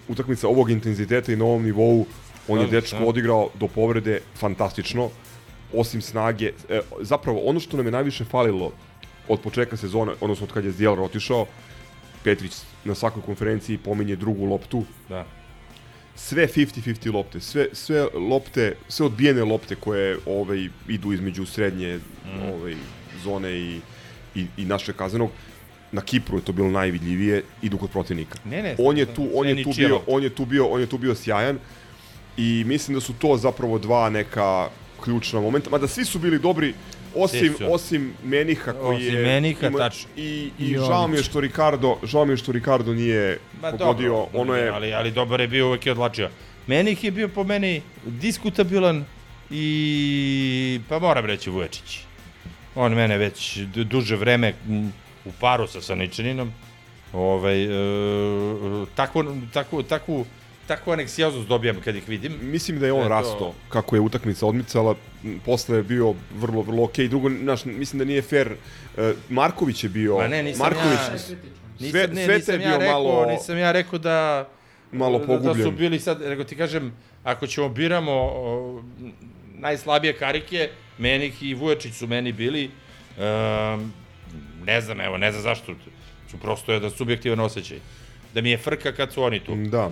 utakmica 0.09 0.49
ovog 0.49 0.71
intenziteta 0.71 1.33
i 1.33 1.37
na 1.37 1.45
ovom 1.45 1.63
nivou, 1.63 2.07
on 2.49 2.61
je 2.61 2.67
dečko 2.67 2.99
da. 2.99 3.07
odigrao 3.07 3.49
do 3.55 3.69
povrede 3.69 4.21
fantastično, 4.35 5.11
osim 5.75 6.01
snage, 6.03 6.53
e, 6.69 6.81
zapravo 7.01 7.41
ono 7.41 7.61
što 7.61 7.77
nam 7.77 7.87
je 7.87 7.93
najviše 7.93 8.25
falilo 8.25 8.73
od 9.29 9.41
početka 9.41 9.77
sezone, 9.77 10.13
odnosno 10.21 10.47
od 10.47 10.53
kad 10.53 10.65
je 10.65 10.71
Zdjelar 10.73 11.01
otišao, 11.01 11.47
Petrić 12.25 12.53
na 12.85 12.95
svakoj 12.95 13.23
konferenciji 13.23 13.79
pominje 13.79 14.17
drugu 14.17 14.45
loptu. 14.45 14.85
Da. 15.09 15.25
Sve 16.15 16.47
50-50 16.49 17.15
lopte, 17.15 17.41
sve, 17.41 17.69
sve 17.73 18.07
lopte, 18.15 18.75
sve 18.89 19.07
odbijene 19.07 19.45
lopte 19.45 19.75
koje 19.75 20.19
ovaj, 20.27 20.69
idu 20.89 21.13
između 21.13 21.47
srednje 21.47 22.01
Mhm. 22.27 22.49
ovaj, 22.49 22.75
zone 23.25 23.53
i, 23.59 23.81
i, 24.35 24.47
i 24.57 24.65
naše 24.65 24.93
kazanog, 24.93 25.31
na 25.93 26.01
Kipru 26.01 26.39
je 26.39 26.45
to 26.45 26.53
bilo 26.53 26.71
najvidljivije, 26.71 27.43
idu 27.63 27.79
kod 27.79 27.91
protivnika. 27.91 28.39
Ne, 28.45 28.63
ne, 28.63 28.77
on 28.79 28.99
je 28.99 29.07
tu, 29.07 29.29
on 29.35 29.49
je 29.49 29.65
tu 29.65 29.73
bio, 29.77 30.01
on 30.07 30.23
je 30.23 30.31
tu 30.31 30.45
bio, 30.47 30.67
on 30.67 30.81
je 30.81 30.87
tu 30.87 30.99
bio 30.99 31.15
sjajan 31.15 31.59
i 32.37 32.65
mislim 32.67 32.95
da 32.95 33.01
su 33.01 33.13
to 33.19 33.37
zapravo 33.37 33.79
dva 33.79 34.11
neka 34.11 34.69
ključna 34.99 35.41
momenta, 35.41 35.71
mada 35.71 35.89
svi 35.89 36.05
su 36.05 36.19
bili 36.19 36.39
dobri 36.39 36.75
osim 37.15 37.55
osim 37.63 38.13
Meniha 38.25 38.73
koji 38.73 38.97
Osim 38.99 39.15
je 39.15 39.23
Meniha, 39.23 39.67
ima- 39.67 39.79
tačno. 39.79 40.09
i 40.17 40.23
I 40.59 40.65
i 40.65 40.75
žao 40.77 41.09
mi 41.09 41.17
je 41.17 41.23
što 41.23 41.41
Ricardo, 41.41 41.99
žao 42.03 42.25
mi 42.25 42.33
je 42.33 42.37
što 42.37 42.53
Ricardo 42.53 42.95
nije 42.95 43.39
Ma 43.63 43.71
pogodio, 43.73 44.09
dobro, 44.11 44.29
ono 44.35 44.55
je 44.55 44.69
ali, 44.69 44.95
ali 44.95 45.11
dobar 45.11 45.41
je 45.41 45.49
bio, 45.49 45.67
uvek 45.67 45.87
je 45.87 45.93
odlačio. 45.93 46.31
Menih 46.67 47.05
je 47.05 47.11
bio 47.11 47.29
po 47.29 47.45
meni 47.45 47.83
diskutabilan 48.05 49.05
i, 49.51 50.81
pa 50.89 50.99
moram 50.99 51.25
reći, 51.25 51.51
Vuječić. 51.51 51.99
On 52.75 52.93
mene 52.95 53.19
već 53.19 53.57
du- 53.57 53.85
duže 53.85 54.17
vreme 54.17 54.55
u 55.25 55.33
paru 55.33 55.67
sa 55.67 55.81
Saničaninom, 55.81 56.53
ovaj, 57.13 57.65
e, 57.65 57.69
takvu, 58.95 59.25
takvu, 59.53 59.83
takvu, 59.83 60.27
takvu 60.69 60.93
aneksioznost 60.93 61.49
dobijam 61.49 61.77
kad 61.85 61.97
ih 61.97 62.09
vidim. 62.09 62.39
Mislim 62.43 62.79
da 62.81 62.87
je 62.87 62.93
on 62.93 63.01
Eto. 63.01 63.09
rasto 63.09 63.55
kako 63.69 63.97
je 63.97 64.01
utakmica 64.01 64.47
odmicala, 64.47 64.95
posle 65.45 65.77
je 65.77 65.83
bio 65.83 66.15
vrlo 66.35 66.63
vrlo 66.63 66.85
okej. 66.85 67.09
Drugo, 67.09 67.29
naš, 67.29 67.65
mislim 67.65 67.99
da 67.99 68.05
nije 68.05 68.23
fair. 68.23 68.53
e, 68.97 69.15
Marković 69.29 69.85
je 69.85 69.91
bio 69.91 70.17
Ma 70.19 70.29
ne, 70.29 70.43
nisam 70.43 70.67
Marković 70.67 70.99
ja, 71.13 71.19
sve, 71.19 71.37
nisam, 71.81 72.15
ne, 72.15 72.25
sve 72.25 72.37
nisam 72.37 72.61
ja 72.61 72.79
rekao, 72.79 73.03
malo 73.03 73.27
nisam 73.27 73.59
ja 73.59 73.73
rekao 73.73 73.99
da 73.99 74.49
malo 74.93 75.19
da, 75.19 75.27
da 75.27 75.39
su 75.39 75.43
pogubljen. 75.43 75.77
bili 75.77 76.01
sad, 76.01 76.21
nego 76.21 76.45
ti 76.45 76.57
kažem, 76.57 76.93
ako 77.25 77.47
ćemo 77.47 77.69
biramo 77.69 78.13
o, 78.13 78.83
najslabije 79.55 80.13
karike, 80.13 80.71
Menih 80.99 81.43
i 81.43 81.55
Vuječić 81.55 81.95
su 81.95 82.07
meni 82.07 82.33
bili, 82.33 82.71
um, 83.19 83.93
ne 84.65 84.81
znam, 84.81 85.01
evo, 85.01 85.17
ne 85.17 85.33
znam 85.33 85.43
zašto, 85.43 85.75
su 86.31 86.37
prosto 86.39 86.73
jedan 86.73 86.91
subjektivan 86.91 87.41
osjećaj. 87.41 87.79
Da 88.35 88.41
mi 88.41 88.51
je 88.51 88.59
frka 88.59 88.93
kad 88.93 89.13
su 89.13 89.23
oni 89.23 89.41
tu. 89.41 89.55
Da. 89.55 89.91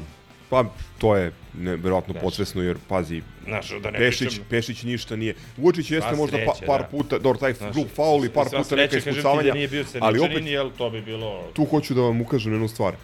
Pa 0.51 0.65
to 0.99 1.17
je 1.17 1.33
neverovatno 1.55 2.13
Znaš. 2.13 2.23
potresno 2.23 2.63
jer 2.63 2.77
pazi 2.89 3.23
Znaš, 3.45 3.71
da 3.73 3.91
ne 3.91 3.99
Pešić, 3.99 4.29
pričam- 4.29 4.45
Pešić 4.51 4.83
ništa 4.83 5.17
nije. 5.17 5.35
Vučić 5.57 5.91
jeste 5.91 6.09
Sva 6.09 6.17
možda 6.17 6.39
pa, 6.47 6.55
sreća, 6.55 6.67
par 6.67 6.81
da. 6.81 6.87
puta, 6.87 7.19
dobro 7.19 7.39
taj 7.39 7.53
Znaš, 7.53 7.75
glup 7.75 7.89
faul 7.89 8.25
i 8.25 8.29
par 8.29 8.47
puta 8.47 8.77
neka 8.77 8.97
ispucavanja, 8.99 9.53
Da 9.53 9.99
ali 10.01 10.19
opet 10.21 10.47
jel 10.47 10.71
to 10.79 10.91
bi 10.91 11.03
bilo... 11.03 11.43
tu 11.53 11.65
hoću 11.65 11.95
da 11.95 12.01
vam 12.01 12.21
ukažem 12.21 12.53
jednu 12.53 12.69
stvar. 12.69 12.95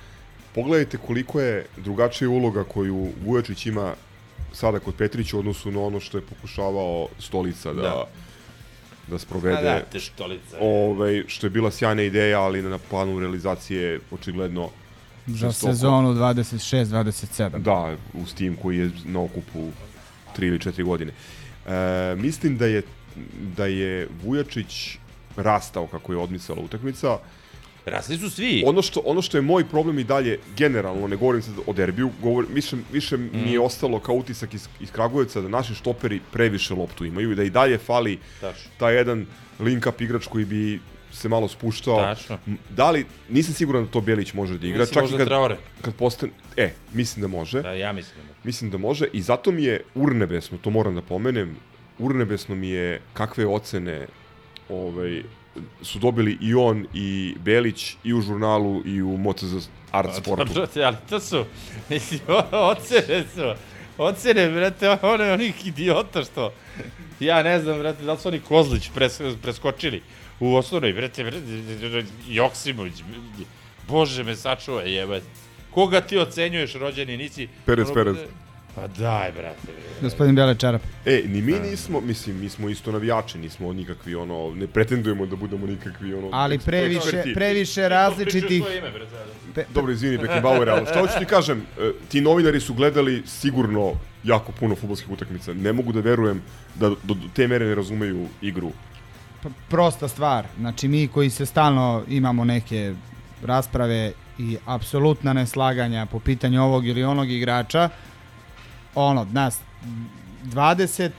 Pogledajte 0.54 0.98
koliko 0.98 1.40
je 1.40 1.66
drugačija 1.76 2.30
uloga 2.30 2.64
koju 2.64 3.08
Vujačić 3.24 3.66
ima 3.66 3.94
sada 4.52 4.78
kod 4.78 4.94
Petrića 4.94 5.36
u 5.36 5.40
odnosu 5.40 5.70
na 5.70 5.80
ono 5.80 6.00
što 6.00 6.18
je 6.18 6.22
pokušavao 6.22 7.08
Stolica 7.18 7.72
da, 7.72 7.82
da, 7.82 8.06
Da. 9.08 9.18
sprovede. 9.18 9.56
A 9.58 9.62
da, 9.62 9.80
te 9.82 10.00
Štolica. 10.00 10.56
Ovaj, 10.60 11.24
što 11.26 11.46
je 11.46 11.50
bila 11.50 11.70
sjajna 11.70 12.02
ideja, 12.02 12.40
ali 12.40 12.62
na 12.62 12.78
planu 12.80 13.20
realizacije 13.20 14.00
očigledno 14.10 14.70
Za 15.26 15.52
sezonu 15.52 16.14
26-27. 16.14 17.58
Da, 17.58 17.96
uz 18.14 18.34
tim 18.34 18.56
koji 18.56 18.78
je 18.78 18.90
na 19.04 19.20
okupu 19.20 19.70
3 20.36 20.46
ili 20.46 20.58
4 20.58 20.84
godine. 20.84 21.12
E, 21.66 21.72
mislim 22.16 22.56
da 22.58 22.66
je 22.66 22.82
da 23.56 23.66
je 23.66 24.08
Vujačić 24.24 24.98
rastao 25.36 25.86
kako 25.86 26.12
je 26.12 26.18
odmicala 26.18 26.60
utakmica. 26.60 27.18
Rasli 27.86 28.18
su 28.18 28.30
svi. 28.30 28.62
Ono 28.66 28.82
što, 28.82 29.00
ono 29.00 29.22
što 29.22 29.38
je 29.38 29.42
moj 29.42 29.64
problem 29.64 29.98
i 29.98 30.04
dalje, 30.04 30.38
generalno, 30.56 31.06
ne 31.08 31.16
govorim 31.16 31.42
sad 31.42 31.54
o 31.66 31.72
derbiju, 31.72 32.10
govorim, 32.22 32.50
više, 32.54 32.76
više 32.92 33.16
Mm. 33.16 33.30
mi 33.34 33.52
je 33.52 33.60
ostalo 33.60 33.98
kao 33.98 34.14
utisak 34.14 34.54
iz, 34.54 34.68
iz 34.80 34.90
Kragujevca 34.90 35.40
da 35.40 35.48
naši 35.48 35.74
štoperi 35.74 36.20
previše 36.32 36.74
loptu 36.74 37.04
imaju 37.04 37.32
i 37.32 37.34
da 37.34 37.42
i 37.42 37.50
dalje 37.50 37.78
fali 37.78 38.18
Tačno. 38.40 38.70
taj 38.78 38.96
jedan 38.96 39.26
link-up 39.60 40.02
igrač 40.02 40.26
koji 40.26 40.44
bi 40.44 40.80
se 41.12 41.28
malo 41.28 41.48
spuštao. 41.48 41.96
Tačno. 41.96 42.38
Da 42.70 42.90
li, 42.90 43.06
nisam 43.28 43.54
siguran 43.54 43.84
da 43.84 43.90
to 43.90 44.00
Bjelić 44.00 44.32
može 44.32 44.58
da 44.58 44.66
igra. 44.66 44.78
Mislim, 44.78 44.94
čak 44.94 45.02
možda 45.02 45.16
i 45.16 45.18
kad, 45.18 45.26
Traore. 45.26 45.56
kad 45.82 45.94
postane... 45.94 46.32
E, 46.56 46.70
mislim 46.92 47.22
da 47.22 47.28
može. 47.28 47.62
Da, 47.62 47.72
ja 47.72 47.92
mislim 47.92 48.16
da 48.16 48.22
može. 48.22 48.40
Mislim 48.44 48.70
da 48.70 48.78
može 48.78 49.06
i 49.12 49.22
zato 49.22 49.50
mi 49.50 49.64
je 49.64 49.82
urnebesno, 49.94 50.58
to 50.58 50.70
moram 50.70 50.94
da 50.94 51.02
pomenem, 51.02 51.56
urnebesno 51.98 52.54
mi 52.54 52.68
je 52.68 53.00
kakve 53.12 53.46
ocene 53.46 54.06
ovaj, 54.68 55.22
su 55.82 55.98
dobili 55.98 56.38
i 56.40 56.54
on 56.54 56.86
i 56.94 57.34
Belić 57.38 57.96
i 58.04 58.14
u 58.14 58.20
žurnalu 58.20 58.82
i 58.86 59.02
u 59.02 59.16
MOTZ 59.16 59.68
Art 59.90 60.08
Pa, 60.08 60.14
Sportu. 60.14 60.44
Dobro, 60.44 60.66
te, 60.66 60.84
ali 60.84 60.96
to 61.10 61.20
su, 61.20 61.44
mislim, 61.88 62.20
ocene 62.70 63.24
su, 63.34 63.54
ocene, 63.98 64.50
brate, 64.50 64.98
one 65.02 65.32
onih 65.32 65.66
idiota 65.66 66.24
što, 66.24 66.52
ja 67.20 67.42
ne 67.42 67.60
znam, 67.60 67.78
brate, 67.78 68.04
da 68.04 68.12
li 68.12 68.18
su 68.18 68.28
oni 68.28 68.40
Kozlić 68.40 68.90
pres, 68.94 69.20
preskočili 69.42 70.02
u 70.42 70.56
osnovnoj, 70.56 70.92
brate, 70.92 71.24
brate, 71.24 72.04
Joksimović, 72.28 73.02
bože 73.88 74.24
me 74.24 74.36
sačuva, 74.36 74.82
jebate. 74.82 75.26
Koga 75.70 76.00
ti 76.00 76.18
ocenjuješ 76.18 76.74
rođeni, 76.74 77.16
nisi... 77.16 77.48
Perez, 77.66 77.86
ono- 77.86 77.94
Perez. 77.94 78.16
Pa 78.74 78.86
daj, 78.88 79.32
brate. 79.32 79.68
Gospodin 80.00 80.34
Bele 80.34 80.54
Čarap. 80.54 80.82
E, 81.06 81.22
ni 81.26 81.42
mi 81.42 81.52
nismo, 81.52 82.00
mislim, 82.00 82.40
mi 82.40 82.48
smo 82.48 82.68
isto 82.68 82.92
navijači, 82.92 83.38
nismo 83.38 83.72
nikakvi, 83.72 84.14
ono, 84.14 84.54
ne 84.54 84.66
pretendujemo 84.66 85.26
da 85.26 85.36
budemo 85.36 85.66
nikakvi, 85.66 86.14
ono... 86.14 86.28
Ali 86.32 86.58
previše, 86.58 86.98
eksperti. 86.98 87.34
previše 87.34 87.88
različitih... 87.88 88.62
Pe- 89.54 89.64
Dobro, 89.74 89.92
izvini, 89.92 90.18
Beckenbauer, 90.18 90.70
ali 90.70 90.86
šta 90.86 91.00
hoću 91.00 91.18
ti 91.18 91.24
kažem, 91.24 91.58
e, 91.80 91.92
ti 92.08 92.20
novinari 92.20 92.60
su 92.60 92.74
gledali 92.74 93.22
sigurno 93.26 93.92
jako 94.24 94.52
puno 94.52 94.74
futbolskih 94.74 95.10
utakmica. 95.10 95.52
Ne 95.54 95.72
mogu 95.72 95.92
da 95.92 96.00
verujem 96.00 96.42
da 96.74 96.88
do 96.88 97.16
te 97.34 97.48
mere 97.48 97.66
ne 97.66 97.74
razumeju 97.74 98.26
igru. 98.42 98.72
Prosta 99.68 100.08
stvar. 100.08 100.46
Znači 100.58 100.88
mi 100.88 101.08
koji 101.08 101.30
se 101.30 101.46
stalno 101.46 102.02
imamo 102.08 102.44
neke 102.44 102.94
rasprave 103.44 104.12
i 104.38 104.56
apsolutna 104.66 105.32
neslaganja 105.32 106.06
po 106.06 106.18
pitanju 106.18 106.62
ovog 106.62 106.86
ili 106.86 107.04
onog 107.04 107.30
igrača, 107.30 107.88
ono, 108.94 109.26
nas 109.32 109.60
20 110.44 111.10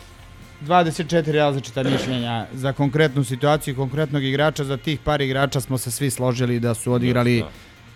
24 0.61 1.31
različita 1.31 1.83
mišljenja 1.83 2.45
za 2.53 2.73
konkretnu 2.73 3.23
situaciju 3.23 3.75
konkretnog 3.75 4.23
igrača, 4.23 4.63
za 4.63 4.77
tih 4.77 4.99
par 4.99 5.21
igrača 5.21 5.61
smo 5.61 5.77
se 5.77 5.91
svi 5.91 6.09
složili 6.09 6.59
da 6.59 6.73
su 6.73 6.93
odigrali 6.93 7.43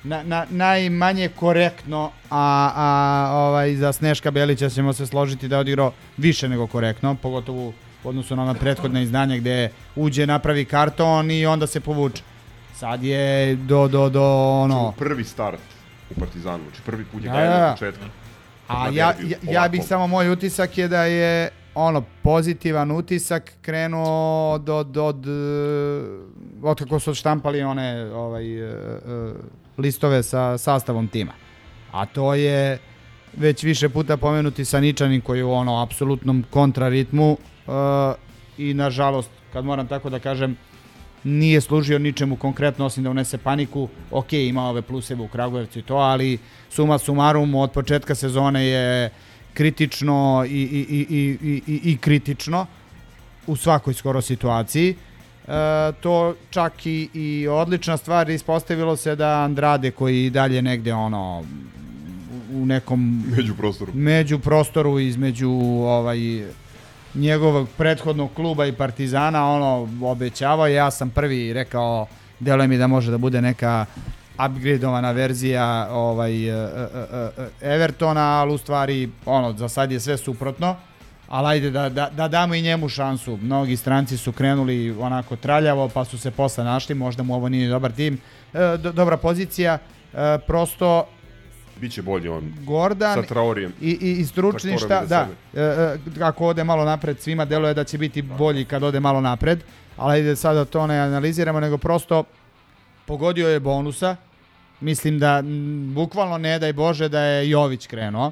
na, 0.03 0.23
na, 0.23 0.45
najmanje 0.49 1.29
korektno, 1.29 2.11
a, 2.29 2.71
a 2.75 3.29
ovaj, 3.33 3.75
za 3.75 3.93
Sneška 3.93 4.31
Belića 4.31 4.69
ćemo 4.69 4.93
se 4.93 5.05
složiti 5.05 5.47
da 5.47 5.55
je 5.55 5.59
odigrao 5.59 5.91
više 6.17 6.49
nego 6.49 6.67
korektno, 6.67 7.15
pogotovo 7.15 7.67
u 7.67 7.73
odnosu 8.03 8.35
na 8.35 8.43
ona 8.43 8.53
prethodna 8.53 9.01
izdanja 9.01 9.37
gde 9.37 9.69
uđe, 9.95 10.27
napravi 10.27 10.65
karton 10.65 11.31
i 11.31 11.45
onda 11.45 11.67
se 11.67 11.79
povuče. 11.79 12.23
Sad 12.73 13.03
je 13.03 13.55
do, 13.55 13.87
do, 13.87 14.09
do, 14.09 14.23
ono... 14.61 14.93
Prvi 14.97 15.23
start 15.23 15.59
u 16.09 16.19
Partizanu, 16.19 16.63
znači 16.63 16.81
prvi 16.85 17.05
put 17.05 17.23
je 17.23 17.29
Da, 17.29 17.37
da, 17.37 17.47
da. 17.47 17.71
od 17.71 17.79
početka. 17.79 18.05
A 18.67 18.89
ja, 18.89 19.13
ja, 19.23 19.37
ja 19.51 19.67
bih 19.67 19.83
samo 19.83 20.07
moj 20.07 20.29
utisak 20.29 20.77
je 20.77 20.87
da 20.87 21.03
je 21.03 21.49
ono 21.75 22.03
pozitivan 22.21 22.91
utisak 22.91 23.53
krenuo 23.61 24.57
do 24.57 24.83
do 24.83 25.05
od 25.05 25.25
od 26.61 26.79
kako 26.79 26.99
su 26.99 27.09
odštampali 27.09 27.63
one 27.63 28.11
ovaj 28.13 28.59
e, 28.59 28.63
e, 28.63 29.33
listove 29.77 30.23
sa 30.23 30.57
sastavom 30.57 31.07
tima. 31.07 31.33
A 31.91 32.05
to 32.05 32.33
je 32.33 32.77
već 33.37 33.63
više 33.63 33.89
puta 33.89 34.17
pomenuti 34.17 34.65
Saničanin 34.65 35.21
koji 35.21 35.39
je 35.39 35.43
u 35.43 35.53
ono 35.53 35.81
apsolutnom 35.81 36.43
kontraritmu 36.49 37.37
i 38.57 38.73
nažalost 38.73 39.29
kad 39.53 39.65
moram 39.65 39.87
tako 39.87 40.09
da 40.09 40.19
kažem 40.19 40.57
nije 41.23 41.61
služio 41.61 41.99
ničemu 41.99 42.35
konkretno 42.35 42.85
osim 42.85 43.03
da 43.03 43.09
unese 43.09 43.37
paniku. 43.37 43.89
Ok, 44.11 44.33
ima 44.33 44.69
ove 44.69 44.81
pluseve 44.81 45.21
u 45.23 45.27
Kragujevcu 45.27 45.79
i 45.79 45.81
to, 45.81 45.95
ali 45.95 46.37
suma 46.69 46.97
sumarum 46.97 47.55
od 47.55 47.71
početka 47.71 48.15
sezone 48.15 48.65
je 48.65 49.09
kritično 49.53 50.45
i, 50.47 50.51
i, 50.51 50.85
i, 50.89 51.37
i, 51.41 51.61
i, 51.67 51.91
i, 51.91 51.97
kritično 51.97 52.65
u 53.47 53.55
svakoj 53.55 53.93
skoro 53.93 54.21
situaciji. 54.21 54.95
E, 55.47 55.51
to 56.01 56.35
čak 56.49 56.85
i, 56.85 57.09
i 57.13 57.47
odlična 57.47 57.97
stvar 57.97 58.29
ispostavilo 58.29 58.95
se 58.95 59.15
da 59.15 59.43
Andrade 59.43 59.91
koji 59.91 60.25
i 60.25 60.29
dalje 60.29 60.61
negde 60.61 60.93
ono 60.93 61.43
u 62.53 62.65
nekom 62.65 63.23
Među 63.37 63.55
prostoru. 63.55 63.91
među 63.95 64.39
prostoru 64.39 64.99
između 64.99 65.49
ovaj 65.83 66.17
njegovog 67.15 67.67
prethodnog 67.77 68.33
kluba 68.33 68.65
i 68.65 68.73
Partizana 68.73 69.51
ono 69.51 69.87
obećavao 70.01 70.67
ja 70.67 70.91
sam 70.91 71.09
prvi 71.09 71.53
rekao 71.53 72.07
deluje 72.39 72.67
mi 72.67 72.77
da 72.77 72.87
može 72.87 73.11
da 73.11 73.17
bude 73.17 73.41
neka 73.41 73.85
upgradeovana 74.45 75.11
verzija 75.11 75.87
ovaj 75.91 76.49
e, 76.49 76.51
e, 76.51 76.67
e, 77.61 77.73
Evertona 77.73 78.21
ali 78.21 78.53
u 78.53 78.57
stvari 78.57 79.09
ono 79.25 79.53
za 79.53 79.69
sad 79.69 79.91
je 79.91 79.99
sve 79.99 80.17
suprotno. 80.17 80.75
Ali 81.27 81.47
ajde 81.47 81.71
da, 81.71 81.89
da, 81.89 82.09
da 82.09 82.27
damo 82.27 82.55
i 82.55 82.61
njemu 82.61 82.89
šansu. 82.89 83.37
Mnogi 83.37 83.77
stranci 83.77 84.17
su 84.17 84.31
krenuli 84.31 84.95
onako 84.99 85.35
traljavo 85.35 85.89
pa 85.89 86.05
su 86.05 86.17
se 86.17 86.31
posle 86.31 86.63
našli. 86.63 86.95
Možda 86.95 87.23
mu 87.23 87.35
ovo 87.35 87.49
nije 87.49 87.69
dobar 87.69 87.91
tim. 87.91 88.19
E, 88.53 88.77
do, 88.77 88.91
dobra 88.91 89.17
pozicija. 89.17 89.77
E, 90.13 90.37
prosto 90.47 91.07
Biće 91.81 92.01
bolji 92.01 92.29
on. 92.29 92.53
Gordan 92.65 93.15
Sa 93.15 93.21
Traorijem. 93.21 93.73
i, 93.81 93.97
i, 94.01 94.11
i 94.11 94.25
stručni 94.25 94.77
šta, 94.77 94.87
da, 94.87 95.03
iza 95.05 95.27
e, 95.53 95.61
e, 95.61 96.23
ako 96.23 96.47
ode 96.47 96.63
malo 96.63 96.85
napred, 96.85 97.19
svima 97.21 97.45
deluje 97.45 97.73
da 97.73 97.83
će 97.83 97.97
biti 97.97 98.21
bolji 98.21 98.65
kad 98.65 98.83
ode 98.83 98.99
malo 98.99 99.21
napred, 99.21 99.63
ali 99.97 100.13
ajde 100.13 100.35
sada 100.35 100.65
to 100.65 100.87
ne 100.87 100.99
analiziramo, 100.99 101.59
nego 101.59 101.77
prosto 101.77 102.23
pogodio 103.05 103.49
je 103.49 103.59
bonusa, 103.59 104.15
mislim 104.79 105.19
da 105.19 105.37
m, 105.37 105.93
bukvalno 105.93 106.37
ne 106.37 106.59
daj 106.59 106.73
Bože 106.73 107.09
da 107.09 107.21
je 107.21 107.49
Jović 107.49 107.87
krenuo, 107.87 108.31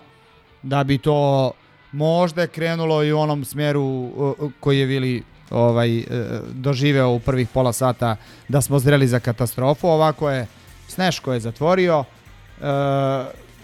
da 0.63 0.83
bi 0.83 0.97
to 0.97 1.51
možda 1.91 2.47
krenulo 2.47 3.03
i 3.03 3.13
u 3.13 3.19
onom 3.19 3.45
smjeru 3.45 4.05
e, 4.05 4.49
koji 4.59 4.79
je 4.79 4.85
Vili 4.85 5.23
ovaj, 5.51 5.99
e, 5.99 6.03
doživeo 6.53 7.09
u 7.09 7.19
prvih 7.19 7.47
pola 7.53 7.73
sata 7.73 8.15
da 8.47 8.61
smo 8.61 8.79
zreli 8.79 9.07
za 9.07 9.19
katastrofu, 9.19 9.87
ovako 9.87 10.29
je 10.29 10.47
Sneško 10.87 11.33
je 11.33 11.39
zatvorio, 11.39 11.99
e, 11.99 12.14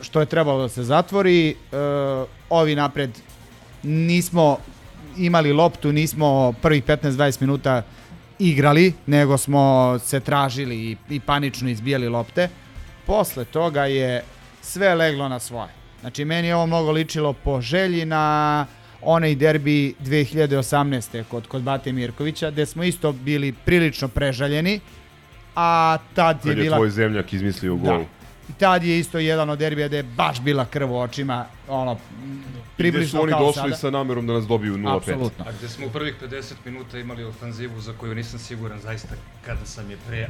što 0.02 0.20
je 0.20 0.26
trebalo 0.26 0.62
da 0.62 0.70
se 0.70 0.84
zatvori. 0.84 1.50
E, 1.50 1.56
ovi 2.50 2.76
napred 2.76 3.10
nismo 3.84 4.58
imali 5.18 5.54
loptu, 5.54 5.92
nismo 5.92 6.54
prvih 6.62 6.84
15-20 6.86 7.42
minuta 7.42 7.84
igrali, 8.40 8.94
nego 9.06 9.38
smo 9.38 9.96
se 10.00 10.20
tražili 10.20 10.76
i, 10.76 10.98
i 11.10 11.20
panično 11.20 11.70
izbijali 11.70 12.08
lopte. 12.08 12.50
Posle 13.06 13.46
toga 13.46 13.86
je 13.86 14.24
sve 14.62 14.96
leglo 14.96 15.30
na 15.30 15.40
svoje. 15.40 15.70
Znači, 16.02 16.26
meni 16.26 16.48
je 16.48 16.56
ovo 16.56 16.66
mnogo 16.66 16.92
ličilo 16.92 17.34
po 17.34 17.62
želji 17.62 18.06
na 18.06 18.66
onaj 19.02 19.36
derbi 19.36 19.94
2018. 20.00 21.24
kod, 21.24 21.48
kod 21.48 21.62
Bate 21.62 21.92
Mirkovića, 21.92 22.52
gde 22.52 22.66
smo 22.66 22.84
isto 22.84 23.12
bili 23.12 23.52
prilično 23.52 24.08
prežaljeni, 24.08 24.80
a 25.56 25.98
tad 26.14 26.36
je 26.36 26.52
Kad 26.52 26.58
je 26.58 26.64
bila... 26.64 26.78
tvoj 26.78 26.90
zemljak 26.90 27.34
izmislio 27.34 27.76
Da. 27.76 28.21
I 28.52 28.54
tad 28.54 28.84
je 28.84 29.00
isto 29.00 29.20
jedan 29.20 29.50
od 29.50 29.60
derbija 29.60 29.88
gde 29.88 29.98
je 29.98 30.04
baš 30.04 30.42
bila 30.42 30.66
krv 30.66 30.92
u 30.92 31.00
očima, 31.00 31.46
ono, 31.68 31.92
I 31.92 31.98
gde 32.26 32.62
približno 32.78 33.20
su 33.20 33.24
oni 33.24 33.32
kao 33.32 33.46
došli 33.46 33.62
sada. 33.62 33.76
sa 33.76 33.90
namerom 33.90 34.28
da 34.28 34.34
nas 34.34 34.48
dobiju 34.48 34.78
0-5. 34.78 34.98
Apsolutno. 34.98 35.46
A 35.48 35.52
gde 35.52 35.70
smo 35.70 35.88
u 35.88 35.90
prvih 35.90 36.16
50 36.22 36.54
minuta 36.66 37.00
imali 37.00 37.24
ofanzivu 37.24 37.82
za 37.82 37.94
koju 37.94 38.16
nisam 38.16 38.40
siguran 38.40 38.80
zaista 38.80 39.16
kada 39.46 39.66
sam 39.66 39.92
je 39.92 39.98
pre, 40.08 40.30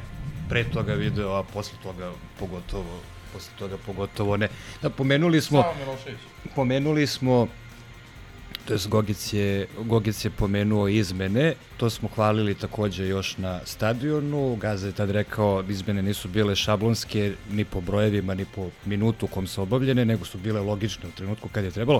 pre 0.49 0.63
toga 0.63 0.93
video, 0.93 1.35
a 1.35 1.43
posle 1.43 1.77
toga 1.83 2.11
pogotovo 2.39 2.99
posle 3.33 3.51
toga 3.59 3.77
pogotovo 3.85 4.37
ne. 4.37 4.47
Da, 4.81 4.89
pomenuli 4.89 5.41
smo, 5.41 5.61
Samo 5.61 5.73
Milošević. 5.85 6.19
pomenuli 6.55 7.07
smo 7.07 7.47
to 8.71 8.75
jest 8.75 8.87
Gogic 8.87 9.33
je, 9.33 9.67
Gogic 9.83 10.25
je 10.25 10.29
pomenuo 10.31 10.87
izmene, 10.87 11.53
to 11.77 11.89
smo 11.89 12.09
hvalili 12.15 12.55
takođe 12.55 13.07
još 13.07 13.37
na 13.37 13.59
stadionu, 13.65 14.55
Gaza 14.55 14.87
je 14.87 14.93
tad 14.93 15.09
rekao 15.11 15.63
izmene 15.69 16.01
nisu 16.01 16.29
bile 16.29 16.55
šablonske 16.55 17.33
ni 17.51 17.65
po 17.65 17.81
brojevima, 17.81 18.33
ni 18.33 18.45
po 18.45 18.69
minutu 18.85 19.25
u 19.25 19.29
kom 19.29 19.47
su 19.47 19.61
obavljene, 19.61 20.05
nego 20.05 20.25
su 20.25 20.37
bile 20.37 20.61
logične 20.61 21.09
u 21.09 21.11
trenutku 21.11 21.49
kad 21.49 21.63
je 21.63 21.71
trebalo. 21.71 21.99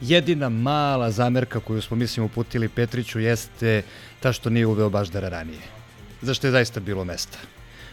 Jedina 0.00 0.48
mala 0.48 1.10
zamerka 1.10 1.60
koju 1.60 1.82
smo 1.82 1.96
mislim 1.96 2.26
uputili 2.26 2.68
Petriću 2.68 3.20
jeste 3.20 3.82
ta 4.20 4.32
što 4.32 4.50
nije 4.50 4.66
uveo 4.66 4.90
Baždara 4.90 5.28
ranije. 5.28 5.62
Zašto 6.22 6.46
je 6.46 6.50
zaista 6.50 6.80
bilo 6.80 7.04
mesta. 7.04 7.38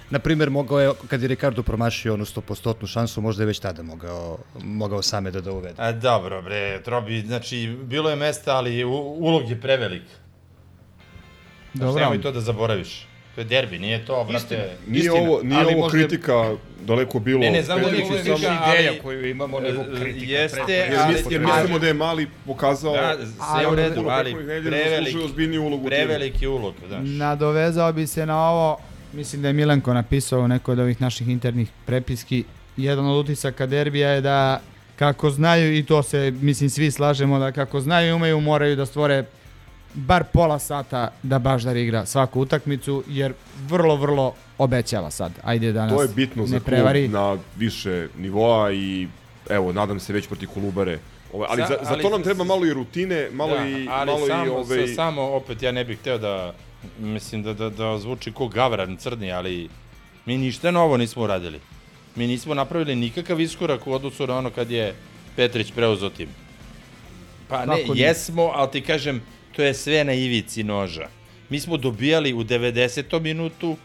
Na 0.09 0.19
primjer, 0.19 0.49
mogao 0.49 0.79
je, 0.79 0.91
kad 1.07 1.21
je 1.21 1.27
Ricardo 1.27 1.63
promašio 1.63 2.13
onu 2.13 2.25
100% 2.25 2.87
šansu, 2.87 3.21
možda 3.21 3.43
je 3.43 3.47
već 3.47 3.59
tada 3.59 3.83
mogao, 3.83 4.37
mogao 4.55 5.01
same 5.01 5.31
da 5.31 5.41
da 5.41 5.51
uvede. 5.51 5.73
A 5.77 5.91
dobro 5.91 6.41
bre, 6.41 6.81
Trobi, 6.83 7.21
znači 7.21 7.77
bilo 7.83 8.09
je 8.09 8.15
mesta, 8.15 8.55
ali 8.55 8.83
u, 8.83 8.91
ulog 9.19 9.49
je 9.49 9.61
prevelik. 9.61 10.03
Znači, 11.73 11.85
Dobro. 11.85 12.01
nemoj 12.01 12.21
to 12.21 12.31
da 12.31 12.41
zaboraviš. 12.41 13.07
To 13.35 13.41
je 13.41 13.45
derbi, 13.45 13.79
nije 13.79 14.05
to, 14.05 14.23
brate. 14.23 14.69
Nije 14.87 14.99
istina. 14.99 15.13
ovo, 15.15 15.43
nije 15.43 15.59
ovo 15.61 15.77
možda- 15.77 15.97
kritika 15.97 16.55
daleko 16.81 17.19
bilo. 17.19 17.39
Ne, 17.39 17.51
ne, 17.51 17.63
znam 17.63 17.81
da 17.81 17.87
je 17.87 18.03
ovo 18.03 18.15
ideja 18.37 18.57
ali- 18.89 18.99
koju 18.99 19.29
imamo 19.29 19.59
nego 19.59 19.81
e, 19.81 19.85
kritika. 19.95 20.25
Jeste, 20.25 20.59
Pre- 20.59 20.97
ali... 20.99 21.13
Jer, 21.13 21.23
mis, 21.25 21.31
jer 21.31 21.41
mislimo 21.41 21.79
da 21.79 21.87
je 21.87 21.93
Mali 21.93 22.27
pokazao 22.45 22.93
Da, 22.93 23.15
sve 23.55 23.67
u 23.67 23.75
redu, 23.75 24.05
ali 24.07 24.33
preveliki, 24.33 25.17
u 25.17 25.27
timu. 25.29 25.85
preveliki 25.85 26.47
ulog, 26.47 26.73
znaš. 26.87 27.01
Nadovezao 27.03 27.93
bi 27.93 28.07
se 28.07 28.25
na 28.25 28.49
ovo, 28.49 28.77
mislim 29.13 29.41
da 29.41 29.47
je 29.47 29.53
Milenko 29.53 29.93
napisao 29.93 30.39
u 30.41 30.47
nekoj 30.47 30.73
od 30.73 30.79
ovih 30.79 31.01
naših 31.01 31.27
internih 31.29 31.69
prepiski, 31.85 32.43
jedan 32.77 33.05
od 33.05 33.17
utisaka 33.25 33.65
derbija 33.65 34.09
je 34.09 34.21
da 34.21 34.61
kako 34.95 35.29
znaju, 35.29 35.77
i 35.77 35.83
to 35.83 36.03
se, 36.03 36.33
mislim, 36.41 36.69
svi 36.69 36.91
slažemo, 36.91 37.39
da 37.39 37.51
kako 37.51 37.81
znaju 37.81 38.09
i 38.09 38.13
umeju, 38.13 38.39
moraju 38.39 38.75
da 38.75 38.85
stvore 38.85 39.25
bar 39.93 40.23
pola 40.33 40.59
sata 40.59 41.11
da 41.23 41.39
Baždar 41.39 41.77
igra 41.77 42.05
svaku 42.05 42.41
utakmicu, 42.41 43.03
jer 43.07 43.33
vrlo, 43.67 43.95
vrlo 43.95 44.33
obećava 44.57 45.11
sad. 45.11 45.31
Ajde 45.43 45.71
da 45.71 45.85
nas 45.85 45.95
To 45.95 46.01
je 46.01 46.07
bitno 46.15 46.41
ne 46.41 46.47
za 46.47 46.59
klub 46.59 47.11
na 47.11 47.37
više 47.57 48.07
nivoa 48.17 48.71
i 48.71 49.07
evo, 49.49 49.73
nadam 49.73 49.99
se 49.99 50.13
već 50.13 50.27
proti 50.27 50.47
Kolubare. 50.47 50.99
Ove, 51.33 51.45
ali, 51.49 51.61
Sa- 51.61 51.67
za, 51.67 51.77
za 51.83 51.93
ali 51.93 52.01
to 52.01 52.09
nam 52.09 52.23
treba 52.23 52.43
malo 52.43 52.65
i 52.65 52.73
rutine, 52.73 53.29
malo 53.33 53.55
da, 53.55 53.67
i 53.67 53.87
ali 53.91 54.11
malo 54.11 54.27
samo, 54.27 54.45
i 54.45 54.49
ove 54.49 54.87
sa- 54.87 54.93
samo 54.95 55.21
opet 55.21 55.63
ja 55.63 55.71
ne 55.71 55.83
bih 55.83 55.99
hteo 55.99 56.17
da 56.17 56.53
mislim 56.99 57.43
da 57.43 57.53
da 57.53 57.69
da 57.69 57.97
zvuči 57.97 58.31
ko 58.31 58.47
gavran 58.47 58.97
crni, 58.97 59.31
ali 59.31 59.69
mi 60.25 60.37
ništa 60.37 60.71
novo 60.71 60.97
nismo 60.97 61.23
uradili. 61.23 61.59
mi 62.15 62.27
nismo 62.27 62.53
napravili 62.53 62.95
nikakav 62.95 63.41
iskorak 63.41 63.87
u 63.87 63.93
odnosu 63.93 64.27
na 64.27 64.37
ono 64.37 64.49
kad 64.49 64.71
je 64.71 64.95
Petrić 65.35 65.71
preuzeo 65.71 66.09
tim. 66.09 66.29
Pa 67.47 67.65
ne, 67.65 67.75
nije? 67.75 68.07
jesmo, 68.07 68.51
ali 68.55 68.71
ti 68.71 68.81
kažem, 68.81 69.21
to 69.55 69.63
je 69.63 69.73
sve 69.73 70.03
na 70.03 70.13
ivici 70.13 70.63
noža. 70.63 71.07
Mi 71.49 71.59
smo 71.59 71.77
dobijali 71.77 72.33
u 72.33 72.43
90. 72.43 73.19
minutu 73.19 73.77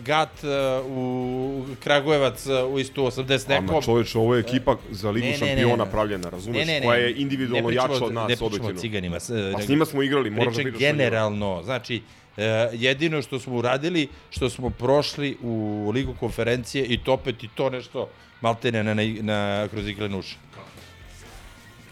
Gat 0.00 0.30
uh, 0.36 0.50
u 0.88 1.66
Kragujevac 1.80 2.46
uh, 2.46 2.74
u 2.74 2.78
istu 2.78 3.02
80 3.02 3.48
nekom. 3.48 3.68
Ama 3.68 3.82
čoveče, 3.82 4.18
ovo 4.18 4.34
je 4.34 4.40
ekipa 4.40 4.76
za 4.90 5.10
ligu 5.10 5.26
Ne, 5.26 5.36
šampiona 5.36 5.84
ne. 5.84 5.90
pravljena, 5.90 6.28
razumeš? 6.28 6.58
Ne, 6.58 6.64
ne, 6.66 6.80
ne. 6.80 6.86
Koja 6.86 6.98
je 6.98 7.14
individualno 7.14 7.70
jača 7.70 7.92
od 7.94 8.14
nas, 8.14 8.28
ne 8.30 8.36
pričamo 8.38 8.68
o 8.68 8.72
ciganima. 8.72 9.16
s- 9.16 9.30
A 9.30 9.60
s 9.60 9.68
njima 9.68 9.84
smo 9.84 10.02
igrali, 10.02 10.30
moraš 10.30 10.54
da 10.54 10.62
njima. 10.62 10.78
generalno, 10.78 11.62
znači, 11.64 12.02
e, 12.36 12.44
jedino 12.72 13.22
što 13.22 13.38
smo 13.38 13.56
uradili, 13.56 14.08
što 14.30 14.50
smo 14.50 14.70
prošli 14.70 15.36
u 15.42 15.52
ligu 15.90 16.14
konferencije 16.14 16.84
i 16.84 16.98
to 16.98 17.12
opet 17.12 17.42
i 17.42 17.48
to 17.48 17.70
nešto 17.70 18.08
maltene 18.40 18.84
na, 18.84 18.94
na, 18.94 19.02
na 19.22 19.68
kroz 19.68 19.88
igle 19.88 20.08
uša. 20.08 20.36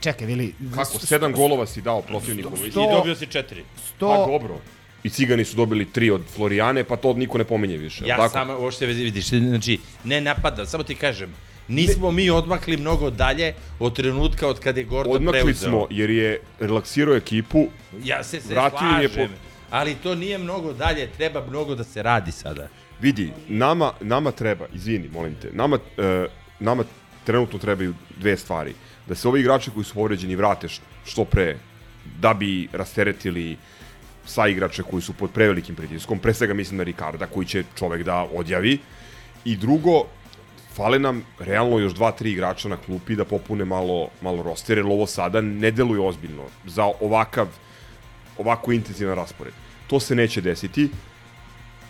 Čekaj, 0.00 0.26
Vili. 0.26 0.54
Kako? 0.70 0.98
Sedam 0.98 1.32
golova 1.32 1.66
si 1.66 1.82
dao 1.82 2.02
protivniku. 2.02 2.50
I 2.66 2.70
dobio 2.70 3.14
si 3.14 3.26
četiri. 3.26 3.64
Pa 4.00 4.06
dobro. 4.18 4.58
I 5.04 5.10
Cigani 5.10 5.44
su 5.44 5.56
dobili 5.56 5.84
tri 5.92 6.10
od 6.10 6.22
Florijane, 6.34 6.84
pa 6.84 6.96
to 6.96 7.12
niko 7.12 7.38
ne 7.38 7.44
pominje 7.44 7.76
više. 7.76 8.06
Ja 8.06 8.16
tako? 8.16 8.32
samo, 8.32 8.58
uopšte 8.58 8.86
vidiš, 8.86 9.28
znači, 9.28 9.78
ne 10.04 10.20
napadam, 10.20 10.66
samo 10.66 10.84
ti 10.84 10.94
kažem, 10.94 11.34
nismo 11.68 12.10
mi 12.10 12.30
odmakli 12.30 12.76
mnogo 12.76 13.10
dalje 13.10 13.54
od 13.78 13.96
trenutka 13.96 14.48
od 14.48 14.60
kada 14.60 14.80
je 14.80 14.84
Gordon 14.86 15.16
Odmakli 15.16 15.40
preuzeo. 15.40 15.68
smo 15.68 15.86
jer 15.90 16.10
je 16.10 16.40
relaksirao 16.60 17.16
ekipu. 17.16 17.66
Ja 18.04 18.24
se, 18.24 18.40
se 18.40 18.54
vratio 18.54 18.88
im 18.96 19.02
je 19.02 19.08
slažem, 19.08 19.30
ali 19.70 19.94
to 19.94 20.14
nije 20.14 20.38
mnogo 20.38 20.72
dalje, 20.72 21.08
treba 21.16 21.46
mnogo 21.48 21.74
da 21.74 21.84
se 21.84 22.02
radi 22.02 22.32
sada. 22.32 22.68
Vidi, 23.00 23.32
nama, 23.48 23.92
nama 24.00 24.30
treba, 24.32 24.66
izvini, 24.74 25.08
molim 25.08 25.34
te, 25.42 25.50
nama, 25.52 25.78
e, 25.98 26.26
nama 26.60 26.84
trenutno 27.24 27.58
trebaju 27.58 27.94
dve 28.16 28.36
stvari. 28.36 28.74
Da 29.08 29.14
se 29.14 29.28
ovi 29.28 29.40
igrači 29.40 29.70
koji 29.70 29.84
su 29.84 29.94
povređeni 29.94 30.36
vrate 30.36 30.68
što 31.04 31.24
pre, 31.24 31.56
da 32.20 32.34
bi 32.34 32.68
rasteretili 32.72 33.56
sa 34.26 34.48
igrače 34.48 34.82
koji 34.82 35.02
su 35.02 35.12
pod 35.12 35.30
prevelikim 35.30 35.74
pritiskom, 35.74 36.18
pre 36.18 36.34
svega 36.34 36.54
mislim 36.54 36.78
na 36.78 36.84
Ricarda 36.84 37.26
koji 37.26 37.46
će 37.46 37.64
čovek 37.78 38.02
da 38.02 38.26
odjavi. 38.34 38.78
I 39.44 39.56
drugo, 39.56 40.04
fale 40.74 40.98
nam 40.98 41.22
realno 41.38 41.78
još 41.78 41.92
dva, 41.92 42.12
tri 42.12 42.32
igrača 42.32 42.68
na 42.68 42.76
klupi 42.76 43.16
da 43.16 43.24
popune 43.24 43.64
malo, 43.64 44.08
malo 44.20 44.42
roster, 44.42 44.78
jer 44.78 44.86
ovo 44.86 45.06
sada 45.06 45.40
ne 45.40 45.70
deluje 45.70 46.00
ozbiljno 46.00 46.42
za 46.66 46.84
ovakav, 47.00 47.48
ovako 48.38 48.72
intenzivan 48.72 49.16
raspored. 49.16 49.52
To 49.86 50.00
se 50.00 50.14
neće 50.14 50.40
desiti, 50.40 50.88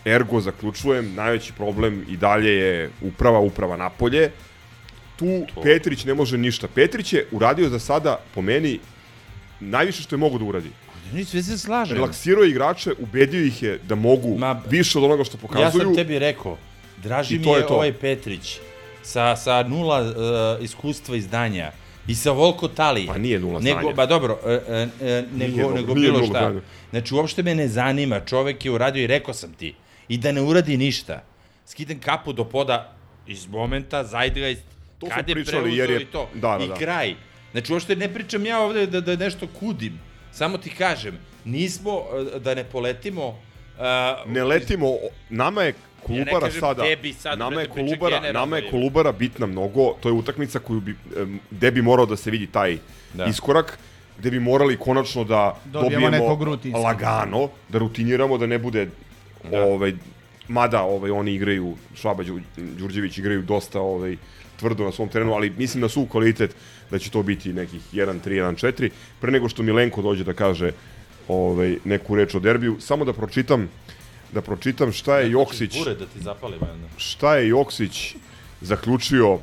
ergo 0.05 0.41
zaključujem, 0.41 1.13
najveći 1.15 1.53
problem 1.53 2.05
i 2.09 2.17
dalje 2.17 2.49
je 2.49 2.89
uprava, 3.01 3.39
uprava 3.39 3.77
napolje. 3.77 4.31
Tu 5.15 5.45
Petrić 5.63 6.05
ne 6.05 6.13
može 6.13 6.37
ništa. 6.37 6.67
Petrić 6.67 7.13
je 7.13 7.27
uradio 7.31 7.69
za 7.69 7.79
sada, 7.79 8.19
po 8.35 8.41
meni, 8.41 8.79
najviše 9.59 10.03
što 10.03 10.15
je 10.15 10.19
mogo 10.19 10.37
da 10.37 10.45
uradi. 10.45 10.71
Ni 11.15 11.25
sve 11.25 11.43
se 11.43 11.57
slažem. 11.57 11.95
Relaksirao 11.97 12.43
je 12.43 12.49
igrače, 12.49 12.91
ubedio 12.99 13.45
ih 13.45 13.63
je 13.63 13.79
da 13.83 13.95
mogu 13.95 14.37
Ma, 14.37 14.61
više 14.69 14.97
od 14.97 15.03
onoga 15.03 15.23
što 15.23 15.37
Ja 15.37 15.41
pokazuju. 15.41 15.83
sam 15.83 15.95
tebi 15.95 16.19
rekao, 16.19 16.57
draži 17.03 17.35
I 17.35 17.39
mi 17.39 17.47
je, 17.47 17.57
je 17.57 17.65
ovaj 17.65 17.93
Petrić 17.93 18.57
sa, 19.03 19.35
sa 19.35 19.63
nula 19.63 20.01
uh, 20.01 20.63
iskustva 20.63 21.15
i 21.15 21.21
znanja 21.21 21.71
i 22.07 22.15
sa 22.15 22.31
Volko 22.31 22.67
Talije. 22.67 23.07
Pa 23.07 23.17
nije 23.17 23.39
nula 23.39 23.59
nego, 23.59 23.79
znanja. 23.79 23.95
Ba 23.95 24.05
dobro, 24.05 24.39
uh, 24.43 24.49
uh, 24.49 25.37
nego, 25.37 25.57
dobro, 25.57 25.75
nego 25.75 25.93
nije 25.93 26.07
bilo 26.07 26.19
nula 26.19 26.29
šta. 26.29 26.39
znanja. 26.39 26.61
Znači, 26.89 27.13
uopšte 27.15 27.43
me 27.43 27.55
ne 27.55 27.67
zanima, 27.67 28.19
čovek 28.19 28.65
je 28.65 28.71
uradio 28.71 29.03
i 29.03 29.07
rekao 29.07 29.33
sam 29.33 29.53
ti, 29.53 29.73
i 30.07 30.17
da 30.17 30.31
ne 30.31 30.41
uradi 30.41 30.77
ništa. 30.77 31.23
Skidam 31.65 31.99
kapu 31.99 32.33
do 32.33 32.43
poda 32.43 32.93
iz 33.27 33.47
momenta, 33.47 34.03
Zeitgeist, 34.03 34.63
To 34.99 35.07
kad 35.15 35.29
je 35.29 35.35
preuzeo 35.35 35.65
jer 35.65 35.89
je- 35.89 36.01
i 36.01 36.05
to. 36.05 36.29
da, 36.33 36.57
da, 36.57 36.63
I 36.63 36.67
da. 36.67 36.75
kraj. 36.75 37.15
Znači, 37.51 37.73
uopšte 37.73 37.95
ne 37.95 38.13
pričam 38.13 38.45
ja 38.45 38.59
ovde 38.59 38.85
da, 38.87 39.01
da 39.01 39.15
nešto 39.15 39.47
kudim. 39.59 39.99
Samo 40.35 40.57
ti 40.57 40.69
kažem, 40.69 41.13
nismo, 41.45 41.91
uh, 41.93 42.41
da 42.41 42.55
ne 42.55 42.63
poletimo... 42.63 43.27
Uh, 43.27 44.31
ne 44.31 44.43
letimo, 44.43 44.93
nama 45.29 45.63
je 45.63 45.73
Kolubara 46.03 46.39
kažem 46.39 46.59
sada, 46.59 46.83
tebi 46.83 47.13
sad, 47.13 47.39
nama 47.39 47.61
je 47.61 47.67
brate, 47.67 47.73
pričam 47.73 47.99
Kolubara, 47.99 48.31
nama 48.33 48.57
je 48.57 48.63
je. 48.63 48.71
Kolubara 48.71 49.11
bitna 49.11 49.45
mnogo, 49.45 49.95
to 49.99 50.09
je 50.09 50.13
utakmica 50.13 50.59
koju 50.59 50.79
bi, 50.79 50.95
em, 51.17 51.39
gde 51.51 51.71
bi 51.71 51.81
morao 51.81 52.05
da 52.05 52.15
se 52.15 52.31
vidi 52.31 52.47
taj 52.47 52.77
Da. 53.13 53.25
iskorak, 53.25 53.79
gde 54.19 54.31
bi 54.31 54.39
morali 54.39 54.77
konačno 54.77 55.23
da 55.23 55.55
Dobijemo 55.65 56.05
dobijemo 56.05 56.45
rutinskog. 56.45 56.83
lagano, 56.83 57.49
da 57.69 57.79
rutiniramo, 57.79 58.37
da 58.37 58.45
ne 58.45 58.57
bude 58.57 58.87
ovaj, 59.53 59.93
mada 60.47 60.81
ovaj, 60.83 61.11
oni 61.11 61.33
igraju, 61.33 61.73
Švaba 61.95 62.23
Đu- 62.23 62.41
Đurđević 62.57 63.17
igraju 63.17 63.41
dosta 63.41 63.81
ovaj, 63.81 64.17
tvrdo 64.59 64.83
na 64.83 64.91
svom 64.91 65.09
terenu, 65.09 65.33
ali 65.33 65.49
mislim 65.49 65.81
da 65.81 65.89
su 65.89 66.01
u 66.01 66.07
kvalitet 66.07 66.55
da 66.91 66.99
će 66.99 67.09
to 67.09 67.23
biti 67.23 67.53
nekih 67.53 67.81
1-3, 67.93 68.19
1-4. 68.23 68.89
Pre 69.21 69.31
nego 69.31 69.49
što 69.49 69.63
Milenko 69.63 70.01
dođe 70.01 70.23
da 70.23 70.33
kaže 70.33 70.71
ovaj, 71.27 71.77
neku 71.83 72.15
reč 72.15 72.35
o 72.35 72.39
derbiju, 72.39 72.77
samo 72.79 73.05
da 73.05 73.13
pročitam 73.13 73.69
da 74.31 74.41
pročitam 74.41 74.91
šta 74.91 75.19
je 75.19 75.31
Joksić 75.31 75.77
Bure 75.77 75.95
da 75.95 76.05
ti 76.05 76.19
zapali, 76.19 76.57
valjda. 76.57 76.87
šta 76.97 77.35
je 77.35 77.47
Joksić 77.47 78.15
zaključio 78.61 79.39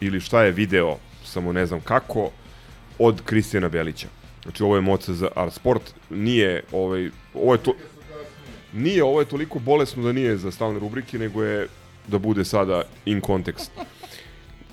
ili 0.00 0.20
šta 0.20 0.42
je 0.42 0.52
video, 0.52 0.96
samo 1.24 1.52
ne 1.52 1.66
znam 1.66 1.80
kako, 1.80 2.30
od 2.98 3.22
Kristijana 3.24 3.68
Belića. 3.68 4.08
Znači 4.42 4.62
ovo 4.62 4.74
je 4.76 4.80
moca 4.80 5.14
za 5.14 5.28
Art 5.36 5.54
Sport, 5.54 5.82
nije 6.10 6.62
ovaj, 6.72 7.10
ovo 7.34 7.54
je 7.54 7.62
to, 7.62 7.74
nije, 8.72 9.04
ovo 9.04 9.20
je 9.20 9.26
toliko 9.26 9.58
bolesno 9.58 10.02
da 10.02 10.12
nije 10.12 10.36
za 10.36 10.50
stalne 10.50 10.78
rubrike, 10.78 11.18
nego 11.18 11.42
je 11.42 11.68
da 12.06 12.18
bude 12.18 12.44
sada 12.44 12.82
in 13.04 13.20
kontekst. 13.20 13.72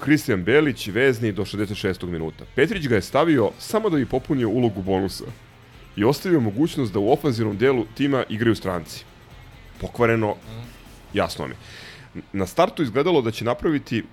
Kristijan 0.04 0.44
Belić, 0.44 0.88
vezni 0.88 1.32
do 1.32 1.46
66. 1.46 2.06
minuta. 2.08 2.46
Petrić 2.56 2.88
ga 2.88 2.96
je 2.96 3.02
stavio 3.02 3.52
samo 3.60 3.90
da 3.90 3.98
bi 3.98 4.06
popunio 4.06 4.50
ulogu 4.50 4.82
bonusa 4.82 5.24
i 5.96 6.04
ostavio 6.04 6.40
mogućnost 6.40 6.94
da 6.94 7.00
u 7.00 7.12
ofanzivnom 7.12 7.58
delu 7.58 7.86
tima 7.96 8.24
igraju 8.30 8.56
stranci. 8.56 9.04
Pokvareno, 9.82 10.36
jasno 11.14 11.48
mi. 11.48 11.54
Na 12.34 12.48
startu 12.48 12.84
izgledalo 12.84 13.22
da 13.22 13.32
će 13.32 13.46
napraviti 13.46 14.04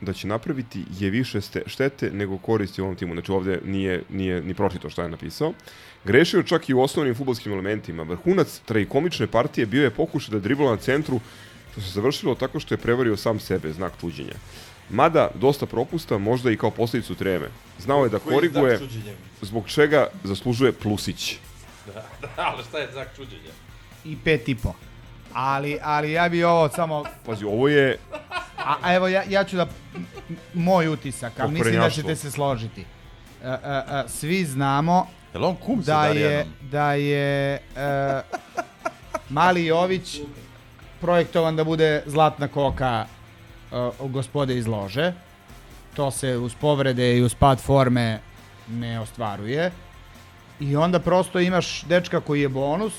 da 0.00 0.12
će 0.12 0.26
napraviti 0.26 0.84
je 0.98 1.10
više 1.10 1.40
štete 1.66 2.10
nego 2.10 2.38
koristi 2.38 2.82
u 2.82 2.84
ovom 2.84 2.96
timu. 2.96 3.14
Znači 3.14 3.32
ovde 3.32 3.60
nije, 3.64 4.02
nije 4.10 4.42
ni 4.42 4.54
pročito 4.54 4.90
šta 4.90 5.02
je 5.02 5.08
napisao. 5.08 5.52
Grešio 6.04 6.42
čak 6.42 6.68
i 6.68 6.74
u 6.74 6.80
osnovnim 6.80 7.14
futbolskim 7.14 7.52
elementima. 7.52 8.02
Vrhunac 8.02 8.60
trajkomične 8.64 9.26
partije 9.26 9.66
bio 9.66 9.84
je 9.84 9.90
pokušaj 9.90 10.32
da 10.32 10.40
dribla 10.40 10.70
na 10.70 10.76
centru, 10.76 11.20
što 11.72 11.80
se 11.80 11.90
završilo 11.90 12.34
tako 12.34 12.60
što 12.60 12.74
je 12.74 12.78
prevario 12.78 13.16
sam 13.16 13.40
sebe, 13.40 13.72
znak 13.72 13.92
čuđenja. 14.00 14.34
Mada, 14.90 15.28
dosta 15.34 15.66
propusta, 15.66 16.18
možda 16.18 16.50
i 16.50 16.56
kao 16.56 16.70
posljedicu 16.70 17.14
treme. 17.14 17.48
Znao 17.78 18.04
je 18.04 18.10
da 18.10 18.18
Koji 18.18 18.34
koriguje, 18.34 18.76
znak 18.76 18.90
zbog 19.42 19.68
čega 19.68 20.06
zaslužuje 20.24 20.72
plusić. 20.72 21.36
Da, 21.86 21.92
da, 22.22 22.28
ali 22.36 22.64
šta 22.68 22.78
je 22.78 22.88
znak 22.92 23.08
čuđenja? 23.16 23.50
I 24.04 24.16
pet 24.24 24.48
i 24.48 24.54
po. 24.54 24.72
Ali, 25.32 25.78
ali 25.82 26.12
ja 26.12 26.28
bi 26.28 26.44
ovo 26.44 26.68
samo... 26.68 27.04
Pazi, 27.26 27.44
ovo 27.44 27.68
je 27.68 27.98
A, 28.66 28.76
a 28.82 28.94
evo, 28.94 29.08
ja, 29.08 29.22
ja 29.28 29.44
ću 29.44 29.56
da... 29.56 29.66
Moj 30.54 30.88
utisak, 30.88 31.40
a 31.40 31.46
mislim 31.46 31.80
da 31.80 31.90
ćete 31.90 32.16
se 32.16 32.30
složiti. 32.30 32.84
E, 33.44 33.48
e, 33.48 33.54
e, 33.54 34.08
svi 34.08 34.44
znamo 34.44 35.06
Jel 35.34 35.44
on 35.44 35.56
kum 35.56 35.82
sa 35.82 35.92
da 35.92 36.06
je, 36.06 36.46
da 36.60 36.92
je 36.92 37.54
e, 37.54 38.22
Mali 39.28 39.66
Jović 39.66 40.20
projektovan 41.00 41.56
da 41.56 41.64
bude 41.64 42.02
zlatna 42.06 42.48
koka 42.48 43.06
e, 43.72 44.08
gospode 44.08 44.58
iz 44.58 44.66
lože. 44.66 45.12
To 45.94 46.10
se 46.10 46.36
uz 46.36 46.54
povrede 46.54 47.16
i 47.16 47.22
uz 47.22 47.34
pad 47.34 47.60
forme 47.60 48.20
ne 48.68 49.00
ostvaruje. 49.00 49.70
I 50.60 50.76
onda 50.76 50.98
prosto 50.98 51.40
imaš 51.40 51.82
dečka 51.82 52.20
koji 52.20 52.40
je 52.40 52.48
bonus, 52.48 52.92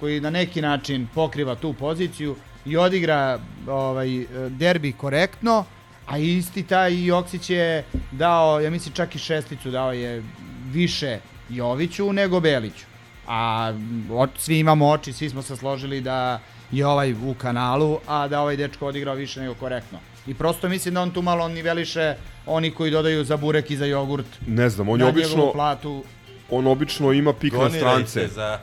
koji 0.00 0.20
na 0.20 0.30
neki 0.30 0.62
način 0.62 1.08
pokriva 1.14 1.54
tu 1.54 1.72
poziciju 1.72 2.36
i 2.64 2.76
odigra 2.76 3.38
ovaj 3.66 4.08
derbi 4.48 4.92
korektno, 4.92 5.64
a 6.06 6.18
isti 6.18 6.62
taj 6.62 7.06
Joksić 7.06 7.50
je 7.50 7.84
dao, 8.10 8.60
ja 8.60 8.70
mislim 8.70 8.94
čak 8.94 9.14
i 9.14 9.18
šesticu 9.18 9.70
dao 9.70 9.92
je 9.92 10.22
više 10.70 11.18
Joviću 11.48 12.12
nego 12.12 12.40
Beliću. 12.40 12.86
A 13.26 13.72
svi 14.38 14.58
imamo 14.58 14.88
oči, 14.88 15.12
svi 15.12 15.30
smo 15.30 15.42
se 15.42 15.56
složili 15.56 16.00
da 16.00 16.40
je 16.72 16.86
ovaj 16.86 17.12
u 17.12 17.34
kanalu, 17.38 17.98
a 18.06 18.28
da 18.28 18.40
ovaj 18.40 18.56
dečko 18.56 18.86
odigrao 18.86 19.14
više 19.14 19.40
nego 19.40 19.54
korektno. 19.54 19.98
I 20.26 20.34
prosto 20.34 20.68
mislim 20.68 20.94
da 20.94 21.02
on 21.02 21.10
tu 21.10 21.22
malo 21.22 21.48
niveliše 21.48 22.14
oni 22.46 22.70
koji 22.70 22.90
dodaju 22.90 23.24
za 23.24 23.36
burek 23.36 23.70
i 23.70 23.76
za 23.76 23.84
jogurt. 23.84 24.26
Ne 24.46 24.68
znam, 24.68 24.88
on 24.88 25.00
je 25.00 25.06
obično 25.06 25.52
platu. 25.52 26.04
on 26.50 26.66
obično 26.66 27.12
ima 27.12 27.32
pik 27.32 27.52
na 27.52 27.70
strance. 27.70 28.28
za... 28.28 28.58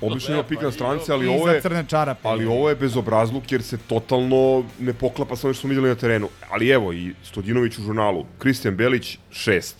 Obično 0.00 0.34
ima 0.34 0.42
pik 0.42 0.62
na 0.62 0.72
strance, 0.72 1.12
ali 1.12 1.28
ovo 1.28 1.46
za 1.46 1.52
je 1.52 1.60
crne 1.60 1.84
čarape. 1.88 2.20
ali 2.22 2.46
ovo 2.46 2.68
je 2.68 2.76
bezobrazluk 2.76 3.52
jer 3.52 3.62
se 3.62 3.78
totalno 3.78 4.64
ne 4.80 4.92
poklapa 4.92 5.36
sa 5.36 5.46
onim 5.46 5.54
što 5.54 5.60
smo 5.60 5.68
videli 5.68 5.88
na 5.88 5.94
terenu. 5.94 6.28
Ali 6.50 6.68
evo 6.68 6.92
i 6.92 7.14
Stodinović 7.24 7.78
u 7.78 7.82
žurnalu, 7.82 8.26
Kristijan 8.38 8.76
Belić 8.76 9.18
6. 9.30 9.72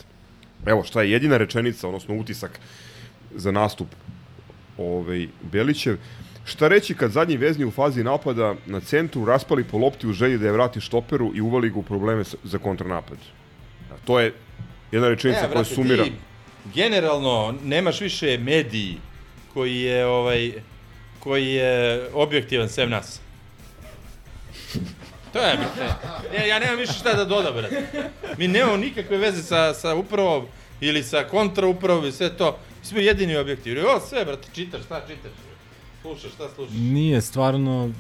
Evo 0.67 0.85
šta 0.85 1.03
je 1.03 1.11
jedina 1.11 1.37
rečenica, 1.37 1.89
odnosno 1.89 2.15
utisak 2.15 2.61
za 3.35 3.51
nastup 3.51 3.89
ovaj 4.79 5.29
Belićev. 5.53 5.97
Šta 6.45 6.69
reći 6.69 6.95
kad 6.95 7.11
zadnji 7.11 7.37
vezni 7.37 7.65
u 7.65 7.71
fazi 7.71 8.05
napada 8.05 8.55
na 8.67 8.81
centru 8.81 9.25
raspali 9.25 9.65
po 9.65 9.79
lopti 9.79 10.07
u 10.07 10.13
želji 10.13 10.39
da 10.39 10.47
je 10.47 10.53
vrati 10.53 10.81
štoperu 10.81 11.31
i 11.35 11.41
uvali 11.41 11.71
ga 11.71 11.79
u 11.79 11.83
probleme 11.83 12.25
za 12.45 12.59
kontranapad? 12.59 13.19
A 13.91 13.95
To 14.05 14.21
je 14.21 14.35
jedna 14.93 15.09
rečenica 15.09 15.47
E, 15.47 15.53
koja 15.53 15.65
sumira. 15.65 16.05
Ti, 16.05 16.13
generalno, 16.75 17.55
nemaš 17.65 18.01
više 18.01 18.39
mediji 18.39 18.97
koji 19.55 19.81
je, 19.81 20.07
ovaj, 20.07 20.53
koji 21.19 21.47
je 21.47 22.09
objektivan 22.15 22.69
sem 22.69 22.91
nas. 22.91 23.21
To 25.33 25.39
je. 25.39 25.59
Ja, 26.39 26.47
ja 26.47 26.59
nemam 26.59 26.79
više 26.79 26.93
šta 26.93 27.15
da 27.15 27.25
dodam, 27.25 27.55
brate. 27.55 27.83
Mi 28.39 28.49
nemamo 28.49 28.77
nikakve 28.77 29.17
veze 29.17 29.43
sa, 29.43 29.75
sa 29.75 29.95
upravom 29.95 30.47
ili 30.81 31.03
sa 31.03 31.25
kontraupravom 31.25 32.07
i 32.07 32.13
sve 32.13 32.37
to. 32.37 32.59
Mi 32.81 32.87
smo 32.87 32.99
jedini 32.99 33.37
objektivni. 33.37 33.81
O, 33.81 34.01
sve, 34.09 34.25
brate, 34.25 34.49
čitaš, 34.55 34.83
šta 34.85 35.01
čitaš? 35.09 35.33
Slušaš, 36.03 36.33
šta 36.33 36.49
slušaš? 36.55 36.77
Nije 36.77 37.21
stvarno 37.21 37.93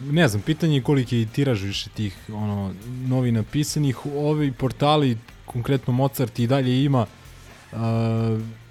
ne 0.00 0.28
znam, 0.28 0.42
pitanje 0.42 0.74
je 0.74 0.82
koliki 0.82 1.18
je 1.18 1.26
tiraž 1.26 1.62
više 1.62 1.90
tih 1.90 2.16
ono, 2.32 2.74
novina 3.06 3.42
pisanih. 3.42 4.06
Ovi 4.06 4.52
portali, 4.52 5.18
konkretno 5.46 5.92
Mozart 5.92 6.38
i 6.38 6.46
dalje 6.46 6.84
ima 6.84 7.06
uh, 7.72 7.78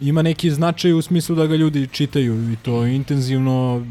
ima 0.01 0.21
neki 0.21 0.51
značaj 0.51 0.93
u 0.93 1.01
smislu 1.01 1.35
da 1.35 1.45
ga 1.45 1.55
ljudi 1.55 1.87
čitaju 1.87 2.51
i 2.53 2.55
to 2.55 2.85
intenzivno 2.85 3.85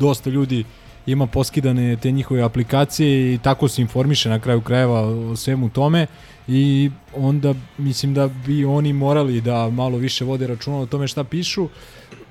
dosta 0.00 0.30
ljudi 0.30 0.64
ima 1.06 1.26
poskidane 1.26 1.96
te 1.96 2.10
njihove 2.10 2.42
aplikacije 2.42 3.34
i 3.34 3.38
tako 3.38 3.68
se 3.68 3.82
informiše 3.82 4.28
na 4.28 4.40
kraju 4.40 4.60
krajeva 4.60 5.00
o 5.00 5.36
svemu 5.36 5.68
tome 5.68 6.06
i 6.48 6.90
onda 7.16 7.54
mislim 7.78 8.14
da 8.14 8.28
bi 8.28 8.64
oni 8.64 8.92
morali 8.92 9.40
da 9.40 9.70
malo 9.70 9.98
više 9.98 10.24
vode 10.24 10.46
računa 10.46 10.78
o 10.78 10.86
tome 10.86 11.08
šta 11.08 11.24
pišu 11.24 11.68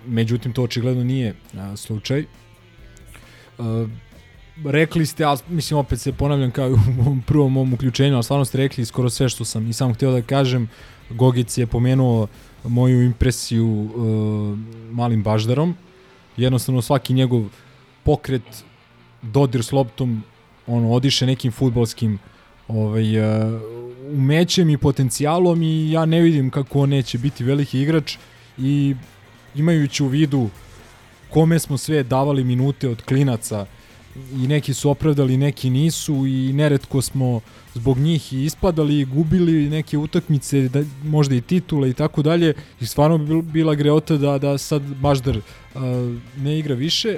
međutim 0.06 0.54
to 0.54 0.64
očigledno 0.64 1.04
nije 1.04 1.36
a, 1.58 1.76
slučaj 1.76 2.26
Uh, 3.58 3.90
rekli 4.66 5.06
ste, 5.06 5.24
ali 5.24 5.40
mislim 5.50 5.80
opet 5.80 6.00
se 6.00 6.14
ponavljam 6.14 6.52
kao 6.52 6.68
u 6.68 7.04
mom 7.04 7.24
prvom 7.28 7.54
mom 7.54 7.74
uključenju, 7.74 8.16
ali 8.16 8.24
stvarno 8.24 8.46
ste 8.46 8.58
rekli 8.58 8.86
skoro 8.86 9.10
sve 9.10 9.30
što 9.30 9.46
sam 9.46 9.70
i 9.70 9.74
samo 9.74 9.94
htio 9.94 10.12
da 10.12 10.22
kažem. 10.22 10.70
Gogic 11.10 11.58
je 11.58 11.68
pomenuo 11.68 12.28
moju 12.64 13.04
impresiju 13.04 13.68
uh, 13.68 14.58
malim 14.92 15.24
baždarom. 15.24 15.76
Jednostavno 16.38 16.82
svaki 16.82 17.14
njegov 17.14 17.44
pokret, 18.04 18.64
dodir 19.22 19.64
s 19.64 19.72
loptom, 19.72 20.24
ono, 20.68 20.92
odiše 20.92 21.26
nekim 21.26 21.52
futbolskim 21.52 22.20
ovaj, 22.68 23.20
uh, 23.20 23.62
umećem 24.14 24.70
i 24.70 24.78
potencijalom 24.78 25.62
i 25.62 25.92
ja 25.92 26.06
ne 26.06 26.22
vidim 26.22 26.50
kako 26.50 26.80
on 26.80 26.90
neće 26.90 27.18
biti 27.18 27.44
veliki 27.44 27.82
igrač 27.82 28.18
i 28.58 28.96
imajući 29.56 30.04
u 30.04 30.08
vidu 30.08 30.50
kome 31.30 31.60
smo 31.60 31.78
sve 31.78 32.04
davali 32.04 32.44
minute 32.44 32.90
od 32.90 33.02
klinaca 33.02 33.66
i 34.16 34.48
neki 34.48 34.74
su 34.74 34.90
opravdali, 34.90 35.38
neki 35.38 35.70
nisu 35.70 36.26
i 36.28 36.54
neretko 36.54 37.02
smo 37.02 37.42
zbog 37.74 37.98
njih 37.98 38.34
i 38.34 38.44
ispadali 38.46 39.00
i 39.00 39.06
gubili 39.06 39.70
neke 39.70 39.98
utakmice, 39.98 40.70
da, 40.70 40.84
možda 41.04 41.36
i 41.36 41.42
titule 41.42 41.90
i 41.90 41.94
tako 41.94 42.22
dalje 42.22 42.54
i 42.82 42.86
stvarno 42.86 43.18
bi 43.18 43.26
bil- 43.26 43.42
bila 43.42 43.76
greota 43.76 44.18
da, 44.18 44.38
da 44.38 44.58
sad 44.58 44.82
Baždar 44.82 45.38
uh, 45.38 45.82
ne 46.38 46.60
igra 46.60 46.76
više. 46.76 47.18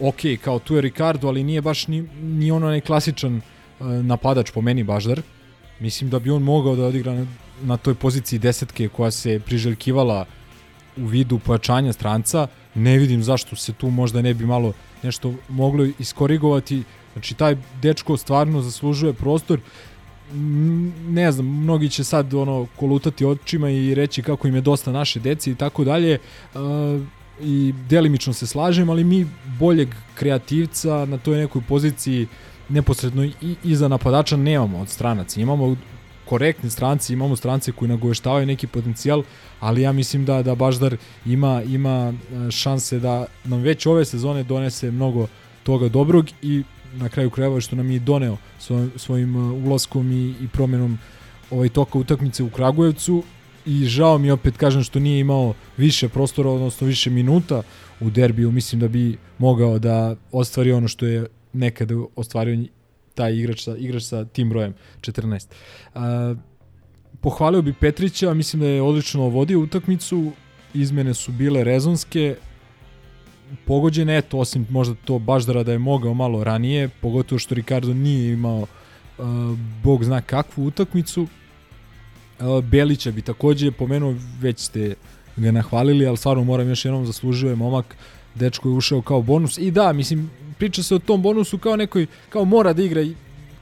Ok, 0.00 0.16
kao 0.44 0.58
tu 0.58 0.74
je 0.74 0.80
Ricardo, 0.80 1.28
ali 1.28 1.44
nije 1.44 1.62
baš 1.62 1.86
ni, 1.88 2.02
ni 2.22 2.50
ono 2.50 2.66
onaj 2.66 2.80
klasičan 2.80 3.36
uh, 3.36 3.86
napadač 3.86 4.50
po 4.50 4.60
meni 4.60 4.82
Baždar. 4.82 5.22
Mislim 5.80 6.10
da 6.10 6.18
bi 6.18 6.30
on 6.30 6.42
mogao 6.42 6.76
da 6.76 6.86
odigra 6.86 7.14
na, 7.14 7.26
na 7.62 7.76
toj 7.76 7.94
poziciji 7.94 8.38
desetke 8.38 8.88
koja 8.88 9.10
se 9.10 9.40
priželjkivala 9.40 10.26
u 10.96 11.06
vidu 11.06 11.38
pojačanja 11.38 11.92
stranca, 11.92 12.46
ne 12.74 12.98
vidim 12.98 13.22
zašto 13.22 13.56
se 13.56 13.72
tu 13.72 13.90
možda 13.90 14.22
ne 14.22 14.34
bi 14.34 14.46
malo 14.46 14.72
nešto 15.02 15.34
moglo 15.48 15.86
iskorigovati. 15.98 16.82
Znači, 17.12 17.34
taj 17.34 17.56
dečko 17.82 18.16
stvarno 18.16 18.62
zaslužuje 18.62 19.12
prostor. 19.12 19.60
Ne 21.08 21.32
znam, 21.32 21.46
mnogi 21.46 21.88
će 21.88 22.04
sad 22.04 22.34
ono 22.34 22.66
kolutati 22.76 23.24
očima 23.24 23.70
i 23.70 23.94
reći 23.94 24.22
kako 24.22 24.48
im 24.48 24.54
je 24.54 24.60
dosta 24.60 24.92
naše 24.92 25.20
deci 25.20 25.50
i 25.50 25.54
tako 25.54 25.84
dalje. 25.84 26.18
Uh, 26.54 26.60
I 27.40 27.74
delimično 27.88 28.32
se 28.32 28.46
slažem, 28.46 28.90
ali 28.90 29.04
mi 29.04 29.26
boljeg 29.58 29.88
kreativca 30.14 31.04
na 31.04 31.18
toj 31.18 31.36
nekoj 31.38 31.62
poziciji 31.68 32.26
neposredno 32.68 33.24
i 33.24 33.56
iza 33.64 33.88
napadača 33.88 34.36
nemamo 34.36 34.78
od 34.78 34.88
stranaca. 34.88 35.40
Imamo 35.40 35.76
korektni 36.28 36.70
stranci, 36.70 37.12
imamo 37.12 37.36
strance 37.36 37.72
koji 37.72 37.88
nagoveštavaju 37.88 38.46
neki 38.46 38.66
potencijal, 38.66 39.22
ali 39.60 39.82
ja 39.82 39.92
mislim 39.92 40.24
da 40.24 40.42
da 40.42 40.54
Baždar 40.54 40.96
ima 41.26 41.62
ima 41.62 42.12
e, 42.12 42.50
šanse 42.50 42.98
da 42.98 43.26
nam 43.44 43.60
već 43.60 43.86
ove 43.86 44.04
sezone 44.04 44.42
donese 44.42 44.90
mnogo 44.90 45.26
toga 45.62 45.88
dobrog 45.88 46.26
i 46.42 46.62
na 46.94 47.08
kraju 47.08 47.30
krajeva 47.30 47.60
što 47.60 47.76
nam 47.76 47.90
je 47.90 47.98
doneo 47.98 48.36
svojim, 48.58 48.92
svojim 48.96 49.36
e, 49.36 49.38
ulaskom 49.38 50.12
i, 50.12 50.34
i 50.44 50.48
promenom 50.52 50.98
ovaj 51.50 51.68
toka 51.68 51.98
utakmice 51.98 52.42
u 52.42 52.50
Kragujevcu. 52.50 53.22
I 53.66 53.84
žao 53.84 54.18
mi 54.18 54.30
opet 54.30 54.56
kažem 54.56 54.82
što 54.82 54.98
nije 54.98 55.20
imao 55.20 55.54
više 55.76 56.08
prostora, 56.08 56.50
odnosno 56.50 56.86
više 56.86 57.10
minuta 57.10 57.62
u 58.00 58.10
derbiju, 58.10 58.52
mislim 58.52 58.80
da 58.80 58.88
bi 58.88 59.18
mogao 59.38 59.78
da 59.78 60.16
ostvari 60.32 60.72
ono 60.72 60.88
što 60.88 61.06
je 61.06 61.26
nekada 61.52 61.94
ostvario 62.16 62.66
taj 63.16 63.34
igrač 63.34 63.64
sa, 63.64 63.76
igrač 63.76 64.02
sa 64.02 64.24
tim 64.24 64.48
brojem 64.48 64.74
14. 65.00 65.46
Uh, 65.94 66.00
pohvalio 67.20 67.62
bi 67.62 67.72
Petrića, 67.72 68.34
mislim 68.34 68.60
da 68.60 68.68
je 68.68 68.82
odlično 68.82 69.28
vodio 69.28 69.60
utakmicu, 69.60 70.32
izmene 70.74 71.14
su 71.14 71.32
bile 71.32 71.64
rezonske, 71.64 72.36
pogođene, 73.64 74.18
eto, 74.18 74.38
osim 74.38 74.66
možda 74.70 74.94
to 75.04 75.18
Baždara 75.18 75.62
da 75.62 75.72
je 75.72 75.78
mogao 75.78 76.14
malo 76.14 76.44
ranije, 76.44 76.88
pogotovo 77.00 77.38
što 77.38 77.54
Ricardo 77.54 77.94
nije 77.94 78.32
imao 78.32 78.60
uh, 78.60 79.26
bog 79.82 80.04
zna 80.04 80.20
kakvu 80.20 80.66
utakmicu. 80.66 81.22
Uh, 82.40 82.64
Belića 82.64 83.10
bi 83.10 83.22
takođe 83.22 83.70
pomenuo, 83.70 84.14
već 84.40 84.58
ste 84.58 84.94
ga 85.36 85.50
nahvalili, 85.52 86.06
ali 86.06 86.16
stvarno 86.16 86.44
moram 86.44 86.68
još 86.68 86.84
jednom 86.84 87.06
zaslužio 87.06 87.50
je 87.50 87.56
momak, 87.56 87.96
dečko 88.34 88.68
je 88.68 88.74
ušao 88.74 89.02
kao 89.02 89.22
bonus 89.22 89.58
i 89.58 89.70
da, 89.70 89.92
mislim, 89.92 90.30
priča 90.58 90.82
se 90.82 90.94
o 90.94 90.98
tom 90.98 91.22
bonusu 91.22 91.58
kao 91.58 91.76
nekoj, 91.76 92.06
kao 92.28 92.44
mora 92.44 92.72
da 92.72 92.82
igra 92.82 93.02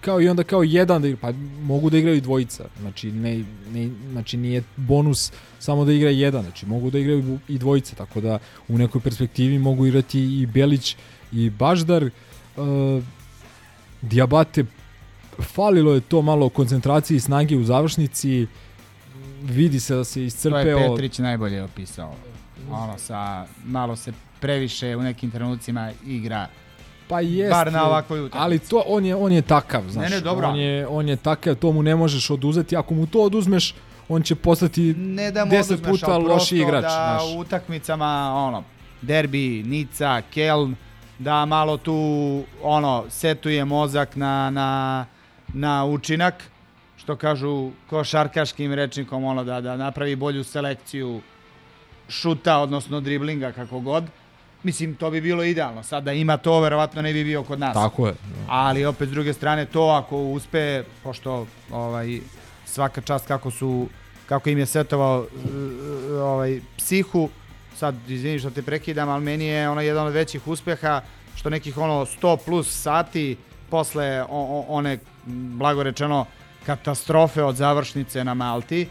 kao 0.04 0.20
i 0.20 0.28
onda 0.28 0.42
kao 0.42 0.62
jedan 0.62 1.02
da 1.02 1.08
igra, 1.08 1.18
pa 1.20 1.32
mogu 1.62 1.90
da 1.90 1.98
igraju 1.98 2.20
dvojica, 2.20 2.64
znači, 2.80 3.12
ne, 3.12 3.44
ne, 3.72 3.90
znači 4.12 4.36
nije 4.36 4.62
bonus 4.76 5.32
samo 5.58 5.84
da 5.84 5.92
igra 5.92 6.10
jedan, 6.10 6.42
znači 6.42 6.66
mogu 6.66 6.90
da 6.90 6.98
igraju 6.98 7.38
i 7.48 7.58
dvojica, 7.58 7.96
tako 7.96 8.20
da 8.20 8.38
u 8.68 8.78
nekoj 8.78 9.00
perspektivi 9.00 9.58
mogu 9.58 9.86
igrati 9.86 10.20
i 10.20 10.46
Belić 10.46 10.96
i 11.32 11.50
Baždar, 11.50 12.04
uh, 12.04 13.02
Diabate 14.02 14.64
falilo 15.40 15.94
je 15.94 16.00
to 16.00 16.22
malo 16.22 16.48
koncentracije 16.48 17.16
i 17.16 17.20
snage 17.20 17.56
u 17.56 17.64
završnici, 17.64 18.46
vidi 19.42 19.80
se 19.80 19.94
da 19.94 20.04
se 20.04 20.14
To 20.14 20.20
je 20.20 20.26
iscrpeo. 20.26 20.90
Petrić 20.90 21.18
najbolje 21.18 21.62
opisao. 21.62 22.14
Ono, 22.70 22.98
sa, 22.98 23.46
malo 23.64 23.96
se 23.96 24.12
previše 24.40 24.96
u 24.96 25.02
nekim 25.02 25.30
trenucima 25.30 25.92
igra 26.06 26.48
Pa 27.08 27.20
jeste. 27.20 27.50
Bar 27.50 27.72
na 27.72 27.86
ovakvoj 27.86 28.20
utakmici. 28.20 28.42
Ali 28.44 28.58
to 28.58 28.82
on 28.86 29.04
je 29.04 29.16
on 29.16 29.32
je 29.32 29.42
takav, 29.42 29.82
znaš. 29.88 30.10
Ne, 30.10 30.16
ne, 30.16 30.20
dobro. 30.20 30.48
On 30.48 30.56
je 30.56 30.86
on 30.86 31.08
je 31.08 31.16
takav, 31.16 31.54
to 31.54 31.72
mu 31.72 31.82
ne 31.82 31.96
možeš 31.96 32.30
oduzeti. 32.30 32.76
Ako 32.76 32.94
mu 32.94 33.06
to 33.06 33.22
oduzmeš, 33.22 33.74
on 34.08 34.22
će 34.22 34.34
postati 34.34 34.94
ne 34.94 35.30
da 35.30 35.44
mu 35.44 35.50
10 35.50 35.58
oduzmeš, 35.58 36.00
puta 36.00 36.18
loši 36.18 36.56
igrač, 36.56 36.82
da 36.82 37.18
znaš. 37.20 37.34
u 37.36 37.38
utakmicama, 37.38 38.34
ono, 38.36 38.64
derbi, 39.02 39.62
Nica, 39.66 40.22
Keln, 40.34 40.74
da 41.18 41.44
malo 41.44 41.76
tu, 41.76 42.42
ono, 42.62 43.04
setuje 43.08 43.64
mozak 43.64 44.16
na, 44.16 44.50
na, 44.50 45.06
na 45.48 45.84
učinak, 45.84 46.34
što 46.96 47.16
kažu 47.16 47.70
košarkaškim 47.90 48.72
rečnikom, 48.72 49.24
ono, 49.24 49.44
da, 49.44 49.60
da 49.60 49.76
napravi 49.76 50.16
bolju 50.16 50.44
selekciju 50.44 51.20
šuta, 52.08 52.58
odnosno 52.58 53.00
driblinga, 53.00 53.52
kako 53.52 53.80
god. 53.80 54.04
Mislim, 54.64 54.94
to 54.94 55.10
bi 55.10 55.20
bilo 55.20 55.44
idealno. 55.44 55.82
Sad 55.82 56.04
da 56.04 56.12
ima 56.12 56.36
to, 56.36 56.60
verovatno 56.60 57.02
ne 57.02 57.12
bi 57.12 57.24
bio 57.24 57.42
kod 57.42 57.58
nas. 57.58 57.74
Tako 57.74 58.06
je. 58.06 58.14
Ali 58.48 58.84
opet 58.84 59.08
s 59.08 59.12
druge 59.12 59.32
strane 59.32 59.66
to 59.66 59.86
ako 59.88 60.16
uspe, 60.16 60.82
pošto 61.02 61.46
ovaj 61.70 62.20
svaka 62.64 63.00
čast 63.00 63.26
kako 63.26 63.50
su 63.50 63.88
kako 64.26 64.50
im 64.50 64.58
je 64.58 64.66
setovao 64.66 65.18
uh, 65.20 65.26
ovaj 66.22 66.60
psihu, 66.76 67.28
sad 67.76 68.10
izvini 68.10 68.38
što 68.38 68.50
te 68.50 68.62
prekidam, 68.62 69.08
ali 69.08 69.24
meni 69.24 69.44
je 69.44 69.68
ono 69.68 69.80
jedan 69.80 70.06
od 70.06 70.12
većih 70.12 70.48
uspeha 70.48 71.00
što 71.36 71.50
nekih 71.50 71.78
ono 71.78 72.06
100 72.06 72.36
plus 72.44 72.82
sati 72.82 73.36
posle 73.70 74.22
o, 74.22 74.26
o, 74.30 74.64
one 74.68 74.98
blago 75.26 75.82
rečeno 75.82 76.26
katastrofe 76.66 77.42
od 77.42 77.56
završnice 77.56 78.24
na 78.24 78.34
Malti 78.34 78.86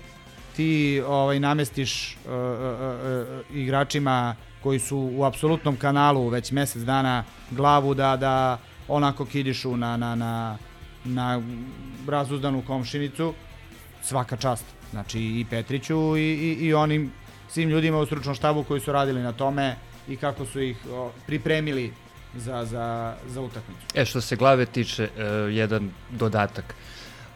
ti 0.55 1.01
ovaj 1.07 1.39
namestiš 1.39 2.17
uh, 2.25 2.31
uh, 2.31 2.39
uh, 2.39 3.55
igračima 3.55 4.35
koji 4.63 4.79
su 4.79 5.09
u 5.13 5.23
apsolutnom 5.23 5.75
kanalu 5.75 6.29
već 6.29 6.51
mesec 6.51 6.81
dana 6.81 7.23
glavu 7.51 7.93
da 7.93 8.17
da 8.17 8.57
onako 8.87 9.25
kidišu 9.25 9.77
na, 9.77 9.97
na, 9.97 10.15
na, 10.15 10.57
na 11.03 11.41
razuzdanu 12.07 12.63
komšinicu 12.67 13.33
svaka 14.03 14.37
čast 14.37 14.65
znači 14.91 15.19
i 15.19 15.45
Petriću 15.49 16.17
i, 16.17 16.21
i, 16.21 16.65
i 16.65 16.73
onim 16.73 17.11
svim 17.49 17.69
ljudima 17.69 17.99
u 17.99 18.05
stručnom 18.05 18.35
štabu 18.35 18.63
koji 18.63 18.81
su 18.81 18.91
radili 18.91 19.21
na 19.21 19.31
tome 19.31 19.75
i 20.07 20.17
kako 20.17 20.45
su 20.45 20.61
ih 20.61 20.77
pripremili 21.27 21.93
za, 22.35 22.65
za, 22.65 23.15
za 23.27 23.41
utakmicu. 23.41 23.81
E, 23.95 24.05
što 24.05 24.21
se 24.21 24.35
glave 24.35 24.65
tiče, 24.65 25.03
uh, 25.03 25.53
jedan 25.53 25.91
dodatak. 26.09 26.75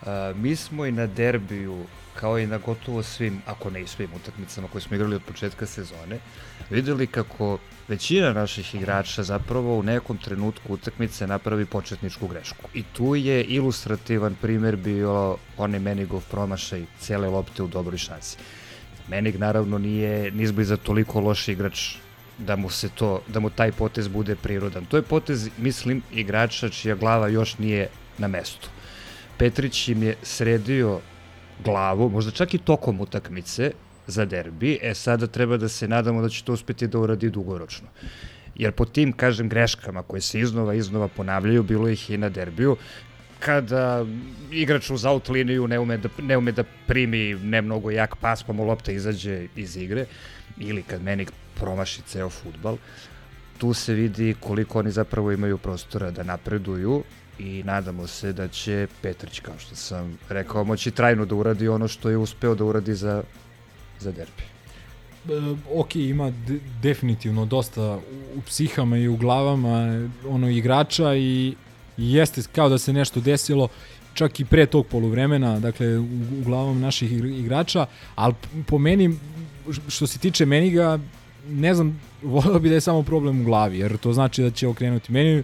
Uh, 0.01 0.07
mi 0.35 0.55
smo 0.55 0.85
i 0.85 0.91
na 0.91 1.07
derbiju, 1.07 1.85
kao 2.19 2.39
i 2.39 2.47
na 2.47 2.57
gotovo 2.57 3.03
svim, 3.03 3.41
ako 3.45 3.69
ne 3.69 3.81
i 3.81 3.87
svim 3.87 4.09
utakmicama 4.15 4.67
koje 4.67 4.81
smo 4.81 4.95
igrali 4.95 5.15
od 5.15 5.23
početka 5.23 5.65
sezone, 5.65 6.19
videli 6.69 7.07
kako 7.07 7.57
većina 7.87 8.33
naših 8.33 8.75
igrača 8.75 9.23
zapravo 9.23 9.77
u 9.77 9.83
nekom 9.83 10.17
trenutku 10.17 10.73
utakmice 10.73 11.27
napravi 11.27 11.65
početničku 11.65 12.27
grešku. 12.27 12.69
I 12.73 12.83
tu 12.83 13.15
je 13.15 13.43
ilustrativan 13.43 14.35
primer 14.41 14.75
bio 14.75 15.37
onaj 15.57 15.79
Menigov 15.79 16.23
promašaj 16.31 16.85
cele 16.99 17.29
lopte 17.29 17.63
u 17.63 17.67
dobroj 17.67 17.97
šansi. 17.97 18.37
Menig 19.07 19.39
naravno 19.39 19.77
nije 19.77 20.31
nizbliza 20.31 20.77
toliko 20.77 21.19
loš 21.19 21.47
igrač 21.47 21.95
da 22.37 22.55
mu 22.55 22.69
se 22.69 22.89
to, 22.89 23.21
da 23.27 23.39
mu 23.39 23.49
taj 23.49 23.71
potez 23.71 24.07
bude 24.07 24.35
prirodan. 24.35 24.85
To 24.85 24.97
je 24.97 25.01
potez, 25.03 25.49
mislim, 25.57 26.01
igrača 26.11 26.69
čija 26.69 26.95
glava 26.95 27.27
još 27.27 27.57
nije 27.57 27.89
na 28.17 28.27
mestu. 28.27 28.69
Petrić 29.37 29.87
im 29.87 30.03
je 30.03 30.15
sredio 30.23 30.99
glavu, 31.63 32.09
možda 32.09 32.31
čak 32.31 32.53
i 32.53 32.57
tokom 32.57 33.01
utakmice 33.01 33.71
za 34.07 34.25
derbi, 34.25 34.79
e 34.81 34.93
sada 34.93 35.27
treba 35.27 35.57
da 35.57 35.69
se 35.69 35.87
nadamo 35.87 36.21
da 36.21 36.29
će 36.29 36.43
to 36.43 36.53
uspeti 36.53 36.87
da 36.87 36.99
uradi 36.99 37.29
dugoročno. 37.29 37.87
Jer 38.55 38.71
po 38.71 38.85
tim, 38.85 39.11
kažem, 39.13 39.49
greškama 39.49 40.03
koje 40.03 40.21
se 40.21 40.39
iznova 40.39 40.73
iznova 40.73 41.07
ponavljaju, 41.07 41.63
bilo 41.63 41.89
ih 41.89 42.09
i 42.09 42.17
na 42.17 42.29
derbiju, 42.29 42.77
kada 43.39 44.05
igrač 44.51 44.89
uz 44.89 45.05
out 45.05 45.29
liniju 45.29 45.67
ne 45.67 45.79
ume 45.79 45.97
da, 45.97 46.09
ne 46.21 46.37
ume 46.37 46.51
da 46.51 46.63
primi 46.87 47.33
ne 47.33 47.61
mnogo 47.61 47.91
jak 47.91 48.15
pas, 48.15 48.43
pa 48.43 48.53
mu 48.53 48.65
lopta 48.65 48.91
izađe 48.91 49.47
iz 49.55 49.77
igre, 49.77 50.05
ili 50.57 50.83
kad 50.83 51.03
meni 51.03 51.25
promaši 51.55 52.01
ceo 52.01 52.29
futbal, 52.29 52.77
tu 53.57 53.73
se 53.73 53.93
vidi 53.93 54.35
koliko 54.39 54.79
oni 54.79 54.91
zapravo 54.91 55.31
imaju 55.31 55.57
prostora 55.57 56.11
da 56.11 56.23
napreduju 56.23 57.03
i 57.39 57.63
nadamo 57.65 58.07
se 58.07 58.33
da 58.33 58.47
će 58.47 58.87
Petrić, 59.01 59.39
kao 59.39 59.59
što 59.59 59.75
sam 59.75 60.17
rekao, 60.29 60.63
moći 60.63 60.91
trajno 60.91 61.25
da 61.25 61.35
uradi 61.35 61.67
ono 61.67 61.87
što 61.87 62.09
je 62.09 62.17
uspeo 62.17 62.55
da 62.55 62.63
uradi 62.65 62.95
za, 62.95 63.23
za 63.99 64.11
derbi. 64.11 64.43
E, 65.29 65.55
ok, 65.75 65.95
ima 65.95 66.31
de, 66.31 66.59
definitivno 66.81 67.45
dosta 67.45 67.99
u, 68.35 68.41
psihama 68.41 68.97
i 68.97 69.07
u 69.07 69.17
glavama 69.17 70.07
ono 70.27 70.49
igrača 70.49 71.15
i, 71.15 71.55
i 71.97 72.13
jeste 72.13 72.41
kao 72.51 72.69
da 72.69 72.77
se 72.77 72.93
nešto 72.93 73.19
desilo 73.19 73.67
čak 74.13 74.39
i 74.39 74.45
pre 74.45 74.65
tog 74.65 74.87
poluvremena, 74.87 75.59
dakle 75.59 75.97
u, 75.97 76.03
u 76.39 76.43
glavama 76.45 76.79
naših 76.79 77.11
igrača, 77.11 77.85
ali 78.15 78.33
po 78.67 78.77
meni 78.77 79.17
što 79.87 80.07
se 80.07 80.19
tiče 80.19 80.45
Meniga, 80.45 80.99
ne 81.49 81.73
znam, 81.73 82.01
volio 82.23 82.59
bi 82.59 82.69
da 82.69 82.75
je 82.75 82.81
samo 82.81 83.03
problem 83.03 83.41
u 83.41 83.43
glavi, 83.43 83.79
jer 83.79 83.97
to 83.97 84.13
znači 84.13 84.43
da 84.43 84.51
će 84.51 84.67
okrenuti. 84.67 85.11
Meni, 85.11 85.43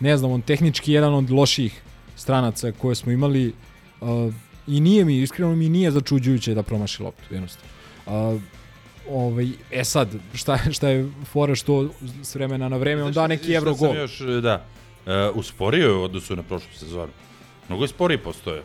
ne 0.00 0.16
znam, 0.16 0.30
on 0.30 0.42
tehnički 0.42 0.92
jedan 0.92 1.14
od 1.14 1.30
loših 1.30 1.82
stranaca 2.16 2.72
koje 2.72 2.94
smo 2.94 3.12
imali 3.12 3.52
uh, 4.00 4.34
i 4.66 4.80
nije 4.80 5.04
mi, 5.04 5.22
iskreno 5.22 5.54
mi 5.56 5.68
nije 5.68 5.90
začuđujuće 5.90 6.54
da 6.54 6.62
promaši 6.62 7.02
loptu, 7.02 7.34
jednostavno. 7.34 7.81
Uh, 8.06 8.40
ovaj, 9.10 9.48
e 9.70 9.84
sad, 9.84 10.08
šta, 10.34 10.58
šta 10.72 10.88
je 10.88 11.10
fora 11.24 11.54
što 11.54 11.90
s 12.22 12.34
vremena 12.34 12.68
na 12.68 12.76
vreme 12.76 13.02
on 13.02 13.12
da 13.12 13.26
neki 13.26 13.52
evro 13.52 13.74
gol. 13.74 13.96
još, 13.96 14.18
da, 14.18 14.64
uh, 15.06 15.12
usporio 15.36 15.86
je 15.86 15.94
u 15.94 16.02
odnosu 16.02 16.36
na 16.36 16.42
prošlu 16.42 16.72
sezonu. 16.72 17.12
Mnogo 17.68 17.84
je 17.84 17.88
sporiji 17.88 18.18
postoje. 18.18 18.62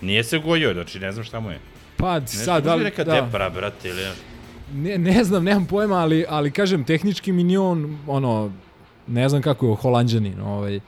Nije 0.00 0.24
se 0.24 0.38
gojio, 0.38 0.74
znači 0.74 1.00
ne 1.00 1.12
znam 1.12 1.24
šta 1.24 1.40
mu 1.40 1.50
je. 1.50 1.58
Pa 1.96 2.26
sad, 2.26 2.64
da. 2.64 2.76
Neka 2.76 3.04
da. 3.04 3.12
depra, 3.12 3.50
brate, 3.50 3.88
ili. 3.88 4.02
Ne, 4.74 4.98
ne 4.98 5.24
znam, 5.24 5.44
nemam 5.44 5.66
pojma, 5.66 5.94
ali, 5.94 6.24
ali 6.28 6.50
kažem, 6.50 6.84
tehnički 6.84 7.32
mi 7.32 7.44
nije 7.44 7.58
on, 7.58 7.98
ono, 8.06 8.52
ne 9.06 9.28
znam 9.28 9.42
kako 9.42 9.66
je 9.66 9.76
holandjanin, 9.76 10.40
ovaj, 10.40 10.80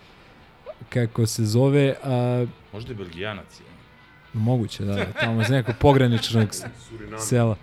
kako 0.89 1.27
se 1.27 1.45
zove. 1.45 1.95
A, 2.05 2.47
Možda 2.73 2.93
je 2.93 2.97
belgijanac. 2.97 3.61
Je. 3.61 3.72
Moguće, 4.33 4.85
da, 4.85 5.07
tamo 5.21 5.43
iz 5.43 5.49
nekog 5.49 5.75
pograničnog 5.81 6.49
sela. 7.19 7.57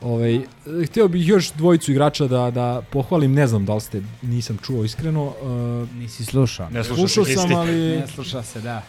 Ovaj, 0.00 0.40
htio 0.86 1.08
bih 1.08 1.28
još 1.28 1.52
dvojicu 1.52 1.92
igrača 1.92 2.26
da, 2.26 2.50
da 2.50 2.82
pohvalim, 2.90 3.32
ne 3.32 3.46
znam 3.46 3.64
da 3.64 3.74
li 3.74 3.80
ste, 3.80 4.02
nisam 4.22 4.58
čuo 4.62 4.84
iskreno. 4.84 5.24
Uh, 5.24 5.88
Nisi 5.94 6.24
slušao. 6.24 6.70
Ne 6.70 6.84
slušao 6.84 7.24
sam, 7.24 7.54
ali... 7.54 7.72
Ne 7.72 8.06
sluša 8.06 8.42
se, 8.42 8.60
da. 8.60 8.82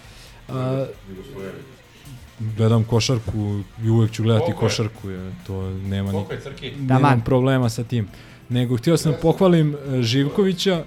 Uh, 0.48 0.56
gledam 2.40 2.84
košarku 2.84 3.62
i 3.84 3.90
uvek 3.90 4.12
ću 4.12 4.24
gledati 4.24 4.46
Koliko 4.46 4.60
košarku, 4.60 5.10
je, 5.10 5.32
to 5.48 5.70
nema 5.70 6.12
ni 6.12 6.26
nemam 6.80 7.22
problema 7.22 7.70
sa 7.70 7.84
tim. 7.84 8.08
Nego 8.50 8.78
htio 8.78 8.98
sam 8.98 9.12
da 9.12 9.18
pohvalim 9.18 9.76
Živkovića. 10.02 10.84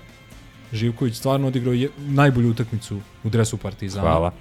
Živković 0.73 1.17
stvarno 1.17 1.47
odigrao 1.47 1.73
je, 1.73 1.89
najbolju 1.99 2.51
utakmicu 2.51 3.01
u 3.25 3.29
dresu 3.29 3.57
Partizana. 3.57 4.03
Hvala. 4.03 4.33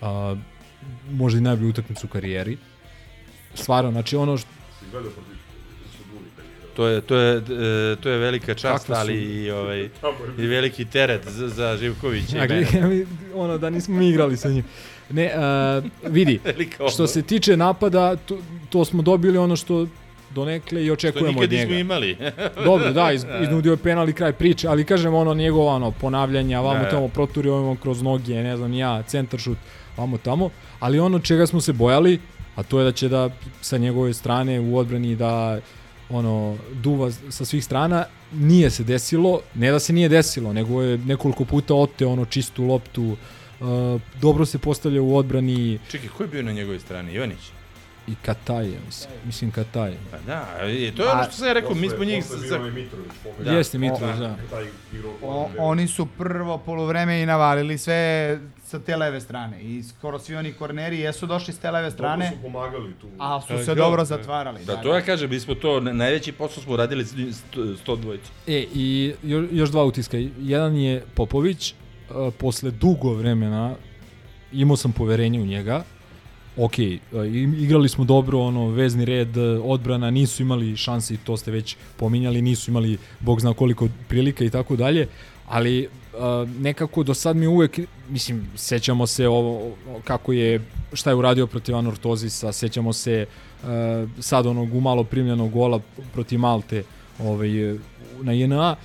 A, 0.00 0.36
možda 1.10 1.38
i 1.38 1.42
najbolju 1.42 1.70
utakmicu 1.70 2.06
u 2.06 2.10
karijeri. 2.10 2.56
Stvarno, 3.54 3.90
znači 3.90 4.16
ono 4.16 4.36
što 4.36 4.48
To 6.76 6.86
je, 6.86 7.00
to 7.00 7.16
je, 7.16 7.36
e, 7.36 7.96
to 7.96 8.10
je 8.10 8.18
velika 8.18 8.54
čast, 8.54 8.90
ali 8.90 9.14
i, 9.14 9.50
ovaj, 9.50 9.88
i 10.38 10.46
veliki 10.46 10.84
teret 10.84 11.28
za, 11.28 11.48
za 11.48 11.76
Živkovića 11.76 12.36
ja, 12.36 12.44
i 12.44 12.48
mene. 12.48 13.06
ono 13.34 13.58
da 13.58 13.70
nismo 13.70 13.96
mi 13.96 14.08
igrali 14.08 14.36
sa 14.36 14.48
njim. 14.48 14.64
Ne, 15.10 15.30
uh, 15.36 16.12
vidi, 16.12 16.40
što 16.94 17.06
se 17.06 17.22
tiče 17.22 17.56
napada, 17.56 18.16
to, 18.16 18.38
to 18.70 18.84
smo 18.84 19.02
dobili 19.02 19.38
ono 19.38 19.56
što 19.56 19.86
donekle 20.30 20.84
i 20.84 20.90
očekujemo 20.90 21.28
od 21.28 21.34
njega. 21.34 21.46
Što 21.46 21.52
nikad 21.52 21.68
nismo 21.68 21.80
imali. 21.80 22.16
Dobro, 22.64 22.92
da, 22.92 23.12
iz, 23.12 23.26
iznudio 23.42 23.70
je 23.70 23.76
penal 23.76 24.08
i 24.08 24.12
kraj 24.12 24.32
priče, 24.32 24.68
ali 24.68 24.84
kažem 24.84 25.14
ono 25.14 25.34
njegova 25.34 25.72
ono, 25.72 25.90
ponavljanja, 25.90 26.60
vamo 26.60 26.82
da. 26.82 26.90
tamo 26.90 27.08
proturio 27.08 27.76
kroz 27.82 28.02
noge, 28.02 28.34
ne 28.34 28.56
znam 28.56 28.72
ja, 28.72 29.02
centar 29.02 29.40
šut, 29.40 29.58
vamo 29.96 30.18
tamo, 30.18 30.50
ali 30.80 30.98
ono 30.98 31.18
čega 31.18 31.46
smo 31.46 31.60
se 31.60 31.72
bojali, 31.72 32.20
a 32.56 32.62
to 32.62 32.78
je 32.78 32.84
da 32.84 32.92
će 32.92 33.08
da 33.08 33.30
sa 33.60 33.78
njegove 33.78 34.14
strane 34.14 34.60
u 34.60 34.76
odbrani 34.78 35.16
da 35.16 35.60
ono 36.10 36.56
duva 36.72 37.10
sa 37.10 37.44
svih 37.44 37.64
strana, 37.64 38.04
nije 38.32 38.70
se 38.70 38.84
desilo, 38.84 39.40
ne 39.54 39.70
da 39.70 39.78
se 39.78 39.92
nije 39.92 40.08
desilo, 40.08 40.52
nego 40.52 40.82
je 40.82 40.98
nekoliko 40.98 41.44
puta 41.44 41.74
ote 41.74 42.06
ono 42.06 42.24
čistu 42.24 42.64
loptu, 42.64 43.16
Uh, 43.60 44.00
dobro 44.20 44.44
se 44.46 44.58
postavlja 44.58 45.02
u 45.02 45.16
odbrani. 45.16 45.78
Čekaj, 45.90 46.08
ko 46.08 46.22
je 46.22 46.28
bio 46.28 46.42
na 46.42 46.52
njegovoj 46.52 46.80
strani? 46.80 47.12
Ivanić? 47.12 47.38
I 48.08 48.14
Kataj, 48.22 48.66
mislim, 48.86 49.12
mislim 49.26 49.50
Kataj. 49.50 49.94
Pa 50.10 50.18
da, 50.18 50.46
to 50.96 51.02
je 51.02 51.12
ono 51.12 51.24
što 51.24 51.32
sam 51.32 51.46
ja 51.46 51.52
rekao, 51.52 51.74
mi 51.74 51.88
smo 51.88 52.04
njih... 52.04 52.24
Posle 52.24 52.56
je 52.56 52.58
bio 52.58 52.72
Mitrović. 52.72 53.12
Da. 53.44 53.52
Jeste 53.52 53.78
Mitrović, 53.78 54.16
da. 54.16 54.36
O, 55.22 55.48
oni 55.58 55.88
su 55.88 56.06
prvo 56.06 56.58
polovreme 56.58 57.22
i 57.22 57.26
navalili 57.26 57.78
sve 57.78 58.38
sa 58.64 58.78
te 58.78 58.96
leve 58.96 59.20
strane 59.20 59.62
i 59.62 59.82
skoro 59.82 60.18
svi 60.18 60.36
oni 60.36 60.52
korneri 60.52 60.98
jesu 60.98 61.26
došli 61.26 61.54
s 61.54 61.58
te 61.58 61.70
leve 61.70 61.90
strane. 61.90 62.24
Dobro 62.24 62.36
su 62.36 62.42
pomagali 62.42 62.94
tu. 63.00 63.06
A 63.18 63.40
su 63.40 63.64
se 63.64 63.74
dobro 63.74 64.04
zatvarali. 64.04 64.64
Da, 64.64 64.76
to 64.76 64.94
ja 64.94 65.00
kažem, 65.00 65.30
mi 65.30 65.40
smo 65.40 65.54
to, 65.54 65.80
najveći 65.80 66.32
posao 66.32 66.62
smo 66.62 66.76
radili 66.76 67.04
100 67.04 68.00
dvojica. 68.00 68.30
E, 68.46 68.66
i 68.74 69.14
još 69.50 69.70
dva 69.70 69.84
utiska. 69.84 70.16
Jedan 70.38 70.76
je 70.76 71.04
Popović, 71.14 71.74
posle 72.38 72.70
dugo 72.70 73.14
vremena 73.14 73.74
imao 74.52 74.76
sam 74.76 74.92
poverenje 74.92 75.40
u 75.40 75.46
njega. 75.46 75.84
Ok, 76.56 76.78
igrali 77.58 77.88
smo 77.88 78.04
dobro, 78.04 78.38
ono, 78.40 78.68
vezni 78.68 79.04
red, 79.04 79.36
odbrana, 79.62 80.10
nisu 80.10 80.42
imali 80.42 80.76
šanse 80.76 81.14
i 81.14 81.16
to 81.16 81.36
ste 81.36 81.50
već 81.50 81.76
pominjali, 81.96 82.42
nisu 82.42 82.70
imali, 82.70 82.98
bog 83.20 83.40
zna 83.40 83.54
koliko 83.54 83.88
prilika 84.08 84.44
i 84.44 84.50
tako 84.50 84.76
dalje, 84.76 85.08
ali 85.46 85.88
nekako 86.58 87.02
do 87.02 87.14
sad 87.14 87.36
mi 87.36 87.46
uvek, 87.46 87.78
mislim, 88.08 88.48
sećamo 88.56 89.06
se 89.06 89.28
ovo, 89.28 89.72
kako 90.04 90.32
je, 90.32 90.60
šta 90.92 91.10
je 91.10 91.16
uradio 91.16 91.46
protiv 91.46 91.76
Anortozisa, 91.76 92.52
sećamo 92.52 92.92
se 92.92 93.26
sad 94.20 94.46
onog 94.46 94.74
umalo 94.74 95.04
primljenog 95.04 95.50
gola 95.50 95.80
protiv 96.12 96.38
Malte 96.38 96.82
ovaj, 97.18 97.48
na 98.22 98.32
JNA, 98.32 98.76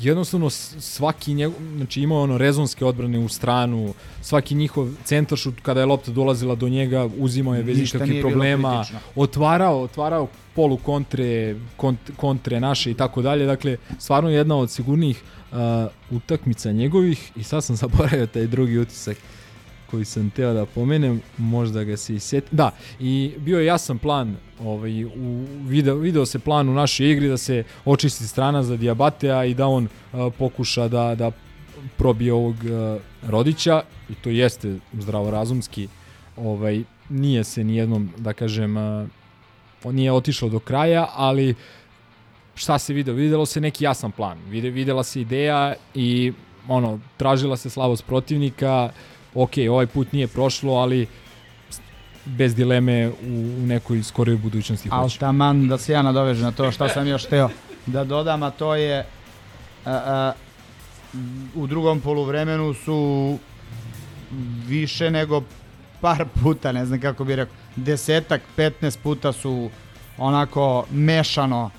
jednostavno 0.00 0.50
svaki 0.50 1.34
njegov, 1.34 1.58
znači 1.76 2.00
imao 2.00 2.22
ono 2.22 2.38
rezonske 2.38 2.84
odbrane 2.84 3.18
u 3.18 3.28
stranu, 3.28 3.94
svaki 4.22 4.54
njihov 4.54 4.88
centaršut 5.04 5.54
kada 5.62 5.80
je 5.80 5.86
lopta 5.86 6.10
dolazila 6.10 6.54
do 6.54 6.68
njega, 6.68 7.08
uzimao 7.18 7.54
je 7.54 7.62
bez 7.62 7.78
ikakvih 7.78 8.20
problema, 8.20 8.84
otvarao, 9.16 9.82
otvarao 9.82 10.28
polu 10.54 10.76
kontre, 10.76 11.56
kont, 11.76 11.98
kontre 12.16 12.60
naše 12.60 12.90
i 12.90 12.94
tako 12.94 13.22
dalje. 13.22 13.46
Dakle, 13.46 13.76
stvarno 13.98 14.30
jedna 14.30 14.56
od 14.56 14.70
sigurnijih 14.70 15.22
uh, 15.52 15.58
utakmica 16.10 16.72
njegovih 16.72 17.32
i 17.36 17.42
sad 17.42 17.64
sam 17.64 17.76
zaboravio 17.82 18.26
taj 18.26 18.46
drugi 18.46 18.78
utisak 18.78 19.16
koji 19.90 20.04
sam 20.04 20.30
teo 20.30 20.52
da 20.52 20.66
pomenem, 20.66 21.20
možda 21.38 21.84
ga 21.84 21.96
se 21.96 22.14
i 22.14 22.20
seti. 22.20 22.56
Da, 22.56 22.70
i 23.00 23.32
bio 23.38 23.58
je 23.58 23.66
jasan 23.66 23.98
plan, 23.98 24.36
ovaj, 24.60 25.04
u, 25.04 25.10
video, 25.66 25.94
video 25.94 26.26
se 26.26 26.38
plan 26.38 26.68
u 26.68 26.74
našoj 26.74 27.10
igri 27.10 27.28
da 27.28 27.36
se 27.36 27.64
očisti 27.84 28.26
strana 28.26 28.62
za 28.62 28.76
Diabatea 28.76 29.44
i 29.44 29.54
da 29.54 29.66
on 29.66 29.84
uh, 30.12 30.32
pokuša 30.38 30.88
da, 30.88 31.14
da 31.14 31.30
probije 31.96 32.32
ovog 32.32 32.54
uh, 32.54 33.02
Rodića 33.30 33.82
i 34.08 34.14
to 34.14 34.30
jeste 34.30 34.78
zdravorazumski 34.92 35.88
ovaj, 36.36 36.82
nije 37.08 37.44
se 37.44 37.64
nijednom, 37.64 38.10
da 38.18 38.32
kažem, 38.32 38.76
uh, 38.76 39.92
nije 39.92 40.12
otišao 40.12 40.48
do 40.48 40.58
kraja, 40.58 41.08
ali 41.14 41.54
šta 42.54 42.78
se 42.78 42.94
video? 42.94 43.14
Videlo 43.14 43.46
se 43.46 43.60
neki 43.60 43.84
jasan 43.84 44.12
plan. 44.12 44.38
Vide, 44.48 44.70
videla 44.70 45.04
se 45.04 45.20
ideja 45.20 45.74
i 45.94 46.32
ono, 46.68 47.00
tražila 47.16 47.56
se 47.56 47.70
slavost 47.70 48.06
protivnika. 48.06 48.90
Ok, 49.36 49.52
ovaj 49.70 49.86
put 49.86 50.12
nije 50.12 50.26
prošlo, 50.26 50.74
ali 50.74 51.06
bez 52.24 52.54
dileme 52.54 53.08
u, 53.08 53.12
u 53.62 53.66
nekoj 53.66 54.02
skoroj 54.02 54.36
budućnosti 54.36 54.88
hoće. 54.88 55.18
taman 55.18 55.68
da 55.68 55.78
se 55.78 55.92
ja 55.92 56.02
nadovežem 56.02 56.44
na 56.44 56.52
to 56.52 56.72
šta 56.72 56.88
sam 56.88 57.08
još 57.08 57.24
teo 57.24 57.48
da 57.86 58.04
dodam, 58.04 58.42
a 58.42 58.50
to 58.50 58.74
je 58.74 59.06
a, 59.84 59.92
a, 59.92 60.32
u 61.54 61.66
drugom 61.66 62.00
poluvremenu 62.00 62.74
su 62.74 63.38
više 64.66 65.10
nego 65.10 65.42
par 66.00 66.24
puta, 66.42 66.72
ne 66.72 66.86
znam 66.86 67.00
kako 67.00 67.24
bih 67.24 67.36
rekao, 67.36 67.54
desetak, 67.76 68.42
15 68.56 68.98
puta 69.02 69.32
su 69.32 69.70
onako 70.18 70.86
mešano 70.90 71.70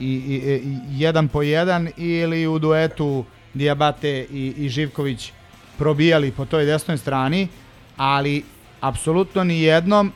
i, 0.00 0.06
i, 0.06 0.36
i 0.36 0.78
jedan 0.90 1.28
po 1.28 1.42
jedan 1.42 1.88
ili 1.96 2.46
u 2.46 2.58
duetu 2.58 3.24
Diabate 3.54 4.26
i, 4.30 4.54
i 4.56 4.68
Živković 4.68 5.32
probijali 5.78 6.30
po 6.30 6.44
toj 6.44 6.64
desnoj 6.64 6.98
strani, 6.98 7.48
ali 7.96 8.44
apsolutno 8.80 9.44
ni 9.44 9.62
jednom 9.62 10.12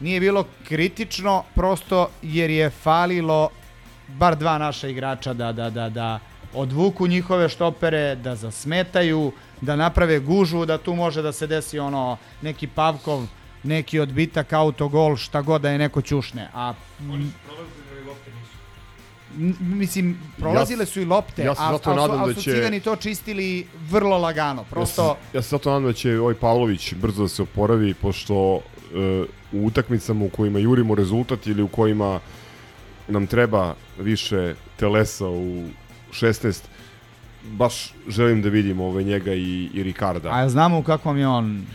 nije 0.00 0.20
bilo 0.20 0.44
kritično 0.68 1.44
prosto 1.54 2.10
jer 2.22 2.50
je 2.50 2.70
falilo 2.70 3.50
bar 4.08 4.36
dva 4.36 4.58
naša 4.58 4.88
igrača 4.88 5.34
da, 5.34 5.52
da, 5.52 5.70
da, 5.70 5.88
da 5.88 6.18
odvuku 6.54 7.06
njihove 7.06 7.48
štopere, 7.48 8.16
da 8.16 8.36
zasmetaju, 8.36 9.32
da 9.60 9.76
naprave 9.76 10.18
gužvu, 10.18 10.66
da 10.66 10.78
tu 10.78 10.94
može 10.94 11.22
da 11.22 11.32
se 11.32 11.46
desi 11.46 11.78
ono 11.78 12.16
neki 12.42 12.66
Pavkov, 12.66 13.26
neki 13.62 14.00
odbitak, 14.00 14.52
autogol, 14.52 15.16
šta 15.16 15.42
god 15.42 15.62
da 15.62 15.70
je 15.70 15.78
neko 15.78 16.02
ćušne. 16.02 16.48
A 16.54 16.74
m, 17.00 17.12
m, 17.12 17.32
mislim, 19.60 20.18
prolazile 20.38 20.86
su 20.86 21.00
i 21.00 21.04
lopte, 21.04 21.42
ja 21.42 21.52
a, 21.52 21.72
zato 21.72 21.90
su- 21.90 21.96
nadam 21.96 22.22
a 22.22 22.26
da 22.26 22.34
su 22.34 22.42
će- 22.42 22.52
cigani 22.52 22.80
to 22.80 22.96
čistili 22.96 23.66
vrlo 23.82 24.18
lagano. 24.18 24.64
Prosto, 24.64 25.02
Ja 25.04 25.14
se, 25.14 25.36
ja 25.36 25.42
se 25.42 25.48
zato 25.48 25.70
nadam 25.70 25.84
da 25.84 25.92
će 25.92 26.20
ovaj 26.20 26.34
Pavlović 26.34 26.94
brzo 26.94 27.22
da 27.22 27.28
se 27.28 27.42
oporavi, 27.42 27.94
pošto 27.94 28.56
e, 28.56 29.24
u 29.52 29.66
utakmicama 29.66 30.24
u 30.24 30.30
kojima 30.30 30.58
jurimo 30.58 30.94
rezultat 30.94 31.46
ili 31.46 31.62
u 31.62 31.68
kojima 31.68 32.20
nam 33.08 33.26
treba 33.26 33.74
više 33.98 34.54
telesa 34.76 35.26
u 35.26 35.64
16, 36.12 36.62
baš 37.44 37.74
želim 38.08 38.42
da 38.42 38.48
vidim 38.48 38.80
ovaj 38.80 39.04
njega 39.04 39.34
i, 39.34 39.70
i 39.74 39.82
Ricarda. 39.82 40.30
a 40.30 40.48
znamo 40.48 40.78
u 40.78 40.82
kakvom 40.82 41.18
je 41.18 41.28
on 41.28 41.66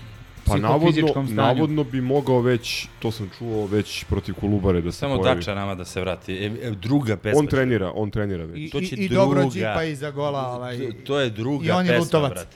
Pa 0.45 0.57
navodno, 0.57 1.25
navodno 1.29 1.83
bi 1.83 2.01
mogao 2.01 2.41
već, 2.41 2.87
to 2.99 3.11
sam 3.11 3.29
čuo, 3.37 3.65
već 3.65 4.03
protiv 4.03 4.35
Kolubare 4.35 4.81
da 4.81 4.91
se 4.91 4.97
Samo 4.97 5.17
pojavi. 5.17 5.39
Dača 5.39 5.55
nama 5.55 5.75
da 5.75 5.85
se 5.85 6.01
vrati. 6.01 6.33
E, 6.33 6.45
e, 6.61 6.71
druga 6.71 7.17
pesma. 7.17 7.39
On 7.39 7.47
trenira, 7.47 7.91
on 7.95 8.11
trenira 8.11 8.45
već. 8.45 8.57
I, 8.57 8.69
To 8.69 8.81
će 8.81 8.95
i, 8.95 9.05
i 9.05 9.09
dobro 9.09 9.39
druga. 9.41 9.53
Čipa 9.53 9.83
iza 9.83 10.11
gola. 10.11 10.47
Ovaj, 10.47 10.77
To, 10.77 10.93
to 11.05 11.19
je 11.19 11.29
druga 11.29 11.65
I 11.67 11.71
on 11.71 11.85
je 11.85 11.91
pesma, 11.91 12.03
lutovac. 12.03 12.31
brate. 12.33 12.55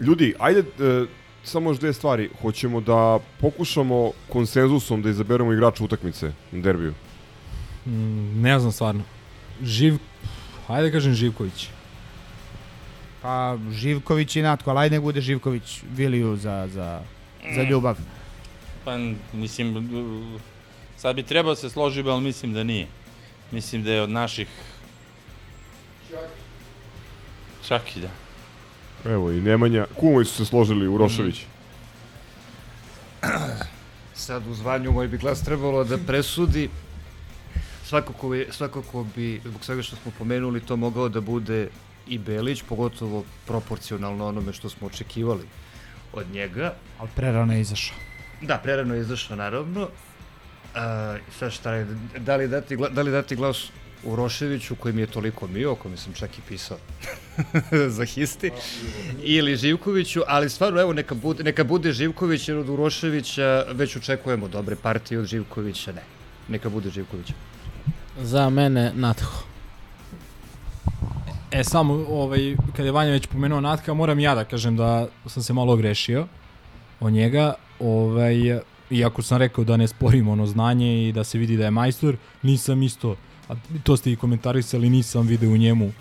Ljudi, 0.00 0.34
ajde, 0.38 0.60
e, 0.60 1.04
samo 1.44 1.70
još 1.70 1.78
dve 1.78 1.92
stvari. 1.92 2.30
Hoćemo 2.42 2.80
da 2.80 3.18
pokušamo 3.40 4.10
konsenzusom 4.32 5.02
da 5.02 5.10
izaberemo 5.10 5.52
igrača 5.52 5.84
utakmice 5.84 6.32
na 6.52 6.60
derbiju. 6.62 6.94
Mm, 7.86 8.40
ne 8.42 8.58
znam 8.58 8.72
stvarno. 8.72 9.02
Živ, 9.62 9.94
hajde 10.66 10.88
da 10.88 10.92
kažem 10.92 11.14
Živković. 11.14 11.68
Pa 13.22 13.58
Živković 13.70 14.36
i 14.36 14.42
Natko, 14.42 14.70
ali 14.70 14.80
ajde 14.80 14.96
nek 14.96 15.02
bude 15.02 15.20
Živković 15.20 15.82
Viliju 15.96 16.36
za, 16.36 16.68
za, 16.74 17.00
za 17.54 17.62
ljubav. 17.62 17.96
Pa, 18.84 18.98
mislim, 19.32 19.88
sad 20.96 21.16
bi 21.16 21.22
trebao 21.22 21.54
se 21.54 21.70
složi, 21.70 22.02
ali 22.06 22.22
mislim 22.22 22.52
da 22.52 22.64
nije. 22.64 22.86
Mislim 23.50 23.82
da 23.82 23.92
je 23.92 24.02
od 24.02 24.10
naših... 24.10 24.48
Čak 27.68 27.96
i 27.96 28.00
da. 28.00 28.08
Evo 29.10 29.30
i 29.30 29.40
Nemanja, 29.40 29.86
kumovi 29.94 30.24
su 30.24 30.34
se 30.34 30.44
složili 30.44 30.88
u 30.88 30.98
Rošević. 30.98 31.44
Sad 34.14 34.46
u 34.46 34.54
zvanju 34.54 34.92
moj 34.92 35.08
bi 35.08 35.18
glas 35.18 35.42
trebalo 35.42 35.84
da 35.84 35.98
presudi. 35.98 36.68
Svakako, 37.84 38.28
bi, 38.28 38.48
svakako 38.50 39.06
bi, 39.16 39.40
zbog 39.44 39.64
svega 39.64 39.82
što 39.82 39.96
smo 39.96 40.12
pomenuli, 40.18 40.60
to 40.60 40.76
mogao 40.76 41.08
da 41.08 41.20
bude 41.20 41.68
i 42.06 42.18
Belić, 42.18 42.62
pogotovo 42.68 43.24
proporcionalno 43.46 44.26
onome 44.26 44.52
što 44.52 44.68
smo 44.68 44.86
očekivali 44.86 45.44
od 46.12 46.26
njega. 46.32 46.74
Ali 46.98 47.08
prerano 47.16 47.52
je 47.52 47.60
izašao. 47.60 47.96
Da, 48.42 48.58
prerano 48.58 48.94
je 48.94 49.00
izašao, 49.00 49.36
naravno. 49.36 49.88
A, 50.74 51.16
sad 51.38 51.52
šta 51.52 51.74
je, 51.74 51.86
da 52.18 52.36
li 52.36 52.48
dati, 52.48 52.76
da 52.90 53.02
li 53.02 53.10
dati 53.10 53.36
glas 53.36 53.70
Uroševiću, 54.04 54.76
koji 54.76 54.94
mi 54.94 55.00
je 55.00 55.06
toliko 55.06 55.46
mio, 55.46 55.72
o 55.72 55.74
kome 55.74 55.96
sam 55.96 56.12
čak 56.12 56.38
i 56.38 56.40
pisao 56.48 56.78
za 57.96 58.04
histi, 58.04 58.50
ili 59.22 59.56
Živkoviću, 59.56 60.20
ali 60.26 60.50
stvarno, 60.50 60.80
evo, 60.80 60.92
neka 60.92 61.14
bude, 61.14 61.44
neka 61.44 61.64
bude 61.64 61.92
Živković, 61.92 62.48
jer 62.48 62.58
od 62.58 62.68
Uroševića 62.68 63.64
već 63.72 63.96
očekujemo 63.96 64.48
dobre 64.48 64.76
partije, 64.76 65.20
od 65.20 65.26
Živkovića 65.26 65.92
ne. 65.92 66.02
Neka 66.48 66.68
bude 66.68 66.90
Živković. 66.90 67.32
Za 68.20 68.50
mene 68.50 68.92
Natho. 68.94 69.46
E, 71.56 71.64
samo, 71.64 71.94
ovaj, 72.08 72.56
kada 72.72 72.88
je 72.88 72.92
Vanja 72.92 73.10
već 73.10 73.26
pomenuo 73.26 73.60
Natka, 73.60 73.94
moram 73.94 74.18
ja 74.18 74.34
da 74.34 74.44
kažem 74.44 74.76
da 74.76 75.06
sam 75.26 75.42
se 75.42 75.52
malo 75.52 75.72
ogrešio 75.72 76.26
o 77.00 77.10
njega. 77.10 77.54
Ovaj, 77.80 78.34
iako 78.90 79.22
sam 79.22 79.38
rekao 79.38 79.64
da 79.64 79.76
ne 79.76 79.88
sporim 79.88 80.28
ono 80.28 80.46
znanje 80.46 81.08
i 81.08 81.12
da 81.12 81.24
se 81.24 81.38
vidi 81.38 81.56
da 81.56 81.64
je 81.64 81.70
majstor, 81.70 82.16
nisam 82.42 82.82
isto, 82.82 83.16
a 83.48 83.54
to 83.82 83.96
ste 83.96 84.12
i 84.12 84.16
komentarisali, 84.16 84.90
nisam 84.90 85.26
video 85.26 85.50
u 85.50 85.56
njemu 85.56 85.92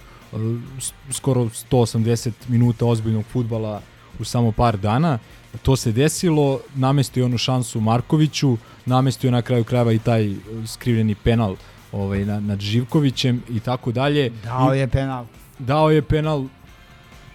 skoro 1.12 1.42
180 1.42 2.32
minuta 2.48 2.86
ozbiljnog 2.86 3.26
futbala 3.26 3.82
u 4.20 4.24
samo 4.24 4.52
par 4.52 4.78
dana. 4.78 5.20
To 5.64 5.76
se 5.76 5.92
desilo, 5.92 6.60
namestio 6.76 7.22
je 7.22 7.26
onu 7.26 7.38
šansu 7.38 7.80
Markoviću, 7.82 8.58
namestio 8.86 9.28
je 9.28 9.32
na 9.32 9.42
kraju 9.42 9.64
krajeva 9.64 9.94
i 9.94 10.00
taj 10.00 10.32
eh, 10.32 10.38
skrivljeni 10.68 11.16
penal 11.16 11.56
ovaj, 11.92 12.26
na, 12.26 12.40
nad 12.40 12.60
Živkovićem 12.60 13.44
i 13.50 13.60
tako 13.60 13.92
dalje. 13.92 14.30
Dao 14.44 14.74
je 14.74 14.88
penal. 14.88 15.26
Dao 15.60 15.92
je 15.92 16.02
penal 16.02 16.46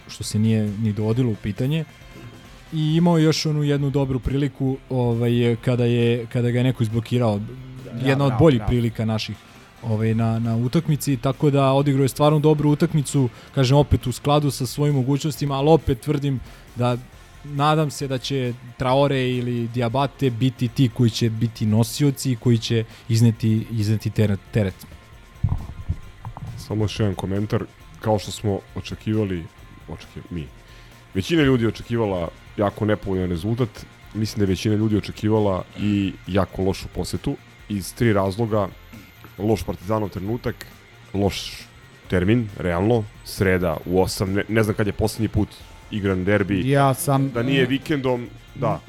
što 0.07 0.23
se 0.23 0.39
nije 0.39 0.67
ni 0.67 0.93
dovodilo 0.93 1.31
u 1.31 1.35
pitanje 1.35 1.85
i 2.73 2.95
imao 2.95 3.17
je 3.17 3.23
još 3.23 3.45
onu 3.45 3.63
jednu 3.63 3.89
dobru 3.89 4.19
priliku 4.19 4.77
ovaj 4.89 5.55
kada 5.65 5.85
je 5.85 6.25
kada 6.25 6.51
ga 6.51 6.57
je 6.57 6.63
neko 6.63 6.83
izblokirao 6.83 7.39
jedna 8.05 8.25
od 8.25 8.29
bravo, 8.29 8.39
boljih 8.39 8.57
bravo. 8.59 8.69
prilika 8.69 9.05
naših 9.05 9.35
ovaj 9.83 10.13
na 10.13 10.39
na 10.39 10.55
utakmici 10.55 11.17
tako 11.17 11.49
da 11.49 11.71
odigrao 11.71 12.03
je 12.03 12.09
stvarno 12.09 12.39
dobru 12.39 12.71
utakmicu 12.71 13.29
kažem 13.55 13.77
opet 13.77 14.07
u 14.07 14.11
skladu 14.11 14.51
sa 14.51 14.65
svojim 14.65 14.95
mogućnostima 14.95 15.55
ali 15.55 15.69
opet 15.69 15.99
tvrdim 15.99 16.39
da 16.75 16.97
nadam 17.43 17.91
se 17.91 18.07
da 18.07 18.17
će 18.17 18.53
Traore 18.77 19.29
ili 19.29 19.67
Diabate 19.67 20.29
biti 20.29 20.67
ti 20.67 20.89
koji 20.93 21.09
će 21.09 21.29
biti 21.29 21.65
nosioci 21.65 22.31
i 22.31 22.35
koji 22.35 22.57
će 22.57 22.83
izneti 23.09 23.67
izneti 23.71 24.09
teret, 24.09 24.39
teret. 24.51 24.75
Samo 26.57 26.83
još 26.83 26.99
jedan 26.99 27.15
komentar. 27.15 27.63
Kao 28.01 28.19
što 28.19 28.31
smo 28.31 28.59
očekivali, 28.75 29.43
očekivali 29.89 30.27
mi, 30.29 30.47
većina 31.13 31.43
ljudi 31.43 31.67
očekivala 31.67 32.29
jako 32.57 32.85
nepovoljan 32.85 33.29
rezultat. 33.29 33.85
Mislim 34.13 34.39
da 34.39 34.43
je 34.43 34.53
većina 34.55 34.75
ljudi 34.75 34.97
očekivala 34.97 35.63
i 35.79 36.13
jako 36.27 36.63
lošu 36.63 36.87
posetu. 36.95 37.35
Iz 37.69 37.93
tri 37.95 38.13
razloga, 38.13 38.67
loš 39.37 39.63
partizanov 39.63 40.09
trenutak, 40.09 40.65
loš 41.13 41.67
termin, 42.09 42.49
realno, 42.57 43.03
sreda 43.25 43.77
u 43.85 44.03
8, 44.03 44.25
ne, 44.25 44.43
ne 44.47 44.63
znam 44.63 44.75
kad 44.75 44.87
je 44.87 44.93
poslednji 44.93 45.27
put 45.27 45.49
igran 45.91 46.23
derbi. 46.23 46.69
Ja 46.69 46.93
sam... 46.93 47.29
Da 47.29 47.43
nije 47.43 47.65
vikendom, 47.65 48.27
da. 48.55 48.79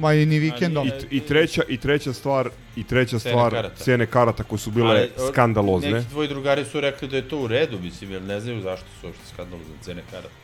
Ma 0.00 0.14
i 0.14 0.26
ni 0.26 0.38
vikendom. 0.38 0.88
I, 0.88 1.16
I 1.16 1.20
treća 1.20 1.62
i 1.68 1.76
treća 1.76 2.12
stvar 2.12 2.50
i 2.76 2.84
treća 2.84 3.18
Cene 3.18 3.32
stvar 3.32 3.50
karata. 3.50 3.76
cene 3.84 4.06
karata 4.06 4.42
koje 4.42 4.58
su 4.58 4.70
bile 4.70 4.90
Ali, 4.90 5.10
skandalozne. 5.32 5.90
Neki 5.90 6.10
tvoji 6.10 6.28
drugari 6.28 6.64
su 6.64 6.80
rekli 6.80 7.08
da 7.08 7.16
je 7.16 7.28
to 7.28 7.38
u 7.38 7.46
redu, 7.46 7.78
mislim, 7.78 8.10
jer 8.10 8.22
ne 8.22 8.40
znaju 8.40 8.60
zašto 8.62 8.86
su 9.00 9.06
uopšte 9.06 9.24
skandalozne 9.34 9.74
cene 9.82 10.02
karata. 10.10 10.34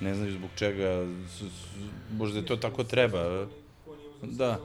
Ne 0.00 0.14
znaju 0.14 0.32
zbog 0.32 0.50
čega, 0.56 1.06
možda 2.12 2.38
je 2.38 2.46
to 2.46 2.56
tako 2.56 2.84
treba. 2.84 3.46
Da. 4.22 4.58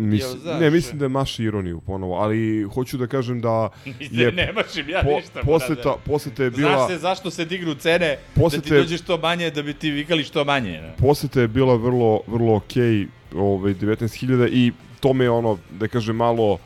Mislim, 0.00 0.30
Jel 0.30 0.40
znaš? 0.40 0.60
ne, 0.60 0.70
mislim 0.70 0.98
da 0.98 1.04
je 1.04 1.08
maši 1.08 1.44
ironiju 1.44 1.80
ponovo, 1.80 2.14
ali 2.14 2.38
hoću 2.64 2.96
da 2.96 3.06
kažem 3.06 3.40
da 3.40 3.68
je 4.12 4.32
ne 4.32 4.52
mašim 4.52 4.88
ja 4.88 5.02
po- 5.02 5.10
ništa, 5.10 5.40
poseta, 5.42 5.96
poseta 6.04 6.44
je 6.44 6.50
bila 6.50 6.76
Znaš 6.76 6.88
se 6.88 6.98
zašto 6.98 7.30
se 7.30 7.44
dignu 7.44 7.74
cene, 7.74 8.08
da 8.34 8.40
Posete- 8.40 8.62
ti 8.62 8.74
dođe 8.74 8.96
što 8.96 9.18
manje, 9.18 9.50
da 9.50 9.62
bi 9.62 9.74
ti 9.74 9.90
vikali 9.90 10.24
što 10.24 10.44
manje. 10.44 10.70
Ne? 10.72 10.94
poseta 10.98 11.40
je 11.40 11.48
bila 11.48 11.74
vrlo 11.76 12.20
vrlo 12.26 12.56
okej, 12.56 13.06
ovaj 13.34 13.74
19.000 13.74 14.48
i 14.48 14.72
to 15.00 15.12
me 15.12 15.30
ono 15.30 15.58
da 15.70 15.88
kažem 15.88 16.16
malo 16.16 16.58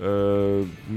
e, 0.00 0.02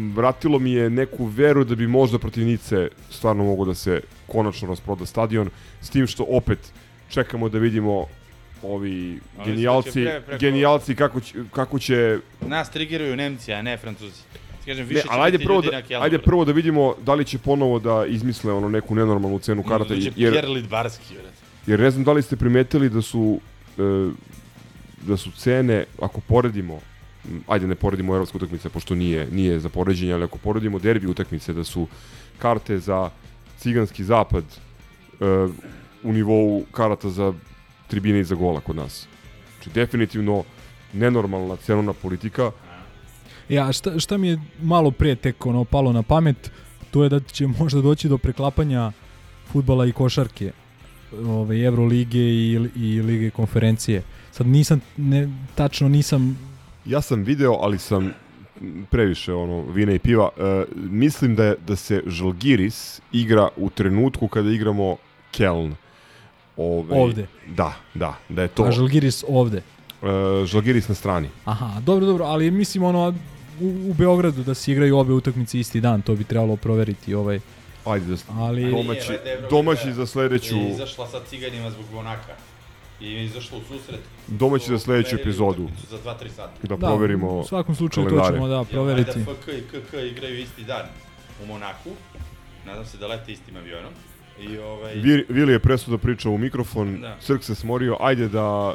vratilo 0.08 0.60
mi 0.60 0.72
je 0.72 0.90
neku 0.90 1.26
veru 1.26 1.64
da 1.64 1.76
bi 1.76 1.88
možda 1.88 2.20
protiv 2.20 2.46
Nice 2.46 2.88
stvarno 3.10 3.44
mogo 3.44 3.66
da 3.66 3.74
se 3.74 4.02
konačno 4.28 4.68
rasproda 4.68 5.06
stadion 5.06 5.50
s 5.82 5.90
tim 5.90 6.08
što 6.08 6.26
opet 6.26 6.60
čekamo 7.10 7.50
da 7.50 7.58
vidimo 7.60 8.06
ovi 8.64 9.20
genijalci, 9.46 9.92
preko- 9.92 10.38
genijalci 10.40 10.96
kako 10.96 11.20
će, 11.20 11.34
kako 11.52 11.80
će 11.80 12.20
Nas 12.42 12.72
trigiraju 12.72 13.16
Nemci, 13.16 13.54
a 13.54 13.62
ne 13.62 13.78
Francuzi. 13.78 14.22
Kažem, 14.66 14.86
Ne, 14.86 14.90
više 14.90 15.02
će 15.02 15.08
ali 15.12 15.22
ajde 15.22 15.40
prvo, 15.40 15.62
da, 15.62 15.82
ajde 16.02 16.20
prvo 16.20 16.46
da 16.46 16.52
vidimo 16.52 16.96
da 17.02 17.14
li 17.14 17.26
će 17.26 17.38
ponovo 17.38 17.80
da 17.80 18.06
izmisle 18.06 18.54
ono 18.54 18.70
neku 18.70 18.96
nenormalnu 18.96 19.40
cenu 19.40 19.64
karata. 19.64 19.94
Dođe 19.94 20.12
jer, 20.16 20.32
Pierre 20.34 20.48
Lidbarski, 20.48 21.14
jer 21.68 21.80
ne 21.80 21.92
znam 21.92 22.04
da 22.04 22.14
li 22.14 22.22
ste 22.22 22.36
primetili 22.36 22.90
da 22.90 23.02
su 23.02 23.40
e, 23.78 24.12
da 25.02 25.18
su 25.18 25.32
cene, 25.32 25.86
ako 26.02 26.22
poredimo 26.22 26.80
ajde 27.48 27.68
ne 27.68 27.76
poredimo 27.76 28.14
evropske 28.14 28.38
utakmice 28.38 28.70
pošto 28.70 28.96
nije 28.96 29.28
nije 29.32 29.60
za 29.60 29.70
poređenje, 29.70 30.14
ali 30.14 30.24
ako 30.24 30.38
poredimo 30.38 30.80
derbi 30.80 31.08
utakmice 31.08 31.54
da 31.54 31.64
su 31.64 31.88
karte 32.40 32.78
za 32.80 33.10
ciganski 33.58 34.04
zapad 34.04 34.44
e, 34.44 35.26
u 36.04 36.14
nivou 36.14 36.64
karata 36.72 37.10
za 37.10 37.34
tribine 37.90 38.20
i 38.20 38.24
za 38.24 38.36
gola 38.36 38.60
kod 38.60 38.76
nas. 38.76 39.08
Znači 39.56 39.70
definitivno 39.70 40.44
nenormalna 40.94 41.56
cenovna 41.56 41.94
politika. 41.94 42.52
Ja, 43.50 43.72
šta, 43.72 44.00
šta 44.00 44.18
mi 44.18 44.28
je 44.28 44.40
malo 44.62 44.92
prije 44.92 45.16
tek 45.16 45.46
ono 45.46 45.66
palo 45.66 45.94
na 45.94 46.04
pamet, 46.04 46.52
to 46.92 47.04
je 47.04 47.10
da 47.10 47.20
će 47.20 47.48
možda 47.48 47.82
doći 47.82 48.10
do 48.10 48.18
preklapanja 48.18 48.92
futbala 49.52 49.86
i 49.86 49.92
košarke 49.92 50.52
ove, 51.28 51.64
Evrolige 51.64 52.20
i, 52.20 52.70
i 52.76 53.02
Lige 53.02 53.30
konferencije. 53.30 54.04
Sad 54.32 54.48
nisam, 54.48 54.82
ne, 54.98 55.30
tačno 55.56 55.90
nisam 55.90 56.38
Ja 56.86 57.02
sam 57.02 57.24
video, 57.24 57.54
ali 57.54 57.78
sam 57.78 58.14
previše 58.90 59.34
ono 59.34 59.62
vina 59.62 59.94
i 59.94 60.00
piva. 60.00 60.30
E, 60.38 60.66
mislim 60.76 61.36
da 61.36 61.46
je 61.46 61.56
da 61.68 61.76
se 61.76 62.04
Žalgiris 62.08 63.02
igra 63.12 63.50
u 63.58 63.70
trenutku 63.70 64.28
kada 64.28 64.50
igramo 64.50 64.98
Keln. 65.32 65.76
Ove, 66.60 66.96
Ovde. 66.96 67.28
Da, 67.48 67.74
da, 67.94 68.16
da 68.30 68.42
je 68.42 68.48
to. 68.48 68.64
A 68.64 68.72
Žalgiris 68.72 69.24
ovde. 69.28 69.58
E, 70.04 70.46
Žalgiris 70.46 70.88
na 70.88 70.96
strani. 70.96 71.30
Aha, 71.46 71.80
dobro, 71.82 72.06
dobro, 72.06 72.26
ali 72.26 72.52
mislim 72.52 72.84
ono 72.84 73.14
u, 73.62 73.90
u 73.90 73.94
Beogradu 73.94 74.44
da 74.44 74.54
se 74.54 74.72
igraju 74.72 74.98
obe 74.98 75.14
utakmice 75.14 75.60
isti 75.60 75.82
dan, 75.82 76.02
to 76.02 76.16
bi 76.16 76.24
trebalo 76.24 76.56
proveriti 76.56 77.14
ovaj. 77.14 77.40
Ajde 77.86 78.06
da 78.06 78.16
ali 78.30 78.72
domaći, 78.72 79.12
valjda 79.12 79.48
domaći 79.50 79.94
za 79.94 80.06
sledeću 80.06 80.56
Je 80.56 80.70
izašla 80.70 81.08
sa 81.08 81.20
ciganima 81.30 81.72
zbog 81.72 81.86
Monaka. 81.94 82.34
I 83.02 83.12
je 83.14 83.26
izašla 83.26 83.58
u 83.58 83.62
susret. 83.62 84.00
domaći 84.28 84.70
za 84.70 84.80
sledeću 84.80 85.16
epizodu. 85.16 85.68
Za 85.90 85.98
2-3 85.98 86.30
sata. 86.30 86.52
Da, 86.64 86.76
Da, 86.76 86.88
proverimo 86.88 87.40
u 87.40 87.44
svakom 87.44 87.76
slučaju 87.76 88.04
to 88.06 88.10
kalendare. 88.10 88.36
ćemo 88.36 88.48
da 88.48 88.64
proveriti. 88.64 89.20
valjda 89.20 89.34
FK 89.42 89.48
i 89.48 89.62
KK 89.62 89.94
igraju 89.94 90.40
isti 90.40 90.64
dan 90.64 90.86
u 91.44 91.48
Monaku. 91.48 91.90
Nadam 92.66 92.86
se 92.86 92.98
da 92.98 93.08
lete 93.08 93.32
istim 93.32 93.56
avionom. 93.58 93.92
I 94.42 94.58
ovaj... 94.60 94.94
Vi- 94.96 95.26
Vili 95.30 95.54
je 95.54 95.60
presuda 95.60 95.98
pričao 95.98 96.32
u 96.32 96.38
mikrofon, 96.38 97.02
Da. 97.02 97.18
Crk 97.20 97.44
se 97.44 97.56
smorio, 97.56 97.98
ajde 98.00 98.28
da 98.28 98.74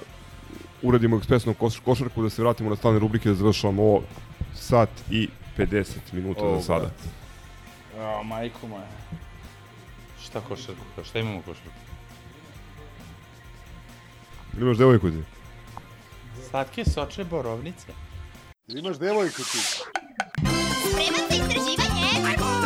uradimo 0.82 1.16
ekspresnu 1.16 1.54
koš, 1.54 1.78
košarku, 1.78 2.22
da 2.22 2.30
se 2.30 2.42
vratimo 2.42 2.70
na 2.70 2.76
stalne 2.76 2.98
rubrike, 2.98 3.28
da 3.28 3.34
završavamo 3.34 3.82
ovo 3.82 4.02
sat 4.54 4.88
i 5.10 5.28
50 5.58 5.84
minuta 6.12 6.42
O, 6.42 6.56
za 6.56 6.62
sada. 6.62 6.80
brate. 6.80 7.08
A, 7.98 8.22
majko 8.22 8.66
moja. 8.66 8.86
Šta 10.24 10.40
košarku? 10.40 10.82
Šta 11.04 11.18
imamo 11.18 11.38
košarku? 11.40 11.70
Imaš 14.56 14.76
devojku 14.76 15.10
ti? 15.10 15.22
Slatke 16.50 16.84
sočne 16.84 17.24
borovnice. 17.24 17.86
Imaš 18.68 18.98
devojku 18.98 19.42
ti. 19.42 19.58
Spreman 19.58 21.24
za 21.30 21.36
istraživanje? 21.36 22.63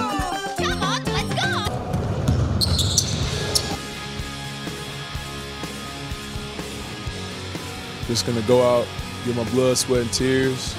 Just 8.09 8.24
gonna 8.24 8.40
go 8.48 8.62
out, 8.62 8.86
get 9.26 9.36
my 9.36 9.44
blood, 9.51 9.76
sweat, 9.76 10.01
and 10.01 10.10
tears. 10.10 10.74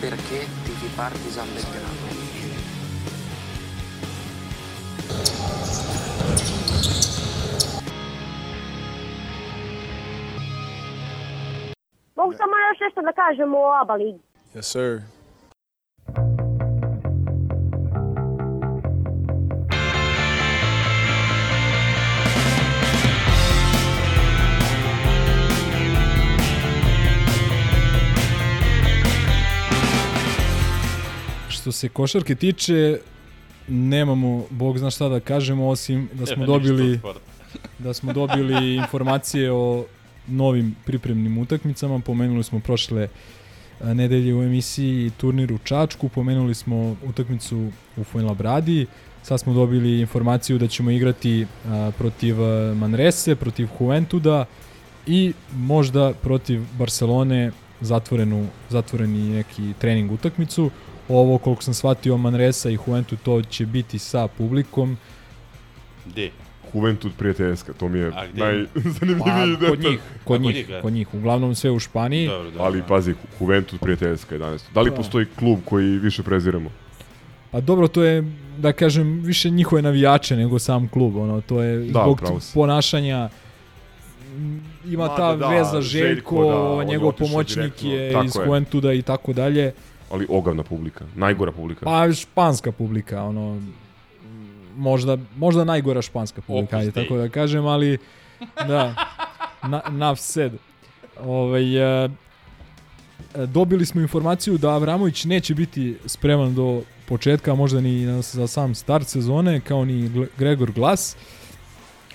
Perché 0.00 0.40
tifi 0.64 0.88
Partisan 0.96 1.48
Belgrado? 1.54 2.04
Mogu 12.16 12.32
samo 12.32 12.52
još 12.56 12.80
nešto 12.80 13.00
da 13.02 13.12
kažem 13.12 13.54
o 13.54 13.72
ABA 13.82 13.94
ligi. 13.94 14.20
Yes, 14.54 14.62
sir. 14.62 15.02
Što 31.64 31.72
se 31.72 31.88
košarke 31.88 32.34
tiče, 32.34 32.98
nemamo, 33.68 34.44
bog 34.50 34.78
zna 34.78 34.90
šta 34.90 35.08
da 35.08 35.20
kažemo, 35.20 35.68
osim 35.68 36.08
da 36.12 36.26
smo 36.26 36.46
dobili 36.52 37.00
da 37.78 37.94
smo 37.94 38.12
dobili 38.12 38.74
informacije 38.82 39.52
o 39.52 39.84
novim 40.26 40.76
pripremnim 40.84 41.38
utakmicama. 41.38 41.98
Pomenuli 41.98 42.44
smo 42.44 42.60
prošle 42.60 43.08
a, 43.80 43.94
nedelje 43.94 44.34
u 44.34 44.42
emisiji 44.42 45.10
turnir 45.10 45.52
u 45.52 45.58
Čačku, 45.58 46.08
pomenuli 46.08 46.54
smo 46.54 46.96
utakmicu 47.06 47.70
u 47.96 48.04
Fuenlabradi, 48.04 48.86
sad 49.22 49.40
smo 49.40 49.54
dobili 49.54 50.00
informaciju 50.00 50.58
da 50.58 50.68
ćemo 50.68 50.90
igrati 50.90 51.46
a, 51.66 51.90
protiv 51.98 52.42
a, 52.42 52.74
Manrese, 52.74 53.36
protiv 53.36 53.68
Juventuda 53.80 54.44
i 55.06 55.32
možda 55.54 56.12
protiv 56.22 56.62
Barcelone 56.78 57.52
zatvorenu, 57.80 58.46
zatvoreni 58.68 59.28
neki 59.28 59.72
trening 59.78 60.12
utakmicu. 60.12 60.70
Ovo, 61.08 61.38
koliko 61.38 61.62
sam 61.62 61.74
shvatio, 61.74 62.16
Manresa 62.16 62.70
i 62.70 62.78
Juventud, 62.86 63.18
to 63.22 63.42
će 63.42 63.66
biti 63.66 63.98
sa 63.98 64.28
publikom. 64.28 64.96
Gde? 66.06 66.30
Juventud 66.74 67.12
prijateljska, 67.18 67.72
to 67.72 67.88
mi 67.88 67.98
je 67.98 68.10
najzanimljiviji 68.10 69.56
Pa, 69.60 69.66
kod 69.68 69.78
detalj. 69.78 69.90
njih, 69.90 70.00
kod 70.24 70.40
njih, 70.40 70.54
njih, 70.56 70.66
kod 70.82 70.92
njih. 70.92 71.14
Uglavnom 71.14 71.54
sve 71.54 71.70
u 71.70 71.78
Španiji. 71.78 72.26
Dobro, 72.28 72.50
da. 72.50 72.62
Ali 72.62 72.82
pazi, 72.88 73.14
Juventud 73.40 73.80
prijateljska 73.80 74.36
11. 74.36 74.58
Da 74.74 74.80
li 74.80 74.90
Da. 74.90 74.96
postoji 74.96 75.26
klub 75.38 75.58
koji 75.64 75.98
više 75.98 76.22
preziramo? 76.22 76.70
Pa 77.50 77.60
dobro, 77.60 77.88
to 77.88 78.02
je, 78.02 78.24
da 78.58 78.72
kažem, 78.72 79.20
više 79.20 79.50
njihove 79.50 79.82
navijače 79.82 80.36
nego 80.36 80.58
sam 80.58 80.88
klub. 80.88 81.16
Ono, 81.16 81.40
to 81.40 81.62
je 81.62 81.78
Da, 81.78 81.86
zbog 82.02 82.20
ponašanja 82.54 83.28
ima 84.86 85.06
Ma, 85.06 85.16
ta 85.16 85.36
da, 85.36 85.48
veza 85.48 85.80
Željko, 85.80 86.36
Željko, 86.42 86.74
da, 86.76 86.80
je 86.82 86.86
njegov 86.86 87.12
pomoćnik 87.12 87.56
direktno. 87.56 87.90
je 87.90 88.12
Tako 88.12 88.24
iz 88.24 88.36
je. 88.36 88.44
Juventuda 88.46 88.92
i 88.92 89.02
tako 89.02 89.32
dalje. 89.32 89.72
Ali 90.10 90.26
ogavna 90.28 90.62
publika, 90.62 91.04
najgora 91.14 91.52
publika. 91.52 91.84
Pa 91.84 92.12
španska 92.12 92.72
publika, 92.72 93.22
ono 93.22 93.60
možda, 94.76 95.18
možda 95.36 95.64
najgora 95.64 96.02
španska 96.02 96.40
publika, 96.40 96.76
ajde, 96.76 96.90
Dei. 96.90 97.04
tako 97.04 97.16
da 97.16 97.28
kažem, 97.28 97.66
ali 97.66 97.98
da, 98.68 98.94
na, 99.62 99.82
naf 99.90 100.18
sed. 100.20 100.52
Ovaj, 101.20 102.04
e, 102.04 102.08
dobili 103.46 103.86
smo 103.86 104.00
informaciju 104.00 104.58
da 104.58 104.70
Avramović 104.70 105.24
neće 105.24 105.54
biti 105.54 105.96
spreman 106.06 106.54
do 106.54 106.82
početka, 107.06 107.54
možda 107.54 107.80
ni 107.80 108.06
na, 108.06 108.22
za 108.22 108.46
sam 108.46 108.74
start 108.74 109.08
sezone, 109.08 109.60
kao 109.60 109.84
ni 109.84 110.26
Gregor 110.38 110.72
Glas. 110.72 111.16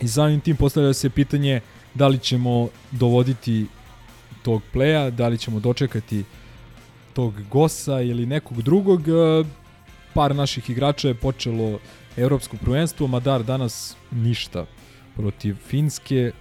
I 0.02 0.08
samim 0.08 0.40
tim 0.40 0.56
postavlja 0.56 0.94
se 0.94 1.10
pitanje 1.10 1.62
da 1.94 2.08
li 2.08 2.20
ćemo 2.20 2.70
dovoditi 2.92 3.66
tog 4.44 4.62
pleja, 4.74 5.10
da 5.10 5.28
li 5.28 5.38
ćemo 5.38 5.60
dočekati 5.60 6.24
tog 7.20 7.34
Gosa 7.52 8.02
ili 8.02 8.26
nekog 8.26 8.62
drugog. 8.62 9.02
E, 9.08 9.44
Par 10.14 10.36
naših 10.36 10.70
igrača 10.70 11.08
je 11.08 11.14
počelo 11.14 11.80
evropsko 12.18 12.58
prvenstvo, 12.58 13.08
Madar 13.08 13.44
danas 13.44 13.96
ništa 14.12 14.66
protiv 15.16 15.56
Finske. 15.56 16.32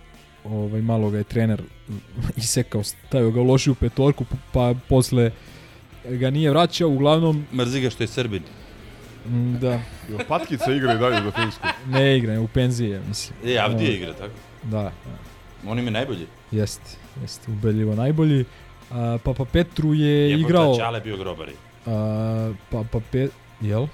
Ovaj, 0.44 0.82
malo 0.82 1.10
ga 1.10 1.18
je 1.18 1.24
trener 1.24 1.62
isekao, 2.36 2.82
stavio 2.82 3.30
ga 3.30 3.40
u 3.40 3.44
lošiju 3.44 3.74
petorku, 3.74 4.24
pa 4.52 4.74
posle 4.88 5.30
ga 6.04 6.30
nije 6.30 6.50
vraćao, 6.50 6.88
uglavnom... 6.88 7.44
Mrzi 7.52 7.80
ga 7.80 7.90
što 7.90 8.02
je 8.02 8.08
Srbin. 8.08 8.42
Mm, 9.26 9.58
Da. 9.60 9.80
Jel 10.08 10.18
Patkica 10.28 10.72
igra 10.74 10.94
i 10.94 10.98
dalje 10.98 11.22
za 11.24 11.30
Finsku? 11.30 11.66
Ne 11.88 12.16
igra, 12.18 12.32
je 12.32 12.38
u 12.38 12.48
penziji 12.48 12.90
je, 12.90 13.02
mislim. 13.08 13.38
E, 13.44 13.58
Avdija 13.58 13.90
igra, 13.90 14.12
tako? 14.12 14.34
Da, 14.62 14.82
da. 14.82 14.92
On 15.66 15.78
im 15.78 15.84
je 15.84 15.90
najbolji. 15.90 16.26
Jeste, 16.50 16.96
jeste, 17.22 17.50
ubedljivo 17.50 17.94
najbolji. 17.94 18.44
A, 18.90 19.18
Papa 19.24 19.44
Petru 19.44 19.94
je 19.94 20.30
Jebote, 20.30 20.40
igrao... 20.40 20.76
Čale 20.76 21.00
bio 21.00 21.16
grobari. 21.16 21.52
A, 21.86 22.52
Papa 22.70 23.00
Pet... 23.10 23.30
Jel? 23.60 23.86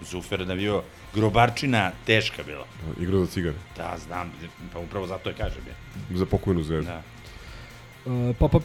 Zufer 0.00 0.46
navio 0.46 0.82
grobarčina 1.14 1.90
teška 2.06 2.42
bila. 2.42 2.64
Igrao 3.00 3.24
za 3.24 3.26
cigare. 3.26 3.56
Da, 3.76 3.96
znam, 3.98 4.32
pa 4.72 4.78
upravo 4.78 5.06
zato 5.06 5.28
je 5.28 5.34
kažem 5.34 5.62
je. 5.66 6.18
Za 6.18 6.26
pokojnu 6.26 6.62
zvezdu. 6.62 6.90
Da. 6.90 7.02
Uh, 8.06 8.36
pa, 8.38 8.48
pa 8.48 8.60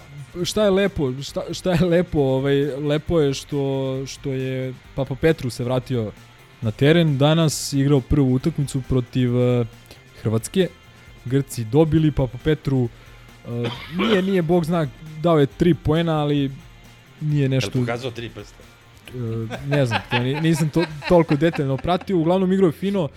šta 0.45 0.63
je 0.63 0.69
lepo, 0.69 1.13
šta, 1.21 1.41
šta 1.53 1.71
je 1.71 1.85
lepo, 1.85 2.19
ovaj, 2.19 2.55
lepo 2.65 3.19
je 3.19 3.33
što, 3.33 4.03
što 4.05 4.31
je 4.31 4.73
Papa 4.95 5.15
Petru 5.15 5.49
se 5.49 5.63
vratio 5.63 6.11
na 6.61 6.71
teren, 6.71 7.17
danas 7.17 7.73
igrao 7.73 8.01
prvu 8.01 8.33
utakmicu 8.33 8.81
protiv 8.89 9.35
uh, 9.35 9.67
Hrvatske, 10.21 10.67
Grci 11.25 11.63
dobili, 11.63 12.11
pa 12.11 12.27
po 12.27 12.37
Petru 12.43 12.77
uh, 12.77 12.89
nije, 13.97 14.21
nije, 14.21 14.41
bog 14.41 14.65
zna, 14.65 14.87
dao 15.21 15.39
je 15.39 15.45
tri 15.45 15.73
poena, 15.73 16.19
ali 16.19 16.51
nije 17.21 17.41
Jel 17.41 17.51
nešto... 17.51 17.71
pokazao 17.71 18.11
tri 18.11 18.29
prsta? 18.29 18.55
Uh, 19.15 19.69
ne 19.69 19.85
znam, 19.85 20.01
to 20.11 20.19
ni- 20.19 20.41
nisam 20.41 20.69
to, 20.69 20.83
toliko 21.09 21.35
detaljno 21.35 21.77
pratio, 21.77 22.17
uglavnom 22.17 22.53
igrao 22.53 22.67
je 22.67 22.71
fino, 22.71 23.09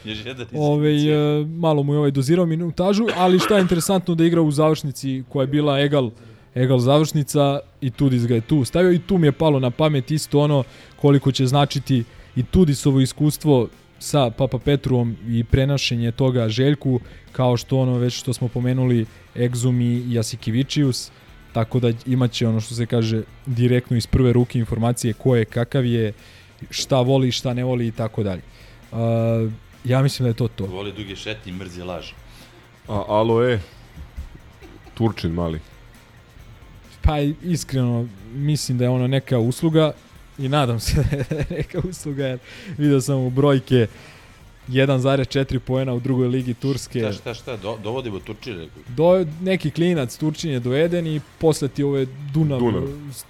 ovaj, 0.52 1.40
uh, 1.40 1.48
malo 1.48 1.82
mu 1.82 1.93
je 1.94 1.98
ovaj 1.98 2.11
dozirao 2.11 2.47
minutažu, 2.47 3.07
ali 3.16 3.39
šta 3.39 3.55
je 3.55 3.61
interesantno 3.61 4.15
da 4.15 4.24
igra 4.24 4.40
u 4.43 4.51
završnici 4.51 5.23
koja 5.28 5.43
je 5.43 5.47
bila 5.47 5.81
egal, 5.81 6.11
egal 6.55 6.78
završnica 6.78 7.61
i 7.81 7.90
Tudis 7.90 8.27
ga 8.27 8.35
je 8.35 8.40
tu 8.40 8.65
stavio 8.65 8.93
i 8.93 8.98
tu 8.98 9.19
mi 9.19 9.27
je 9.27 9.32
palo 9.32 9.61
na 9.61 9.70
pamet 9.70 10.11
isto 10.11 10.40
ono 10.40 10.65
koliko 10.97 11.32
će 11.32 11.47
značiti 11.47 12.05
i 12.36 12.43
Tudisovo 12.43 13.01
iskustvo 13.01 13.69
sa 14.01 14.31
Papa 14.31 14.59
Petruom 14.59 15.16
i 15.28 15.44
prenašenje 15.44 16.12
toga 16.12 16.48
Željku, 16.48 17.01
kao 17.32 17.56
što 17.56 17.78
ono 17.78 17.98
već 17.98 18.14
što 18.14 18.32
smo 18.32 18.48
pomenuli 18.48 19.06
Exum 19.35 19.82
i 19.82 20.14
Jasikivičius, 20.14 21.10
tako 21.52 21.81
da 21.81 21.93
imaće 22.06 22.48
ono 22.48 22.60
što 22.60 22.74
se 22.74 22.86
kaže 22.86 23.22
direktno 23.47 23.97
iz 23.97 24.06
prve 24.06 24.32
ruke 24.32 24.59
informacije 24.59 25.12
ko 25.12 25.36
je, 25.36 25.44
kakav 25.44 25.86
je, 25.86 26.12
šta 26.70 27.01
voli, 27.01 27.32
šta 27.32 27.55
ne 27.55 27.64
voli 27.64 27.86
i 27.86 27.93
tako 27.93 28.22
dalje. 28.22 28.43
Ja 29.85 30.02
mislim 30.02 30.24
da 30.24 30.28
je 30.28 30.35
to 30.35 30.48
to. 30.48 30.66
Voli 30.66 30.93
duge 30.93 31.16
šetnje 31.16 31.52
mrzi 31.52 31.82
laž. 31.82 32.12
A, 32.89 33.05
alo 33.09 33.44
e, 33.44 33.59
Turčin 34.94 35.31
mali. 35.31 35.60
Pa 37.02 37.20
iskreno 37.43 38.09
mislim 38.35 38.78
da 38.78 38.85
je 38.85 38.90
ono 38.90 39.06
neka 39.06 39.39
usluga 39.39 39.93
i 40.39 40.48
nadam 40.48 40.81
se 40.81 40.94
da 41.02 41.16
je 41.16 41.44
neka 41.59 41.81
usluga 41.85 42.27
jer 42.27 42.39
vidio 42.78 43.01
sam 43.01 43.16
u 43.16 43.31
brojke 43.31 43.86
1,4 44.69 45.59
poena 45.59 45.93
u 45.93 46.01
drugoj 46.01 46.28
ligi 46.28 46.55
Turske. 46.55 46.98
Šta, 47.01 47.12
šta, 47.12 47.35
šta, 47.35 47.57
do, 47.57 47.78
dovodimo 47.82 48.19
Turčine. 48.19 48.69
Do, 48.89 49.27
neki 49.43 49.70
klinac 49.70 50.16
Turčin 50.16 50.51
je 50.51 50.61
doveden 50.61 51.07
i 51.07 51.20
posle 51.39 51.69
ti 51.69 51.82
ove 51.82 52.07
Dunav, 52.32 52.59
Dunav. 52.59 52.82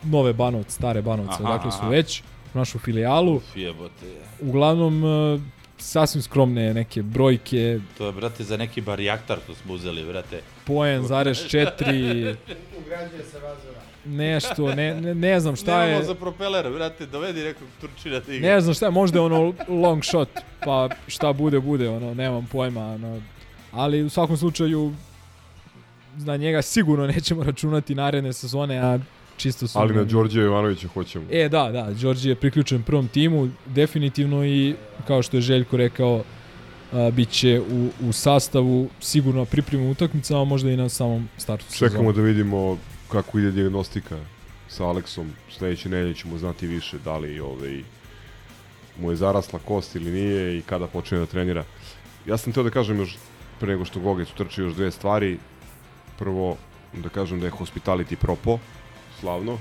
nove 0.02 0.32
Banovce, 0.32 0.70
stare 0.70 1.02
Banovce, 1.02 1.34
Aha, 1.34 1.44
odakle 1.44 1.70
su 1.72 1.88
već 1.88 2.22
u 2.54 2.58
našu 2.58 2.78
filijalu. 2.78 3.40
Jebote. 3.54 4.06
Uglavnom, 4.40 5.04
uh, 5.04 5.40
sasvim 5.78 6.22
skromne 6.22 6.74
neke 6.74 7.02
brojke, 7.02 7.80
To 7.98 8.06
je, 8.06 8.12
brate, 8.12 8.44
za 8.44 8.56
neki 8.56 8.80
barijaktar 8.80 9.38
to 9.46 9.54
smo 9.54 9.74
uzeli, 9.74 10.04
brate. 10.04 10.40
poen, 10.64 11.06
zarez 11.06 11.46
četiri, 11.48 11.96
Ugrađuje 12.80 13.24
se 13.30 13.38
vazora. 13.38 13.80
Nešto, 14.04 14.74
ne, 14.74 15.00
ne, 15.00 15.14
ne 15.14 15.40
znam 15.40 15.56
šta 15.56 15.78
Nemamo 15.78 15.98
je. 15.98 16.04
za 16.04 16.14
propeler, 16.14 16.72
brate, 16.72 17.06
dovedi 17.06 17.44
nekog 17.44 17.68
Turčina 17.80 18.20
da 18.20 18.34
igra. 18.34 18.48
Ne 18.48 18.60
znam 18.60 18.74
šta 18.74 18.86
je, 18.86 18.90
možda 18.90 19.18
je 19.18 19.22
ono 19.22 19.52
long 19.68 20.04
shot, 20.04 20.28
pa 20.64 20.88
šta 21.06 21.32
bude, 21.32 21.60
bude, 21.60 21.88
ono, 21.88 22.14
nemam 22.14 22.46
pojma, 22.52 22.86
ono. 22.86 23.20
Ali 23.72 24.02
u 24.02 24.10
svakom 24.10 24.36
slučaju, 24.36 24.92
na 26.16 26.36
njega 26.36 26.62
sigurno 26.62 27.06
nećemo 27.06 27.44
računati 27.44 27.94
naredne 27.94 28.32
sezone, 28.32 28.78
a 28.78 28.98
čisto 29.36 29.66
su... 29.66 29.78
Ali 29.78 29.94
na 29.94 30.04
Đorđe 30.04 30.40
Jovanovića 30.40 30.88
hoćemo. 30.88 31.24
E, 31.30 31.48
da, 31.48 31.70
da, 31.72 31.90
Đorđe 32.00 32.28
je 32.28 32.34
priključen 32.34 32.82
prvom 32.82 33.08
timu, 33.08 33.48
definitivno 33.66 34.44
i, 34.44 34.74
kao 35.06 35.22
što 35.22 35.36
je 35.36 35.40
Željko 35.40 35.76
rekao, 35.76 36.22
a, 36.92 37.10
bit 37.10 37.30
će 37.30 37.60
u, 37.60 37.88
u 38.08 38.12
sastavu 38.12 38.88
sigurno 39.00 39.44
pripremu 39.44 39.90
utakmicama, 39.90 40.44
možda 40.44 40.70
i 40.70 40.76
na 40.76 40.88
samom 40.88 41.28
startu 41.36 41.64
Čekamo 41.78 42.12
da 42.12 42.22
vidimo 42.22 42.78
kako 43.12 43.38
ide 43.38 43.50
dijagnostika 43.50 44.18
sa 44.68 44.84
Aleksom. 44.84 45.32
Sledeće 45.50 45.88
nedelje 45.88 46.14
ćemo 46.14 46.38
znati 46.38 46.66
više 46.66 46.98
da 46.98 47.18
li 47.18 47.40
ovaj, 47.40 47.82
mu 48.98 49.10
je 49.10 49.16
zarasla 49.16 49.58
kost 49.58 49.96
ili 49.96 50.10
nije 50.10 50.58
i 50.58 50.62
kada 50.62 50.86
počne 50.86 51.18
da 51.18 51.26
trenira. 51.26 51.64
Ja 52.26 52.36
sam 52.36 52.52
teo 52.52 52.62
da 52.62 52.70
kažem 52.70 52.98
još 52.98 53.16
pre 53.60 53.68
nego 53.72 53.84
što 53.84 54.00
Gogec 54.00 54.30
utrči 54.30 54.60
još 54.60 54.74
dve 54.74 54.90
stvari. 54.90 55.38
Prvo, 56.18 56.56
da 56.92 57.08
kažem 57.08 57.40
da 57.40 57.46
je 57.46 57.52
hospitality 57.52 58.16
propo, 58.16 58.58
slavno. 59.20 59.58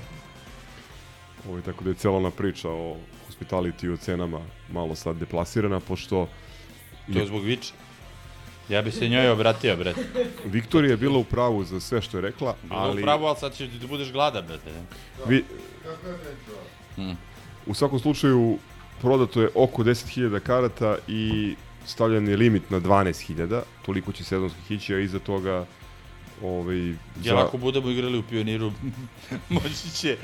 Ovo 1.48 1.60
tako 1.60 1.84
da 1.84 1.90
je 1.90 1.94
celovna 1.94 2.30
priča 2.30 2.70
o 2.70 2.96
hospitality 3.28 3.84
i 3.84 3.90
o 3.90 3.96
cenama 3.96 4.40
malo 4.72 4.94
sad 4.94 5.16
deplasirana, 5.16 5.80
pošto 5.80 6.28
To 7.12 7.18
je 7.18 7.26
zbog 7.26 7.44
Viče. 7.44 7.72
Ja 8.70 8.82
bi 8.82 8.90
se 8.90 9.08
njoj 9.08 9.28
obratio, 9.30 9.76
brate. 9.76 10.00
Viktorija 10.44 10.90
je 10.90 10.96
bila 10.96 11.18
u 11.18 11.24
pravu 11.24 11.64
za 11.64 11.80
sve 11.80 12.02
što 12.02 12.16
je 12.16 12.20
rekla, 12.20 12.54
Ali... 12.68 12.90
ali... 12.90 13.02
Pravo, 13.02 13.26
ali 13.26 13.36
sad 13.38 13.54
ćeš 13.54 13.68
da 13.68 13.86
budeš 13.86 14.12
gladan, 14.12 14.46
brate. 14.46 14.70
Vi, 15.26 15.44
Hmm. 16.96 17.16
u 17.66 17.74
svakom 17.74 17.98
slučaju, 17.98 18.58
prodato 19.00 19.42
je 19.42 19.48
oko 19.54 19.82
10.000 19.82 20.40
karata 20.40 20.96
i 21.08 21.54
stavljen 21.86 22.28
je 22.28 22.36
limit 22.36 22.70
na 22.70 22.80
12.000, 22.80 23.62
toliko 23.86 24.12
će 24.12 24.24
sezonskih 24.24 24.70
ići, 24.70 24.94
a 24.94 24.98
iza 24.98 25.18
toga 25.18 25.66
ovaj, 26.42 26.94
Jel 27.22 27.38
ako 27.38 27.56
budemo 27.56 27.90
igrali 27.90 28.18
u 28.18 28.22
pioniru, 28.22 28.72
moći 29.48 29.90
će 29.94 30.16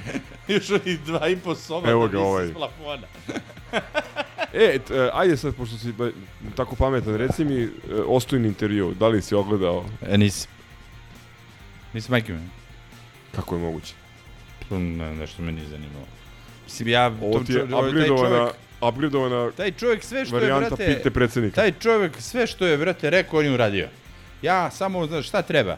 još 0.48 0.70
onih 0.70 1.00
dva 1.00 1.28
i 1.28 1.36
po 1.36 1.54
soba 1.54 1.90
Evo 1.90 2.08
da 2.08 2.12
ga 2.12 2.18
visi 2.18 2.26
ovaj. 2.28 2.48
s 2.48 2.52
plafona. 2.52 3.06
E, 4.52 4.78
t, 4.78 4.94
e, 4.94 5.10
ajde 5.12 5.36
sad, 5.36 5.54
pošto 5.54 5.76
si 5.78 5.92
tako 6.56 6.76
pametan, 6.76 7.14
reci 7.14 7.44
mi 7.44 7.62
e, 7.62 7.68
ostojni 8.06 8.48
intervju, 8.48 8.94
da 8.94 9.08
li 9.08 9.22
si 9.22 9.34
ogledao? 9.34 9.84
E, 10.08 10.18
nisam. 10.18 10.50
Nisam 11.92 12.10
majke 12.10 12.32
mi. 12.32 12.40
Kako 13.34 13.54
je 13.54 13.60
moguće? 13.60 13.94
Ne, 14.70 15.14
nešto 15.14 15.42
me 15.42 15.52
nije 15.52 15.68
zanimalo. 15.68 16.06
Mislim, 16.64 16.88
ja... 16.88 17.06
Ovo 17.22 17.40
ti 17.40 17.52
je 17.52 17.62
upgradeovana, 17.64 18.36
čovjek- 18.36 18.88
upgradeovana 18.88 19.50
Taj 19.50 19.72
čovjek 19.72 20.04
sve 20.04 20.24
što 20.24 20.38
je, 20.38 20.54
brate... 20.54 20.94
pite 20.96 21.10
predsjednika. 21.10 21.54
Taj 21.54 21.72
čovjek 21.80 22.12
sve 22.20 22.46
što 22.46 22.66
je, 22.66 22.76
brate, 22.78 23.10
rekao, 23.10 23.38
on 23.38 23.44
je 23.44 23.52
uradio. 23.52 23.88
Ja 24.42 24.70
samo, 24.70 25.06
znaš, 25.06 25.28
šta 25.28 25.42
treba? 25.42 25.76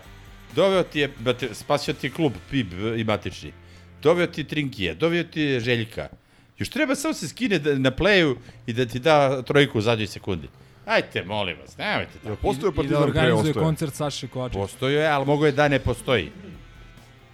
Doveo 0.55 0.83
ti 0.83 1.01
je, 1.01 1.11
brate, 1.19 1.55
spasio 1.55 1.95
ti 1.95 2.11
klub 2.11 2.33
PIB 2.51 2.73
i 2.97 3.05
matični. 3.05 3.53
Doveo 4.03 4.27
ti 4.27 4.41
je 4.41 4.45
Trinkija, 4.45 4.95
doveo 4.95 5.25
ti 5.25 5.41
je 5.41 5.61
Željka. 5.61 6.09
Još 6.59 6.69
treba 6.69 6.95
samo 6.95 7.15
se 7.15 7.29
skine 7.29 7.59
da, 7.59 7.79
na 7.79 7.91
playu 7.91 8.37
i 8.67 8.73
da 8.73 8.87
ti 8.87 8.99
da 8.99 9.43
trojku 9.43 9.79
u 9.79 9.81
zadnjoj 9.81 10.07
sekundi. 10.07 10.49
Ajte, 10.87 11.25
molim 11.25 11.57
vas, 11.61 11.79
nemojte 11.79 12.13
tako. 12.25 12.37
Postoje 12.37 12.69
I 12.69 12.73
da 12.73 12.77
partizan 12.77 13.03
pre 13.03 13.11
organizuje 13.11 13.55
koncert 13.55 13.95
Saše 13.95 14.29
Kovačevića. 14.29 14.61
Postojo 14.61 15.01
je, 15.01 15.09
ali 15.09 15.27
mogo 15.27 15.47
je 15.47 15.53
da 15.53 15.69
ne 15.69 15.79
postoji. 15.79 16.33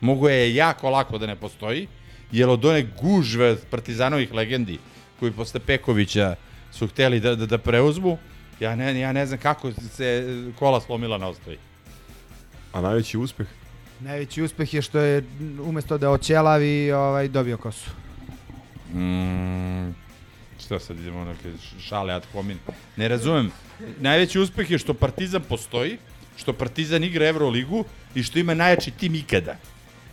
Mogo 0.01 0.29
je 0.29 0.55
jako 0.55 0.91
lako 0.91 1.19
da 1.19 1.27
ne 1.27 1.37
postoji, 1.37 1.89
jer 2.33 2.49
od 2.49 2.65
one 2.65 2.87
gužve 3.01 3.57
partizanovih 3.71 4.33
legendi, 4.33 4.79
koji 5.21 5.33
posle 5.33 5.61
Pekovića 5.61 6.35
su 6.73 6.87
hteli 6.87 7.21
da, 7.21 7.35
da, 7.35 7.47
da 7.47 7.59
preuzmu, 7.59 8.19
ja 8.61 8.77
ne, 8.77 9.01
ja 9.01 9.13
ne 9.13 9.27
znam 9.27 9.39
kako 9.39 9.73
se 9.73 10.27
kola 10.59 10.81
slomila 10.81 11.19
na 11.19 11.29
ostavi. 11.29 11.59
A 12.73 12.81
najveći 12.81 13.19
uspeh? 13.19 13.47
Najveći 14.01 14.43
uspeh 14.43 14.75
je 14.75 14.83
što 14.83 14.99
je 14.99 15.25
umesto 15.63 15.99
da 15.99 16.11
oćelavi 16.11 16.93
ovaj, 16.93 17.29
dobio 17.29 17.57
kosu. 17.57 17.91
Mm, 18.95 19.95
šta 20.65 20.79
sad 20.79 20.99
idemo 20.99 21.25
neke 21.25 21.53
šale 21.89 22.13
ad 22.13 22.27
hominem. 22.33 22.63
Ne 22.97 23.09
razumem. 23.09 23.53
Najveći 24.01 24.39
uspeh 24.39 24.71
je 24.71 24.79
što 24.79 24.95
Partizan 24.95 25.43
postoji, 25.43 25.99
što 26.37 26.53
Partizan 26.53 27.05
igra 27.05 27.27
Euroligu 27.27 27.85
i 28.15 28.23
što 28.23 28.39
ima 28.39 28.55
najjači 28.55 28.91
tim 28.91 29.15
ikada. 29.15 29.57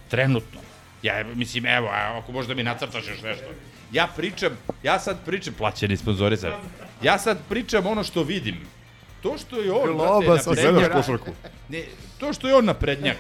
Trenutno. 0.09 0.59
Ja 1.03 1.23
mislim, 1.35 1.65
evo, 1.65 1.87
ako 1.91 2.31
možda 2.31 2.53
mi 2.53 2.63
nacrtaš 2.63 3.07
još 3.07 3.21
nešto. 3.21 3.45
Ja 3.91 4.07
pričam, 4.15 4.57
ja 4.83 4.99
sad 4.99 5.25
pričam, 5.25 5.53
plaćeni 5.53 5.97
sponzori 5.97 6.37
sad. 6.37 6.53
Ja 7.03 7.19
sad 7.19 7.37
pričam 7.49 7.85
ono 7.87 8.03
što 8.03 8.23
vidim. 8.23 8.57
To 9.21 9.37
što 9.37 9.59
je 9.59 9.71
on, 9.71 9.93
Globus, 9.93 10.45
brate, 10.45 10.71
naprednjak. 10.71 11.19
Ne, 11.69 11.83
to 12.17 12.33
što 12.33 12.47
je 12.47 12.55
on 12.55 12.65
naprednjak, 12.65 13.17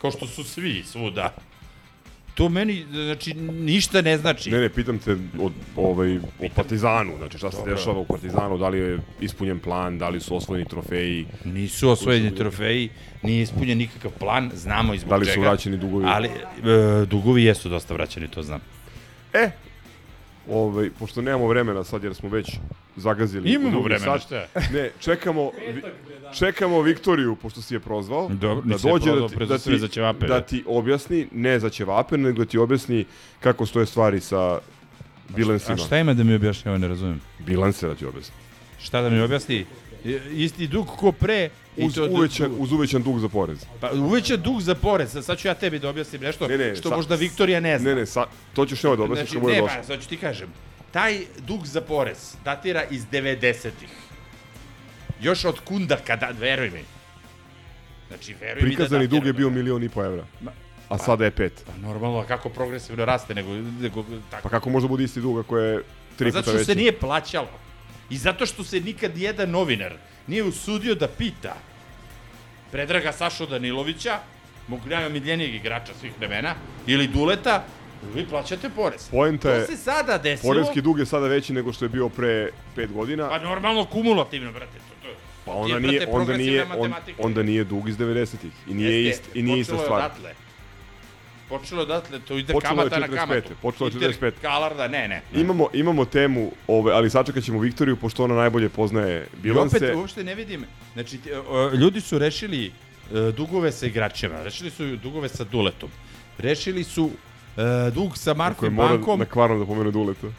kao 0.00 0.10
što 0.10 0.26
su 0.26 0.44
svi 0.44 0.84
svuda. 0.86 1.34
To 2.34 2.48
meni, 2.48 2.84
znači, 2.92 3.34
ništa 3.34 4.02
ne 4.02 4.18
znači. 4.18 4.50
Ne, 4.50 4.60
ne, 4.60 4.68
pitam 4.68 4.98
te 4.98 5.16
od, 5.40 5.52
ovaj, 5.76 6.16
o 6.16 6.48
Partizanu, 6.54 7.12
znači 7.18 7.38
šta 7.38 7.50
se 7.50 7.62
dešava 7.66 7.98
u 7.98 8.04
Partizanu, 8.04 8.58
da 8.58 8.68
li 8.68 8.78
je 8.78 8.98
ispunjen 9.20 9.58
plan, 9.58 9.98
da 9.98 10.08
li 10.08 10.20
su 10.20 10.36
osvojeni 10.36 10.68
trofeji, 10.68 11.26
Nisu 11.44 11.90
osvojeni 11.90 12.34
trofeji, 12.34 12.88
nije 13.22 13.42
ispunjen 13.42 13.78
nikakav 13.78 14.10
plan, 14.10 14.50
znamo 14.54 14.94
i 14.94 14.98
zbog 14.98 15.10
da 15.10 15.16
li 15.16 15.26
čega. 15.26 15.34
su 15.34 15.40
vraćeni 15.40 15.76
dugovi. 15.76 16.04
Ali, 16.08 16.28
e, 16.28 17.06
dugovi 17.06 17.44
jesu 17.44 17.68
dosta 17.68 17.94
vraćani, 17.94 18.28
to 18.28 18.42
znam. 18.42 18.60
E, 19.32 19.50
ovaj, 20.48 20.90
pošto 20.98 21.22
nemamo 21.22 21.48
vremena 21.48 21.84
sad 21.84 22.04
jer 22.04 22.14
smo 22.14 22.28
već 22.28 22.50
zagazili. 23.00 23.52
Imamo 23.52 23.80
vremena, 23.80 24.18
sat. 24.18 24.22
šta? 24.22 24.46
Ne, 24.72 24.90
čekamo, 25.00 25.50
vi, 25.66 25.82
čekamo 26.32 26.82
Viktoriju, 26.82 27.36
pošto 27.36 27.62
si 27.62 27.74
je 27.74 27.80
prozvao, 27.80 28.28
Dobro, 28.30 28.54
da 28.56 28.76
dođe 28.78 29.10
da 29.10 29.28
prozvao, 29.28 29.28
ti, 29.28 29.46
da, 29.46 29.58
ti, 29.58 29.78
za 29.78 29.88
ćevape, 29.88 30.18
da 30.20 30.34
da. 30.34 30.40
ti 30.40 30.64
objasni, 30.66 31.28
ne 31.32 31.58
za 31.58 31.70
ćevape, 31.70 32.18
nego 32.18 32.38
da 32.38 32.44
ti 32.44 32.58
objasni 32.58 33.04
kako 33.40 33.66
stoje 33.66 33.86
stvari 33.86 34.20
sa 34.20 34.58
bilansima. 35.28 35.74
A 35.74 35.76
šta 35.76 35.98
ima 35.98 36.14
da 36.14 36.24
mi 36.24 36.34
objašnjava, 36.34 36.78
ne 36.78 36.88
razumem. 36.88 37.20
Bilanse 37.40 37.86
da 37.86 37.94
ti 37.94 38.06
objasni. 38.06 38.34
Šta 38.80 39.02
da 39.02 39.10
mi 39.10 39.20
objasni? 39.20 39.66
Isti 40.32 40.66
dug 40.66 40.86
ko 40.88 41.12
pre. 41.12 41.48
i 41.76 41.84
Uz, 41.84 41.94
to- 41.94 42.06
uvećan, 42.06 42.50
uz 42.58 42.72
uvećan 42.72 43.02
dug 43.02 43.20
za 43.20 43.28
porez. 43.28 43.66
Pa 43.80 43.90
uvećan 43.92 44.40
dug 44.42 44.60
za 44.60 44.74
porez, 44.74 45.16
sad 45.22 45.38
ću 45.38 45.48
ja 45.48 45.54
tebi 45.54 45.78
da 45.78 45.88
objasnim 45.88 46.22
nešto 46.22 46.48
Ne, 46.48 46.58
ne, 46.58 46.76
što 46.76 46.88
sa- 46.88 46.96
možda 46.96 47.14
Viktorija 47.14 47.60
ne 47.60 47.78
zna. 47.78 47.88
Ne, 47.88 47.96
ne, 47.96 48.06
sa, 48.06 48.26
to 48.54 48.66
ćeš 48.66 48.82
nema 48.82 48.96
da 48.96 49.02
objasniš 49.02 49.20
Znači, 49.22 49.34
kad 49.34 49.42
bude 49.42 49.54
ne, 49.54 49.60
došao. 49.60 49.76
pa, 49.76 49.82
sad 49.84 50.02
ću 50.02 50.08
ti 50.08 50.16
kažem. 50.16 50.48
Taj 50.92 51.20
dug 51.38 51.66
za 51.66 51.80
porez 51.80 52.36
datira 52.44 52.84
iz 52.90 53.04
90-ih. 53.12 53.90
Još 55.20 55.44
od 55.44 55.60
kunda 55.60 55.96
kada, 55.96 56.28
veruj 56.40 56.70
mi. 56.70 56.84
Znači, 58.08 58.34
veruj 58.40 58.62
mi 58.62 58.70
da 58.70 58.76
Prikazani 58.76 59.06
dug 59.06 59.26
je 59.26 59.32
bio 59.32 59.50
milion 59.50 59.82
i 59.82 59.88
po 59.88 60.04
evra. 60.04 60.24
A 60.88 60.98
sada 60.98 61.24
je 61.24 61.30
pet. 61.30 61.62
Pa 61.66 61.76
normalno, 61.88 62.18
a 62.18 62.26
kako 62.26 62.48
progresivno 62.48 63.04
raste, 63.04 63.34
nego, 63.34 63.52
nego 63.80 64.04
tako. 64.30 64.42
Pa 64.42 64.48
kako 64.48 64.70
može 64.70 64.88
bude 64.88 65.04
isti 65.04 65.20
dug 65.20 65.38
ako 65.38 65.58
je 65.58 65.82
tri 66.16 66.26
Pa 66.26 66.32
zato 66.32 66.42
puta 66.42 66.50
što 66.50 66.58
veći? 66.58 66.64
se 66.64 66.74
nije 66.74 66.98
plaćalo. 66.98 67.50
I 68.10 68.16
zato 68.16 68.46
što 68.46 68.64
se 68.64 68.80
nikad 68.80 69.16
jedan 69.16 69.50
novinar 69.50 69.92
nije 70.26 70.44
usudio 70.44 70.94
da 70.94 71.08
pita 71.08 71.56
Predraga 72.70 73.12
Sašo 73.12 73.46
Danilovića, 73.46 74.18
mog 74.68 74.80
najomiljenijeg 74.86 75.54
igrača 75.54 75.92
svih 76.00 76.12
vremena, 76.18 76.54
ili 76.86 77.06
Duleta, 77.06 77.64
vi 78.04 78.26
plaćate 78.26 78.70
porez. 78.70 79.08
Poenta 79.10 79.50
je, 79.50 79.60
To 79.60 79.72
se 79.72 79.76
sada 79.78 80.18
desilo. 80.18 80.52
poreski 80.52 80.82
dug 80.82 80.98
je 80.98 81.06
sada 81.06 81.26
veći 81.26 81.52
nego 81.52 81.72
što 81.72 81.84
je 81.84 81.88
bio 81.88 82.08
pre 82.08 82.48
pet 82.74 82.92
godina. 82.92 83.28
Pa 83.28 83.38
normalno 83.38 83.84
kumulativno, 83.84 84.52
brate. 84.52 84.72
To, 84.78 84.94
to, 85.02 85.14
Pa 85.44 85.52
onda 85.52 85.74
je, 85.74 85.80
nije, 85.80 85.92
brate, 85.92 86.06
onda 86.06 86.24
progresivna 86.24 86.64
nije, 86.64 86.76
on, 86.78 86.94
onda 87.20 87.42
nije 87.42 87.64
dug 87.64 87.88
iz 87.88 87.96
90-ih. 87.96 88.52
I 88.68 88.74
nije, 88.74 89.04
Jeste, 89.04 89.22
ist, 89.22 89.36
i 89.36 89.42
nije 89.42 89.60
ista 89.60 89.72
počelo 89.72 89.82
je 89.82 89.86
stvar. 89.86 90.00
odatle. 90.00 90.34
Počelo 91.48 91.80
je 91.80 91.84
odatle, 91.84 92.18
to 92.20 92.38
ide 92.38 92.52
Počelo 92.52 92.72
je 92.72 92.90
kamata 92.90 92.98
na 92.98 93.06
45., 93.08 93.16
kamatu. 93.16 93.48
počelo 93.62 93.88
je 93.88 93.92
Inter 93.92 94.10
45.. 94.12 94.32
Kalarda, 94.42 94.88
ne, 94.88 95.08
ne. 95.08 95.22
ne. 95.32 95.40
Imamo, 95.40 95.68
imamo 95.72 96.04
temu, 96.04 96.52
ove, 96.66 96.92
ali 96.92 97.10
sačekat 97.10 97.44
ćemo 97.44 97.58
Viktoriju, 97.60 97.96
pošto 97.96 98.24
ona 98.24 98.34
najbolje 98.34 98.68
poznaje 98.68 99.26
I 99.34 99.36
bilanse. 99.36 99.76
opet 99.76 99.94
uopšte 99.96 100.24
ne 100.24 100.34
vidim, 100.34 100.64
znači 100.92 101.18
ljudi 101.74 102.00
su 102.00 102.18
rešili 102.18 102.66
e, 102.66 102.72
dugove 103.32 103.72
sa 103.72 103.86
igračima, 103.86 104.42
rešili 104.42 104.70
su 104.70 104.96
dugove 104.96 105.28
sa 105.28 105.44
Duletom, 105.44 105.90
rešili 106.38 106.84
su 106.84 107.10
e, 107.56 107.90
dug 107.90 108.18
sa 108.18 108.34
Markom 108.34 108.74
mora 108.74 108.88
bankom. 108.88 109.18
na 109.18 109.24
kvarno 109.24 109.58
da 109.58 109.66
pomenu 109.66 109.90
Duleta. 109.90 110.26
E, 110.26 110.32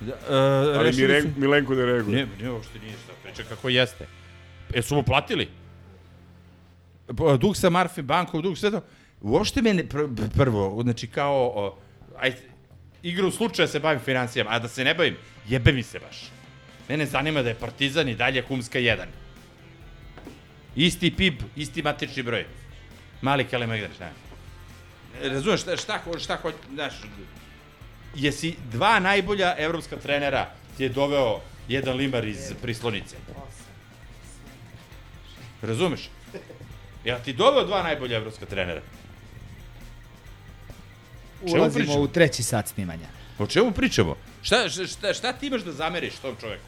ali 0.78 0.92
Miren, 0.94 1.22
su- 1.24 1.40
Milenko 1.40 1.76
ne 1.76 1.86
reaguje. 1.86 2.18
Ne, 2.18 2.28
ne, 2.42 2.52
uopšte 2.52 2.80
nije 2.80 2.94
šta, 2.96 3.14
priča 3.24 3.44
kako 3.46 3.70
jeste. 3.70 4.08
E, 4.74 4.82
su 4.82 4.96
mu 4.96 5.04
platili? 5.04 5.48
Dug 7.40 7.58
sa 7.58 7.70
Marfi 7.70 8.02
bankom, 8.02 8.42
dug 8.42 8.58
sve 8.58 8.72
to. 8.72 8.82
Uopšte 9.22 9.62
me 9.62 9.74
ne, 9.74 9.84
pr- 9.86 10.30
prvo, 10.30 10.80
znači 10.84 11.08
kao, 11.08 11.36
o, 11.46 11.78
aj, 12.20 12.34
igra 13.04 13.28
u 13.28 13.32
slučaju 13.32 13.68
se 13.68 13.80
bavim 13.80 14.00
financijama, 14.00 14.50
a 14.52 14.60
da 14.60 14.68
se 14.68 14.84
ne 14.84 14.94
bavim, 14.94 15.16
jebe 15.48 15.72
mi 15.72 15.84
se 15.84 16.00
baš. 16.00 16.30
Mene 16.90 17.06
zanima 17.06 17.42
da 17.42 17.50
je 17.50 17.56
Partizan 17.56 18.10
i 18.10 18.16
dalje 18.16 18.42
Humska 18.42 18.80
1. 18.80 18.98
Isti 20.76 21.12
PIB, 21.12 21.34
isti 21.56 21.84
matični 21.84 22.24
broj. 22.24 22.46
Mali 23.22 23.44
Kalemegdan, 23.44 23.90
šta? 23.96 24.10
Razumeš, 25.24 25.62
šta, 25.62 25.78
šta, 25.78 26.00
šta, 26.20 26.38
ho- 26.44 26.52
znaš, 26.74 26.94
jesi 28.16 28.56
dva 28.72 29.00
najbolja 29.00 29.56
evropska 29.58 29.96
trenera 29.98 30.50
ti 30.78 30.84
je 30.84 30.90
doveo 30.90 31.40
jedan 31.68 31.96
limar 31.98 32.26
iz 32.28 32.54
prislonice. 32.62 33.16
Razumeš? 35.62 36.10
Ja 37.06 37.20
ti 37.20 37.34
doveo 37.34 37.66
dva 37.66 37.84
najbolja 37.84 38.18
evropska 38.18 38.46
trenera. 38.46 38.82
Čemu 41.40 41.62
Ulazimo 41.62 41.86
pričamo? 41.86 42.04
u 42.04 42.08
treći 42.08 42.44
sat 42.44 42.68
snimanja. 42.68 43.08
O 43.40 43.48
čemu 43.48 43.72
pričamo? 43.72 44.16
Šta, 44.42 44.70
šta, 44.70 45.14
šta, 45.14 45.34
ti 45.34 45.48
imaš 45.48 45.62
da 45.62 45.72
zameriš 45.72 46.14
tom 46.22 46.36
čoveku? 46.42 46.64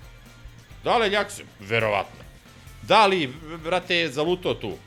Da 0.83 0.97
li 0.97 1.09
Ljaksu? 1.09 1.41
Verovatno. 1.59 2.23
Da 2.81 3.05
li, 3.05 3.33
brate, 3.63 3.95
je 3.95 4.11
zaluto 4.11 4.53
tu? 4.53 4.77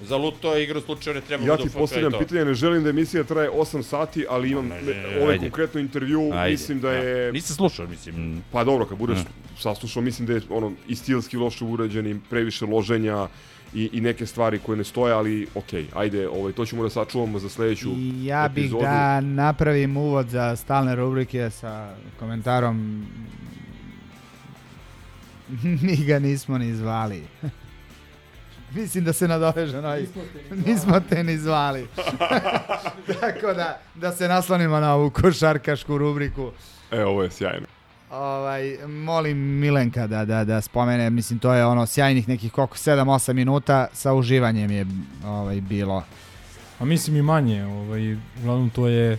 Zaluto 0.00 0.54
je 0.54 0.64
igru 0.64 0.80
slučaju, 0.80 1.14
ne 1.14 1.20
treba 1.20 1.44
Ja 1.44 1.56
da 1.56 1.62
ti 1.62 1.68
postavljam 1.70 2.12
to. 2.12 2.18
pitanje, 2.18 2.44
ne 2.44 2.54
želim 2.54 2.82
da 2.82 2.90
emisija 2.90 3.24
traje 3.24 3.50
8 3.50 3.82
sati, 3.82 4.26
ali 4.30 4.50
imam 4.50 4.66
Ne, 4.66 4.82
ne, 4.82 4.94
ne, 4.94 5.18
ovaj 5.18 5.32
ajde. 5.32 5.40
konkretno 5.40 5.80
intervju, 5.80 6.30
Ajde, 6.32 6.50
mislim 6.50 6.80
da 6.80 6.88
da. 6.88 6.94
je... 6.94 7.32
Nisam 7.32 7.56
slušao, 7.56 7.86
mislim. 7.86 8.42
Pa 8.52 8.64
dobro, 8.64 8.86
kad 8.86 8.98
budeš 8.98 9.18
Mm. 9.18 9.58
saslušao, 9.58 10.02
mislim 10.02 10.26
da 10.26 10.32
je 10.32 10.40
ono, 10.50 10.72
i 10.88 10.96
stilski 10.96 11.36
loše 11.36 11.64
urađen, 11.64 12.06
i 12.06 12.20
previše 12.30 12.66
loženja, 12.66 13.28
i, 13.74 13.90
i 13.92 14.00
neke 14.00 14.26
stvari 14.26 14.58
koje 14.58 14.78
ne 14.78 14.84
stoje, 14.84 15.12
ali 15.14 15.46
okej, 15.54 15.86
ajde, 15.94 16.28
ovaj, 16.28 16.52
to 16.52 16.66
ćemo 16.66 16.82
da 16.82 16.90
sačuvamo 16.90 17.38
za 17.38 17.48
sledeću 17.48 17.88
ja 18.16 18.48
bih 18.48 18.62
epizodu. 18.62 18.82
da 18.82 19.20
napravim 19.20 19.96
uvod 19.96 20.28
za 20.28 20.56
stalne 20.56 20.94
rubrike 20.96 21.50
sa 21.50 21.88
komentarom 22.18 23.06
Mi 25.82 25.96
ga 25.98 26.18
nismo 26.18 26.58
ni 26.58 26.74
zvali. 26.74 27.22
Mislim 28.76 29.04
da 29.04 29.12
se 29.12 29.28
nadoveže 29.28 29.82
na 29.82 29.88
ovaj. 29.88 30.06
Nismo 30.66 31.00
te 31.00 31.24
ni 31.24 31.38
zvali. 31.38 31.86
Tako 33.20 33.54
da, 33.54 33.80
da 33.94 34.12
se 34.12 34.28
naslonimo 34.28 34.80
na 34.80 34.94
ovu 34.94 35.10
košarkašku 35.10 35.98
rubriku. 35.98 36.50
E, 36.90 37.04
ovo 37.04 37.22
je 37.22 37.30
sjajno. 37.30 37.66
Ovaj, 38.10 38.86
molim 38.86 39.38
Milenka 39.38 40.06
da, 40.06 40.24
da, 40.24 40.44
da 40.44 40.60
spomene, 40.60 41.10
mislim 41.10 41.38
to 41.38 41.52
je 41.52 41.66
ono 41.66 41.86
sjajnih 41.86 42.28
nekih 42.28 42.52
koliko 42.52 42.76
7-8 42.76 43.32
minuta 43.32 43.86
sa 43.92 44.12
uživanjem 44.12 44.70
je 44.70 44.86
ovaj, 45.24 45.60
bilo. 45.60 46.02
A 46.78 46.84
mislim 46.84 47.16
i 47.16 47.22
manje, 47.22 47.64
ovaj, 47.64 48.16
uglavnom 48.40 48.70
to 48.70 48.88
je, 48.88 49.18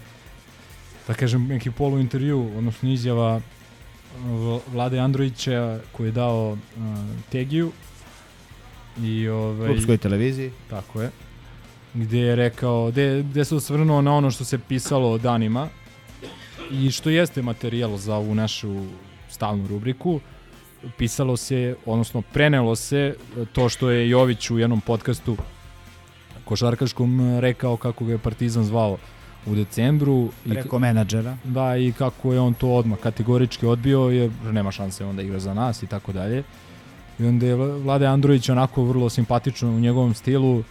da 1.07 1.13
kažem, 1.13 1.47
neki 1.47 1.71
polu 1.71 1.99
intervju, 1.99 2.51
odnosno 2.57 2.89
izjava 2.89 3.41
Vlade 4.71 4.99
Androjića 4.99 5.79
koji 5.91 6.07
je 6.07 6.11
dao 6.11 6.51
uh, 6.51 6.57
Tegiju 7.31 7.71
i 9.03 9.27
ovaj 9.27 9.67
Klubskoj 9.67 9.97
televiziji. 9.97 10.51
Tako 10.69 11.01
je. 11.01 11.11
Gde 11.93 12.19
je 12.19 12.35
rekao, 12.35 12.91
gde, 12.91 13.23
gde 13.23 13.45
se 13.45 13.55
osvrnuo 13.55 14.01
na 14.01 14.13
ono 14.13 14.31
što 14.31 14.45
se 14.45 14.57
pisalo 14.57 15.17
danima 15.17 15.67
i 16.71 16.91
što 16.91 17.09
jeste 17.09 17.41
materijal 17.41 17.97
za 17.97 18.15
ovu 18.15 18.35
našu 18.35 18.85
stalnu 19.29 19.67
rubriku. 19.67 20.19
Pisalo 20.97 21.37
se, 21.37 21.75
odnosno 21.85 22.21
prenelo 22.21 22.75
se 22.75 23.15
to 23.53 23.69
što 23.69 23.89
je 23.89 24.09
Jović 24.09 24.49
u 24.49 24.59
jednom 24.59 24.81
podcastu 24.81 25.37
košarkaškom 26.45 27.39
rekao 27.39 27.77
kako 27.77 28.05
ga 28.05 28.11
je 28.11 28.17
Partizan 28.17 28.63
zvao 28.63 28.97
u 29.45 29.55
decembru. 29.55 30.29
i 30.45 30.49
Preko 30.49 30.79
menadžera. 30.79 31.37
Da, 31.43 31.77
i 31.77 31.91
kako 31.91 32.33
je 32.33 32.39
on 32.39 32.53
to 32.53 32.69
odmah 32.69 32.99
kategorički 32.99 33.65
odbio, 33.65 33.99
jer 33.99 34.31
nema 34.51 34.71
šanse 34.71 35.05
onda 35.05 35.21
igra 35.21 35.39
za 35.39 35.53
nas 35.53 35.83
i 35.83 35.87
tako 35.87 36.11
dalje. 36.11 36.43
I 37.19 37.25
onda 37.25 37.45
je 37.45 37.55
Vla- 37.55 37.83
Vlade 37.83 38.05
Andrović 38.05 38.49
onako 38.49 38.83
vrlo 38.83 39.09
simpatično 39.09 39.69
u 39.69 39.79
njegovom 39.79 40.13
stilu 40.13 40.57
uh, 40.57 40.63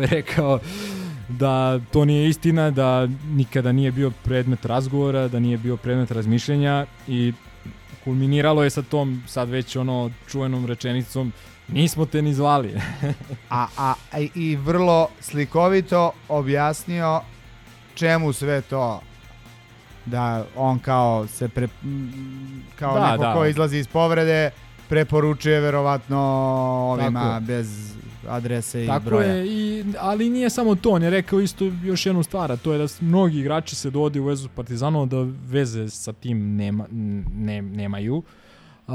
rekao 0.10 0.58
da 1.28 1.80
to 1.92 2.04
nije 2.04 2.28
istina, 2.28 2.70
da 2.70 3.08
nikada 3.30 3.72
nije 3.72 3.92
bio 3.92 4.12
predmet 4.24 4.64
razgovora, 4.64 5.28
da 5.28 5.38
nije 5.38 5.58
bio 5.58 5.76
predmet 5.76 6.10
razmišljenja 6.10 6.86
i 7.08 7.32
kulminiralo 8.04 8.64
je 8.64 8.70
sa 8.70 8.82
tom 8.82 9.22
sad 9.26 9.48
već 9.48 9.76
ono 9.76 10.10
čuvenom 10.28 10.66
rečenicom 10.66 11.32
nismo 11.68 12.06
te 12.06 12.22
ni 12.22 12.34
zvali. 12.34 12.74
a, 13.50 13.66
a 13.78 13.94
i 14.34 14.56
vrlo 14.56 15.08
slikovito 15.20 16.12
objasnio 16.28 17.20
čemu 17.94 18.32
sve 18.32 18.60
to 18.60 19.00
da 20.08 20.44
on 20.56 20.78
kao 20.78 21.26
se 21.26 21.48
pre, 21.48 21.68
kao 22.76 22.94
Da, 22.94 23.10
neko 23.10 23.22
da. 23.22 23.34
ko 23.34 23.44
izlazi 23.46 23.78
iz 23.78 23.86
povrede 23.88 24.50
preporučuje 24.88 25.60
verovatno 25.60 26.18
ovima 26.90 27.20
Tako. 27.30 27.44
bez 27.46 27.94
adrese 28.28 28.84
i 28.84 28.86
Tako 28.86 29.04
broja. 29.04 29.26
je, 29.26 29.46
i, 29.46 29.84
ali 29.98 30.30
nije 30.30 30.50
samo 30.50 30.74
to, 30.74 30.90
on 30.90 31.02
je 31.02 31.10
rekao 31.10 31.40
isto 31.40 31.64
još 31.84 32.06
jednu 32.06 32.22
stvar, 32.22 32.52
a 32.52 32.56
to 32.56 32.72
je 32.72 32.78
da 32.78 32.86
mnogi 33.00 33.38
igrači 33.38 33.76
se 33.76 33.90
dovode 33.90 34.20
u 34.20 34.24
vezu 34.24 34.44
s 34.44 34.50
Partizanom, 34.50 35.08
da 35.08 35.16
veze 35.44 35.88
sa 35.88 36.12
tim 36.12 36.56
nema, 36.56 36.86
ne, 37.34 37.62
nemaju. 37.62 38.22
Uh, 38.86 38.94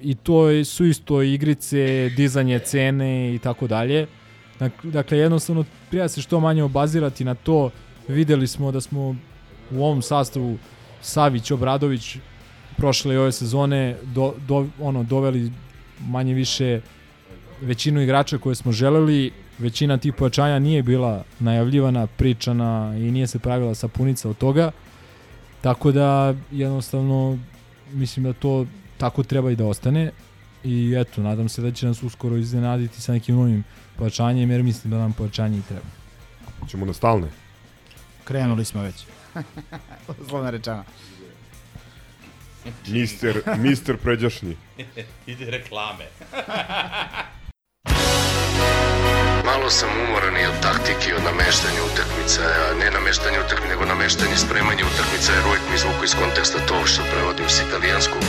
I 0.00 0.14
to 0.14 0.48
je- 0.48 0.64
su 0.64 0.84
isto 0.86 1.22
igrice, 1.22 1.78
dizanje 2.10 2.58
cene 2.58 3.34
i 3.34 3.38
tako 3.38 3.66
dalje. 3.66 4.06
Dak- 4.60 4.84
Dakle, 4.84 5.18
jednostavno 5.18 5.64
treba 5.90 6.08
se 6.08 6.22
što 6.22 6.40
manje 6.40 6.62
obazirati 6.62 7.24
na 7.24 7.34
to. 7.34 7.70
Videli 8.08 8.46
smo 8.46 8.72
da 8.72 8.80
smo 8.80 9.16
u 9.74 9.84
ovom 9.84 10.02
sastavu 10.02 10.58
Savić, 11.02 11.50
Obradović 11.50 12.16
prošle 12.76 13.14
i 13.14 13.18
ove 13.18 13.32
sezone 13.32 13.96
do, 14.02 14.34
do, 14.48 14.66
ono, 14.80 15.02
doveli 15.02 15.52
manje 16.00 16.34
više 16.34 16.80
većinu 17.60 18.00
igrača 18.00 18.38
koje 18.38 18.54
smo 18.54 18.72
želeli, 18.72 19.32
većina 19.58 19.98
tih 19.98 20.14
pojačanja 20.14 20.58
nije 20.58 20.82
bila 20.82 21.24
najavljivana, 21.38 22.06
pričana 22.06 22.94
i 22.98 23.10
nije 23.10 23.26
se 23.26 23.38
pravila 23.38 23.74
sapunica 23.74 24.28
od 24.30 24.38
toga. 24.38 24.70
Tako 25.60 25.92
da 25.92 26.34
jednostavno 26.50 27.38
mislim 27.92 28.24
da 28.24 28.32
to 28.32 28.66
tako 28.98 29.22
treba 29.22 29.50
i 29.50 29.56
da 29.56 29.66
ostane. 29.66 30.10
I 30.64 30.94
eto, 30.96 31.22
nadam 31.22 31.48
se 31.48 31.62
da 31.62 31.72
će 31.72 31.86
nas 31.86 32.02
uskoro 32.02 32.36
iznenaditi 32.36 33.00
sa 33.00 33.12
nekim 33.12 33.36
novim 33.36 33.64
pojačanjem, 33.96 34.50
jer 34.50 34.62
mislim 34.62 34.90
da 34.90 34.98
nam 34.98 35.12
pojačanje 35.12 35.58
i 35.58 35.62
treba. 35.62 35.86
Ćemo 36.68 36.86
na 36.86 36.92
stalne. 36.92 37.28
Krenuli 38.24 38.64
smo 38.64 38.82
već. 38.82 39.13
Uslovno 40.22 40.50
rečeno. 40.50 40.84
Mister, 42.86 43.42
mister 43.58 43.96
pređašnji. 43.96 44.56
Ide 45.26 45.50
reklame. 45.50 46.04
Malo 49.44 49.70
sam 49.70 49.88
umoran 50.08 50.36
i 50.36 50.46
od 50.46 50.60
taktike 50.62 51.10
i 51.10 51.14
od 51.14 51.22
nameštanja 51.24 51.80
utakmica, 51.92 52.42
a 52.42 52.74
ne 52.80 52.90
nameštanje 52.90 53.38
utakmica, 53.46 53.68
nego 53.68 53.84
nameštanje 53.84 54.36
spremanja 54.36 54.84
utakmica, 54.92 55.32
jer 55.32 55.46
uvijek 55.46 55.62
mi 55.68 55.74
izvuku 55.74 56.04
iz 56.04 56.14
konteksta 56.14 56.58
to 56.68 56.86
što 56.86 57.02
prevodim 57.12 57.48
s 57.48 57.62
italijanskog. 57.68 58.22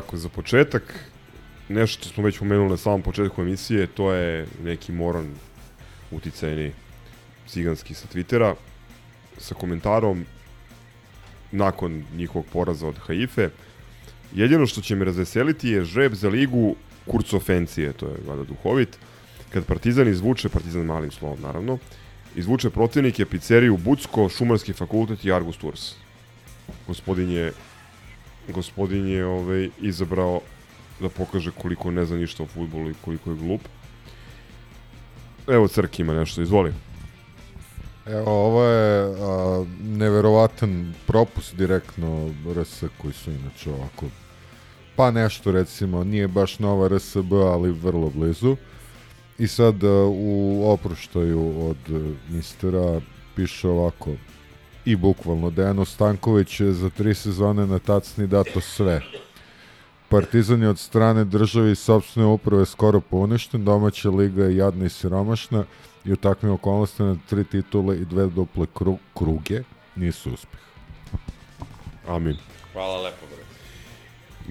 Ovako, 0.00 0.16
za 0.16 0.28
početak, 0.28 0.82
nešto 1.68 2.04
što 2.04 2.14
smo 2.14 2.24
već 2.24 2.38
pomenuli 2.38 2.70
na 2.70 2.76
samom 2.76 3.02
početku 3.02 3.42
emisije, 3.42 3.86
to 3.86 4.12
je 4.12 4.46
neki 4.64 4.92
moron 4.92 5.34
uticajni 6.10 6.72
ciganski 7.46 7.94
sa 7.94 8.06
Twittera 8.14 8.54
sa 9.38 9.54
komentarom 9.54 10.24
nakon 11.52 12.04
njihovog 12.16 12.46
poraza 12.52 12.88
od 12.88 12.98
Haife. 12.98 13.50
Jedino 14.34 14.66
što 14.66 14.80
će 14.80 14.96
me 14.96 15.04
razveseliti 15.04 15.68
je 15.68 15.84
žreb 15.84 16.14
za 16.14 16.28
ligu 16.28 16.76
kurcofencije, 17.06 17.92
to 17.92 18.06
je 18.06 18.16
vada 18.26 18.44
duhovit, 18.44 18.96
kad 19.52 19.64
Partizan 19.64 20.08
izvuče, 20.08 20.48
Partizan 20.48 20.86
malim 20.86 21.10
slovom 21.10 21.40
naravno, 21.42 21.78
izvuče 22.36 22.70
protivnike 22.70 23.26
pizzeriju 23.26 23.76
Bucko, 23.76 24.28
Šumarski 24.28 24.72
fakultet 24.72 25.24
i 25.24 25.32
Argus 25.32 25.56
Tours. 25.56 25.92
Gospodin 26.86 27.30
je 27.30 27.52
gospodin 28.48 29.08
je 29.08 29.26
ovaj, 29.26 29.68
izabrao 29.80 30.40
da 31.00 31.08
pokaže 31.08 31.50
koliko 31.50 31.90
ne 31.90 32.04
zna 32.04 32.16
ništa 32.16 32.42
o 32.42 32.46
futbolu 32.46 32.90
i 32.90 32.94
koliko 33.04 33.30
je 33.30 33.36
glup. 33.36 33.60
Evo 35.48 35.68
Crk 35.68 35.98
ima 35.98 36.14
nešto, 36.14 36.42
izvoli. 36.42 36.72
Evo, 38.06 38.30
ovo 38.30 38.64
je 38.64 39.04
a, 39.04 39.64
neverovatan 39.80 40.94
propust 41.06 41.56
direktno 41.56 42.30
RS 42.54 42.84
koji 42.98 43.12
su 43.12 43.30
inače 43.30 43.70
ovako 43.70 44.06
pa 45.00 45.10
nešto 45.10 45.52
recimo, 45.52 46.04
nije 46.04 46.28
baš 46.28 46.58
nova 46.58 46.88
RSB, 46.88 47.32
ali 47.32 47.72
vrlo 47.72 48.10
blizu. 48.10 48.56
I 49.38 49.46
sad 49.46 49.84
a, 49.84 50.04
u 50.06 50.62
oproštaju 50.70 51.68
od 51.70 51.76
a, 51.88 52.14
mistera 52.28 53.00
piše 53.36 53.68
ovako 53.68 54.10
i 54.84 54.96
bukvalno 54.96 55.50
Dejano 55.50 55.84
Stanković 55.84 56.60
je 56.60 56.72
za 56.72 56.90
tri 56.90 57.14
sezone 57.14 57.66
na 57.66 57.78
tacni 57.78 58.26
dato 58.26 58.60
sve. 58.60 59.00
Partizan 60.08 60.62
je 60.62 60.68
od 60.68 60.78
strane 60.78 61.24
države 61.24 61.72
i 61.72 61.74
sobstvene 61.74 62.28
uprave 62.28 62.66
skoro 62.66 63.00
pouništen, 63.00 63.64
domaća 63.64 64.10
liga 64.10 64.44
je 64.44 64.56
jadna 64.56 64.84
i 64.84 64.88
siromašna 64.88 65.64
i 66.04 66.12
u 66.12 66.16
takvim 66.16 66.52
okolnostima 66.52 67.08
na 67.08 67.16
tri 67.28 67.44
titule 67.44 67.96
i 67.96 68.04
dve 68.04 68.26
duple 68.26 68.66
kru, 68.74 68.98
kruge 69.14 69.62
nisu 69.96 70.32
uspeh. 70.32 70.60
Amin. 72.08 72.36
Hvala 72.72 73.02
lepo, 73.02 73.26
bre. 73.26 73.44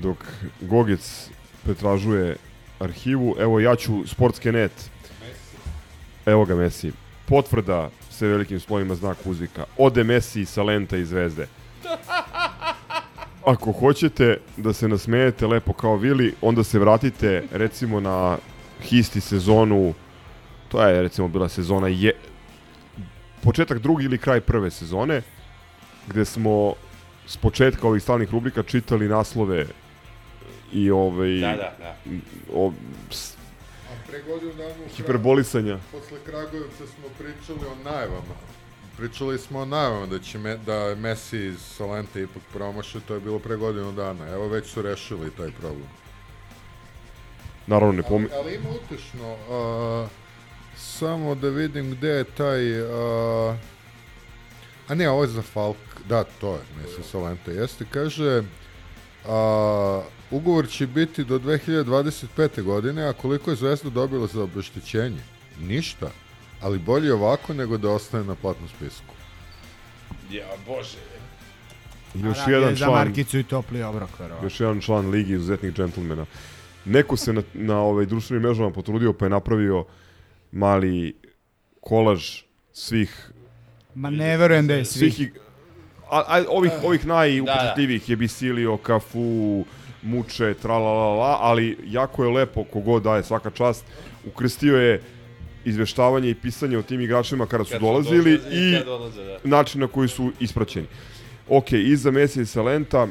Dok 0.01 0.17
Gogec 0.61 1.29
pretražuje 1.63 2.35
arhivu, 2.79 3.35
evo 3.39 3.59
ja 3.59 3.75
ću 3.75 4.07
sportske 4.07 4.51
net. 4.51 4.89
Evo 6.25 6.45
ga 6.45 6.55
Messi. 6.55 6.91
Potvrda 7.25 7.89
sve 8.19 8.27
velikim 8.27 8.59
slovima 8.59 8.95
znak 8.95 9.17
uzvika. 9.25 9.65
Ode 9.77 10.03
Messi 10.03 10.45
sa 10.45 10.63
lenta 10.63 10.97
i 10.97 11.05
zvezde. 11.05 11.47
Ako 13.51 13.71
hoćete 13.71 14.37
da 14.57 14.73
se 14.73 14.87
nasmejete 14.87 15.47
lepo 15.47 15.73
kao 15.73 15.95
Vili, 15.95 16.33
onda 16.41 16.63
se 16.63 16.79
vratite 16.79 17.43
recimo 17.51 17.99
na 17.99 18.37
histi 18.81 19.21
sezonu, 19.21 19.93
to 20.69 20.83
je 20.83 21.01
recimo 21.01 21.27
bila 21.27 21.49
sezona 21.49 21.87
je, 21.87 22.11
početak 23.41 23.79
drugi 23.79 24.05
ili 24.05 24.17
kraj 24.17 24.41
prve 24.41 24.71
sezone, 24.71 25.21
gde 26.07 26.25
smo 26.25 26.73
s 27.27 27.37
početka 27.37 27.87
ovih 27.87 28.03
stalnih 28.03 28.31
rubrika 28.31 28.63
čitali 28.63 29.07
naslove 29.07 29.65
i 30.73 30.91
ovaj 30.91 31.39
Da, 31.39 31.47
da, 31.47 31.73
da. 31.79 31.95
O, 32.53 32.73
s, 33.11 33.38
pre 34.09 34.21
godinu 34.21 34.53
dana 34.53 34.73
u 34.85 34.95
Hiperbolisanja. 34.95 35.79
Posle 35.91 36.17
Kragujevca 36.25 36.87
smo 36.87 37.07
pričali 37.17 37.59
o 37.71 37.83
najavama. 37.83 38.35
Pričali 38.97 39.39
smo 39.39 39.59
o 39.59 39.65
najavama 39.65 40.05
da 40.05 40.19
će 40.19 40.37
me, 40.37 40.57
da 40.57 40.95
Messi 40.95 41.37
iz 41.37 41.61
Salenta 41.61 42.19
ipak 42.19 42.41
promaše, 42.53 42.99
to 42.99 43.13
je 43.13 43.19
bilo 43.19 43.39
pre 43.39 43.55
godinu 43.55 43.91
dana. 43.91 44.27
Evo 44.33 44.47
već 44.47 44.67
su 44.67 44.81
rešili 44.81 45.31
taj 45.37 45.51
problem. 45.51 45.87
naravno 47.67 47.93
ne 47.93 48.03
pom... 48.03 48.27
Ali, 48.33 48.41
ali 48.41 48.55
ima 48.55 48.69
utešno. 48.69 49.35
A, 49.49 50.07
samo 50.77 51.35
da 51.35 51.49
vidim 51.49 51.91
gde 51.91 52.09
je 52.09 52.23
taj... 52.23 52.81
A, 52.81 53.57
a 54.87 54.95
ne, 54.95 55.09
ovo 55.09 55.23
je 55.23 55.27
za 55.27 55.41
Falk. 55.41 55.77
Da, 56.09 56.23
to 56.23 56.53
je 56.53 56.61
Messi 56.77 57.09
Salenta. 57.11 57.51
Jeste, 57.51 57.85
kaže... 57.91 58.43
A, 59.27 60.01
ugovor 60.31 60.67
će 60.67 60.87
biti 60.87 61.23
do 61.23 61.39
2025. 61.39 62.27
godine, 62.61 63.03
a 63.03 63.13
koliko 63.13 63.49
je 63.49 63.55
Zvezda 63.55 63.89
dobila 63.89 64.27
za 64.27 64.43
obeštećenje? 64.43 65.21
Ništa. 65.59 66.11
Ali 66.61 66.79
bolje 66.79 67.13
ovako 67.13 67.53
nego 67.53 67.77
da 67.77 67.89
ostane 67.89 68.23
na 68.23 68.35
platnom 68.35 68.69
spisku. 68.69 69.13
Ja, 70.31 70.45
bože. 70.67 70.97
Još 72.15 72.37
A 72.37 72.45
da, 72.45 72.51
jedan 72.51 72.69
je 72.69 72.75
Za 72.75 72.85
član, 72.85 72.93
Markicu 72.97 73.37
i 73.39 73.43
topli 73.43 73.83
obrok, 73.83 74.19
verovatno. 74.19 74.45
još 74.45 74.59
jedan 74.59 74.81
član 74.81 75.09
Ligi 75.09 75.33
izuzetnih 75.33 75.73
džentlmena. 75.73 76.25
Neko 76.85 77.17
se 77.17 77.33
na, 77.33 77.43
na 77.53 77.77
ovaj 77.77 78.05
društvenim 78.05 78.43
mrežama 78.43 78.71
potrudio 78.71 79.13
pa 79.13 79.25
je 79.25 79.29
napravio 79.29 79.85
mali 80.51 81.15
kolaž 81.81 82.41
svih 82.73 83.31
Ma 83.95 84.09
ne 84.09 84.37
verujem 84.37 84.67
da 84.67 84.73
je 84.73 84.85
svih 84.85 85.13
svi. 85.13 85.25
ig- 85.25 85.37
a, 86.11 86.23
a, 86.27 86.43
ovih 86.49 86.71
ovih 86.83 87.05
najupečatljivijih 87.05 88.09
je 88.09 88.15
Bisilio, 88.15 88.77
Kafu, 88.77 89.65
Muče, 90.01 90.53
tralalala, 90.53 91.37
ali 91.41 91.77
jako 91.87 92.23
je 92.23 92.31
lepo 92.31 92.63
kogod 92.63 93.03
daje 93.03 93.23
svaka 93.23 93.49
čast. 93.49 93.85
Ukrstio 94.27 94.77
je 94.77 95.01
izveštavanje 95.65 96.29
i 96.29 96.35
pisanje 96.35 96.77
o 96.77 96.81
tim 96.81 97.01
igračima 97.01 97.45
kada 97.45 97.63
su 97.63 97.71
Kad 97.71 97.79
su 97.79 97.85
dolazili 97.85 98.39
i 98.51 98.83
dolaze, 98.85 99.23
da. 99.23 99.37
način 99.43 99.81
na 99.81 99.87
koji 99.87 100.07
su 100.09 100.31
ispraćeni. 100.39 100.87
Ok, 101.49 101.71
iza 101.71 102.11
Mesija 102.11 102.43
i 102.43 102.45
Salenta, 102.45 103.07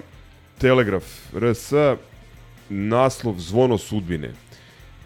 Telegraf, 0.58 1.04
RS, 1.34 1.72
naslov 2.68 3.34
Zvono 3.38 3.78
sudbine. 3.78 4.32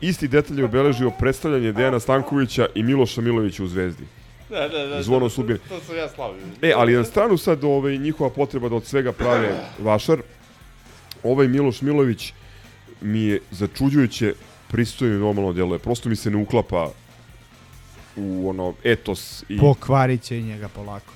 Isti 0.01 0.29
detalj 0.29 0.59
je 0.59 0.65
obeležio 0.65 1.11
predstavljanje 1.11 1.73
Dejana 1.73 2.01
Stankovića 2.01 2.67
i 2.75 2.83
Miloša 2.83 3.21
Milovića 3.21 3.65
u 3.65 3.67
Zvezdi. 3.67 4.05
Da, 4.51 4.69
da, 4.69 4.87
da. 4.87 5.03
Zvono 5.03 5.27
to- 5.27 5.31
sudbine. 5.31 5.59
To 5.69 5.81
sam 5.81 5.97
ja 5.97 6.09
slavio. 6.09 6.43
E, 6.63 6.73
ali 6.77 6.93
na 6.97 7.05
stranu 7.05 7.37
sad 7.39 7.65
ovaj, 7.65 7.99
njihova 7.99 8.31
potreba 8.31 8.69
da 8.69 8.75
od 8.75 8.85
svega 8.85 9.13
prave 9.13 9.55
vašar, 9.79 10.19
ovaj 11.25 11.49
Miloš 11.49 11.83
Milović 11.83 12.33
mi 13.01 13.21
je 13.21 13.41
začuđujuće 13.51 14.35
pristojno 14.69 15.15
i 15.17 15.21
normalno 15.21 15.53
djeluje. 15.53 15.79
Prosto 15.79 16.09
mi 16.09 16.17
se 16.17 16.31
ne 16.31 16.37
uklapa 16.37 16.91
u 18.17 18.49
ono 18.49 18.75
etos 18.85 19.45
i 19.49 19.59
Pokvarit 19.59 20.23
će 20.23 20.39
i 20.39 20.43
njega 20.43 20.69
polako. 20.69 21.13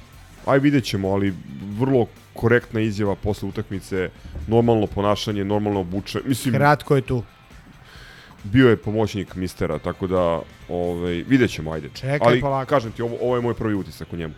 aj 0.47 0.59
vidjet 0.59 0.85
ćemo, 0.85 1.09
ali 1.09 1.35
vrlo 1.71 2.07
korektna 2.33 2.81
izjava 2.81 3.15
posle 3.15 3.49
utakmice, 3.49 4.11
normalno 4.47 4.87
ponašanje, 4.87 5.45
normalno 5.45 5.81
obuče. 5.81 6.21
Mislim, 6.25 6.55
Kratko 6.55 6.97
je 6.97 7.03
tu. 7.03 7.23
bio 8.45 8.69
je 8.71 8.77
pomoćnik 8.77 9.35
mistera, 9.35 9.79
tako 9.79 10.07
da 10.07 10.41
ovaj, 10.69 11.25
vidjet 11.29 11.51
ćemo, 11.51 11.73
ajde. 11.73 11.89
Čekaj 11.95 12.19
ali, 12.23 12.41
polako. 12.41 12.69
kažem 12.69 12.93
ti, 12.93 13.03
ovo, 13.03 13.17
ovo 13.21 13.37
je 13.37 13.43
moj 13.43 13.55
prvi 13.55 13.75
utisak 13.75 14.13
o 14.13 14.17
njemu. 14.17 14.35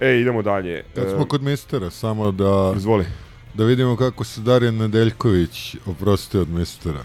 E, 0.00 0.20
idemo 0.20 0.42
dalje. 0.42 0.84
Kad 0.94 1.06
E, 1.06 1.10
smo 1.10 1.24
kod 1.24 1.42
mistera, 1.42 1.90
samo 1.90 2.32
da... 2.32 2.72
Izvoli. 2.76 3.04
Da 3.54 3.64
vidimo 3.64 3.96
kako 3.96 4.24
se 4.24 4.40
Darjan 4.40 4.76
Nedeljković 4.76 5.76
oprosti 5.86 6.38
od 6.38 6.48
mistera. 6.48 7.04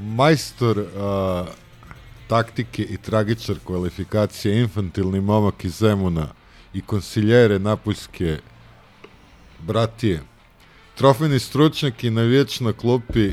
Majstor 0.00 0.84
a, 0.96 1.44
taktike 2.28 2.82
i 2.82 2.96
tragičar 2.96 3.56
kvalifikacije, 3.64 4.60
infantilni 4.60 5.20
momak 5.20 5.64
iz 5.64 5.72
Zemuna 5.72 6.28
i 6.74 6.80
konsiljere 6.80 7.58
Napuljske 7.58 8.38
bratije. 9.58 10.22
Trofejni 10.94 11.38
stručnjak 11.38 12.04
i 12.04 12.10
na 12.10 12.72
klupi 12.72 13.32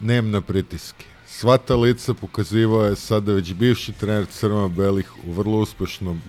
nem 0.00 0.30
na 0.30 0.40
pritiske. 0.40 1.04
Sva 1.26 1.58
ta 1.58 1.76
lica 1.76 2.14
pokazivao 2.14 2.84
je 2.84 2.96
sada 2.96 3.32
već 3.32 3.52
bivši 3.54 3.92
trener 3.92 4.26
Crveno-Belih 4.26 5.10
u 5.26 5.32
vrlo 5.32 5.58
uspešnom 5.58 6.22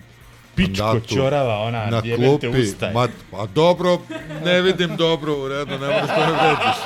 Pičko 0.55 0.83
mandatu 0.85 1.15
ćorava, 1.15 1.59
ona, 1.59 1.85
na 1.85 2.01
klupi. 2.01 2.47
ustaj. 2.47 2.93
Ma, 2.93 3.07
a 3.33 3.45
dobro, 3.45 4.01
ne 4.45 4.61
vidim 4.61 4.95
dobro 4.95 5.39
u 5.41 5.47
redu, 5.47 5.71
ne 5.71 5.87
moraš 5.87 6.07
da 6.07 6.17
me 6.17 6.31
vređaš. 6.31 6.77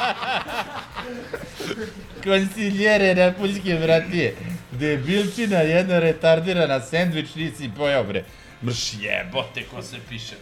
Konsiljere 2.23 3.15
na 3.15 3.33
puljske 3.33 3.75
vratije. 3.75 4.35
Debilčina, 4.71 5.57
jedna 5.57 5.99
retardirana 5.99 6.81
sendvič 6.81 7.35
nisi 7.35 7.69
pojao 7.77 8.03
bre. 8.03 8.23
Mrš 8.63 8.93
jebote 8.93 9.63
ko 9.63 9.81
se 9.81 9.97
piše. 10.09 10.35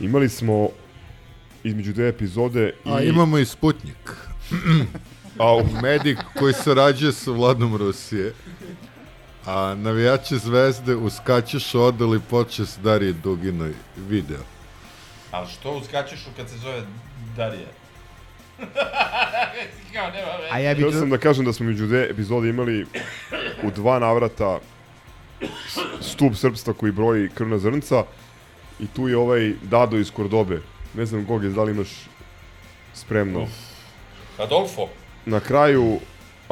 Imali 0.00 0.28
smo 0.28 0.68
između 1.64 1.92
dve 1.92 2.08
epizode 2.08 2.74
i... 2.84 2.90
A 2.90 3.02
imamo 3.02 3.38
i 3.38 3.44
Sputnik. 3.44 4.10
Au. 5.38 5.66
Medik 5.82 6.18
koji 6.38 6.52
sarađuje 6.52 7.12
sa 7.12 7.30
vladom 7.30 7.76
Rusije. 7.76 8.32
A 9.46 9.74
navijači 9.74 10.38
zvezde 10.38 10.94
uskačeš 10.96 11.74
odali 11.74 12.20
počest 12.20 12.80
Darije 12.80 13.12
Duginoj 13.14 13.72
video. 13.98 14.40
Ali 15.30 15.48
što 15.48 15.72
uskačeš 15.72 16.20
u 16.22 16.36
kad 16.36 16.48
se 16.48 16.56
zove 16.56 16.82
Darija? 17.36 17.66
Kao 19.92 20.10
nema. 20.10 20.28
A 20.50 20.58
ja 20.58 20.74
bi 20.74 20.80
Htio 20.80 20.90
tu- 20.90 20.98
sam 20.98 21.10
da 21.10 21.18
kažem 21.18 21.44
da 21.44 21.52
smo 21.52 21.66
među 21.66 21.86
dve 21.86 22.06
epizode 22.10 22.48
imali 22.48 22.86
u 23.62 23.70
dva 23.70 23.98
navrata 23.98 24.58
s- 25.40 26.06
stup 26.06 26.36
srpstva 26.36 26.72
koji 26.74 26.92
broji 26.92 27.28
krvna 27.28 27.58
zrnca 27.58 28.04
i 28.80 28.86
tu 28.86 29.08
je 29.08 29.16
ovaj 29.16 29.52
Dado 29.62 29.96
iz 29.96 30.10
Kordobe. 30.10 30.60
Ne 30.94 31.06
znam 31.06 31.26
kog 31.26 31.44
je, 31.44 31.50
da 31.50 31.62
li 31.62 31.70
imaš 31.70 31.88
spremno. 32.94 33.46
Adolfo. 34.38 34.88
Na 35.26 35.40
kraju 35.40 35.98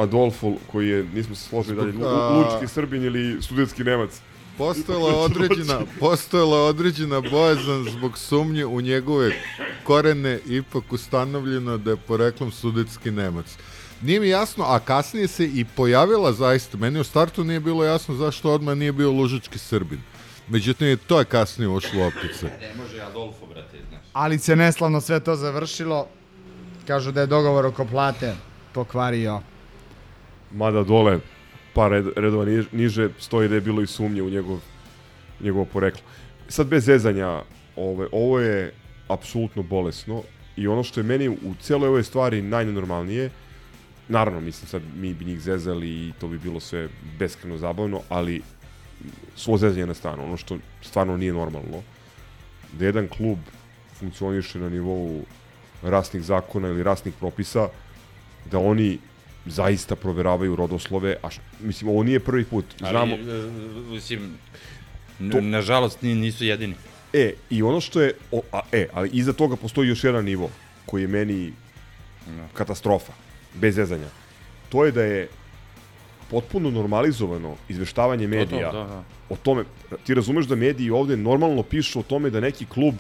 Adolfo, 0.01 0.53
koji 0.73 0.89
je, 0.89 1.05
nismo 1.15 1.35
se 1.35 1.49
složili 1.49 1.77
dalje, 1.77 2.05
lučki 2.35 2.67
srbin 2.75 3.05
ili 3.05 3.43
studentski 3.43 3.85
nemac. 3.85 4.11
Postojala 4.59 5.17
određena, 5.27 5.81
postojala 6.01 6.65
određena 6.65 7.21
bojazan 7.21 7.85
zbog 7.85 8.19
sumnje 8.19 8.67
u 8.67 8.81
njegove 8.81 9.33
korene, 9.85 10.39
ipak 10.47 10.93
ustanovljeno 10.93 11.79
da 11.79 11.91
je 11.91 11.97
poreklom 11.97 12.53
sudetski 12.53 13.11
Nemac. 13.11 13.47
Nije 14.03 14.21
mi 14.21 14.29
jasno, 14.29 14.65
a 14.65 14.79
kasnije 14.79 15.29
se 15.29 15.45
i 15.45 15.65
pojavila 15.77 16.33
zaista, 16.33 16.77
meni 16.77 17.01
u 17.01 17.05
startu 17.05 17.45
nije 17.45 17.61
bilo 17.61 17.85
jasno 17.85 18.15
zašto 18.15 18.53
odmah 18.53 18.77
nije 18.77 18.93
bio 18.93 19.11
lužički 19.11 19.59
Srbin. 19.59 20.01
Međutim, 20.49 20.99
to 21.07 21.19
je 21.19 21.25
kasnije 21.25 21.69
ušlo 21.69 22.01
u 22.01 22.07
optice. 22.07 22.47
Ne 22.61 22.75
može 22.83 23.01
Adolfo, 23.01 23.47
brate, 23.47 23.79
znaš. 23.89 24.01
Ali 24.13 24.39
se 24.39 24.57
neslavno 24.57 25.01
sve 25.01 25.21
to 25.21 25.37
završilo. 25.37 26.07
Kažu 26.87 27.13
da 27.13 27.21
je 27.21 27.27
dogovor 27.27 27.67
oko 27.67 27.85
plate 27.85 28.35
pokvario. 28.73 29.41
Mada 30.51 30.83
dole, 30.83 31.19
par 31.75 31.91
red, 31.91 32.07
redova 32.17 32.45
niže, 32.73 33.09
stoji 33.19 33.49
da 33.49 33.55
je 33.55 33.61
bilo 33.61 33.83
i 33.83 33.87
sumnje 33.87 34.23
u 34.23 34.31
njegov, 34.31 34.61
njegovo 35.41 35.65
poreklo. 35.65 36.03
Sad 36.49 36.67
bez 36.67 36.85
zezanja, 36.85 37.43
ove, 37.77 38.07
ovo 38.13 38.41
je 38.41 38.73
apsolutno 39.09 39.63
bolesno 39.63 40.23
i 40.57 40.67
ono 40.67 40.83
što 40.83 41.01
je 41.01 41.05
meni 41.05 41.29
u 41.29 41.55
celoj 41.61 41.89
ovoj 41.89 42.03
stvari 42.03 42.43
najnenormalnije, 42.43 43.31
naravno, 44.09 44.41
mislim 44.41 44.69
sad 44.69 44.83
mi 44.97 45.15
bi 45.15 45.25
njih 45.25 45.41
zezali 45.41 45.89
i 45.89 46.13
to 46.21 46.29
bi 46.29 46.39
bilo 46.39 46.61
sve 46.61 46.89
beskreno 47.19 47.57
zabavno, 47.59 48.01
ali 48.09 48.43
svo 49.37 49.57
zezanje 49.57 49.87
na 49.87 49.95
stranu, 49.95 50.25
ono 50.25 50.37
što 50.37 50.59
stvarno 50.83 51.17
nije 51.17 51.33
normalno, 51.33 51.83
da 52.73 52.85
jedan 52.85 53.09
klub 53.09 53.39
funkcioniše 53.95 54.59
na 54.59 54.69
nivou 54.69 55.25
rasnih 55.83 56.23
zakona 56.23 56.69
ili 56.69 56.83
rasnih 56.83 57.15
propisa, 57.19 57.69
da 58.51 58.59
oni 58.59 58.99
zaista 59.47 59.97
proveravaju 59.97 60.57
rodoslove, 60.57 61.17
a 61.23 61.31
š, 61.31 61.41
mislim, 61.61 61.91
ovo 61.91 62.03
nije 62.03 62.21
prvi 62.21 62.45
put. 62.45 62.65
Znamo, 62.79 63.15
Ali, 63.15 63.39
e, 63.39 63.51
mislim, 63.91 64.31
To- 65.33 65.41
nažalost 65.41 66.03
ni- 66.03 66.15
nisu 66.15 66.45
jedini. 66.45 66.75
E, 67.13 67.33
i 67.51 67.63
ono 67.63 67.81
što 67.81 68.01
je, 68.01 68.15
o, 68.33 68.43
a, 68.53 68.61
e, 68.73 68.87
ali 68.93 69.11
iza 69.13 69.33
toga 69.33 69.57
postoji 69.57 69.89
još 69.89 70.05
jedan 70.05 70.25
nivo 70.25 70.51
koji 70.87 71.03
je 71.03 71.09
meni 71.09 71.53
katastrofa, 72.55 73.13
bez 73.55 73.75
zezanja. 73.75 74.07
To 74.69 74.85
je 74.85 74.93
da 74.93 75.03
je 75.03 75.29
potpuno 76.31 76.71
normalizovano 76.71 77.57
izveštavanje 77.69 78.27
To, 78.27 78.31
to, 78.31 78.37
medija 78.39 78.73
da, 78.73 78.79
da. 78.79 79.05
o 79.29 79.37
tome, 79.37 79.65
ti 80.07 80.15
razumeš 80.15 80.47
da 80.47 80.55
mediji 80.55 80.91
ovde 80.91 81.17
normalno 81.17 81.63
pišu 81.63 82.01
o 82.01 82.03
tome 82.03 82.31
da 82.31 82.41
neki 82.41 82.67
klub 82.67 82.95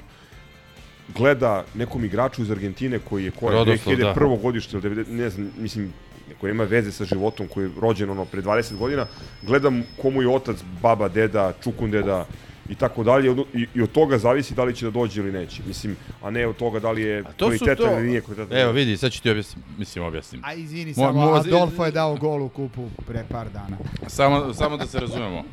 gleda 1.15 1.65
nekom 1.75 2.05
igraču 2.05 2.43
iz 2.43 2.51
Argentine 2.51 2.99
koji 2.99 3.25
je 3.25 3.31
koja 3.31 3.55
Rodoslov, 3.55 3.97
da. 3.97 4.15
2001. 4.15 4.43
godište 4.43 4.77
ili 4.77 4.83
90, 4.97 5.09
ne 5.09 5.31
znam, 5.31 5.51
mislim, 5.59 5.93
koji 6.41 6.53
nema 6.53 6.65
veze 6.65 6.93
sa 6.93 7.05
životom, 7.05 7.49
koji 7.49 7.65
je 7.65 7.71
rođen 7.81 8.11
ono 8.11 8.25
pre 8.25 8.43
20 8.43 8.77
godina, 8.77 9.07
gledam 9.43 9.83
komu 10.03 10.23
je 10.23 10.29
otac, 10.29 10.57
baba, 10.83 11.09
deda, 11.09 11.53
čukundeda 11.63 12.27
i 12.71 12.75
tako 12.75 13.05
dalje 13.05 13.35
i, 13.55 13.67
i 13.75 13.83
od 13.83 13.93
toga 13.93 14.19
zavisi 14.19 14.55
da 14.55 14.65
li 14.65 14.75
će 14.75 14.85
da 14.85 14.91
dođe 14.91 15.21
ili 15.21 15.33
neće. 15.33 15.63
Mislim, 15.67 15.97
a 16.23 16.31
ne 16.31 16.47
od 16.47 16.57
toga 16.57 16.81
da 16.81 16.91
li 16.91 17.03
je 17.03 17.25
kvalitetan 17.39 17.77
to... 17.77 17.93
ili 17.93 18.09
nije 18.09 18.21
kvalitetan. 18.21 18.59
Evo 18.59 18.73
vidi, 18.73 18.97
sad 18.97 19.13
ću 19.13 19.23
ti 19.23 19.31
objasnim, 19.31 19.65
mislim 19.79 20.05
objasnim. 20.05 20.43
A 20.45 20.55
izvini 20.55 20.95
Mo- 20.95 20.95
samo, 20.95 21.21
mo- 21.21 21.41
Adolfo 21.41 21.85
je 21.85 21.91
dao 21.91 22.17
gol 22.17 22.43
u 22.43 22.49
kupu 22.49 22.89
pre 23.07 23.25
par 23.29 23.51
dana. 23.51 23.77
Samo, 24.07 24.55
samo 24.55 24.77
da 24.77 24.87
se 24.87 25.01
razumemo. 25.01 25.45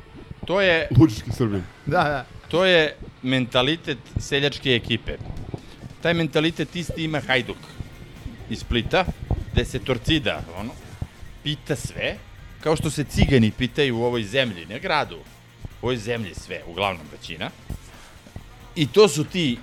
To 0.45 0.61
je... 0.61 0.87
Lučički 0.99 1.31
Srbin. 1.31 1.63
Da, 1.85 2.03
da. 2.03 2.25
To 2.47 2.65
je 2.65 2.95
mentalitet 3.23 3.97
seljačke 4.19 4.69
ekipe. 4.69 5.17
Taj 6.01 6.13
mentalitet 6.13 6.75
isti 6.75 7.03
ima 7.03 7.19
Hajduk 7.19 7.57
iz 8.49 8.59
Splita, 8.59 9.05
gde 9.53 9.65
se 9.65 9.79
Torcida, 9.79 10.41
ono, 10.59 10.71
pita 11.43 11.75
sve, 11.75 12.17
kao 12.63 12.75
što 12.75 12.89
se 12.89 13.03
cigani 13.03 13.51
pitaju 13.51 13.97
u 13.97 14.03
ovoj 14.03 14.23
zemlji, 14.23 14.65
ne 14.65 14.79
gradu, 14.79 15.17
u 15.81 15.85
ovoj 15.85 15.97
zemlji 15.97 16.33
sve, 16.35 16.61
uglavnom 16.67 17.05
većina. 17.11 17.49
I 18.75 18.87
to 18.87 19.07
su 19.07 19.23
ti, 19.23 19.57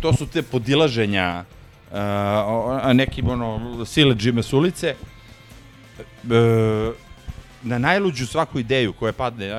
to 0.00 0.12
su 0.12 0.26
te 0.26 0.42
podilaženja 0.42 1.44
uh, 1.90 2.92
nekim 2.92 3.28
ono, 3.28 3.84
sileđima 3.84 4.42
s 4.42 4.52
ulice, 4.52 4.94
e, 6.30 6.92
na 7.62 7.78
najluđu 7.78 8.26
svaku 8.26 8.58
ideju 8.58 8.92
koja 8.92 9.12
padne, 9.12 9.46
ja, 9.46 9.56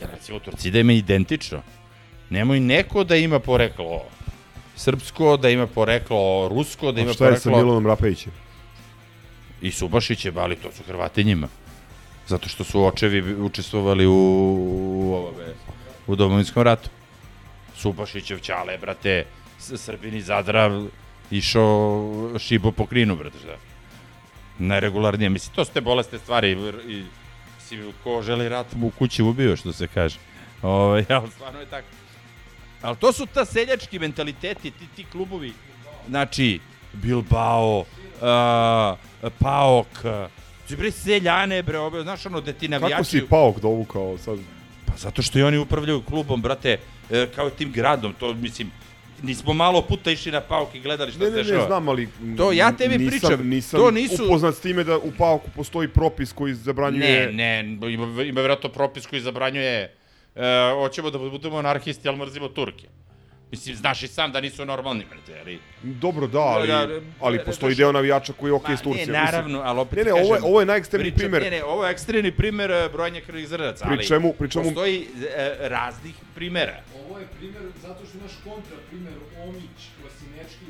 ja 0.00 0.08
recimo 0.12 0.38
Torcida 0.38 0.78
ima 0.78 0.92
identično. 0.92 1.62
Nemoj 2.30 2.60
neko 2.60 3.04
da 3.04 3.16
ima 3.16 3.40
poreklo 3.40 4.04
srpsko, 4.76 5.36
da 5.36 5.48
ima 5.48 5.66
poreklo 5.66 6.48
rusko, 6.48 6.92
da 6.92 7.00
A 7.00 7.04
ima 7.04 7.12
šta 7.12 7.26
je 7.26 7.36
sa 7.36 7.50
poreklo... 7.50 7.62
Milanom 7.64 7.86
Rapejićem? 7.86 8.32
I 9.62 9.70
Subašićem, 9.70 10.38
ali 10.38 10.56
to 10.56 10.72
su 10.72 10.82
Hrvatinjima. 10.86 11.48
Zato 12.28 12.48
što 12.48 12.64
su 12.64 12.84
očevi 12.84 13.34
učestvovali 13.34 14.06
u, 14.06 14.12
u, 14.12 15.14
ovome, 15.14 15.54
u 16.06 16.16
domovinskom 16.16 16.62
ratu. 16.62 16.90
Subašićev 17.76 18.38
ćale, 18.38 18.78
brate, 18.78 19.24
S- 19.58 19.72
Srbin 19.76 20.14
iz 20.14 20.26
Zadra 20.26 20.82
išao 21.30 22.12
šibo 22.38 22.72
po 22.72 22.86
krinu, 22.86 23.16
brate, 23.16 23.38
šta? 23.38 23.56
Najregularnije. 24.58 25.28
Mislim, 25.30 25.54
to 25.54 25.64
su 25.64 25.72
te 25.72 25.80
boleste 25.80 26.18
stvari. 26.18 26.50
I, 26.88 27.04
mislim, 27.56 27.92
ko 28.04 28.22
želi 28.22 28.48
rat 28.48 28.66
u 28.82 28.90
kući 28.98 29.22
ubio, 29.22 29.56
što 29.56 29.72
se 29.72 29.86
kaže. 29.86 30.18
Ove, 30.62 31.04
ali 31.20 31.30
stvarno 31.30 31.60
je 31.60 31.66
tako. 31.66 31.86
Ali 32.86 32.96
to 32.96 33.12
su 33.12 33.26
ta 33.26 33.44
seljački 33.44 33.98
mentaliteti, 33.98 34.70
ti, 34.70 34.84
ti 34.96 35.04
klubovi. 35.12 35.52
Znači, 36.08 36.60
Bilbao, 36.92 37.78
uh, 37.80 39.30
Paok, 39.38 39.86
uh, 40.70 40.78
bre 40.78 40.90
seljane, 40.90 41.62
bre, 41.62 41.78
ove, 41.78 42.02
znaš 42.02 42.26
ono, 42.26 42.40
da 42.40 42.52
ti 42.52 42.68
navijači... 42.68 42.92
Kako 42.92 43.04
si 43.04 43.26
Paok 43.30 43.60
dovukao 43.60 44.18
sad? 44.18 44.38
Pa 44.86 44.92
zato 44.96 45.22
što 45.22 45.38
i 45.38 45.42
oni 45.42 45.58
upravljaju 45.58 46.02
klubom, 46.02 46.42
brate, 46.42 46.78
e, 47.10 47.26
kao 47.34 47.50
tim 47.50 47.72
gradom, 47.72 48.14
to 48.20 48.34
mislim, 48.34 48.70
nismo 49.22 49.52
malo 49.52 49.82
puta 49.82 50.10
išli 50.10 50.32
na 50.32 50.40
Paok 50.40 50.74
i 50.74 50.80
gledali 50.80 51.12
šta 51.12 51.20
Ne, 51.20 51.26
se 51.26 51.30
ne, 51.30 51.36
ne, 51.36 51.42
dešava. 51.42 51.66
znam, 51.66 51.88
ali 51.88 52.08
To 52.36 52.52
ja 52.52 52.72
tebi 52.72 52.98
nisam, 52.98 53.20
pričam, 53.28 53.48
nisam 53.48 53.80
to 53.80 53.90
nisu... 53.90 54.24
upoznat 54.24 54.54
s 54.54 54.60
time 54.60 54.84
da 54.84 54.98
u 54.98 55.12
Pauku 55.18 55.50
postoji 55.56 55.88
propis 55.88 56.32
koji 56.32 56.54
zabranjuje... 56.54 57.32
Ne, 57.32 57.62
ne, 57.62 57.92
ima, 57.92 58.22
ima 58.22 58.40
vjerojatno 58.40 58.68
propis 58.68 59.06
koji 59.06 59.22
zabranjuje 59.22 59.94
e, 60.36 60.40
hoćemo 60.74 61.10
da 61.10 61.18
budemo 61.18 61.56
anarhisti, 61.58 62.08
ali 62.08 62.18
mrzimo 62.18 62.48
Turke. 62.48 62.86
Mislim, 63.50 63.76
znaš 63.76 64.02
i 64.02 64.08
sam 64.08 64.32
da 64.32 64.40
nisu 64.40 64.64
normalni, 64.64 65.04
brate, 65.04 65.40
ali... 65.40 65.58
Dobro, 65.82 66.26
da, 66.26 66.38
ali, 66.40 66.68
Da, 66.68 66.86
da, 66.86 67.00
ali 67.20 67.38
da, 67.38 67.44
postoji 67.44 67.74
deo 67.74 67.92
navijača 67.92 68.32
koji 68.32 68.50
je 68.50 68.54
okej 68.54 68.70
Ma, 68.70 68.76
s 68.76 68.82
Turcijom. 68.82 69.08
Ne, 69.08 69.22
naravno, 69.22 69.60
ali 69.60 69.80
opet 69.80 69.98
Ne, 69.98 70.04
ne, 70.04 70.12
ovo 70.12 70.22
je, 70.24 70.30
kažem, 70.30 70.44
ovo 70.44 70.60
je 70.60 70.66
najekstremniji 70.66 71.12
pričam- 71.12 71.18
primer. 71.20 71.42
Ne, 71.42 71.50
ne, 71.50 71.64
ovo 71.64 71.84
je 71.84 71.90
ekstremni 71.92 72.32
primer 72.32 72.70
e, 72.70 72.88
brojanja 72.92 73.20
Pri 73.26 73.46
ali 73.84 74.06
čemu- 74.06 74.32
pri 74.32 74.50
čemu- 74.50 74.64
postoji 74.64 75.06
e, 75.36 75.68
raznih 75.68 76.14
primera. 76.34 76.74
Ovo 77.00 77.18
je 77.18 77.26
primjer 77.38 77.62
zato 77.82 78.06
što 78.06 78.18
imaš 78.18 78.32
kontra 78.44 78.76
primjer 78.90 79.14
Omić, 79.48 79.78
Vasinečki. 80.04 80.66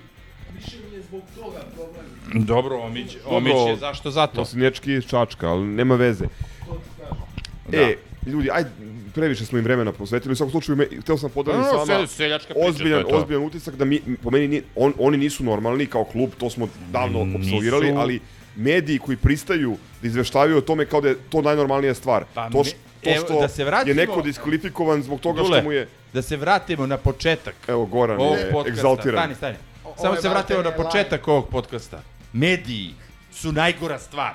Više 0.55 0.77
mi 0.91 0.97
je 0.97 1.03
zbog 1.03 1.23
toga 1.37 1.61
problem. 1.75 2.45
Dobro, 2.47 2.77
Omić, 2.77 3.17
Omić 3.27 3.55
je 3.69 3.77
zašto 3.77 4.11
zato? 4.11 4.41
Vasinečki 4.41 4.91
je 4.91 5.03
čačka, 5.03 5.49
ali 5.49 5.65
nema 5.65 5.95
veze. 5.95 6.25
To 6.67 6.75
ti 6.75 6.91
kažem. 6.99 7.91
E, 7.91 7.97
ljudi, 8.27 8.48
ajde, 8.53 8.70
previše 9.15 9.44
smo 9.47 9.59
im 9.59 9.65
vremena 9.65 9.93
posvetili. 9.93 10.32
U 10.32 10.36
svakom 10.36 10.51
slučaju, 10.51 10.77
me, 10.77 10.86
hteo 11.01 11.19
sam 11.19 11.31
podelim 11.31 11.61
No, 11.61 11.66
no, 11.69 11.85
s 11.85 11.89
vama 11.89 12.07
seljačka 12.07 12.55
priča, 12.55 12.69
ozbiljan, 12.69 13.03
to 13.03 13.09
je 13.09 13.12
to. 13.12 13.16
ozbiljan 13.16 13.43
utisak 13.44 13.77
da 13.77 13.85
mi, 13.85 14.01
po 14.16 14.31
meni, 14.31 14.48
nije, 14.48 14.62
on, 14.77 14.93
oni 14.98 15.16
nisu 15.19 15.44
normalni 15.44 15.86
kao 15.86 16.05
klub, 16.05 16.31
to 16.39 16.51
smo 16.51 16.69
davno 16.90 17.24
Nisu. 17.24 17.39
absolvirali, 17.39 17.93
ali 17.93 18.20
mediji 18.57 18.98
koji 18.98 19.16
pristaju 19.16 19.77
da 20.03 20.09
izveštavaju 20.09 20.57
o 20.57 20.62
tome 20.62 20.86
kao 20.86 21.01
da 21.01 21.09
je 21.09 21.16
to 21.31 21.43
najnormalnija 21.43 21.94
stvar. 21.94 22.24
Pa 22.35 22.51
to, 22.51 22.65
š, 22.65 22.70
to 23.03 23.11
evo, 23.11 23.24
što 23.24 23.40
da 23.40 23.48
se 23.48 23.65
vratimo- 23.65 23.89
je 23.90 23.94
neko 23.97 24.23
diskvalifikovan 24.23 25.03
zbog 25.03 25.20
toga 25.20 25.36
Dule, 25.39 25.48
što 25.51 25.65
mu 25.65 25.73
je... 25.73 25.89
da 26.12 26.23
se 26.23 26.36
vratimo 26.36 26.86
na 26.86 26.97
početak 26.97 27.55
Evo, 27.69 27.86
Goran 27.86 28.20
ovog 28.20 28.39
je 28.39 28.51
podcasta. 28.53 28.70
egzaltiran. 28.70 29.19
Stani, 29.19 29.35
stani. 29.35 29.57
O- 29.86 29.94
Samo 29.97 30.16
se 30.16 30.28
vratimo 30.28 30.62
na 30.62 30.70
početak 30.73 31.28
ovog 31.28 31.48
podcasta. 31.48 32.03
Mediji 32.32 32.90
su 33.32 33.53
najgora 33.53 33.98
stvar. 33.98 34.35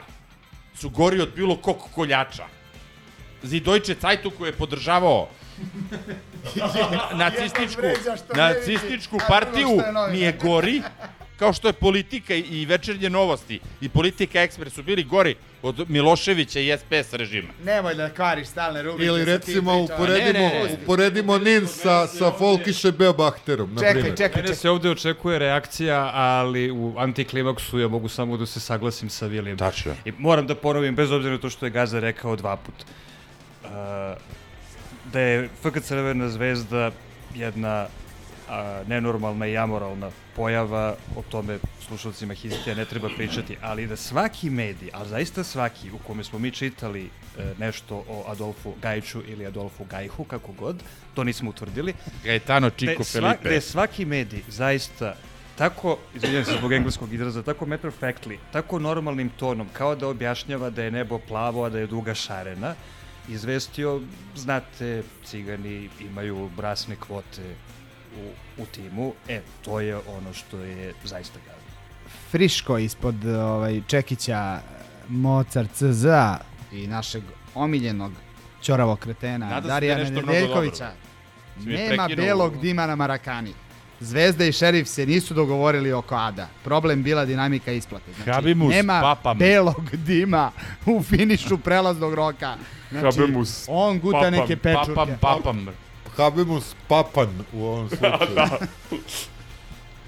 Su 0.76 0.90
gori 0.90 1.22
od 1.22 1.30
bilo 1.36 1.56
kog 1.58 1.78
koljača. 1.92 2.44
Zidojče 3.44 3.96
Zeitung 3.96 4.34
koji 4.34 4.50
je 4.50 4.54
podržavao 4.54 5.28
nacističku, 7.14 7.82
nacističku 8.36 9.18
partiju 9.30 9.68
prvo 9.68 9.80
što 9.80 9.88
je 9.88 9.94
novinar. 9.94 10.12
mi 10.12 10.20
je 10.20 10.32
gori, 10.34 10.82
kao 11.38 11.54
što 11.54 11.68
je 11.68 11.74
politika 11.74 12.36
i- 12.36 12.66
večernje 12.66 13.10
novosti 13.10 13.60
i 13.82 13.90
politika 13.90 14.42
ekspres 14.42 14.74
su 14.74 14.84
bili 14.84 15.04
gori 15.04 15.36
od 15.62 15.90
Miloševića 15.90 16.60
i 16.60 16.72
SPS 16.72 17.14
režima. 17.14 17.48
Nemoj 17.66 17.96
da 17.96 18.10
kvariš 18.10 18.48
stalne 18.48 18.82
rubrike. 18.82 19.06
Ili 19.06 19.20
sa 19.20 19.26
tim 19.26 19.32
recimo 19.32 19.78
uporedimo, 19.78 20.40
Ne, 20.40 20.50
ne, 20.50 20.64
ne. 20.64 20.70
uporedimo 20.74 21.38
Nin 21.38 21.68
sa, 21.68 22.08
sa 22.08 22.32
Folkiše 22.32 22.92
Beobahterom, 22.92 23.74
na 23.74 23.80
Čekaj, 23.80 23.94
primjer. 23.94 24.14
čekaj, 24.14 24.36
Mene 24.36 24.44
čekaj. 24.44 24.56
se 24.56 24.70
ovde 24.70 24.90
očekuje 24.90 25.40
reakcija, 25.40 26.12
ali 26.14 26.72
u 26.72 26.94
antiklimaksu 26.98 27.80
ja 27.80 27.88
mogu 27.88 28.08
samo 28.10 28.38
da 28.38 28.46
se 28.46 28.60
saglasim 28.60 29.10
sa 29.10 29.26
Vilijem. 29.26 29.58
Tačno. 29.58 29.96
I 30.06 30.12
moram 30.14 30.48
da 30.48 30.56
ponovim, 30.56 30.96
bez 30.96 31.12
obzira 31.12 31.34
na 31.34 31.40
to 31.40 31.50
što 31.50 31.66
je 31.66 31.70
Gaza 31.72 32.00
rekao 32.00 32.36
dva 32.36 32.56
put. 32.56 32.76
Da 35.06 35.20
je 35.20 35.50
FK 35.62 35.82
Crvena 35.82 36.30
zvezda 36.30 36.92
jedna 37.36 37.88
a, 38.50 38.84
nenormalna 38.88 39.48
i 39.48 39.58
amoralna 39.58 40.10
pojava, 40.36 40.96
o 41.16 41.22
tome 41.22 41.58
slušalcima 41.88 42.34
Hizitija 42.34 42.76
ne 42.76 42.86
treba 42.86 43.10
pričati, 43.10 43.58
ali 43.62 43.88
da 43.88 43.96
svaki 43.96 44.50
medij, 44.50 44.90
ali 44.94 45.10
zaista 45.10 45.44
svaki 45.44 45.92
u 45.92 45.98
kome 45.98 46.24
smo 46.24 46.40
mi 46.40 46.52
čitali 46.52 47.04
e, 47.04 47.10
nešto 47.60 47.96
o 48.10 48.24
Adolfu 48.28 48.74
Gajiću 48.82 49.22
ili 49.28 49.46
Adolfu 49.46 49.84
Gajhu, 49.86 50.24
kako 50.24 50.52
god, 50.52 50.84
to 51.14 51.24
nismo 51.24 51.50
utvrdili. 51.50 51.94
Gaetano 52.24 52.70
Chico 52.70 52.94
Da 52.98 53.04
sva- 53.04 53.12
Felipe. 53.12 53.50
Da 53.50 53.56
je 53.56 53.62
svaki 53.62 54.06
medij 54.06 54.42
zaista 54.48 55.16
tako, 55.58 55.98
izvinjam 56.16 56.46
se 56.46 56.52
zbog 56.58 56.74
engleskog 56.74 57.14
izraza, 57.14 57.44
tako 57.44 57.66
matter 57.66 57.88
of 57.88 58.02
factly, 58.02 58.38
tako 58.52 58.80
normalnim 58.80 59.30
tonom, 59.30 59.68
kao 59.74 59.96
da 59.96 60.08
objašnjava 60.08 60.70
da 60.70 60.84
je 60.84 60.92
nebo 60.92 61.20
plavo, 61.20 61.64
a 61.64 61.70
da 61.70 61.80
je 61.80 61.88
duga 61.88 62.14
šarena, 62.14 62.76
izvestio, 63.30 64.02
znate, 64.36 65.04
cigani 65.26 65.90
imaju 66.00 66.50
brasne 66.58 66.96
kvote 66.96 67.56
u, 68.18 68.32
u 68.62 68.66
timu, 68.66 69.14
e, 69.28 69.42
to 69.66 69.80
je 69.80 69.96
ono 69.96 70.34
što 70.34 70.58
je 70.58 70.94
zaista 71.04 71.40
gadno. 71.40 71.62
Friško 72.32 72.78
ispod 72.78 73.26
ovaj, 73.26 73.82
Čekića 73.88 74.60
Mozart 75.08 75.72
CZ 75.74 76.06
i 76.72 76.88
našeg 76.88 77.24
omiljenog 77.56 78.12
ćoravog 78.62 79.00
kretena 79.00 79.50
Nadam 79.50 79.80
da 79.80 80.10
mnogo 80.12 80.32
Nedeljkovića. 80.32 80.92
Nema 81.66 82.08
belog 82.16 82.58
dima 82.58 82.88
na 82.88 82.96
Marakani. 82.96 83.54
Zvezda 84.00 84.46
i 84.46 84.52
šerif 84.52 84.88
se 84.88 85.06
nisu 85.06 85.34
dogovorili 85.34 85.94
oko 85.94 86.16
Ada. 86.16 86.48
Problem 86.64 87.04
bila 87.04 87.26
dinamika 87.26 87.72
isplate. 87.72 88.14
Znači, 88.14 88.32
Habemus 88.32 88.74
nema 88.74 89.02
papam. 89.02 89.38
belog 89.38 89.96
dima 89.96 90.52
u 90.86 91.04
finišu 91.04 91.58
prelaznog 91.58 92.14
roka. 92.14 92.56
Znači, 92.92 93.20
Habemus 93.20 93.66
on 93.68 94.00
guta 94.00 94.18
papam, 94.18 94.32
neke 94.32 94.58
pečurke. 94.58 94.94
Papam, 94.96 95.18
papam. 95.22 95.68
Habemus 96.18 96.76
Papan 96.88 97.30
u 97.54 97.64
ovom 97.64 97.90
slučaju. 97.90 98.36
da. 98.36 98.50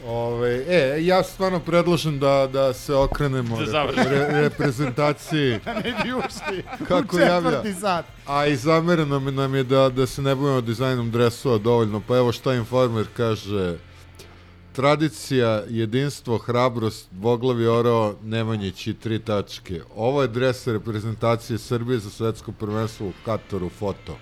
Ove, 0.05 0.65
e, 0.67 0.97
ja 0.99 1.23
stvarno 1.23 1.59
predlažem 1.59 2.19
da, 2.19 2.47
da 2.47 2.73
se 2.73 2.95
okrenemo 2.95 3.57
Da 3.57 3.83
re- 3.85 4.41
reprezentaciji. 4.41 5.59
Da 5.65 5.73
ne 5.73 5.95
bi 6.03 6.13
ušli 6.13 6.63
Kako 6.87 7.15
u 7.15 7.19
javlja? 7.19 7.61
sat. 7.73 8.05
A 8.27 8.45
i 8.45 8.55
zamereno 8.55 9.19
nam 9.21 9.55
je 9.55 9.63
da, 9.63 9.89
da 9.89 10.05
se 10.05 10.21
ne 10.21 10.35
bavimo 10.35 10.61
dizajnom 10.61 11.11
dresova 11.11 11.57
dovoljno. 11.57 12.01
Pa 12.07 12.17
evo 12.17 12.31
šta 12.31 12.53
Informer 12.53 13.05
kaže. 13.17 13.77
Tradicija, 14.73 15.63
jedinstvo, 15.69 16.37
hrabrost, 16.37 17.07
dvoglavi 17.11 17.67
orao, 17.67 18.15
Nemanjić 18.23 18.87
i 18.87 18.93
tri 18.93 19.19
tačke. 19.19 19.81
Ovo 19.95 20.21
je 20.21 20.27
dres 20.27 20.67
reprezentacije 20.67 21.57
Srbije 21.59 21.99
za 21.99 22.09
svetsko 22.09 22.51
prvenstvo 22.51 23.07
u 23.07 23.13
Kataru 23.25 23.69
foto. 23.69 24.17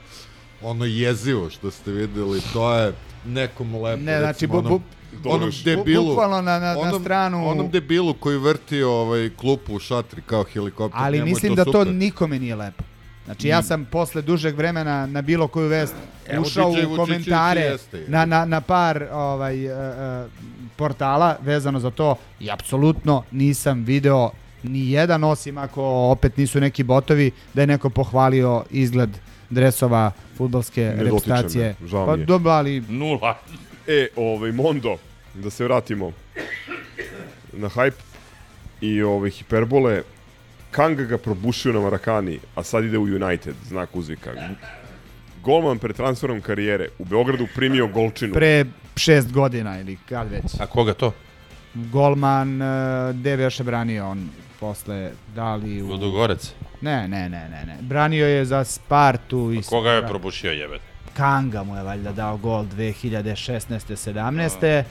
Ono 0.64 0.86
jezivo 0.86 1.50
što 1.50 1.72
ste 1.72 1.92
videli, 1.92 2.42
to 2.54 2.74
je 2.74 2.94
nekom 3.26 3.76
lepo. 3.76 4.02
Ne, 4.02 4.20
znači, 4.20 4.28
recimo, 4.28 4.62
bu- 4.62 4.82
bu- 5.14 5.30
onom 5.30 5.52
debilu, 5.66 6.06
bukvalno 6.06 6.36
na- 6.38 6.60
na- 6.60 6.74
na 6.74 6.80
onom, 6.80 7.02
stranu- 7.02 7.48
Onom 7.48 7.70
debilu 7.70 8.14
koji 8.14 8.38
vrti 8.38 8.84
ovaj, 8.84 9.30
klupu 9.32 9.76
u 9.76 9.80
šatri 9.80 10.22
kao 10.22 10.44
helikopter. 10.44 11.02
Ali 11.02 11.22
mislim 11.24 11.56
da 11.56 11.66
to 11.66 11.72
super. 11.72 11.88
nikome 11.88 12.40
nije 12.40 12.56
lepo. 12.56 12.84
Znači 13.26 13.48
ja 13.48 13.64
sam 13.64 13.86
posle 13.86 14.22
dužeg 14.22 14.56
vremena 14.56 15.06
na 15.06 15.22
bilo 15.22 15.48
koju 15.48 15.68
vest 15.68 15.94
Evo, 16.28 16.42
ušao 16.42 16.72
DJ 16.72 16.86
u 16.86 16.96
komentare 16.96 17.62
jeste. 17.62 18.06
na, 18.08 18.26
na, 18.26 18.46
na 18.46 18.62
par 18.62 19.04
ovaj, 19.12 19.68
uh, 19.68 19.74
uh, 19.74 20.32
portala 20.76 21.38
vezano 21.42 21.80
za 21.80 21.92
to 21.92 22.16
i 22.40 22.52
apsolutno 22.52 23.24
nisam 23.32 23.84
video 23.84 24.32
ni 24.64 24.92
jedan 24.92 25.24
osim 25.24 25.58
ako 25.58 25.84
opet 25.84 26.38
nisu 26.38 26.60
neki 26.60 26.84
botovi 26.84 27.32
da 27.54 27.62
je 27.62 27.68
neko 27.68 27.90
pohvalio 27.90 28.64
izgled 28.70 29.10
dresova 29.50 30.12
dotiče 30.40 30.94
reprezentacije. 30.98 31.76
žao 31.86 32.06
Pa 32.06 32.16
dobro, 32.16 32.52
ali 32.52 32.82
Nula. 32.90 33.38
E, 33.88 34.08
ovaj, 34.16 34.52
Mondo, 34.52 34.98
da 35.34 35.50
se 35.50 35.64
vratimo 35.64 36.12
na 37.54 37.70
hype 37.70 38.02
i 38.82 39.02
ove 39.02 39.30
hiperbole. 39.30 40.02
Kanga 40.72 41.04
ga 41.04 41.18
probušio 41.18 41.74
na 41.74 41.80
Marakani, 41.80 42.40
a 42.56 42.64
sad 42.64 42.84
ide 42.84 42.98
u 42.98 43.04
United, 43.04 43.56
znak 43.68 43.96
uzvika. 43.96 44.32
Golman 45.44 45.78
pre 45.78 45.94
transferom 45.94 46.42
karijere 46.42 46.88
u 47.00 47.06
Beogradu 47.06 47.48
primio 47.56 47.88
golčinu. 47.88 48.34
pre 48.34 48.66
šest 48.96 49.32
godina 49.32 49.80
ili 49.80 49.98
kad 50.10 50.32
već. 50.32 50.60
A 50.60 50.66
koga 50.66 50.94
to? 50.94 51.12
Golman, 51.74 52.62
uh, 52.62 53.16
gde 53.16 53.30
je 53.30 53.38
beše 53.38 53.64
branio 53.64 54.08
on 54.08 54.30
posle, 54.60 55.12
da 55.36 55.56
li 55.56 55.82
u... 55.82 55.88
Ludogorec. 55.88 56.54
Ne, 56.82 57.08
ne, 57.08 57.30
ne, 57.30 57.50
ne, 57.50 57.66
ne. 57.66 57.78
Branio 57.82 58.28
je 58.28 58.46
za 58.46 58.64
Spartu 58.64 59.54
i... 59.54 59.62
Koga 59.64 59.92
je 59.92 60.08
probušio 60.08 60.52
jebete? 60.52 60.84
Kanga 61.14 61.64
mu 61.64 61.76
je 61.76 61.84
valjda 61.84 62.12
dao 62.12 62.38
gol 62.38 62.66
2016. 62.66 64.12
17. 64.12 64.84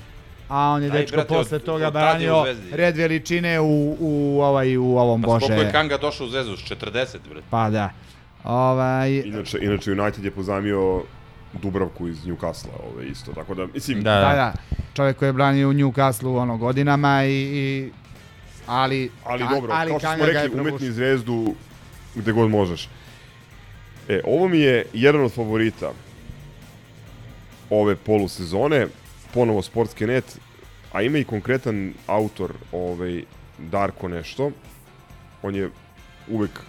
A 0.51 0.69
on 0.69 0.83
je 0.83 0.91
Aj, 0.91 0.99
dečko 0.99 1.17
brate, 1.17 1.29
posle 1.29 1.57
od- 1.57 1.65
toga 1.65 1.87
od 1.87 1.93
branio 1.93 2.45
red 2.73 2.97
veličine 2.97 3.61
u, 3.61 3.97
u, 4.01 4.41
ovaj, 4.43 4.77
u 4.77 4.97
ovom 4.97 5.23
Pa 5.23 5.27
Bože. 5.27 5.47
koliko 5.47 5.63
je 5.63 5.73
Kanga 5.73 5.97
došao 5.99 6.27
u 6.27 6.31
Zezu? 6.31 6.57
S 6.57 6.61
40, 6.61 7.17
bre. 7.29 7.41
Pa 7.51 7.71
da. 7.71 7.91
Ovaj, 8.45 9.11
Inače, 9.17 9.59
inače 9.63 9.93
United 9.93 10.25
je 10.25 10.31
pozamio 10.31 11.03
Dubravku 11.55 12.09
iz 12.09 12.19
Newcastle, 12.19 12.69
ove 12.87 13.07
isto, 13.07 13.33
tako 13.33 13.55
da, 13.55 13.67
mislim... 13.67 14.03
da, 14.03 14.11
da. 14.11 14.53
Čovjek 14.95 15.17
koji 15.17 15.29
je 15.29 15.33
branio 15.33 15.69
u 15.69 15.73
Newcastle 15.73 16.37
ono 16.37 16.57
godinama 16.57 17.25
i, 17.25 17.33
i 17.33 17.91
ali 18.67 19.11
Ali 19.25 19.45
Ka- 19.45 19.51
dobro, 19.51 19.73
ali 19.73 19.91
kao 19.91 19.99
što 19.99 20.15
smo 20.15 20.27
rekli, 20.27 20.61
umetni 20.61 20.91
zvezdu 20.91 21.55
gde 22.15 22.33
god 22.33 22.51
možeš. 22.51 22.89
E, 24.09 24.21
ovo 24.25 24.49
mi 24.49 24.59
je 24.59 24.87
jedan 24.93 25.21
od 25.21 25.33
favorita 25.33 25.91
ove 27.71 27.97
polusezone, 27.97 28.87
ponovo 29.35 29.63
Sportski 29.63 30.07
net, 30.07 30.39
a 30.93 31.03
ima 31.03 31.19
i 31.19 31.25
konkretan 31.25 31.93
autor, 32.07 32.55
ovaj, 32.73 33.25
Darko 33.59 34.09
nešto. 34.09 34.51
On 35.43 35.55
je 35.55 35.71
uvek 36.29 36.61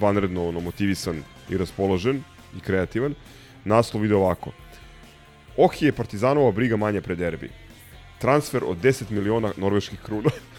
vanredno 0.00 0.48
ono, 0.48 0.60
motivisan 0.60 1.22
i 1.48 1.56
raspoložen 1.58 2.22
i 2.56 2.60
kreativan. 2.60 3.14
Naslov 3.64 4.04
ide 4.04 4.14
ovako. 4.14 4.52
Ohi 5.56 5.86
je 5.86 5.92
Partizanova 5.92 6.52
briga 6.52 6.76
manja 6.76 7.00
pre 7.00 7.14
derbi. 7.14 7.50
Transfer 8.18 8.64
od 8.64 8.78
10 8.82 9.10
miliona 9.10 9.52
norveških 9.56 10.00
kruna. 10.02 10.30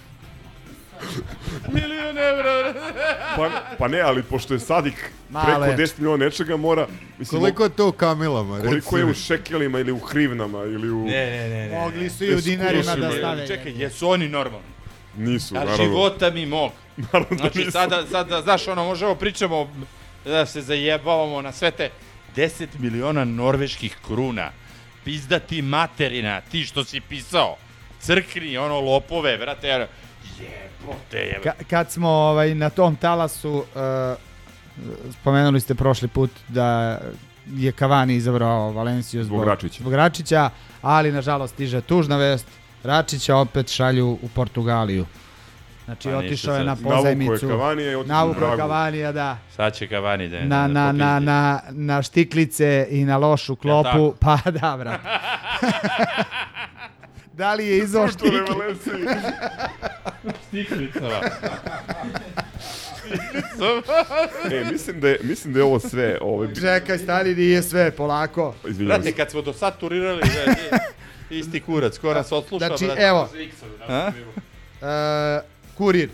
Milion 1.73 2.17
evra. 2.17 2.73
Pa, 3.35 3.49
pa 3.77 3.87
ne, 3.87 4.01
ali 4.01 4.23
pošto 4.23 4.53
je 4.53 4.59
Sadik 4.59 5.11
Malo 5.29 5.45
preko 5.45 5.63
je. 5.63 5.87
10 5.87 5.93
miliona 5.97 6.25
nečega 6.25 6.57
mora... 6.57 6.87
Mislim, 7.17 7.41
Koliko 7.41 7.63
je 7.63 7.69
to 7.69 7.87
u 7.87 7.91
kamilama? 7.91 8.59
Koliko 8.59 8.97
je 8.97 9.05
u 9.05 9.13
šekelima 9.13 9.79
ili 9.79 9.91
u 9.91 9.99
hrivnama 9.99 10.63
ili 10.63 10.89
u... 10.91 11.05
Ne, 11.05 11.25
ne, 11.25 11.49
ne. 11.49 11.69
ne. 11.69 11.79
Mogli 11.79 12.09
su 12.09 12.25
i 12.25 12.35
u 12.35 12.41
dinarima 12.41 12.95
da 12.95 13.11
stave. 13.11 13.47
Čekaj, 13.47 13.71
jesu 13.81 14.09
oni 14.09 14.29
normalni? 14.29 14.67
Nisu, 15.17 15.55
A 15.55 15.59
naravno. 15.59 15.83
života 15.85 16.29
mi 16.29 16.45
mog. 16.45 16.71
Naravno 16.97 17.27
da 17.29 17.35
Znači, 17.35 17.59
nisu. 17.59 17.71
sada, 17.71 18.05
sada, 18.11 18.41
znaš, 18.41 18.67
ono, 18.67 18.85
možemo 18.85 19.15
pričamo 19.15 19.69
da 20.25 20.45
se 20.45 20.61
zajebavamo 20.61 21.41
na 21.41 21.51
sve 21.51 21.71
te 21.71 21.89
10 22.35 22.67
miliona 22.79 23.25
norveških 23.25 23.97
kruna. 24.07 24.51
Pizdati 25.05 25.61
materina, 25.61 26.41
ti 26.41 26.63
što 26.63 26.83
si 26.83 27.01
pisao. 27.01 27.57
Crkni, 27.99 28.57
ono, 28.57 28.79
lopove, 28.79 29.37
vrate, 29.37 29.75
ono, 29.75 29.85
jebote. 31.17 31.39
Ka, 31.43 31.63
kad 31.69 31.91
smo 31.91 32.09
ovaj, 32.09 32.55
na 32.55 32.69
tom 32.69 32.95
talasu, 32.95 33.51
uh, 33.53 33.63
spomenuli 35.21 35.59
ste 35.59 35.75
prošli 35.75 36.07
put 36.07 36.31
da 36.47 36.99
je 37.47 37.71
Cavani 37.71 38.15
izabrao 38.15 38.71
Valenciju 38.71 39.23
zbog, 39.23 39.37
Zbog 39.37 39.47
Račića. 39.47 39.81
zbog 39.81 39.93
Račića, 39.93 40.49
ali 40.81 41.11
nažalost 41.11 41.53
stiže 41.53 41.81
tužna 41.81 42.17
vest, 42.17 42.47
Račića 42.83 43.35
opet 43.35 43.67
šalju 43.67 44.07
u 44.21 44.29
Portugaliju. 44.35 45.05
Znači, 45.85 46.09
Pa 46.09 46.17
otišao 46.17 46.55
je 46.55 46.63
na 46.63 46.71
je 46.71 46.83
pozajmicu. 46.83 47.47
Cavanija 47.47 47.91
i 47.91 47.95
otišao 47.95 48.15
Navukao 48.17 48.41
na 48.41 48.47
je 48.47 48.57
Pragu. 48.57 48.69
Cavanija, 48.69 49.11
da. 49.11 49.37
Sad 49.55 49.73
će 49.73 49.87
Cavani 49.87 50.29
da, 50.29 50.45
Na, 50.45 50.67
na, 50.67 50.91
na, 50.91 51.19
na, 51.19 51.59
na 51.69 52.01
štiklice 52.01 52.87
i 52.89 53.05
na 53.05 53.17
lošu 53.17 53.55
klopu. 53.55 53.83
tako? 53.83 54.13
Pa 54.19 54.51
da, 54.51 54.77
brate. 54.77 55.03
da 57.39 57.53
li 57.53 57.67
je 57.67 57.87
štiklice? 57.87 58.41
Valencije. 58.49 58.95
Stiklicama. 60.47 61.19
e, 64.51 64.71
mislim 64.71 64.99
da 64.99 65.07
je, 65.09 65.19
mislim 65.23 65.53
da 65.53 65.59
je 65.59 65.63
ovo 65.63 65.79
sve. 65.79 66.17
Ovaj, 66.21 66.47
Čekaj, 66.55 66.97
stani, 66.97 67.35
nije 67.35 67.63
sve, 67.63 67.91
polako. 67.91 68.53
izvinjavam 68.67 69.03
se. 69.03 69.11
kad 69.11 69.31
smo 69.31 69.41
do 69.41 69.53
sad 69.53 69.77
turirali, 69.79 70.21
da, 70.21 70.77
isti 71.29 71.59
kurac, 71.59 71.97
ko 71.97 72.13
nas 72.13 72.31
odsluša, 72.31 72.67
Znači, 72.67 72.85
brate. 72.85 73.01
evo. 73.01 73.29
A? 73.87 74.11
E, 74.81 75.41
kurir. 75.77 76.09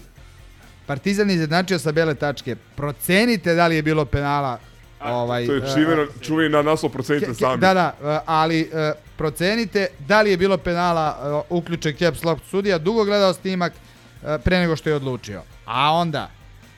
Partizan 0.86 1.30
izjednačio 1.30 1.80
sa 1.80 1.92
bele 1.92 2.16
tačke. 2.16 2.56
Procenite 2.76 3.54
da 3.54 3.68
li 3.68 3.76
je 3.76 3.82
bilo 3.82 4.06
penala. 4.06 4.60
ovaj, 5.02 5.46
To 5.46 5.54
je 5.54 5.62
e, 5.62 5.74
čiveno, 5.74 6.08
čuveni 6.22 6.50
na 6.50 6.62
naslov 6.62 6.92
procenite 6.92 7.34
sami. 7.34 7.62
Da, 7.62 7.74
da, 7.74 7.94
e, 8.04 8.20
ali 8.26 8.70
e, 8.74 8.94
procenite 9.18 9.88
da 10.08 10.22
li 10.22 10.32
je 10.32 10.38
bilo 10.38 10.58
penala 10.58 11.18
e, 11.18 11.54
uključen 11.54 11.96
caps 11.98 12.24
lock 12.24 12.42
sudija. 12.50 12.78
Dugo 12.78 13.06
gledao 13.06 13.34
snimak 13.34 13.74
e, 13.74 14.38
pre 14.44 14.60
nego 14.60 14.76
što 14.76 14.90
je 14.90 14.96
odlučio. 14.96 15.42
A 15.66 15.92
onda, 15.94 16.30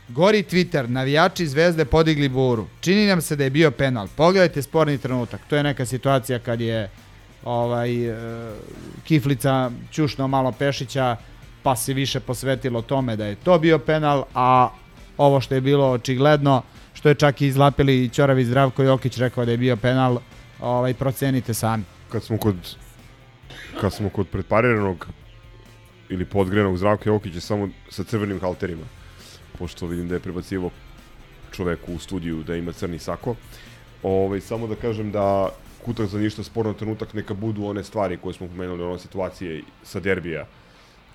gori 0.07 0.43
Twitter, 0.43 0.87
navijači 0.87 1.47
zvezde 1.47 1.85
podigli 1.85 2.29
buru. 2.29 2.67
Čini 2.79 3.07
nam 3.07 3.21
se 3.21 3.35
da 3.35 3.43
je 3.43 3.49
bio 3.49 3.71
penal. 3.71 4.07
Pogledajte 4.15 4.61
sporni 4.61 4.97
trenutak. 4.97 5.41
To 5.49 5.55
je 5.55 5.63
neka 5.63 5.85
situacija 5.85 6.39
kad 6.39 6.61
je 6.61 6.89
ovaj, 7.43 8.09
e, 8.09 8.15
Kiflica 9.03 9.71
ćušno 9.91 10.27
malo 10.27 10.51
Pešića, 10.51 11.15
pa 11.63 11.75
se 11.75 11.93
više 11.93 12.19
posvetilo 12.19 12.81
tome 12.81 13.15
da 13.15 13.25
je 13.25 13.35
to 13.35 13.59
bio 13.59 13.79
penal, 13.79 14.23
a 14.33 14.69
ovo 15.17 15.41
što 15.41 15.55
je 15.55 15.61
bilo 15.61 15.91
očigledno, 15.91 16.61
što 16.93 17.09
je 17.09 17.15
čak 17.15 17.41
i 17.41 17.47
izlapili 17.47 18.09
Ćoravi 18.09 18.45
Zdravko 18.45 18.83
Jokić 18.83 19.17
rekao 19.17 19.45
da 19.45 19.51
je 19.51 19.57
bio 19.57 19.75
penal, 19.75 20.19
ovaj, 20.61 20.93
procenite 20.93 21.53
sami. 21.53 21.83
Kad 22.11 22.23
smo 22.23 22.37
kod 22.37 22.55
kad 23.81 23.93
smo 23.93 24.09
kod 24.09 24.27
pretpariranog 24.27 25.07
ili 26.09 26.25
podgrenog 26.25 26.77
Zdravka 26.77 27.09
Jokića 27.09 27.39
samo 27.39 27.69
sa 27.89 28.03
crvenim 28.03 28.39
halterima, 28.39 28.85
pošto 29.59 29.87
vidim 29.87 30.07
da 30.07 30.15
je 30.15 30.19
prebacivo 30.19 30.71
čoveku 31.51 31.93
u 31.93 31.99
studiju 31.99 32.43
da 32.43 32.55
ima 32.55 32.71
crni 32.71 32.99
sako. 32.99 33.35
Ovaj, 34.03 34.41
samo 34.41 34.67
da 34.67 34.75
kažem 34.75 35.11
da 35.11 35.49
kutak 35.85 36.07
za 36.07 36.19
ništa 36.19 36.43
sporno 36.43 36.73
trenutak 36.73 37.13
neka 37.13 37.33
budu 37.33 37.65
one 37.65 37.83
stvari 37.83 38.17
koje 38.17 38.33
smo 38.33 38.47
pomenuli, 38.47 38.83
one 38.83 38.99
situacije 38.99 39.63
sa 39.83 39.99
derbija, 39.99 40.45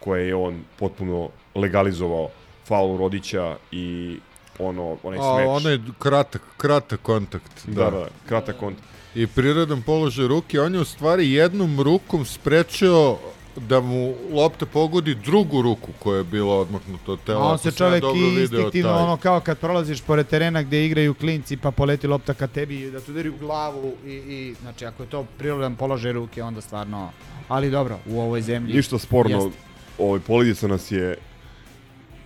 koje 0.01 0.27
je 0.27 0.35
on 0.35 0.63
potpuno 0.79 1.29
legalizovao 1.55 2.29
faul 2.65 2.97
Rodića 2.99 3.57
i 3.71 4.19
ono, 4.59 4.97
onaj 5.03 5.19
A, 5.19 5.35
smeč. 5.35 5.49
onaj 5.49 5.79
kratak, 5.99 6.43
kratak 6.57 7.01
kontakt. 7.03 7.67
Da, 7.67 7.91
da, 7.91 8.07
kratak 8.29 8.57
kontakt. 8.57 8.92
I 9.15 9.27
prirodan 9.27 9.83
položaj 9.83 10.27
ruke, 10.27 10.61
on 10.61 10.75
je 10.75 10.81
u 10.81 10.85
stvari 10.85 11.33
jednom 11.33 11.81
rukom 11.81 12.25
sprečio 12.25 13.17
da 13.57 13.81
mu 13.81 14.15
lopta 14.33 14.67
pogodi 14.67 15.15
drugu 15.15 15.63
ruku 15.63 15.89
koja 15.99 16.19
je 16.19 16.25
bila 16.25 16.59
odmaknuta 16.59 17.13
od 17.13 17.19
tela. 17.27 17.45
On 17.45 17.59
se 17.59 17.73
čovek 17.73 18.05
i 18.17 18.41
instinktivno, 18.41 18.93
taj. 18.93 19.03
ono 19.03 19.17
kao 19.17 19.41
kad 19.41 19.59
prolaziš 19.59 20.01
pored 20.01 20.27
terena 20.27 20.63
gde 20.63 20.87
igraju 20.87 21.15
klinci 21.15 21.57
pa 21.57 21.71
poleti 21.71 22.07
lopta 22.07 22.35
ka 22.35 22.47
tebi 22.47 22.91
da 22.91 23.01
te 23.01 23.11
udari 23.11 23.29
u 23.29 23.37
glavu 23.39 23.95
i, 24.07 24.11
i 24.11 24.55
znači 24.63 24.87
ako 24.87 25.03
je 25.03 25.09
to 25.09 25.27
prirodan 25.39 25.77
položaj 25.77 26.13
ruke 26.13 26.43
onda 26.43 26.61
stvarno, 26.61 27.11
ali 27.49 27.71
dobro, 27.71 27.99
u 28.07 28.21
ovoj 28.21 28.43
zemlji. 28.43 28.75
Ništa 28.75 28.99
sporno, 28.99 29.37
jeste. 29.37 29.59
ovaj 29.99 30.21
Polidica 30.21 30.69
nas 30.69 30.91
je 30.91 31.17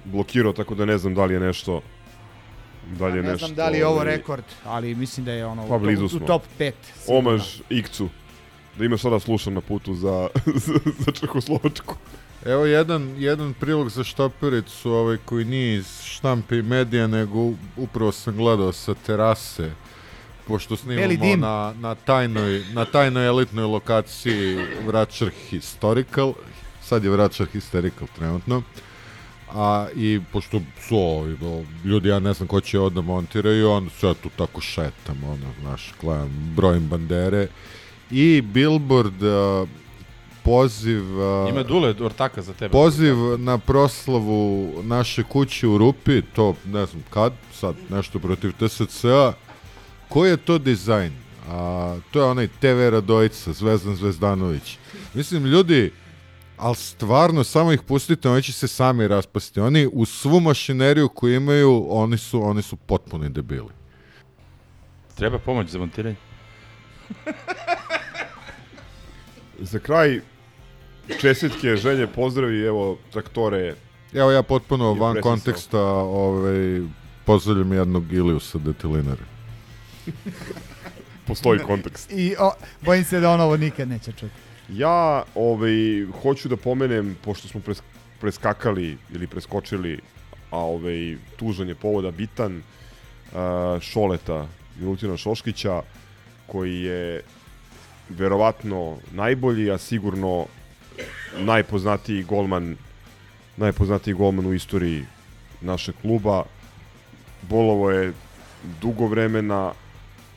blokirao, 0.04 0.52
tako 0.52 0.74
da 0.74 0.84
ne 0.84 0.98
znam 0.98 1.14
da 1.14 1.24
li 1.24 1.34
je 1.34 1.40
nešto 1.40 1.80
da 2.98 3.06
li 3.06 3.16
je 3.16 3.22
ne 3.22 3.28
nešto... 3.32 3.46
znam 3.46 3.56
da 3.56 3.68
li 3.68 3.78
je 3.78 3.86
ovo 3.86 3.94
ovaj, 3.94 4.16
rekord, 4.16 4.44
ali 4.64 4.94
mislim 4.94 5.26
da 5.26 5.32
je 5.32 5.46
ono 5.46 5.68
Pa 5.68 5.74
u, 5.74 5.78
blizu 5.78 6.04
u 6.04 6.20
top 6.26 6.42
5. 6.58 6.72
sigurno. 6.94 7.18
Omaž 7.18 7.60
Ikcu. 7.70 8.08
Da 8.78 8.84
ima 8.84 8.98
sada 8.98 9.20
slušam 9.20 9.54
na 9.54 9.60
putu 9.60 9.94
za, 9.94 10.28
za, 10.66 10.78
za 10.98 11.12
Čehoslovačku. 11.12 11.96
Evo 12.44 12.66
jedan, 12.66 13.14
jedan 13.18 13.54
prilog 13.54 13.90
za 13.90 14.04
štopericu 14.04 14.92
ovaj, 14.92 15.16
koji 15.24 15.44
nije 15.44 15.76
iz 15.76 16.02
štampe 16.02 16.58
i 16.58 16.62
medija, 16.62 17.06
nego 17.06 17.52
upravo 17.76 18.12
sam 18.12 18.36
gledao 18.36 18.72
sa 18.72 18.94
terase, 19.06 19.70
pošto 20.46 20.76
snimamo 20.76 21.36
na, 21.36 21.74
na, 21.80 21.94
tajnoj, 21.94 22.64
na 22.72 22.84
tajnoj 22.84 23.26
elitnoj 23.26 23.64
lokaciji 23.64 24.58
Vračar 24.86 25.30
Historical, 25.48 26.32
sad 26.82 27.04
je 27.04 27.10
Vračar 27.10 27.46
Hysterical 27.54 28.06
trenutno, 28.16 28.62
a 29.54 29.86
i 29.96 30.20
pošto 30.32 30.60
su 30.88 30.96
ovi, 30.96 31.36
ljudi, 31.84 32.08
ja 32.08 32.18
ne 32.18 32.32
znam 32.32 32.48
ko 32.48 32.60
će 32.60 32.78
ovo 32.78 32.90
da 32.90 33.00
montiraju, 33.00 33.70
onda 33.70 33.90
se 33.90 34.06
ja 34.06 34.14
tu 34.14 34.28
tako 34.36 34.60
šetam, 34.60 35.24
ono, 35.24 35.52
znaš, 35.60 35.94
gledam, 36.00 36.52
brojim 36.56 36.88
bandere, 36.88 37.48
i 38.10 38.42
billboard 38.42 39.22
uh, 39.22 39.68
poziv 40.42 41.18
uh, 41.18 41.50
Ima 41.50 41.62
Dule 41.62 41.94
ortaka 42.00 42.42
za 42.42 42.52
tebe. 42.52 42.72
Poziv 42.72 43.16
na 43.38 43.58
proslavu 43.58 44.72
naše 44.82 45.22
kuće 45.22 45.66
u 45.66 45.78
Rupi, 45.78 46.22
to 46.22 46.54
ne 46.64 46.86
znam 46.86 47.02
kad, 47.10 47.32
sad 47.52 47.74
nešto 47.88 48.18
protiv 48.18 48.52
TSC-a. 48.52 49.32
Koji 50.08 50.30
je 50.30 50.36
to 50.36 50.58
dizajn? 50.58 51.12
A, 51.48 51.96
to 52.10 52.18
je 52.18 52.24
onaj 52.24 52.48
TV 52.48 52.88
Radojica, 52.90 53.52
Zvezdan 53.52 53.96
Zvezdanović. 53.96 54.78
Mislim, 55.14 55.44
ljudi, 55.44 55.92
ali 56.56 56.76
stvarno, 56.76 57.44
samo 57.44 57.72
ih 57.72 57.82
pustite, 57.82 58.28
oni 58.28 58.42
će 58.42 58.52
se 58.52 58.68
sami 58.68 59.08
raspasti. 59.08 59.60
Oni 59.60 59.88
u 59.92 60.04
svu 60.04 60.40
mašineriju 60.40 61.08
koju 61.08 61.34
imaju, 61.34 61.86
oni 61.88 62.18
su, 62.18 62.42
oni 62.42 62.62
su 62.62 62.76
potpuni 62.76 63.28
debili. 63.28 63.70
Treba 65.14 65.38
pomoć 65.38 65.68
za 65.68 65.78
montiranje. 65.78 66.16
Za 69.60 69.78
kraj, 69.78 70.20
čestitke, 71.20 71.76
želje, 71.76 72.06
pozdravi, 72.06 72.62
evo, 72.62 72.98
traktore. 73.12 73.74
Evo 74.12 74.30
ja 74.30 74.42
potpuno 74.42 74.94
van 74.94 75.12
presisao. 75.12 75.32
konteksta 75.32 75.80
ovaj, 75.82 76.80
pozdravljam 77.24 77.72
jednog 77.72 78.12
Iliusa 78.12 78.58
Detilinara. 78.58 79.24
Postoji 81.26 81.58
kontekst. 81.58 82.12
I 82.12 82.34
o, 82.38 82.52
bojim 82.80 83.04
se 83.04 83.20
da 83.20 83.30
on 83.30 83.40
ovo 83.40 83.56
nikad 83.56 83.88
neće 83.88 84.12
čuti. 84.12 84.45
Ja 84.68 85.24
ovaj, 85.34 86.06
hoću 86.22 86.48
da 86.48 86.56
pomenem, 86.56 87.16
pošto 87.24 87.48
smo 87.48 87.60
pres, 87.60 87.82
preskakali 88.20 88.96
ili 89.14 89.26
preskočili, 89.26 90.00
a 90.50 90.58
ovaj, 90.58 91.16
tužan 91.36 91.68
je 91.68 91.74
povoda 91.74 92.10
bitan, 92.10 92.56
uh, 92.56 93.80
Šoleta, 93.80 94.46
Milutina 94.78 95.16
Šoškića, 95.16 95.82
koji 96.46 96.80
je 96.82 97.22
verovatno 98.08 98.96
najbolji, 99.12 99.70
a 99.70 99.78
sigurno 99.78 100.46
najpoznatiji 101.38 102.22
golman 102.22 102.76
najpoznatiji 103.56 104.14
golman 104.14 104.46
u 104.46 104.54
istoriji 104.54 105.04
našeg 105.60 105.94
kluba. 106.02 106.44
Bolovo 107.42 107.90
je 107.90 108.12
dugo 108.80 109.06
vremena, 109.06 109.72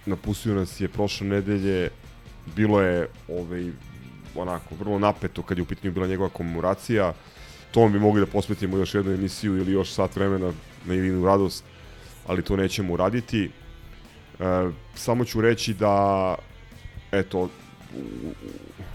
napustio 0.05 0.55
nas 0.55 0.81
je 0.81 0.87
prošle 0.87 1.27
nedelje, 1.27 1.89
bilo 2.55 2.81
je 2.81 3.07
ovaj, 3.27 3.71
onako 4.41 4.75
vrlo 4.75 4.99
napeto 4.99 5.41
kad 5.41 5.57
je 5.57 5.61
u 5.61 5.65
pitanju 5.65 5.93
bila 5.93 6.07
njegova 6.07 6.29
komemoracija. 6.29 7.13
Tom 7.71 7.91
bi 7.91 7.99
mogli 7.99 8.21
da 8.21 8.27
posvetimo 8.27 8.77
još 8.77 8.95
jednu 8.95 9.11
emisiju 9.11 9.57
ili 9.57 9.71
još 9.71 9.91
sat 9.91 10.15
vremena 10.15 10.53
na 10.85 10.93
Ilinu 10.93 11.25
radost, 11.25 11.63
ali 12.27 12.43
to 12.43 12.55
nećemo 12.55 12.93
uraditi. 12.93 13.51
E, 14.39 14.43
samo 14.95 15.25
ću 15.25 15.41
reći 15.41 15.73
da 15.73 16.35
eto 17.11 17.49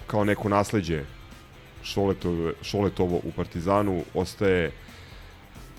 kao 0.06 0.24
neko 0.24 0.48
nasleđe 0.48 1.04
Šoletove, 1.82 2.52
Šoletovo 2.62 3.20
u 3.24 3.32
Partizanu 3.36 4.02
ostaje 4.14 4.72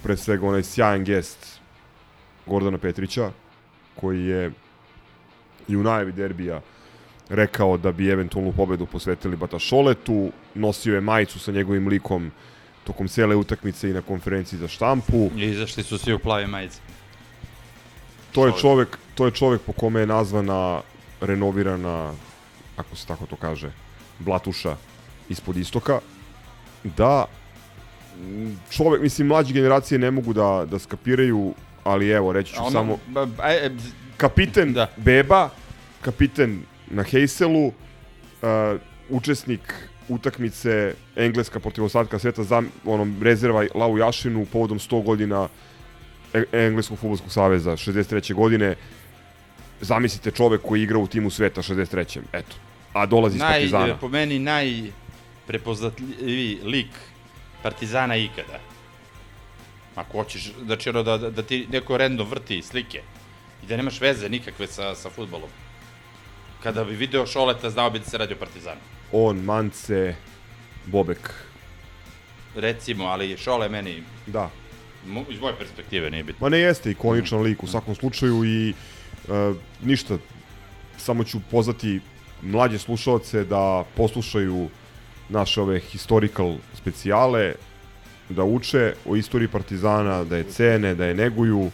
pre 0.04 0.18
svega 0.18 0.48
onaj 0.48 0.64
sjajan 0.64 1.04
gest 1.04 1.60
Gordana 2.46 2.78
Petrića 2.78 3.32
koji 3.96 4.26
je 4.26 4.52
i 5.68 5.76
u 5.76 5.84
najavi 5.84 6.12
derbija 6.12 6.62
rekao 7.30 7.78
da 7.78 7.92
bi 7.92 8.10
eventualnu 8.10 8.52
pobedu 8.52 8.86
posvetili 8.86 9.36
Bata 9.36 9.60
Šoletu, 9.60 10.32
nosio 10.56 10.96
je 10.96 11.02
majicu 11.02 11.40
sa 11.40 11.52
njegovim 11.52 11.88
likom 11.88 12.32
tokom 12.84 13.08
cele 13.08 13.36
utakmice 13.36 13.90
i 13.90 13.94
na 13.94 14.02
konferenciji 14.02 14.60
za 14.60 14.68
štampu. 14.68 15.30
I 15.36 15.44
izašli 15.46 15.84
su 15.84 15.98
svi 15.98 16.14
u 16.14 16.20
plave 16.20 16.48
majice. 16.48 16.80
To 18.32 18.48
je 18.48 18.54
Čovek. 18.62 18.98
to 19.16 19.26
je 19.26 19.32
čovek 19.32 19.62
po 19.62 19.72
kome 19.74 20.00
je 20.00 20.06
nazvana 20.08 20.82
renovirana, 21.22 22.14
ako 22.78 22.96
se 22.96 23.08
tako 23.08 23.26
to 23.26 23.36
kaže, 23.36 23.72
blatuša 24.20 24.76
ispod 25.30 25.58
istoka. 25.58 26.00
Da 26.84 27.26
čovek, 28.70 29.02
mislim, 29.02 29.28
mlađe 29.28 29.54
generacije 29.54 30.00
ne 30.00 30.12
mogu 30.12 30.34
da, 30.34 30.66
da 30.72 30.80
skapiraju, 30.80 31.54
ali 31.84 32.10
evo, 32.10 32.34
reći 32.34 32.54
ću 32.54 32.60
ono- 32.62 32.72
samo... 32.72 32.98
ba- 33.08 33.26
ba- 33.26 33.50
e, 33.50 33.72
Kapiten 34.18 34.74
da. 34.74 34.88
Beba, 34.98 35.50
kapiten 36.02 36.62
na 36.88 37.04
Heyselu, 37.04 37.68
uh, 37.68 37.74
učesnik 39.10 39.74
utakmice 40.10 40.94
Engleska 41.16 41.60
protiv 41.60 41.84
ostatka 41.84 42.20
sveta 42.20 42.44
za 42.44 42.64
onom 42.86 43.16
rezerva 43.24 43.66
Lau 43.76 43.98
Jašinu 43.98 44.46
povodom 44.46 44.80
100 44.80 45.04
godina 45.04 45.48
E- 46.34 46.44
Engleskog 46.52 47.00
futbolskog 47.00 47.32
saveza 47.32 47.72
63. 47.72 48.34
godine. 48.34 48.76
Zamislite 49.82 50.32
čovek 50.32 50.62
koji 50.62 50.82
igra 50.84 50.98
u 50.98 51.08
timu 51.08 51.30
sveta 51.30 51.62
63. 51.62 52.20
Eto. 52.34 52.56
A 52.94 53.06
dolazi 53.06 53.36
iz 53.36 53.40
naj, 53.42 53.52
Partizana. 53.52 53.98
po 53.98 54.10
meni 54.10 54.40
najprepoznatljiviji 54.40 56.60
lik 56.64 56.88
Partizana 57.64 58.16
ikada. 58.16 58.60
Ako 59.96 60.18
hoćeš, 60.18 60.52
znači 60.66 60.90
ono 60.90 61.04
da, 61.04 61.18
da, 61.18 61.30
da 61.30 61.44
ti 61.44 61.68
neko 61.72 61.98
random 61.98 62.28
vrti 62.30 62.62
slike 62.62 63.02
i 63.64 63.68
da 63.68 63.78
nemaš 63.78 64.02
veze 64.02 64.30
nikakve 64.30 64.68
sa, 64.68 64.96
sa 64.96 65.10
futbolom. 65.10 65.50
Kada 66.66 66.84
bi 66.84 66.96
video 66.96 67.26
Šoleta, 67.26 67.70
znao 67.70 67.90
bi 67.90 68.00
da 68.00 68.06
se 68.06 68.18
radi 68.18 68.34
o 68.34 68.38
Partizanu. 68.38 68.80
On, 69.12 69.38
Mance, 69.38 70.16
Bobek. 70.86 71.34
Recimo, 72.56 73.06
ali 73.06 73.38
Šole 73.38 73.70
meni, 73.70 74.04
Da. 74.28 74.50
iz 75.30 75.40
moje 75.40 75.56
perspektive 75.58 76.10
nije 76.10 76.24
bitno. 76.24 76.46
Ma 76.46 76.50
ne 76.50 76.60
jeste 76.60 76.92
ikoničan 76.92 77.42
lik 77.42 77.64
u 77.64 77.68
svakom 77.68 77.96
slučaju 77.96 78.46
i 78.46 78.74
uh, 78.74 79.56
ništa, 79.84 80.18
samo 80.98 81.24
ću 81.24 81.40
pozvati 81.52 82.00
mlađe 82.42 82.80
slušalce 82.80 83.44
da 83.44 83.84
poslušaju 83.96 84.70
naše 85.30 85.62
ove 85.62 85.80
historical 85.80 86.56
specijale, 86.74 87.54
da 88.30 88.44
uče 88.44 88.94
o 89.06 89.16
istoriji 89.16 89.48
Partizana, 89.48 90.24
da 90.24 90.38
je 90.38 90.44
cene, 90.44 90.96
da 90.96 91.06
je 91.06 91.16
neguju. 91.16 91.72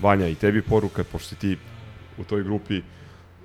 Vanja, 0.00 0.28
i 0.28 0.34
tebi 0.34 0.62
poruka, 0.62 1.04
pošto 1.04 1.28
si 1.28 1.36
ti 1.36 1.56
u 2.18 2.24
toj 2.24 2.42
grupi, 2.42 2.82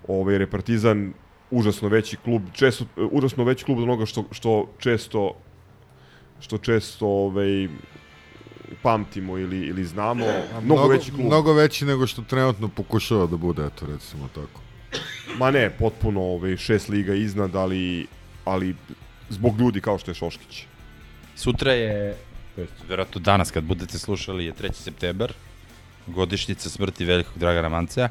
ovaj, 0.10 0.34
jer 0.34 0.42
je 0.42 0.50
Partizan 0.50 1.14
užasno 1.52 1.88
veći 1.88 2.18
klub, 2.18 2.42
često, 2.54 2.86
užasno 3.12 3.44
veći 3.44 3.66
klub 3.66 3.78
od 3.78 3.84
onoga 3.84 4.06
što, 4.06 4.24
što 4.32 4.70
često 4.80 5.36
što 6.40 6.58
često 6.58 7.08
ovaj, 7.08 7.68
pamtimo 8.82 9.38
ili, 9.38 9.60
ili 9.68 9.86
znamo. 9.86 10.26
A 10.56 10.60
Mnogo, 10.62 10.88
veći 10.88 11.12
klub. 11.12 11.26
Mnogo 11.26 11.54
veći 11.54 11.86
nego 11.86 12.08
što 12.08 12.22
trenutno 12.22 12.68
pokušava 12.68 13.28
da 13.28 13.38
bude, 13.38 13.66
eto 13.66 13.86
recimo 13.86 14.28
tako. 14.36 14.62
Ma 15.38 15.52
ne, 15.52 15.70
potpuno 15.70 16.22
ovaj, 16.22 16.58
šest 16.58 16.90
liga 16.90 17.14
iznad, 17.14 17.56
ali, 17.56 18.08
ali 18.46 18.76
zbog 19.30 19.60
ljudi 19.60 19.82
kao 19.82 19.98
što 19.98 20.12
je 20.12 20.16
Šoškić. 20.16 20.66
Sutra 21.36 21.74
je, 21.74 22.18
to 22.56 22.62
jest, 22.62 22.74
verovatno 22.90 23.22
danas 23.22 23.52
kad 23.52 23.64
budete 23.64 24.00
slušali 24.00 24.46
je 24.46 24.54
3. 24.54 24.74
septembar, 24.74 25.34
godišnjica 26.08 26.70
smrti 26.70 27.06
velikog 27.06 27.38
Dragana 27.38 27.70
Mancea. 27.70 28.10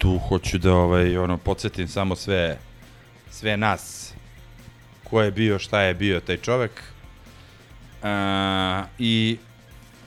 Tu 0.00 0.18
hoću 0.18 0.58
da 0.58 0.74
ovaj, 0.74 1.16
ono, 1.16 1.36
podsjetim 1.36 1.88
samo 1.88 2.16
sve, 2.16 2.58
sve 3.30 3.56
nas 3.56 4.14
ko 5.04 5.22
je 5.22 5.30
bio, 5.30 5.58
šta 5.58 5.80
je 5.80 5.94
bio 5.94 6.20
taj 6.20 6.36
čovek. 6.36 6.82
A, 8.02 8.84
I 8.98 9.38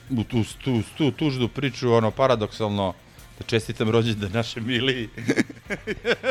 u 0.10 0.24
tu, 0.24 0.44
tu, 0.64 0.82
tu 0.98 1.12
tužnu 1.12 1.48
priču, 1.48 1.94
ono, 1.94 2.12
paradoksalno, 2.12 2.94
da 3.40 3.46
čestitam 3.46 3.90
rođendan 3.90 4.32
naše 4.32 4.62
Mili. 4.62 5.10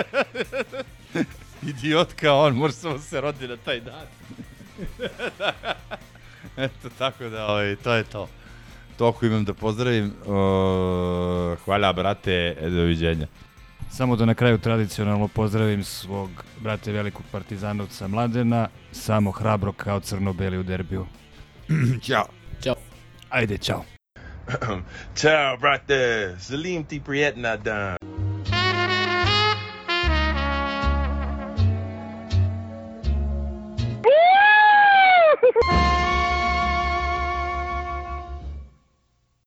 Idiotka 1.73 2.35
on, 2.35 2.55
možda 2.55 2.81
samo 2.81 2.99
se 2.99 3.21
rodi 3.21 3.49
na 3.49 3.57
taj 3.57 3.81
dan. 3.81 4.07
Eto, 6.65 6.89
tako 6.99 7.29
da, 7.29 7.47
ovaj, 7.47 7.77
to 7.77 7.93
je 7.95 8.05
to. 8.05 8.29
Toliko 8.97 9.27
imam 9.27 9.45
da 9.45 9.55
pozdravim. 9.55 10.13
O, 10.27 11.57
hvala, 11.65 11.93
brate, 11.93 12.57
doviđenja. 12.61 13.27
Samo 13.95 14.17
da 14.17 14.25
na 14.25 14.35
kraju 14.35 14.59
tradicionalno 14.59 15.29
pozdravim 15.29 15.85
svog 15.85 16.31
brate 16.61 16.93
velikog 16.93 17.23
partizanovca 17.33 18.09
Mladena, 18.09 18.69
samo 18.93 19.31
hrabro 19.31 19.73
kao 19.73 20.01
crno-beli 20.01 20.59
u 20.59 20.63
derbiju. 20.63 21.07
Ćao. 22.07 22.27
Ćao. 22.63 22.75
Ajde, 23.31 23.59
čao. 23.59 23.85
Ciao, 25.15 25.57
brate. 25.61 26.35
Salim 26.39 26.85
ti 26.85 27.01
prijetna 27.05 27.57
dan. 27.57 27.97